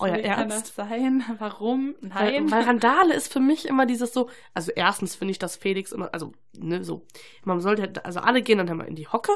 Euer 0.00 0.22
Wie 0.22 0.22
kann 0.22 0.50
Ernst? 0.50 0.68
das 0.78 0.88
sein? 0.88 1.24
Warum? 1.38 1.94
Nein. 2.00 2.50
Weil, 2.50 2.50
weil 2.50 2.62
Randale 2.66 3.14
ist 3.14 3.32
für 3.32 3.40
mich 3.40 3.66
immer 3.66 3.86
dieses 3.86 4.12
so, 4.12 4.28
also 4.54 4.72
erstens 4.74 5.14
finde 5.16 5.32
ich, 5.32 5.38
dass 5.38 5.56
Felix 5.56 5.92
immer, 5.92 6.12
also, 6.12 6.32
ne, 6.56 6.82
so, 6.84 7.06
man 7.44 7.60
sollte, 7.60 8.04
also 8.04 8.20
alle 8.20 8.42
gehen 8.42 8.58
dann 8.58 8.68
immer 8.68 8.86
in 8.86 8.96
die 8.96 9.08
Hocke 9.08 9.32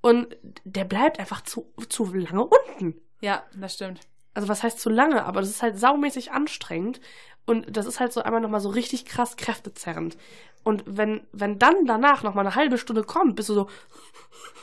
und 0.00 0.36
der 0.64 0.84
bleibt 0.84 1.18
einfach 1.18 1.42
zu, 1.42 1.72
zu 1.88 2.12
lange 2.12 2.44
unten. 2.44 3.00
ja, 3.20 3.42
das 3.54 3.74
stimmt. 3.74 4.00
Also 4.34 4.48
was 4.48 4.62
heißt 4.62 4.80
zu 4.80 4.88
lange, 4.88 5.24
aber 5.24 5.40
das 5.40 5.50
ist 5.50 5.62
halt 5.62 5.78
saumäßig 5.78 6.32
anstrengend 6.32 7.00
und 7.44 7.76
das 7.76 7.84
ist 7.86 8.00
halt 8.00 8.12
so 8.14 8.22
einmal 8.22 8.40
nochmal 8.40 8.60
so 8.60 8.70
richtig 8.70 9.04
krass 9.04 9.36
kräftezerrend. 9.36 10.16
Und 10.64 10.84
wenn, 10.86 11.26
wenn 11.32 11.58
dann 11.58 11.84
danach 11.86 12.22
nochmal 12.22 12.46
eine 12.46 12.54
halbe 12.54 12.78
Stunde 12.78 13.04
kommt, 13.04 13.36
bist 13.36 13.48
du 13.50 13.54
so, 13.54 13.68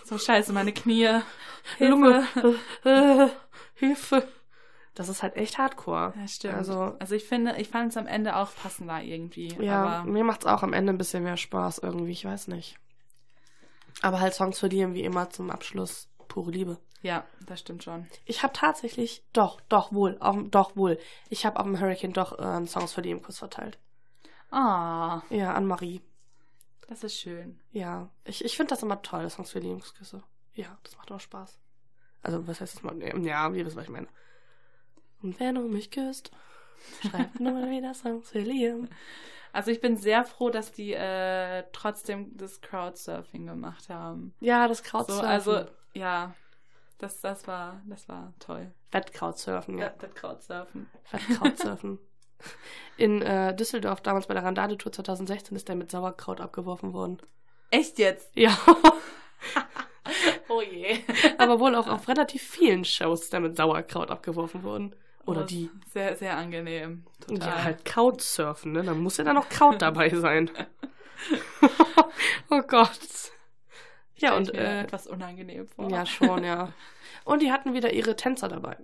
So 0.05 0.17
scheiße, 0.17 0.53
meine 0.53 0.73
Knie. 0.73 1.21
Lunge, 1.77 2.25
Hilfe. 3.75 4.27
Das 4.99 5.07
ist 5.07 5.23
halt 5.23 5.37
echt 5.37 5.57
hardcore. 5.57 6.13
Ja, 6.19 6.27
stimmt. 6.27 6.55
Also, 6.55 6.93
Also 6.99 7.15
ich 7.15 7.23
finde, 7.23 7.55
ich 7.57 7.69
fand 7.69 7.91
es 7.91 7.95
am 7.95 8.05
Ende 8.05 8.35
auch 8.35 8.53
passender 8.53 9.01
irgendwie. 9.01 9.47
ja, 9.63 10.03
mir 10.03 10.25
macht's 10.25 10.45
auch 10.45 10.61
am 10.61 10.73
Ende 10.73 10.91
ein 10.91 10.97
bisschen 10.97 11.23
mehr 11.23 11.37
Spaß 11.37 11.77
irgendwie, 11.77 12.11
ich 12.11 12.25
weiß 12.25 12.49
nicht. 12.49 12.77
Aber 14.01 14.19
halt 14.19 14.33
Songs 14.33 14.59
verlieren 14.59 14.93
wie 14.93 15.05
immer 15.05 15.29
zum 15.29 15.51
Abschluss 15.51 16.09
pure 16.27 16.51
Liebe. 16.51 16.77
ja, 17.01 17.23
das 17.45 17.61
stimmt 17.61 17.85
schon. 17.85 18.07
Ich 18.25 18.43
habe 18.43 18.51
tatsächlich, 18.51 19.23
doch, 19.31 19.61
doch 19.69 19.93
wohl, 19.93 20.17
auf, 20.19 20.35
doch 20.51 20.75
wohl. 20.75 20.99
Ich 21.29 21.45
habe 21.45 21.57
auf 21.61 21.65
dem 21.65 21.79
Hurricane 21.79 22.11
doch 22.11 22.37
äh, 22.37 22.41
einen 22.41 22.67
Songs 22.67 22.91
für 22.91 23.01
die 23.01 23.11
im 23.11 23.21
Kuss 23.21 23.39
verteilt. 23.39 23.77
Ah, 24.51 25.21
Ja, 25.29 25.53
an 25.53 25.65
Marie. 25.65 26.01
das 26.89 27.05
ist 27.05 27.17
schön. 27.17 27.57
Ja, 27.71 28.09
ich, 28.25 28.43
ich 28.43 28.57
finde 28.57 28.71
das 28.71 28.83
immer 28.83 29.01
toll, 29.01 29.29
Songs 29.29 29.51
für 29.51 29.59
Liebesküsse. 29.59 30.23
Ja, 30.55 30.77
das 30.83 30.97
macht 30.97 31.09
immer 31.09 31.19
Spaß. 31.21 31.57
Also, 32.21 32.45
was 32.47 32.59
heißt 32.59 32.75
das 32.75 32.83
mal? 32.83 33.01
Ja, 33.25 33.49
ihr 33.49 33.65
wisst, 33.65 33.77
was 33.77 33.85
ich 33.85 33.89
meine. 33.91 34.07
Und 35.21 35.39
wenn 35.39 35.55
du 35.55 35.61
mich 35.61 35.91
küsst, 35.91 36.31
schreib 37.01 37.39
nur 37.39 37.69
wieder 37.69 37.93
Songs 37.93 38.29
für 38.31 38.39
Liam. 38.39 38.87
Also 39.51 39.71
ich 39.71 39.81
bin 39.81 39.97
sehr 39.97 40.23
froh, 40.23 40.49
dass 40.49 40.71
die 40.71 40.93
äh, 40.93 41.63
trotzdem 41.73 42.37
das 42.37 42.61
Crowdsurfing 42.61 43.47
gemacht 43.47 43.89
haben. 43.89 44.33
Ja, 44.39 44.67
das 44.67 44.79
So, 44.79 44.83
Krautsurfen. 44.83 45.25
also, 45.25 45.65
ja. 45.93 46.33
Das, 46.99 47.21
das 47.21 47.47
war, 47.47 47.81
das 47.85 48.07
war 48.09 48.33
toll. 48.39 48.71
Wettkrautsurfen, 48.91 49.77
ja. 49.77 49.85
Ja, 49.85 49.93
das 49.97 50.13
Crowdsurfen. 50.13 50.89
Wettkrautsurfen. 51.11 51.97
In 52.97 53.21
äh, 53.21 53.55
Düsseldorf, 53.55 54.01
damals 54.01 54.27
bei 54.27 54.33
der 54.33 54.43
Randale-Tour 54.43 54.91
2016, 54.91 55.55
ist 55.55 55.67
der 55.69 55.75
mit 55.75 55.91
Sauerkraut 55.91 56.41
abgeworfen 56.41 56.93
worden. 56.93 57.17
Echt 57.71 57.99
jetzt? 57.99 58.29
Ja, 58.35 58.57
Oh 60.49 60.61
je. 60.61 60.99
aber 61.37 61.59
wohl 61.59 61.75
auch 61.75 61.87
auf 61.87 62.07
relativ 62.07 62.41
vielen 62.41 62.83
Shows 62.83 63.23
ist 63.23 63.33
der 63.33 63.39
mit 63.41 63.55
Sauerkraut 63.55 64.09
abgeworfen 64.09 64.63
worden. 64.63 64.95
Oder 65.29 65.45
die. 65.45 65.69
Sehr, 65.93 66.15
sehr 66.15 66.37
angenehm. 66.37 67.05
Total. 67.27 67.47
Ja, 67.47 67.63
halt 67.63 67.85
Krautsurfen, 67.85 68.71
ne? 68.73 68.83
Da 68.83 68.93
muss 68.93 69.17
ja 69.17 69.23
dann 69.23 69.35
noch 69.35 69.49
Kraut 69.49 69.81
dabei 69.81 70.09
sein. 70.09 70.49
oh 72.49 72.61
Gott. 72.67 72.99
Ja, 74.15 74.35
und 74.35 74.47
ich 74.49 74.53
mir 74.53 74.59
äh, 74.59 74.81
etwas 74.81 75.07
unangenehm 75.07 75.67
vor. 75.67 75.89
ja, 75.89 76.05
schon, 76.05 76.43
ja. 76.43 76.73
Und 77.23 77.41
die 77.41 77.51
hatten 77.51 77.73
wieder 77.73 77.93
ihre 77.93 78.15
Tänzer 78.15 78.49
dabei. 78.49 78.77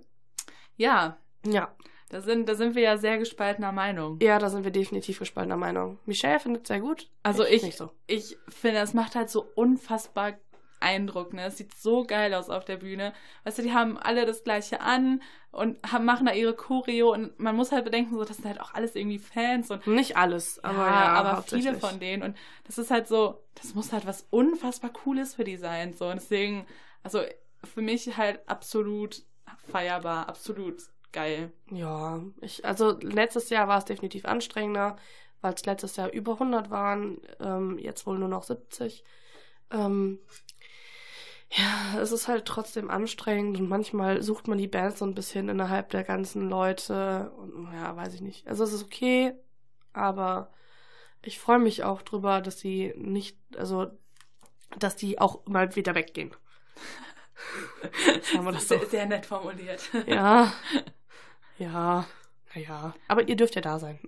Ja, 0.76 1.18
Ja. 1.44 1.74
da 2.08 2.20
sind, 2.20 2.48
da 2.48 2.54
sind 2.54 2.74
wir 2.74 2.82
ja 2.82 2.96
sehr 2.96 3.18
gespaltener 3.18 3.72
Meinung. 3.72 4.18
Ja, 4.20 4.38
da 4.38 4.48
sind 4.48 4.64
wir 4.64 4.70
definitiv 4.70 5.18
gespaltener 5.18 5.56
Meinung. 5.56 5.98
Michelle 6.06 6.40
findet 6.40 6.66
sehr 6.66 6.80
gut. 6.80 7.10
Also 7.22 7.44
ich, 7.44 7.62
nicht 7.62 7.76
so. 7.76 7.90
ich 8.06 8.38
finde, 8.48 8.80
es 8.80 8.94
macht 8.94 9.14
halt 9.14 9.28
so 9.30 9.42
unfassbar 9.54 10.34
Eindruck, 10.80 11.32
ne? 11.32 11.46
Es 11.46 11.56
sieht 11.56 11.74
so 11.74 12.04
geil 12.04 12.34
aus 12.34 12.50
auf 12.50 12.64
der 12.64 12.76
Bühne. 12.76 13.12
Weißt 13.44 13.58
du, 13.58 13.62
die 13.62 13.72
haben 13.72 13.96
alle 13.98 14.26
das 14.26 14.44
gleiche 14.44 14.80
an 14.80 15.22
und 15.50 15.78
haben, 15.90 16.04
machen 16.04 16.26
da 16.26 16.32
ihre 16.32 16.54
Choreo 16.54 17.12
und 17.12 17.38
man 17.40 17.56
muss 17.56 17.72
halt 17.72 17.84
bedenken, 17.84 18.14
so, 18.14 18.24
das 18.24 18.36
sind 18.36 18.46
halt 18.46 18.60
auch 18.60 18.74
alles 18.74 18.94
irgendwie 18.94 19.18
Fans 19.18 19.70
und 19.70 19.86
Nicht 19.86 20.16
alles, 20.16 20.62
aber 20.62 20.86
ja, 20.86 21.04
ja, 21.04 21.12
aber 21.14 21.42
viele 21.42 21.74
von 21.74 21.98
denen 21.98 22.22
und 22.22 22.36
das 22.64 22.76
ist 22.76 22.90
halt 22.90 23.08
so, 23.08 23.42
das 23.54 23.74
muss 23.74 23.92
halt 23.92 24.06
was 24.06 24.26
unfassbar 24.30 24.92
Cooles 24.92 25.34
für 25.34 25.44
die 25.44 25.56
sein, 25.56 25.94
so 25.94 26.08
und 26.08 26.16
deswegen, 26.16 26.66
also 27.02 27.22
für 27.64 27.80
mich 27.80 28.16
halt 28.18 28.40
absolut 28.46 29.22
feierbar, 29.70 30.28
absolut 30.28 30.82
geil. 31.12 31.50
Ja, 31.70 32.20
ich, 32.42 32.64
also 32.64 32.98
letztes 33.00 33.48
Jahr 33.48 33.68
war 33.68 33.78
es 33.78 33.86
definitiv 33.86 34.26
anstrengender, 34.26 34.96
weil 35.40 35.54
es 35.54 35.64
letztes 35.64 35.96
Jahr 35.96 36.12
über 36.12 36.34
100 36.34 36.70
waren, 36.70 37.18
ähm, 37.40 37.78
jetzt 37.78 38.06
wohl 38.06 38.18
nur 38.18 38.28
noch 38.28 38.42
70. 38.42 39.04
Ähm, 39.70 40.18
ja, 41.50 42.00
es 42.00 42.12
ist 42.12 42.28
halt 42.28 42.44
trotzdem 42.44 42.90
anstrengend 42.90 43.58
und 43.58 43.68
manchmal 43.68 44.22
sucht 44.22 44.48
man 44.48 44.58
die 44.58 44.66
Band 44.66 44.98
so 44.98 45.04
ein 45.04 45.14
bisschen 45.14 45.48
innerhalb 45.48 45.90
der 45.90 46.02
ganzen 46.04 46.48
Leute 46.48 47.30
und 47.36 47.72
ja, 47.72 47.96
weiß 47.96 48.14
ich 48.14 48.20
nicht. 48.20 48.46
Also 48.48 48.64
es 48.64 48.72
ist 48.72 48.84
okay, 48.84 49.32
aber 49.92 50.50
ich 51.22 51.38
freue 51.38 51.58
mich 51.58 51.84
auch 51.84 52.02
drüber, 52.02 52.40
dass 52.40 52.58
sie 52.58 52.92
nicht, 52.96 53.38
also 53.56 53.86
dass 54.78 54.96
die 54.96 55.18
auch 55.20 55.46
mal 55.46 55.74
wieder 55.76 55.94
weggehen. 55.94 56.32
Sagen 58.22 58.44
wir 58.44 58.52
das 58.52 58.68
so. 58.68 58.78
Sehr, 58.78 58.86
sehr 58.86 59.06
nett 59.06 59.26
formuliert. 59.26 59.90
Ja. 60.06 60.52
Ja. 61.58 62.06
Naja. 62.54 62.94
Aber 63.08 63.26
ihr 63.26 63.34
dürft 63.34 63.54
ja 63.54 63.62
da 63.62 63.78
sein. 63.78 63.98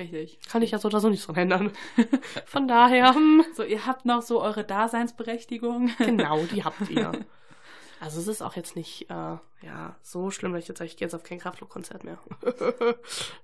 Richtig. 0.00 0.38
Kann 0.48 0.62
ich 0.62 0.70
ja 0.70 0.78
so 0.78 0.88
oder 0.88 0.98
so 0.98 1.10
nicht 1.10 1.26
dran 1.26 1.36
ändern. 1.36 1.72
Von 2.46 2.66
daher, 2.66 3.14
hm, 3.14 3.44
So, 3.52 3.62
ihr 3.62 3.84
habt 3.84 4.06
noch 4.06 4.22
so 4.22 4.40
eure 4.40 4.64
Daseinsberechtigung. 4.64 5.90
genau, 5.98 6.42
die 6.44 6.64
habt 6.64 6.88
ihr. 6.88 7.12
Also 8.00 8.18
es 8.18 8.26
ist 8.26 8.40
auch 8.40 8.56
jetzt 8.56 8.76
nicht, 8.76 9.10
äh, 9.10 9.36
ja, 9.60 9.96
so 10.00 10.30
schlimm, 10.30 10.54
dass 10.54 10.62
ich 10.62 10.68
jetzt 10.68 10.78
sage, 10.78 10.88
ich 10.88 10.96
gehe 10.96 11.04
jetzt 11.04 11.14
auf 11.14 11.22
kein 11.22 11.38
Kraftklub-Konzert 11.38 12.02
mehr. 12.02 12.18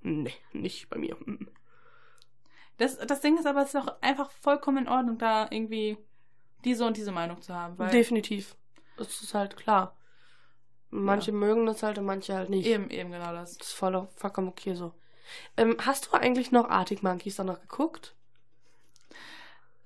nee, 0.03 0.33
nicht 0.55 0.89
bei 0.89 0.97
mir. 0.97 1.15
Hm. 1.23 1.47
Das, 2.79 2.97
das 2.97 3.21
Ding 3.21 3.37
ist 3.37 3.47
aber, 3.47 3.63
es 3.63 3.75
ist 3.75 3.77
auch 3.77 4.01
einfach 4.01 4.31
vollkommen 4.31 4.79
in 4.79 4.89
Ordnung, 4.89 5.19
da 5.19 5.47
irgendwie 5.51 5.99
diese 6.65 6.87
und 6.87 6.97
diese 6.97 7.13
Meinung 7.13 7.43
zu 7.43 7.55
haben. 7.55 7.77
Definitiv. 7.91 8.57
Das 8.97 9.21
ist 9.21 9.35
halt 9.35 9.59
klar. 9.59 9.95
Manche 10.89 11.33
mögen 11.33 11.67
das 11.67 11.83
halt 11.83 11.99
und 11.99 12.07
manche 12.07 12.35
halt 12.35 12.49
nicht. 12.49 12.67
eben, 12.67 12.89
eben 12.89 13.11
genau 13.11 13.33
das. 13.35 13.59
Das 13.59 13.69
ist 13.69 13.75
voll, 13.75 14.09
vollkommen 14.17 14.49
okay 14.49 14.75
so. 14.75 14.95
Ähm, 15.57 15.77
hast 15.85 16.07
du 16.07 16.13
eigentlich 16.13 16.53
noch 16.53 16.69
Arctic 16.69 17.03
Monkeys 17.03 17.37
dann 17.37 17.47
noch 17.47 17.61
geguckt? 17.61 18.15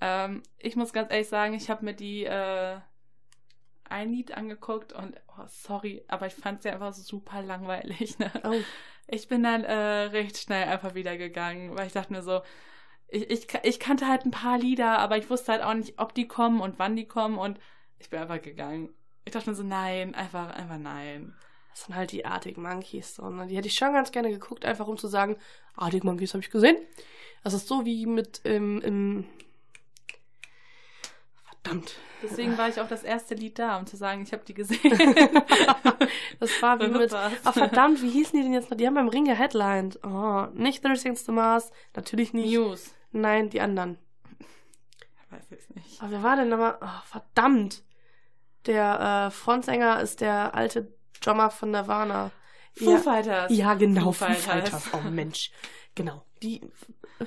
Ähm, 0.00 0.42
ich 0.58 0.76
muss 0.76 0.92
ganz 0.92 1.10
ehrlich 1.10 1.28
sagen, 1.28 1.54
ich 1.54 1.68
habe 1.70 1.84
mir 1.84 1.94
die 1.94 2.24
äh, 2.24 2.78
ein 3.90 4.12
Lied 4.12 4.32
angeguckt 4.32 4.92
und 4.92 5.20
oh, 5.28 5.44
sorry, 5.48 6.04
aber 6.08 6.26
ich 6.26 6.34
fand 6.34 6.62
sie 6.62 6.70
einfach 6.70 6.92
super 6.94 7.42
langweilig. 7.42 8.18
Ne? 8.18 8.30
Oh. 8.44 8.54
Ich 9.08 9.28
bin 9.28 9.42
dann 9.42 9.64
äh, 9.64 9.72
recht 9.72 10.38
schnell 10.38 10.68
einfach 10.68 10.94
wieder 10.94 11.16
gegangen, 11.16 11.76
weil 11.76 11.88
ich 11.88 11.92
dachte 11.92 12.12
mir 12.12 12.22
so, 12.22 12.42
ich, 13.08 13.28
ich, 13.28 13.48
ich 13.64 13.80
kannte 13.80 14.06
halt 14.06 14.24
ein 14.24 14.30
paar 14.30 14.56
Lieder, 14.56 14.98
aber 15.00 15.18
ich 15.18 15.28
wusste 15.28 15.52
halt 15.52 15.62
auch 15.62 15.74
nicht, 15.74 15.98
ob 15.98 16.14
die 16.14 16.28
kommen 16.28 16.60
und 16.60 16.78
wann 16.78 16.94
die 16.94 17.06
kommen 17.06 17.36
und 17.36 17.58
ich 17.98 18.08
bin 18.08 18.20
einfach 18.20 18.40
gegangen. 18.40 18.94
Ich 19.24 19.32
dachte 19.32 19.50
mir 19.50 19.56
so, 19.56 19.64
nein, 19.64 20.14
einfach, 20.14 20.50
einfach 20.50 20.78
nein. 20.78 21.34
Das 21.70 21.84
sind 21.84 21.94
halt 21.94 22.12
die 22.12 22.24
Arctic 22.24 22.58
Monkeys. 22.58 23.14
So, 23.14 23.28
ne? 23.28 23.46
Die 23.46 23.56
hätte 23.56 23.68
ich 23.68 23.74
schon 23.74 23.92
ganz 23.92 24.12
gerne 24.12 24.30
geguckt, 24.30 24.64
einfach 24.64 24.86
um 24.86 24.98
zu 24.98 25.08
sagen, 25.08 25.36
Arctic 25.74 26.04
Monkeys 26.04 26.34
habe 26.34 26.42
ich 26.42 26.50
gesehen. 26.50 26.76
Das 27.42 27.54
ist 27.54 27.68
so 27.68 27.84
wie 27.84 28.06
mit 28.06 28.40
ähm, 28.44 28.80
im... 28.82 29.24
Verdammt. 31.62 31.94
Deswegen 32.22 32.58
war 32.58 32.68
ich 32.68 32.80
auch 32.80 32.88
das 32.88 33.02
erste 33.02 33.34
Lied 33.34 33.58
da, 33.58 33.78
um 33.78 33.86
zu 33.86 33.96
sagen, 33.96 34.22
ich 34.22 34.32
habe 34.32 34.44
die 34.44 34.54
gesehen. 34.54 34.80
Das 36.40 36.62
war 36.62 36.80
wie 36.80 36.88
mit... 36.88 37.12
Ach 37.12 37.52
verdammt, 37.52 38.02
wie 38.02 38.10
hießen 38.10 38.36
die 38.36 38.42
denn 38.42 38.54
jetzt 38.54 38.70
noch? 38.70 38.76
Die 38.76 38.86
haben 38.86 38.94
beim 38.94 39.08
Ring 39.08 39.26
geheadlined. 39.26 40.00
Oh, 40.02 40.46
nicht 40.54 40.82
30 40.82 41.02
Seconds 41.02 41.24
to 41.24 41.32
Mars. 41.32 41.70
Natürlich 41.94 42.32
nicht. 42.32 42.52
News. 42.54 42.94
Nein, 43.12 43.50
die 43.50 43.60
anderen. 43.60 43.98
Ich 44.38 45.32
weiß 45.32 45.52
es 45.52 45.68
nicht. 45.74 46.00
Aber 46.00 46.10
wer 46.10 46.22
war 46.22 46.36
denn 46.36 46.48
nochmal? 46.48 46.78
Oh, 46.80 47.02
verdammt. 47.04 47.82
Der 48.66 49.28
äh, 49.28 49.30
Frontsänger 49.30 50.00
ist 50.00 50.22
der 50.22 50.54
alte 50.54 50.92
Drummer 51.20 51.50
von 51.50 51.70
Nirvana. 51.70 52.30
Foo 52.74 52.92
ja. 52.92 52.98
Fighters. 52.98 53.52
Ja, 53.52 53.74
genau, 53.74 54.12
Foo 54.12 54.24
Foo 54.24 54.32
Fighters. 54.34 54.84
Fighters. 54.84 54.90
Oh 54.94 55.10
Mensch. 55.10 55.50
Genau. 55.94 56.24
Die 56.42 56.60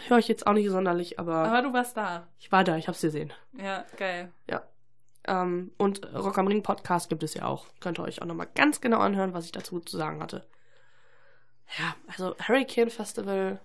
höre 0.08 0.18
ich 0.18 0.28
jetzt 0.28 0.48
auch 0.48 0.54
nicht 0.54 0.70
sonderlich, 0.70 1.20
aber, 1.20 1.46
Aber 1.46 1.62
du 1.62 1.74
warst 1.74 1.98
da. 1.98 2.28
ich 2.39 2.52
war 2.52 2.64
da, 2.64 2.78
ich 2.78 2.88
hab's 2.88 3.02
gesehen. 3.02 3.34
Ja, 3.54 3.86
geil. 3.98 4.32
Ja. 4.50 4.64
Ähm, 5.26 5.72
und 5.78 6.06
Rock 6.14 6.38
am 6.38 6.48
Ring 6.48 6.64
Podcast 6.64 7.10
gibt 7.10 7.24
es 7.24 7.34
ja 7.34 7.46
auch. 7.46 7.68
Könnt 7.80 8.00
ihr 8.00 8.04
euch 8.04 8.22
auch 8.22 8.26
nochmal 8.26 8.48
ganz 8.56 8.82
genau 8.82 9.00
anhören, 9.00 9.34
was 9.34 9.46
ich 9.46 9.52
dazu 9.52 9.80
zu 9.80 9.98
sagen 9.98 10.22
hatte. 10.22 10.46
Ja, 11.78 11.96
also 12.08 12.36
Hurricane 12.48 12.89
Festival 12.89 13.60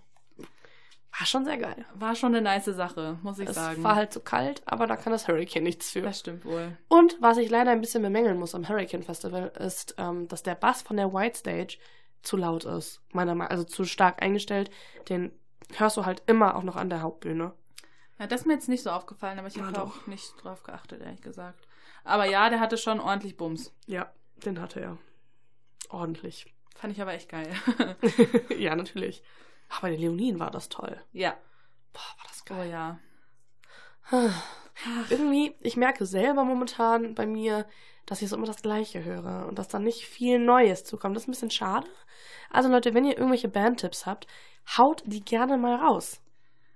war 1.17 1.27
schon 1.27 1.45
sehr 1.45 1.59
geil. 1.59 1.85
War 1.95 2.15
schon 2.15 2.35
eine 2.35 2.43
nice 2.43 2.67
Sache, 2.67 3.19
muss 3.23 3.39
ich 3.39 3.49
Es 3.49 3.55
sagen. 3.55 3.83
war 3.83 3.97
halt 3.97 4.13
so 4.13 4.21
kalt, 4.21 4.63
aber 4.67 4.87
da 4.87 4.97
kann 4.97 5.13
das 5.13 5.27
Hurricane 5.27 5.63
nichts 5.65 5.91
für. 5.91 6.03
das 6.03 6.21
stimmt 6.21 6.45
wohl. 6.45 6.77
Und 6.89 7.17
was 7.21 7.39
ich 7.39 7.51
leider 7.51 7.71
ein 7.71 7.81
bisschen 7.81 8.03
bemängeln 8.03 8.39
muss 8.39 8.55
am 8.55 8.69
Hurricane 8.69 9.03
Festival, 9.03 9.53
ist, 9.59 9.95
ähm, 9.99 10.29
dass 10.29 10.43
der 10.43 10.55
Bass 10.55 10.83
von 10.83 10.97
der 10.97 11.13
White 11.13 11.39
Stage 11.39 11.79
zu 12.23 12.37
laut 12.37 12.65
ist. 12.65 13.01
Meiner 13.13 13.35
Meinung 13.35 13.51
also 13.51 13.65
zu 13.65 13.85
stark 13.85 14.23
eingestellt. 14.23 14.71
Den 15.09 15.33
hörst 15.77 15.97
du 15.97 16.05
halt 16.05 16.23
immer 16.27 16.57
auch 16.57 16.63
noch 16.63 16.77
an 16.77 16.91
der 16.91 17.03
Hauptbühne. 17.03 17.53
Ja, 18.19 18.27
das 18.27 18.41
ist 18.41 18.47
mir 18.47 18.55
jetzt 18.55 18.69
nicht 18.69 18.83
so 18.83 18.91
aufgefallen, 18.91 19.39
aber 19.39 19.49
ich 19.49 19.61
habe 19.61 19.81
auch 19.83 20.07
nicht 20.07 20.33
drauf 20.43 20.63
geachtet, 20.65 21.01
ehrlich 21.03 21.23
gesagt. 21.23 21.67
Aber 22.05 22.25
ja, 22.27 22.51
der 22.51 22.59
hatte 22.61 22.77
schon 22.77 23.01
ordentlich 23.01 23.37
Bums. 23.37 23.73
Ja, 23.87 24.11
den 24.45 24.61
hatte 24.61 24.81
er. 24.81 24.99
Ordentlich. 25.89 26.53
Fand 26.75 26.93
ich 26.93 27.01
aber 27.01 27.13
echt 27.15 27.29
geil. 27.29 27.49
ja, 28.59 28.75
natürlich. 28.75 29.23
Aber 29.69 29.83
bei 29.83 29.91
den 29.91 30.01
Leoniden 30.01 30.41
war 30.41 30.51
das 30.51 30.69
toll. 30.69 31.03
ja. 31.12 31.37
Boah, 31.93 32.01
war 32.19 32.27
das 32.29 32.45
Oh 32.51 32.55
geil. 32.55 32.71
ja. 32.71 32.99
Irgendwie, 35.11 35.55
ich 35.61 35.77
merke 35.77 36.07
selber 36.07 36.45
momentan 36.45 37.14
bei 37.14 37.27
mir, 37.27 37.66
dass 38.07 38.23
ich 38.23 38.29
so 38.29 38.37
immer 38.37 38.47
das 38.47 38.62
Gleiche 38.62 39.05
höre 39.05 39.47
und 39.49 39.59
dass 39.59 39.69
da 39.69 39.79
nicht 39.79 40.07
viel 40.07 40.39
Neues 40.39 40.85
zukommt. 40.85 41.16
Das 41.16 41.25
ist 41.25 41.29
ein 41.29 41.33
bisschen 41.33 41.51
schade. 41.51 41.87
Also 42.51 42.69
Leute, 42.69 42.95
wenn 42.95 43.05
ihr 43.05 43.16
irgendwelche 43.16 43.49
Bandtipps 43.49 44.07
habt, 44.07 44.27
haut 44.79 45.03
die 45.07 45.21
gerne 45.25 45.59
mal 45.59 45.77
raus. 45.77 46.23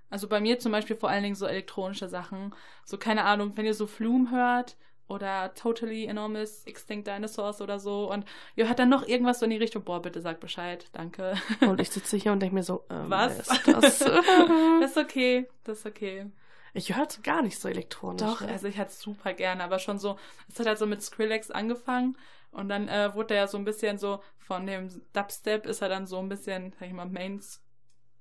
Also 0.09 0.27
bei 0.27 0.39
mir 0.39 0.59
zum 0.59 0.71
Beispiel 0.71 0.95
vor 0.95 1.09
allen 1.09 1.23
Dingen 1.23 1.35
so 1.35 1.45
elektronische 1.47 2.07
Sachen. 2.07 2.53
So, 2.85 2.97
keine 2.97 3.23
Ahnung, 3.23 3.55
wenn 3.57 3.65
ihr 3.65 3.73
so 3.73 3.87
Flume 3.87 4.29
hört 4.29 4.77
oder 5.07 5.53
Totally 5.53 6.05
Enormous 6.05 6.65
Extinct 6.65 7.07
Dinosaurs 7.07 7.61
oder 7.61 7.79
so 7.79 8.11
und 8.11 8.25
ihr 8.55 8.67
hört 8.67 8.79
dann 8.79 8.89
noch 8.89 9.07
irgendwas 9.07 9.39
so 9.39 9.45
in 9.45 9.51
die 9.51 9.57
Richtung, 9.57 9.83
boah, 9.83 10.01
bitte 10.01 10.21
sagt 10.21 10.39
Bescheid, 10.39 10.85
danke. 10.93 11.35
Und 11.61 11.79
ich 11.79 11.89
sitze 11.89 12.17
hier 12.17 12.31
und 12.31 12.39
denke 12.39 12.55
mir 12.55 12.63
so, 12.63 12.83
ähm, 12.89 13.09
Was? 13.09 13.39
Ist 13.39 13.67
das? 13.67 13.99
Das 14.79 14.91
ist 14.91 14.97
okay, 14.97 15.47
das 15.63 15.79
ist 15.79 15.85
okay. 15.85 16.25
ich 16.73 16.95
höre 16.95 17.07
gar 17.21 17.41
nicht 17.41 17.59
so 17.59 17.69
elektronisch. 17.69 18.21
Doch, 18.21 18.41
ne? 18.41 18.49
also 18.49 18.67
ich 18.67 18.77
hatte 18.77 18.91
super 18.91 19.33
gerne, 19.33 19.63
aber 19.63 19.79
schon 19.79 19.99
so, 19.99 20.17
es 20.49 20.59
hat 20.59 20.67
halt 20.67 20.77
so 20.77 20.85
mit 20.85 21.01
Skrillex 21.01 21.51
angefangen 21.51 22.17
und 22.51 22.69
dann 22.69 22.87
äh, 22.87 23.13
wurde 23.13 23.33
er 23.33 23.41
ja 23.41 23.47
so 23.47 23.57
ein 23.57 23.65
bisschen 23.65 23.97
so, 23.97 24.19
von 24.37 24.67
dem 24.67 24.89
Dubstep 25.13 25.65
ist 25.65 25.81
er 25.81 25.89
dann 25.89 26.05
so 26.05 26.19
ein 26.19 26.29
bisschen, 26.29 26.73
sag 26.79 26.87
ich 26.87 26.93
mal, 26.93 27.05
Mains, 27.05 27.62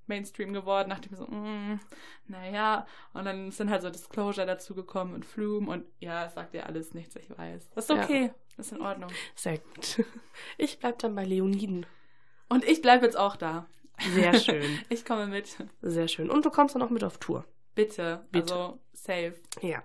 Mainstream 0.06 0.52
geworden, 0.52 0.90
dachte 0.90 1.06
ich 1.06 1.10
mir 1.12 1.16
so, 1.16 1.26
mm, 1.26 1.80
naja, 2.26 2.86
und 3.12 3.24
dann 3.24 3.50
sind 3.50 3.70
halt 3.70 3.82
so 3.82 3.90
Disclosure 3.90 4.46
dazu 4.46 4.74
gekommen 4.74 5.14
und 5.14 5.24
Flume 5.24 5.70
und 5.70 5.84
ja, 6.00 6.26
es 6.26 6.34
sagt 6.34 6.54
ja 6.54 6.64
alles 6.64 6.94
nichts, 6.94 7.16
ich 7.16 7.30
weiß. 7.30 7.70
Das 7.74 7.88
ist 7.88 7.96
Ja. 7.96 8.02
okay, 8.02 8.32
das 8.56 8.66
ist 8.66 8.72
in 8.72 8.80
Ordnung. 8.82 9.10
Sehr 9.34 9.58
gut. 9.58 10.04
Ich 10.58 10.78
bleib 10.78 10.98
dann 10.98 11.14
bei 11.14 11.24
Leoniden. 11.24 11.86
Und 12.48 12.64
ich 12.64 12.82
bleibe 12.82 13.04
jetzt 13.04 13.16
auch 13.16 13.36
da. 13.36 13.66
Sehr 14.14 14.34
schön. 14.38 14.78
Ich 14.88 15.04
komme 15.04 15.26
mit. 15.26 15.56
Sehr 15.80 16.08
schön. 16.08 16.30
Und 16.30 16.44
du 16.44 16.50
kommst 16.50 16.74
dann 16.74 16.82
auch 16.82 16.90
mit 16.90 17.04
auf 17.04 17.18
Tour. 17.18 17.44
Bitte. 17.74 18.26
Bitte. 18.30 18.54
Also, 18.54 18.80
safe. 18.92 19.34
Ja. 19.60 19.82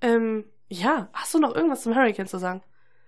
Ähm, 0.00 0.44
ja, 0.68 1.08
hast 1.12 1.34
du 1.34 1.38
noch 1.38 1.54
irgendwas 1.54 1.82
zum 1.82 1.94
Hurricane 1.94 2.26
zu 2.26 2.38
sagen? 2.38 2.62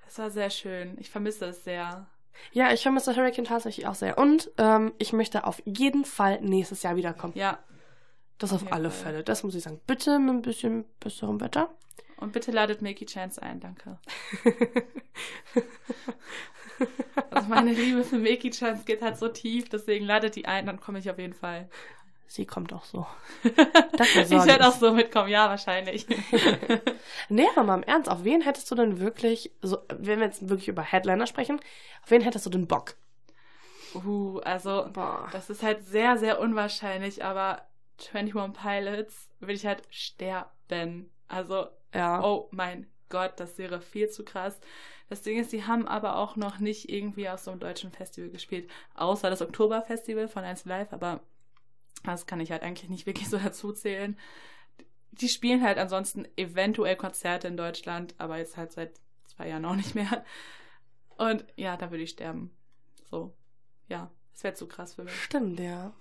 Es 0.07 0.19
war 0.19 0.31
sehr 0.31 0.51
schön. 0.51 0.97
Ich 1.01 1.11
vermisse 1.11 1.47
es 1.47 1.65
sehr. 1.65 2.07
Ja, 2.53 2.73
ich 2.73 2.83
vermisse 2.83 3.17
Hurricane 3.17 3.45
tatsächlich 3.45 3.87
auch 3.87 3.95
sehr. 3.95 4.19
Und 4.19 4.51
ähm, 4.59 4.93
ich 4.99 5.13
möchte 5.13 5.47
auf 5.47 5.63
jeden 5.65 6.05
Fall 6.05 6.41
nächstes 6.41 6.83
Jahr 6.83 6.97
wiederkommen. 6.97 7.33
Ja. 7.37 7.59
Das 8.39 8.53
auf 8.53 8.73
alle 8.73 8.91
Fall. 8.91 9.13
Fälle. 9.13 9.25
Das 9.25 9.43
muss 9.45 9.55
ich 9.55 9.63
sagen. 9.63 9.81
Bitte 9.87 10.19
mit 10.19 10.35
ein 10.35 10.43
bisschen 10.43 10.85
besserem 10.99 11.41
Wetter. 11.41 11.71
Und 12.17 12.33
bitte 12.33 12.51
ladet 12.51 12.83
Milky 12.83 13.07
Chance 13.07 13.43
ein, 13.43 13.61
danke. 13.61 13.99
Also 17.31 17.49
meine 17.49 17.73
Liebe 17.73 18.05
für 18.05 18.19
Milky 18.19 18.51
Chance 18.51 18.85
geht 18.85 19.03
halt 19.03 19.17
so 19.17 19.29
tief, 19.29 19.69
deswegen 19.69 20.05
ladet 20.05 20.37
die 20.37 20.47
ein, 20.47 20.67
dann 20.67 20.81
komme 20.81 20.99
ich 20.99 21.11
auf 21.11 21.19
jeden 21.19 21.33
Fall. 21.33 21.69
Sie 22.27 22.47
kommt 22.47 22.73
auch 22.73 22.85
so. 22.85 23.07
Ich 23.45 24.31
werde 24.31 24.67
auch 24.67 24.75
so 24.75 24.93
mitkommen, 24.93 25.29
ja, 25.29 25.49
wahrscheinlich. 25.49 26.07
Nee, 27.29 27.47
aber 27.55 27.65
mal 27.65 27.77
im 27.77 27.83
Ernst, 27.83 28.11
auf 28.11 28.25
wen 28.25 28.41
hättest 28.43 28.71
du 28.71 28.75
denn 28.75 28.99
wirklich, 29.01 29.53
so, 29.63 29.79
wenn 29.89 30.19
wir 30.19 30.27
jetzt 30.27 30.49
wirklich 30.49 30.69
über 30.69 30.83
Headliner 30.83 31.27
sprechen, 31.27 31.61
auf 32.03 32.11
wen 32.11 32.23
hättest 32.23 32.47
du 32.47 32.51
denn 32.51 32.67
Bock? 32.67 32.95
Uh, 33.95 34.39
also, 34.41 34.89
Boah. 34.93 35.29
das 35.33 35.51
ist 35.51 35.63
halt 35.63 35.85
sehr, 35.87 36.17
sehr 36.17 36.41
unwahrscheinlich, 36.41 37.25
aber 37.25 37.63
21 38.13 38.63
Pilots 38.63 39.29
würde 39.41 39.53
ich 39.55 39.67
halt 39.67 39.83
sterben. 39.91 41.11
Also, 41.29 41.67
Ja. 41.95 42.23
oh 42.23 42.49
mein 42.51 42.87
Gott, 43.09 43.33
das 43.37 43.59
wäre 43.59 43.81
viel 43.81 44.09
zu 44.09 44.25
krass. 44.25 44.59
Das 45.11 45.21
Ding 45.23 45.39
ist, 45.39 45.53
die 45.53 45.67
haben 45.67 45.87
aber 45.87 46.17
auch 46.17 46.37
noch 46.37 46.59
nicht 46.59 46.89
irgendwie 46.89 47.29
auf 47.29 47.41
so 47.41 47.51
einem 47.51 47.61
deutschen 47.61 47.91
Festival 47.93 48.31
gespielt, 48.31 48.71
außer 48.95 49.29
das 49.29 49.43
Oktoberfestival 49.43 50.29
von 50.29 50.45
1 50.45 50.65
Live, 50.65 50.93
aber 50.93 51.21
das 52.05 52.27
kann 52.27 52.41
ich 52.41 52.51
halt 52.51 52.63
eigentlich 52.63 52.91
nicht 52.91 53.07
wirklich 53.07 53.29
so 53.29 53.39
dazu 53.43 53.73
zählen. 53.73 54.19
Die 55.13 55.29
spielen 55.29 55.63
halt 55.63 55.79
ansonsten 55.79 56.27
eventuell 56.37 56.97
Konzerte 56.97 57.49
in 57.49 57.57
Deutschland, 57.57 58.15
aber 58.19 58.39
jetzt 58.39 58.57
halt 58.57 58.73
seit 58.73 59.01
zwei 59.27 59.49
Jahren 59.49 59.65
auch 59.65 59.77
nicht 59.77 59.95
mehr. 59.95 60.25
Und 61.19 61.45
ja, 61.57 61.77
da 61.77 61.91
würde 61.91 62.05
ich 62.05 62.11
sterben. 62.11 62.51
So, 63.11 63.35
ja, 63.89 64.11
das 64.33 64.43
wäre 64.43 64.55
zu 64.55 64.67
krass 64.67 64.95
für 64.95 65.05
mich. 65.05 65.15
Stimmt, 65.15 65.61
ja. 65.61 65.93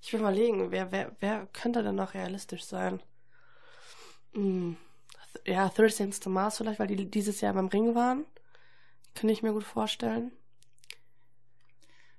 Ich 0.00 0.12
will 0.12 0.20
mal 0.20 0.32
überlegen, 0.32 0.70
wer, 0.70 0.92
wer, 0.92 1.16
wer 1.20 1.46
könnte 1.52 1.82
denn 1.82 1.94
noch 1.94 2.14
realistisch 2.14 2.64
sein? 2.64 3.00
Hm. 4.34 4.76
Ja, 5.46 5.68
13 5.68 6.10
to 6.10 6.28
Mars 6.28 6.58
vielleicht, 6.58 6.78
weil 6.78 6.88
die 6.88 7.10
dieses 7.10 7.40
Jahr 7.40 7.54
beim 7.54 7.68
Ring 7.68 7.94
waren. 7.94 8.24
Könnte 9.14 9.32
ich 9.32 9.42
mir 9.42 9.52
gut 9.52 9.64
vorstellen. 9.64 10.32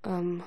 Ähm. 0.04 0.44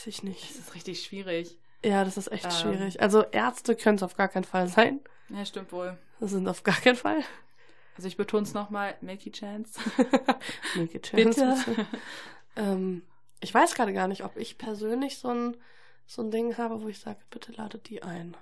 Weiß 0.00 0.06
ich 0.06 0.16
Das 0.16 0.24
nicht. 0.24 0.50
ist 0.50 0.74
richtig 0.74 1.02
schwierig. 1.04 1.58
Ja, 1.84 2.04
das 2.04 2.16
ist 2.16 2.30
echt 2.32 2.44
Ähm. 2.46 2.50
schwierig. 2.50 3.00
Also 3.02 3.22
Ärzte 3.22 3.76
können 3.76 3.96
es 3.96 4.02
auf 4.02 4.16
gar 4.16 4.28
keinen 4.28 4.44
Fall 4.44 4.66
sein. 4.68 5.00
Ja, 5.28 5.44
stimmt 5.44 5.72
wohl. 5.72 5.98
Das 6.20 6.30
sind 6.30 6.48
auf 6.48 6.62
gar 6.62 6.74
keinen 6.76 6.96
Fall. 6.96 7.22
Also 7.96 8.08
ich 8.08 8.16
betone 8.16 8.44
es 8.44 8.54
nochmal, 8.54 8.96
Milky 9.02 9.30
Chance. 9.30 9.78
Milky 10.74 11.00
Chance. 11.00 11.64
Bitte. 11.66 11.86
Ähm, 12.56 13.02
ich 13.40 13.52
weiß 13.52 13.74
gerade 13.74 13.92
gar 13.92 14.08
nicht, 14.08 14.24
ob 14.24 14.36
ich 14.36 14.58
persönlich 14.58 15.18
so 15.18 15.28
ein, 15.28 15.56
so 16.06 16.22
ein 16.22 16.30
Ding 16.30 16.56
habe, 16.56 16.80
wo 16.82 16.88
ich 16.88 16.98
sage, 16.98 17.18
bitte 17.30 17.52
ladet 17.52 17.88
die 17.88 18.02
ein. 18.02 18.36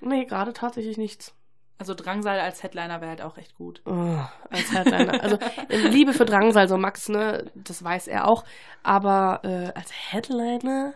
Nee, 0.00 0.24
gerade 0.26 0.52
tatsächlich 0.52 0.96
nichts. 0.96 1.34
Also 1.78 1.94
Drangsal 1.94 2.40
als 2.40 2.62
Headliner 2.64 3.00
wäre 3.00 3.10
halt 3.10 3.22
auch 3.22 3.38
echt 3.38 3.54
gut. 3.54 3.82
Oh, 3.86 4.18
als 4.50 4.72
Headliner. 4.72 5.22
Also 5.22 5.38
Liebe 5.68 6.12
für 6.12 6.24
Drangsal, 6.24 6.68
so 6.68 6.76
Max, 6.76 7.08
ne, 7.08 7.50
das 7.54 7.82
weiß 7.84 8.08
er 8.08 8.26
auch. 8.26 8.44
Aber 8.82 9.40
äh, 9.44 9.72
als 9.78 9.92
Headliner, 10.10 10.94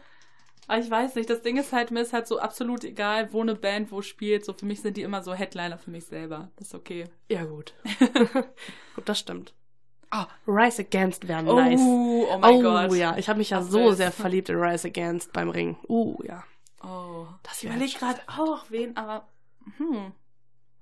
Aber 0.66 0.78
ich 0.80 0.90
weiß 0.90 1.14
nicht, 1.14 1.30
das 1.30 1.42
Ding 1.42 1.56
ist 1.56 1.72
halt, 1.72 1.92
mir 1.92 2.00
ist 2.00 2.12
halt 2.12 2.26
so 2.26 2.40
absolut 2.40 2.82
egal, 2.82 3.32
wo 3.32 3.42
eine 3.42 3.54
Band 3.54 3.92
wo 3.92 4.02
spielt. 4.02 4.44
So 4.44 4.52
für 4.54 4.66
mich 4.66 4.80
sind 4.82 4.96
die 4.96 5.02
immer 5.02 5.22
so 5.22 5.34
Headliner 5.34 5.78
für 5.78 5.90
mich 5.90 6.06
selber. 6.06 6.50
Das 6.56 6.68
ist 6.68 6.74
okay. 6.74 7.04
ja 7.30 7.44
gut. 7.44 7.74
gut, 8.96 9.08
das 9.08 9.20
stimmt. 9.20 9.54
Oh, 10.14 10.24
Rise 10.46 10.82
Against 10.82 11.26
wäre 11.26 11.44
Oh, 11.46 11.54
nice. 11.60 11.80
oh 11.80 12.38
mein 12.38 12.54
oh 12.56 12.62
Gott. 12.62 12.94
ja, 12.96 13.16
ich 13.16 13.28
habe 13.28 13.38
mich 13.38 13.50
ja 13.50 13.58
Das 13.60 13.70
so 13.70 13.92
sehr 13.92 14.12
verliebt 14.12 14.48
in 14.50 14.56
Rise 14.56 14.88
Against 14.88 15.32
beim 15.32 15.48
Ring. 15.48 15.78
Uh, 15.88 16.22
ja. 16.24 16.44
Oh. 16.82 17.26
Das 17.44 17.62
überlege 17.62 17.98
gerade 17.98 18.20
auch 18.26 18.64
wen, 18.68 18.96
aber 18.96 19.26
hm, 19.78 20.12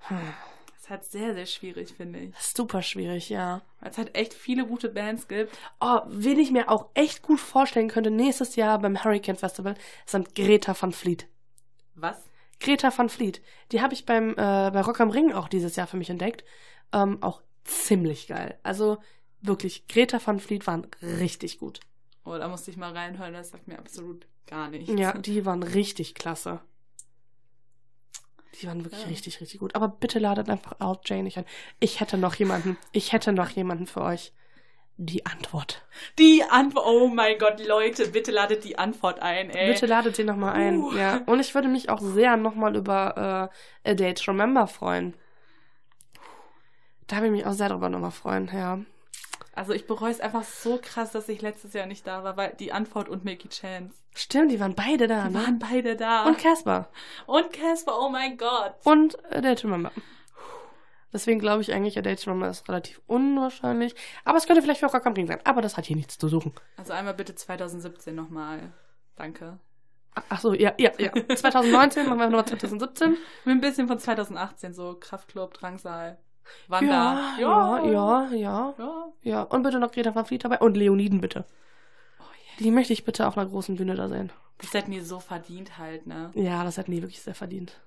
Hm. 0.01 0.19
das 0.67 0.83
ist 0.83 0.91
halt 0.91 1.05
sehr, 1.05 1.35
sehr 1.35 1.47
schwierig, 1.47 1.95
finde 1.97 2.19
ich. 2.19 2.37
Super 2.37 2.83
schwierig, 2.83 3.29
ja. 3.29 3.63
Weil 3.81 3.91
es 3.91 3.99
halt 3.99 4.15
echt 4.17 4.35
viele 4.35 4.67
gute 4.67 4.89
Bands 4.89 5.29
gibt. 5.29 5.57
Oh, 5.81 6.01
wen 6.07 6.39
ich 6.39 6.51
mir 6.51 6.69
auch 6.69 6.89
echt 6.95 7.23
gut 7.23 7.41
vorstellen 7.41 7.89
könnte, 7.89 8.11
nächstes 8.11 8.57
Jahr 8.57 8.79
beim 8.79 9.03
Hurricane 9.03 9.37
Festival, 9.37 9.75
sind 10.07 10.35
Greta 10.35 10.75
van 10.79 10.93
Fleet. 10.93 11.27
Was? 11.95 12.17
Greta 12.61 12.97
van 12.97 13.09
Fleet. 13.09 13.41
Die 13.73 13.81
habe 13.81 13.95
ich 13.95 14.05
beim 14.07 14.33
äh, 14.33 14.35
bei 14.71 14.81
Rock 14.83 15.01
am 15.01 15.11
Ring 15.11 15.33
auch 15.33 15.49
dieses 15.49 15.77
Jahr 15.77 15.87
für 15.87 15.97
mich 15.97 16.11
entdeckt. 16.11 16.45
Ähm, 16.93 17.23
auch 17.23 17.41
ziemlich 17.65 18.27
geil. 18.27 18.59
Also 18.63 18.99
wirklich, 19.41 19.87
Greta 19.87 20.21
van 20.25 20.41
Fleet 20.41 20.67
waren 20.67 20.87
richtig 21.03 21.59
gut. 21.59 21.81
Oh, 22.25 22.37
da 22.37 22.49
musste 22.49 22.71
ich 22.71 22.77
mal 22.77 22.93
reinhören, 22.93 23.33
das 23.33 23.51
sagt 23.51 23.67
mir 23.67 23.79
absolut 23.79 24.27
gar 24.47 24.69
nichts. 24.69 24.91
Ja, 24.95 25.13
die 25.17 25.47
waren 25.47 25.63
richtig 25.63 26.15
klasse. 26.15 26.61
Die 28.55 28.67
waren 28.67 28.85
wirklich 28.85 29.03
Ja. 29.03 29.09
richtig, 29.09 29.41
richtig 29.41 29.61
gut. 29.61 29.75
Aber 29.75 29.89
bitte 29.89 30.19
ladet 30.19 30.49
einfach 30.49 30.81
Out 30.81 31.09
Jane 31.09 31.23
nicht 31.23 31.39
ein. 31.39 31.47
Ich 31.79 32.01
hätte 32.01 32.19
noch 32.19 32.35
jemanden. 32.35 32.77
Ich 32.93 33.13
hätte 33.13 33.33
noch 33.33 33.51
jemanden 33.51 33.87
für 33.87 34.03
euch. 34.03 34.33
Die 34.97 35.25
Antwort. 35.25 35.87
Die 36.19 36.43
Antwort, 36.43 36.85
oh 36.87 37.09
mein 37.09 37.39
Gott, 37.39 37.65
Leute, 37.67 38.09
bitte 38.09 38.33
ladet 38.33 38.65
die 38.65 38.77
Antwort 38.79 39.21
ein, 39.21 39.49
ey. 39.49 39.73
Bitte 39.73 39.87
ladet 39.87 40.17
sie 40.17 40.25
nochmal 40.25 40.53
ein. 40.53 40.79
Uh. 40.79 40.95
Ja. 40.95 41.23
Und 41.25 41.41
ich 41.41 41.55
würde 41.55 41.69
mich 41.69 41.89
auch 41.89 42.01
sehr 42.01 42.37
nochmal 42.37 42.77
über 42.77 43.51
äh, 43.85 43.91
A 43.91 43.95
Day 43.95 44.13
to 44.13 44.31
Remember 44.31 44.67
freuen. 44.67 45.15
Da 47.07 47.17
würde 47.17 47.27
ich 47.29 47.33
mich 47.33 47.47
auch 47.47 47.53
sehr 47.53 47.71
drüber 47.71 47.89
nochmal 47.89 48.11
freuen, 48.11 48.51
ja. 48.53 48.79
Also 49.55 49.73
ich 49.73 49.87
bereue 49.87 50.11
es 50.11 50.21
einfach 50.21 50.45
so 50.45 50.79
krass, 50.83 51.13
dass 51.13 51.29
ich 51.29 51.41
letztes 51.41 51.73
Jahr 51.73 51.87
nicht 51.87 52.07
da 52.07 52.23
war, 52.23 52.37
weil 52.37 52.55
die 52.59 52.73
Antwort 52.73 53.09
und 53.09 53.25
Milky 53.25 53.49
Chance 53.49 53.95
Stimmt, 54.15 54.51
die 54.51 54.61
waren 54.61 54.75
beide 54.75 55.07
da, 55.07 55.29
die 55.29 55.35
ne? 55.35 55.43
waren 55.43 55.59
beide 55.59 55.97
da. 55.97 56.27
Und 56.27 56.39
Casper. 56.39 56.89
Und 57.27 57.53
Casper, 57.53 57.99
oh 58.01 58.09
mein 58.09 58.37
Gott. 58.37 58.75
Und 58.85 59.17
Day 59.33 59.55
to 59.55 59.69
Remember. 59.69 59.93
Deswegen 61.13 61.41
glaube 61.41 61.63
ich 61.63 61.73
eigentlich, 61.73 61.99
A 61.99 62.03
Day 62.03 62.17
to 62.17 62.31
Remember 62.31 62.49
ist 62.49 62.69
relativ 62.69 63.01
unwahrscheinlich. 63.07 63.95
Aber 64.25 64.39
es 64.39 64.47
könnte 64.47 64.63
vielleicht 64.63 64.81
für 64.81 64.87
Rock 64.87 65.07
am 65.07 65.15
Ring 65.15 65.27
sein. 65.27 65.41
Aber 65.45 65.61
das 65.63 65.77
hat 65.77 65.87
hier 65.87 65.97
nichts 65.97 66.19
zu 66.19 66.29
suchen. 66.29 66.53
Also 66.77 66.93
einmal 66.93 67.15
bitte 67.15 67.35
2017 67.35 68.15
nochmal. 68.15 68.73
Danke. 69.17 69.59
Ach 70.29 70.41
so, 70.41 70.55
ja, 70.55 70.73
ja, 70.79 70.91
ja. 70.99 71.13
2019 71.37 72.07
machen 72.07 72.19
wir 72.19 72.27
nochmal 72.27 72.47
2017. 72.47 73.11
Mit 73.11 73.21
ein 73.47 73.61
bisschen 73.61 73.89
von 73.89 73.99
2018, 73.99 74.75
so 74.75 74.97
Kraftclub, 74.99 75.55
Drangsal, 75.55 76.19
Wanda. 76.69 77.37
Ja, 77.39 77.81
ja, 77.81 77.85
ja, 77.85 78.29
ja. 78.33 78.75
ja. 78.79 79.13
Ja, 79.23 79.43
und 79.43 79.63
bitte 79.63 79.79
noch 79.79 79.93
Greta 79.93 80.15
van 80.15 80.25
Fleet 80.25 80.45
dabei. 80.45 80.59
Und 80.59 80.77
Leoniden 80.77 81.21
bitte. 81.21 81.45
Die 82.61 82.71
möchte 82.71 82.93
ich 82.93 83.05
bitte 83.05 83.27
auf 83.27 83.37
einer 83.37 83.49
großen 83.49 83.77
Bühne 83.77 83.95
da 83.95 84.09
sehen. 84.09 84.31
Das 84.59 84.75
hätten 84.75 84.91
die 84.91 85.01
so 85.01 85.19
verdient 85.19 85.79
halt, 85.79 86.07
ne? 86.07 86.31
Ja, 86.35 86.63
das 86.65 86.77
hätten 86.77 86.93
die 86.93 87.03
wirklich 87.03 87.23
sehr 87.23 87.35
verdient. 87.35 87.81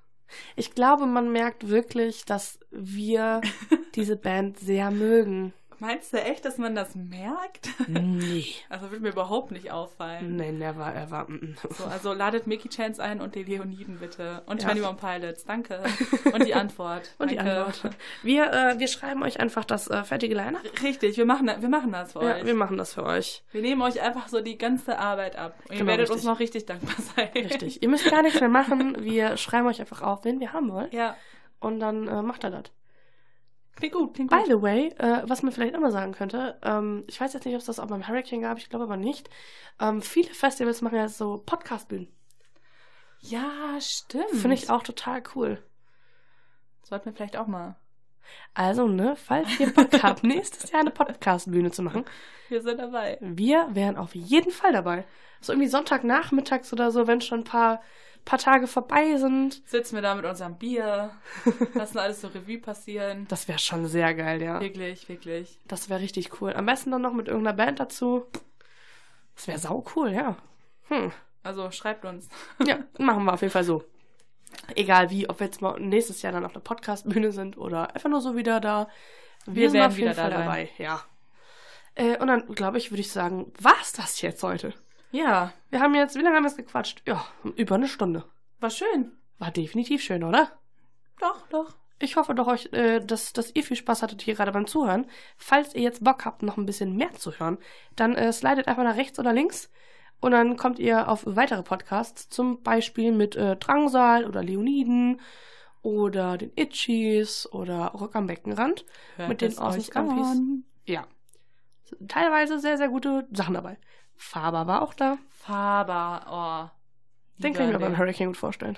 Ich 0.56 0.74
glaube, 0.74 1.06
man 1.06 1.32
merkt 1.32 1.70
wirklich, 1.70 2.26
dass 2.26 2.60
wir 2.72 3.42
diese 3.96 4.16
Band 4.16 4.60
sehr 4.60 4.90
mögen. 4.90 5.54
Meinst 5.86 6.14
du 6.14 6.18
echt, 6.22 6.46
dass 6.46 6.58
man 6.58 6.76
das 6.76 6.96
merkt? 6.96 7.68
Nee. 7.90 8.46
Also 8.70 8.90
würde 8.90 9.04
mir 9.04 9.10
überhaupt 9.10 9.52
nicht 9.52 9.70
auffallen. 9.72 10.38
Nee, 10.38 10.54
never 10.54 10.96
ever. 10.96 11.26
mm, 11.28 11.34
mm. 11.34 11.56
So, 11.72 11.84
also 11.84 12.14
ladet 12.14 12.48
Mickey 12.48 12.70
Chance 12.70 13.04
ein 13.04 13.20
und 13.20 13.36
die 13.36 13.44
Leoniden 13.44 13.98
bitte. 14.00 14.44
Und 14.46 14.64
Ja. 14.64 14.70
21 14.70 14.98
Pilots, 15.06 15.44
danke. 15.46 15.84
Und 16.34 16.46
die 16.46 16.54
Antwort. 16.56 17.14
Und 17.20 17.32
die 17.32 17.36
danke. 17.36 17.66
Antwort. 17.66 17.96
Wir, 18.24 18.46
äh, 18.52 18.80
wir 18.80 18.88
schreiben 18.88 19.22
euch 19.24 19.42
einfach 19.42 19.66
das 19.66 19.90
äh, 19.90 20.04
fertige 20.06 20.36
Line-Up. 20.36 20.62
Richtig, 20.82 21.18
wir 21.18 21.26
machen, 21.26 21.48
wir 21.60 21.70
machen 21.70 21.92
das 21.92 22.14
für 22.14 22.24
Ja, 22.24 22.36
euch. 22.36 22.46
wir 22.46 22.54
machen 22.56 22.78
das 22.78 22.94
für 22.94 23.04
euch. 23.04 23.44
Wir 23.52 23.62
nehmen 23.62 23.82
euch 23.82 24.02
einfach 24.02 24.30
so 24.30 24.40
die 24.40 24.58
ganze 24.58 24.98
Arbeit 24.98 25.36
ab. 25.36 25.56
Und 25.66 25.72
ihr 25.74 25.78
Genau, 25.80 25.90
werdet 25.90 26.04
richtig. 26.10 26.16
uns 26.16 26.24
noch 26.24 26.40
richtig 26.40 26.66
dankbar 26.66 26.96
sein. 27.16 27.28
Richtig. 27.36 27.84
Ihr 27.84 27.90
müsst 27.90 28.10
gar 28.10 28.22
nichts 28.24 28.40
mehr 28.40 28.50
machen. 28.50 28.96
Wir 29.04 29.36
schreiben 29.36 29.68
euch 29.68 29.82
einfach 29.82 30.02
auf, 30.02 30.24
wen 30.24 30.40
wir 30.40 30.54
haben 30.54 30.72
wollen. 30.72 30.88
Ja, 30.92 31.18
Und 31.60 31.82
dann 31.82 32.08
äh, 32.08 32.22
macht 32.22 32.44
er 32.46 32.52
das. 32.52 32.64
Klingt 33.76 33.94
gut, 33.94 34.14
klingt 34.14 34.30
By 34.32 34.38
gut. 34.38 34.48
the 34.48 34.62
way, 34.62 34.88
äh, 34.98 35.24
was 35.28 35.44
man 35.44 35.52
vielleicht 35.52 35.74
immer 35.76 35.92
sagen 35.92 36.12
könnte, 36.14 36.58
ähm, 36.64 37.04
ich 37.08 37.20
weiß 37.20 37.34
jetzt 37.34 37.46
nicht, 37.46 37.56
ob 37.56 37.60
es 37.62 37.66
das 37.68 37.80
auch 37.80 37.88
beim 37.88 38.08
Hurricane 38.08 38.42
gab, 38.42 38.58
ich 38.58 38.70
glaube 38.70 38.86
aber 38.86 38.98
nicht. 38.98 39.30
Ähm, 39.80 40.02
viele 40.02 40.34
Festivals 40.34 40.82
machen 40.82 40.98
ja 40.98 41.08
so 41.08 41.42
Podcast-Bühnen. 41.46 42.08
Ja, 43.20 43.80
stimmt. 43.80 44.30
Finde 44.32 44.56
ich 44.56 44.70
auch 44.70 44.84
total 44.84 45.24
cool. 45.36 45.64
Sollten 46.84 47.06
wir 47.06 47.14
vielleicht 47.14 47.38
auch 47.38 47.48
mal. 47.48 47.78
Also, 48.54 48.88
ne, 48.88 49.16
falls 49.16 49.60
ihr 49.60 49.74
Bock 49.74 49.92
habt, 50.04 50.24
nächstes 50.24 50.72
Jahr 50.72 50.82
eine 50.82 50.92
Podcast-Bühne 50.92 51.72
zu 51.72 51.82
machen, 51.84 52.06
Wir 52.50 52.62
sind 52.62 52.80
dabei. 52.80 53.18
wir 53.22 53.68
wären 53.72 53.98
auf 53.98 54.16
jeden 54.16 54.52
Fall 54.52 54.74
dabei. 54.74 55.06
So 55.42 55.52
irgendwie 55.54 55.70
Sonntagnachmittags 55.70 56.72
oder 56.74 56.92
so, 56.92 57.08
wenn 57.08 57.22
schon 57.22 57.42
ein 57.42 57.46
paar, 57.46 57.82
paar 58.26 58.40
Tage 58.40 58.68
vorbei 58.68 59.18
sind. 59.18 59.62
Sitzen 59.68 59.96
wir 59.96 60.02
da 60.02 60.16
mit 60.16 60.26
unserem 60.26 60.58
Bier, 60.58 61.12
lassen 61.74 61.98
alles 61.98 62.22
so 62.22 62.28
Revue 62.28 62.60
passieren. 62.60 63.26
Das 63.28 63.48
wäre 63.48 63.60
schon 63.60 63.86
sehr 63.86 64.14
geil, 64.14 64.42
ja. 64.42 64.60
Wirklich, 64.60 65.10
wirklich. 65.10 65.60
Das 65.68 65.90
wäre 65.90 66.00
richtig 66.00 66.42
cool. 66.42 66.54
Am 66.54 66.66
besten 66.66 66.92
dann 66.92 67.02
noch 67.02 67.14
mit 67.14 67.28
irgendeiner 67.28 67.56
Band 67.56 67.80
dazu. 67.80 68.26
Das 69.36 69.48
wäre 69.48 69.60
sau 69.60 69.86
cool, 69.96 70.12
ja. 70.12 70.38
Hm. 70.88 71.12
Also 71.44 71.72
schreibt 71.72 72.06
uns. 72.06 72.30
Ja, 72.66 72.80
machen 72.98 73.26
wir 73.26 73.34
auf 73.34 73.42
jeden 73.42 73.52
Fall 73.52 73.64
so. 73.64 73.84
Egal 74.76 75.10
wie, 75.10 75.30
ob 75.30 75.40
wir 75.40 75.48
jetzt 75.48 75.62
mal 75.62 75.80
nächstes 75.80 76.22
Jahr 76.22 76.32
dann 76.32 76.46
auf 76.46 76.54
der 76.54 76.60
Podcast-Bühne 76.60 77.32
sind 77.32 77.58
oder 77.58 77.94
einfach 77.96 78.10
nur 78.10 78.22
so 78.22 78.36
wieder 78.36 78.60
da. 78.60 78.88
Wir, 79.46 79.56
Wir 79.56 79.70
sind 79.70 79.80
werden 79.80 79.92
auf 79.92 79.98
jeden 79.98 80.12
wieder 80.12 80.22
Fall 80.22 80.32
da 80.32 80.38
dabei, 80.38 80.70
ja. 80.78 81.02
Äh, 81.96 82.18
und 82.18 82.28
dann, 82.28 82.48
glaube 82.48 82.78
ich, 82.78 82.92
würde 82.92 83.02
ich 83.02 83.12
sagen, 83.12 83.52
war's 83.60 83.94
das 83.94 84.22
jetzt 84.22 84.42
heute? 84.44 84.74
Ja, 85.14 85.54
Wir 85.70 85.80
haben 85.80 85.94
jetzt, 85.94 86.16
wie 86.16 86.22
lange 86.22 86.36
haben 86.36 86.44
wir 86.44 86.50
jetzt 86.50 86.58
gequatscht? 86.58 87.04
Ja, 87.08 87.24
über 87.56 87.76
eine 87.76 87.88
Stunde. 87.88 88.26
war 88.60 88.70
schön. 88.72 89.12
War 89.38 89.52
definitiv 89.52 90.02
schön, 90.02 90.24
oder? 90.24 90.52
Doch, 91.20 91.48
doch. 91.48 91.76
Ich 92.00 92.16
hoffe 92.16 92.34
doch, 92.34 92.48
euch, 92.48 92.70
äh, 92.74 93.00
dass, 93.00 93.32
dass 93.32 93.56
ihr 93.56 93.64
viel 93.64 93.78
Spaß 93.78 94.02
hattet 94.02 94.24
hier 94.24 94.34
gerade 94.34 94.52
beim 94.52 94.68
Zuhören. 94.68 95.06
Falls 95.38 95.76
ihr 95.76 95.82
jetzt 95.82 96.04
Bock 96.04 96.26
habt, 96.26 96.42
noch 96.42 96.58
ein 96.58 96.66
bisschen 96.66 96.96
mehr 96.96 97.14
zu 97.14 97.32
hören, 97.32 97.60
dann 97.96 98.16
äh, 98.16 98.34
slidet 98.34 98.68
einfach 98.68 98.84
nach 98.84 98.98
rechts 98.98 99.20
oder 99.20 99.34
links 99.34 99.70
und 100.20 100.32
dann 100.32 100.58
kommt 100.58 100.80
ihr 100.80 101.10
auf 101.10 101.24
weitere 101.26 101.64
Podcasts, 101.64 102.30
zum 102.30 102.64
Beispiel 102.64 103.12
mit 103.12 103.36
äh, 103.36 103.56
Drangsal 103.58 104.26
oder 104.26 104.42
Leoniden 104.42 105.22
oder 105.82 106.38
den 106.38 106.52
Itchies 106.56 107.48
oder 107.52 107.88
Rock 107.88 108.16
am 108.16 108.28
Beckenrand. 108.28 108.86
Hört 109.18 109.30
mit 109.30 109.42
den 109.42 109.52
es 109.52 109.60
Awesome. 109.60 110.64
Ja. 110.86 111.06
Teilweise 112.08 112.58
sehr, 112.58 112.78
sehr 112.78 112.90
gute 112.90 113.28
Sachen 113.32 113.54
dabei. 113.54 113.78
Faber 114.16 114.68
war 114.68 114.82
auch 114.82 114.94
da. 114.94 115.18
Faber, 115.30 116.72
oh. 116.72 117.42
Den 117.42 117.54
kann 117.54 117.68
ich 117.68 117.74
mir 117.74 117.80
beim. 117.80 117.98
Hurricane 117.98 118.28
gut 118.28 118.38
vorstellen. 118.38 118.78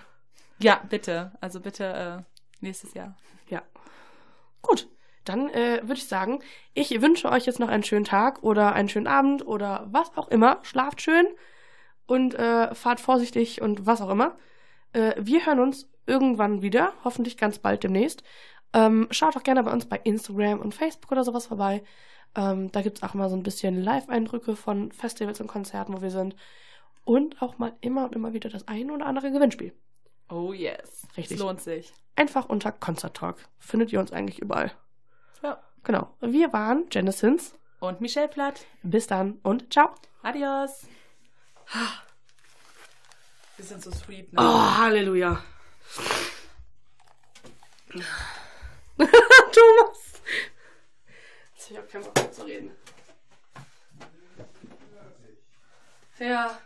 Ja, 0.60 0.82
bitte. 0.90 1.32
Also 1.42 1.60
bitte 1.60 2.26
äh, 2.26 2.64
nächstes 2.64 2.94
Jahr. 2.94 3.16
Ja. 3.50 3.62
Gut, 4.62 4.88
dann 5.26 5.50
äh, 5.50 5.82
würde 5.82 5.96
ich 5.96 6.08
sagen, 6.08 6.42
ich 6.74 7.02
wünsche 7.02 7.30
euch 7.30 7.46
jetzt 7.46 7.60
noch 7.60 7.68
einen 7.68 7.84
schönen 7.84 8.06
Tag 8.06 8.44
oder 8.44 8.74
einen 8.74 8.90
schönen 8.90 9.08
Abend 9.08 9.46
oder 9.46 9.88
was 9.92 10.16
auch 10.16 10.30
immer. 10.30 10.60
Schlaft 10.64 11.02
schön 11.02 11.28
und 12.06 12.36
äh, 12.36 12.74
fahrt 12.74 13.00
vorsichtig 13.00 13.62
und 13.62 13.86
was 13.86 14.02
auch 14.02 14.10
immer. 14.10 14.38
Äh, 14.94 15.14
wir 15.18 15.46
hören 15.46 15.60
uns 15.60 15.90
irgendwann 16.06 16.62
wieder, 16.62 16.94
hoffentlich 17.04 17.38
ganz 17.38 17.60
bald 17.60 17.84
demnächst. 17.84 18.24
Ähm, 18.74 19.08
schaut 19.12 19.36
auch 19.36 19.44
gerne 19.44 19.64
bei 19.64 19.72
uns 19.72 19.88
bei 19.88 20.00
Instagram 20.04 20.60
und 20.60 20.74
Facebook 20.74 21.12
oder 21.12 21.24
sowas 21.24 21.48
vorbei. 21.48 21.84
Ähm, 22.36 22.72
da 22.72 22.82
gibt 22.82 22.98
es 22.98 23.04
auch 23.04 23.14
mal 23.14 23.30
so 23.30 23.36
ein 23.36 23.44
bisschen 23.44 23.82
Live-Eindrücke 23.82 24.56
von 24.56 24.92
Festivals 24.92 25.40
und 25.40 25.48
Konzerten, 25.48 25.94
wo 25.94 26.02
wir 26.02 26.12
sind. 26.12 26.36
Und 27.04 27.42
auch 27.42 27.58
mal 27.58 27.74
immer 27.82 28.06
und 28.06 28.16
immer 28.16 28.34
wieder 28.34 28.50
das 28.50 28.68
ein 28.68 28.92
oder 28.92 29.06
andere 29.06 29.32
Gewinnspiel. 29.32 29.74
Oh 30.30 30.54
yes. 30.54 31.08
Richtig. 31.16 31.38
Es 31.38 31.44
lohnt 31.44 31.62
sich. 31.62 31.94
Einfach 32.16 32.50
unter 32.50 32.72
Concert 32.72 33.16
Talk. 33.16 33.38
Findet 33.60 33.94
ihr 33.94 34.00
uns 34.00 34.12
eigentlich 34.12 34.40
überall. 34.40 34.72
Ja. 35.44 35.62
Genau. 35.84 36.10
Wir 36.22 36.52
waren 36.52 36.90
Genesins. 36.90 37.54
Und 37.80 38.02
Michelle 38.02 38.28
Platt. 38.28 38.66
Bis 38.82 39.06
dann 39.08 39.40
und 39.44 39.72
ciao. 39.72 39.90
Adios. 40.24 40.88
Wir 43.58 43.66
sind 43.66 43.84
so 43.84 43.92
sweet, 43.92 44.34
ne? 44.34 44.40
Oh, 44.42 44.78
Halleluja. 44.78 45.44
Thomas. 48.98 50.05
Ich 51.68 51.80
auch 51.80 51.88
keinen 51.88 52.04
Bock 52.04 52.16
mehr 52.16 52.32
zu 52.32 52.44
reden. 52.44 52.72
Ja. 56.20 56.62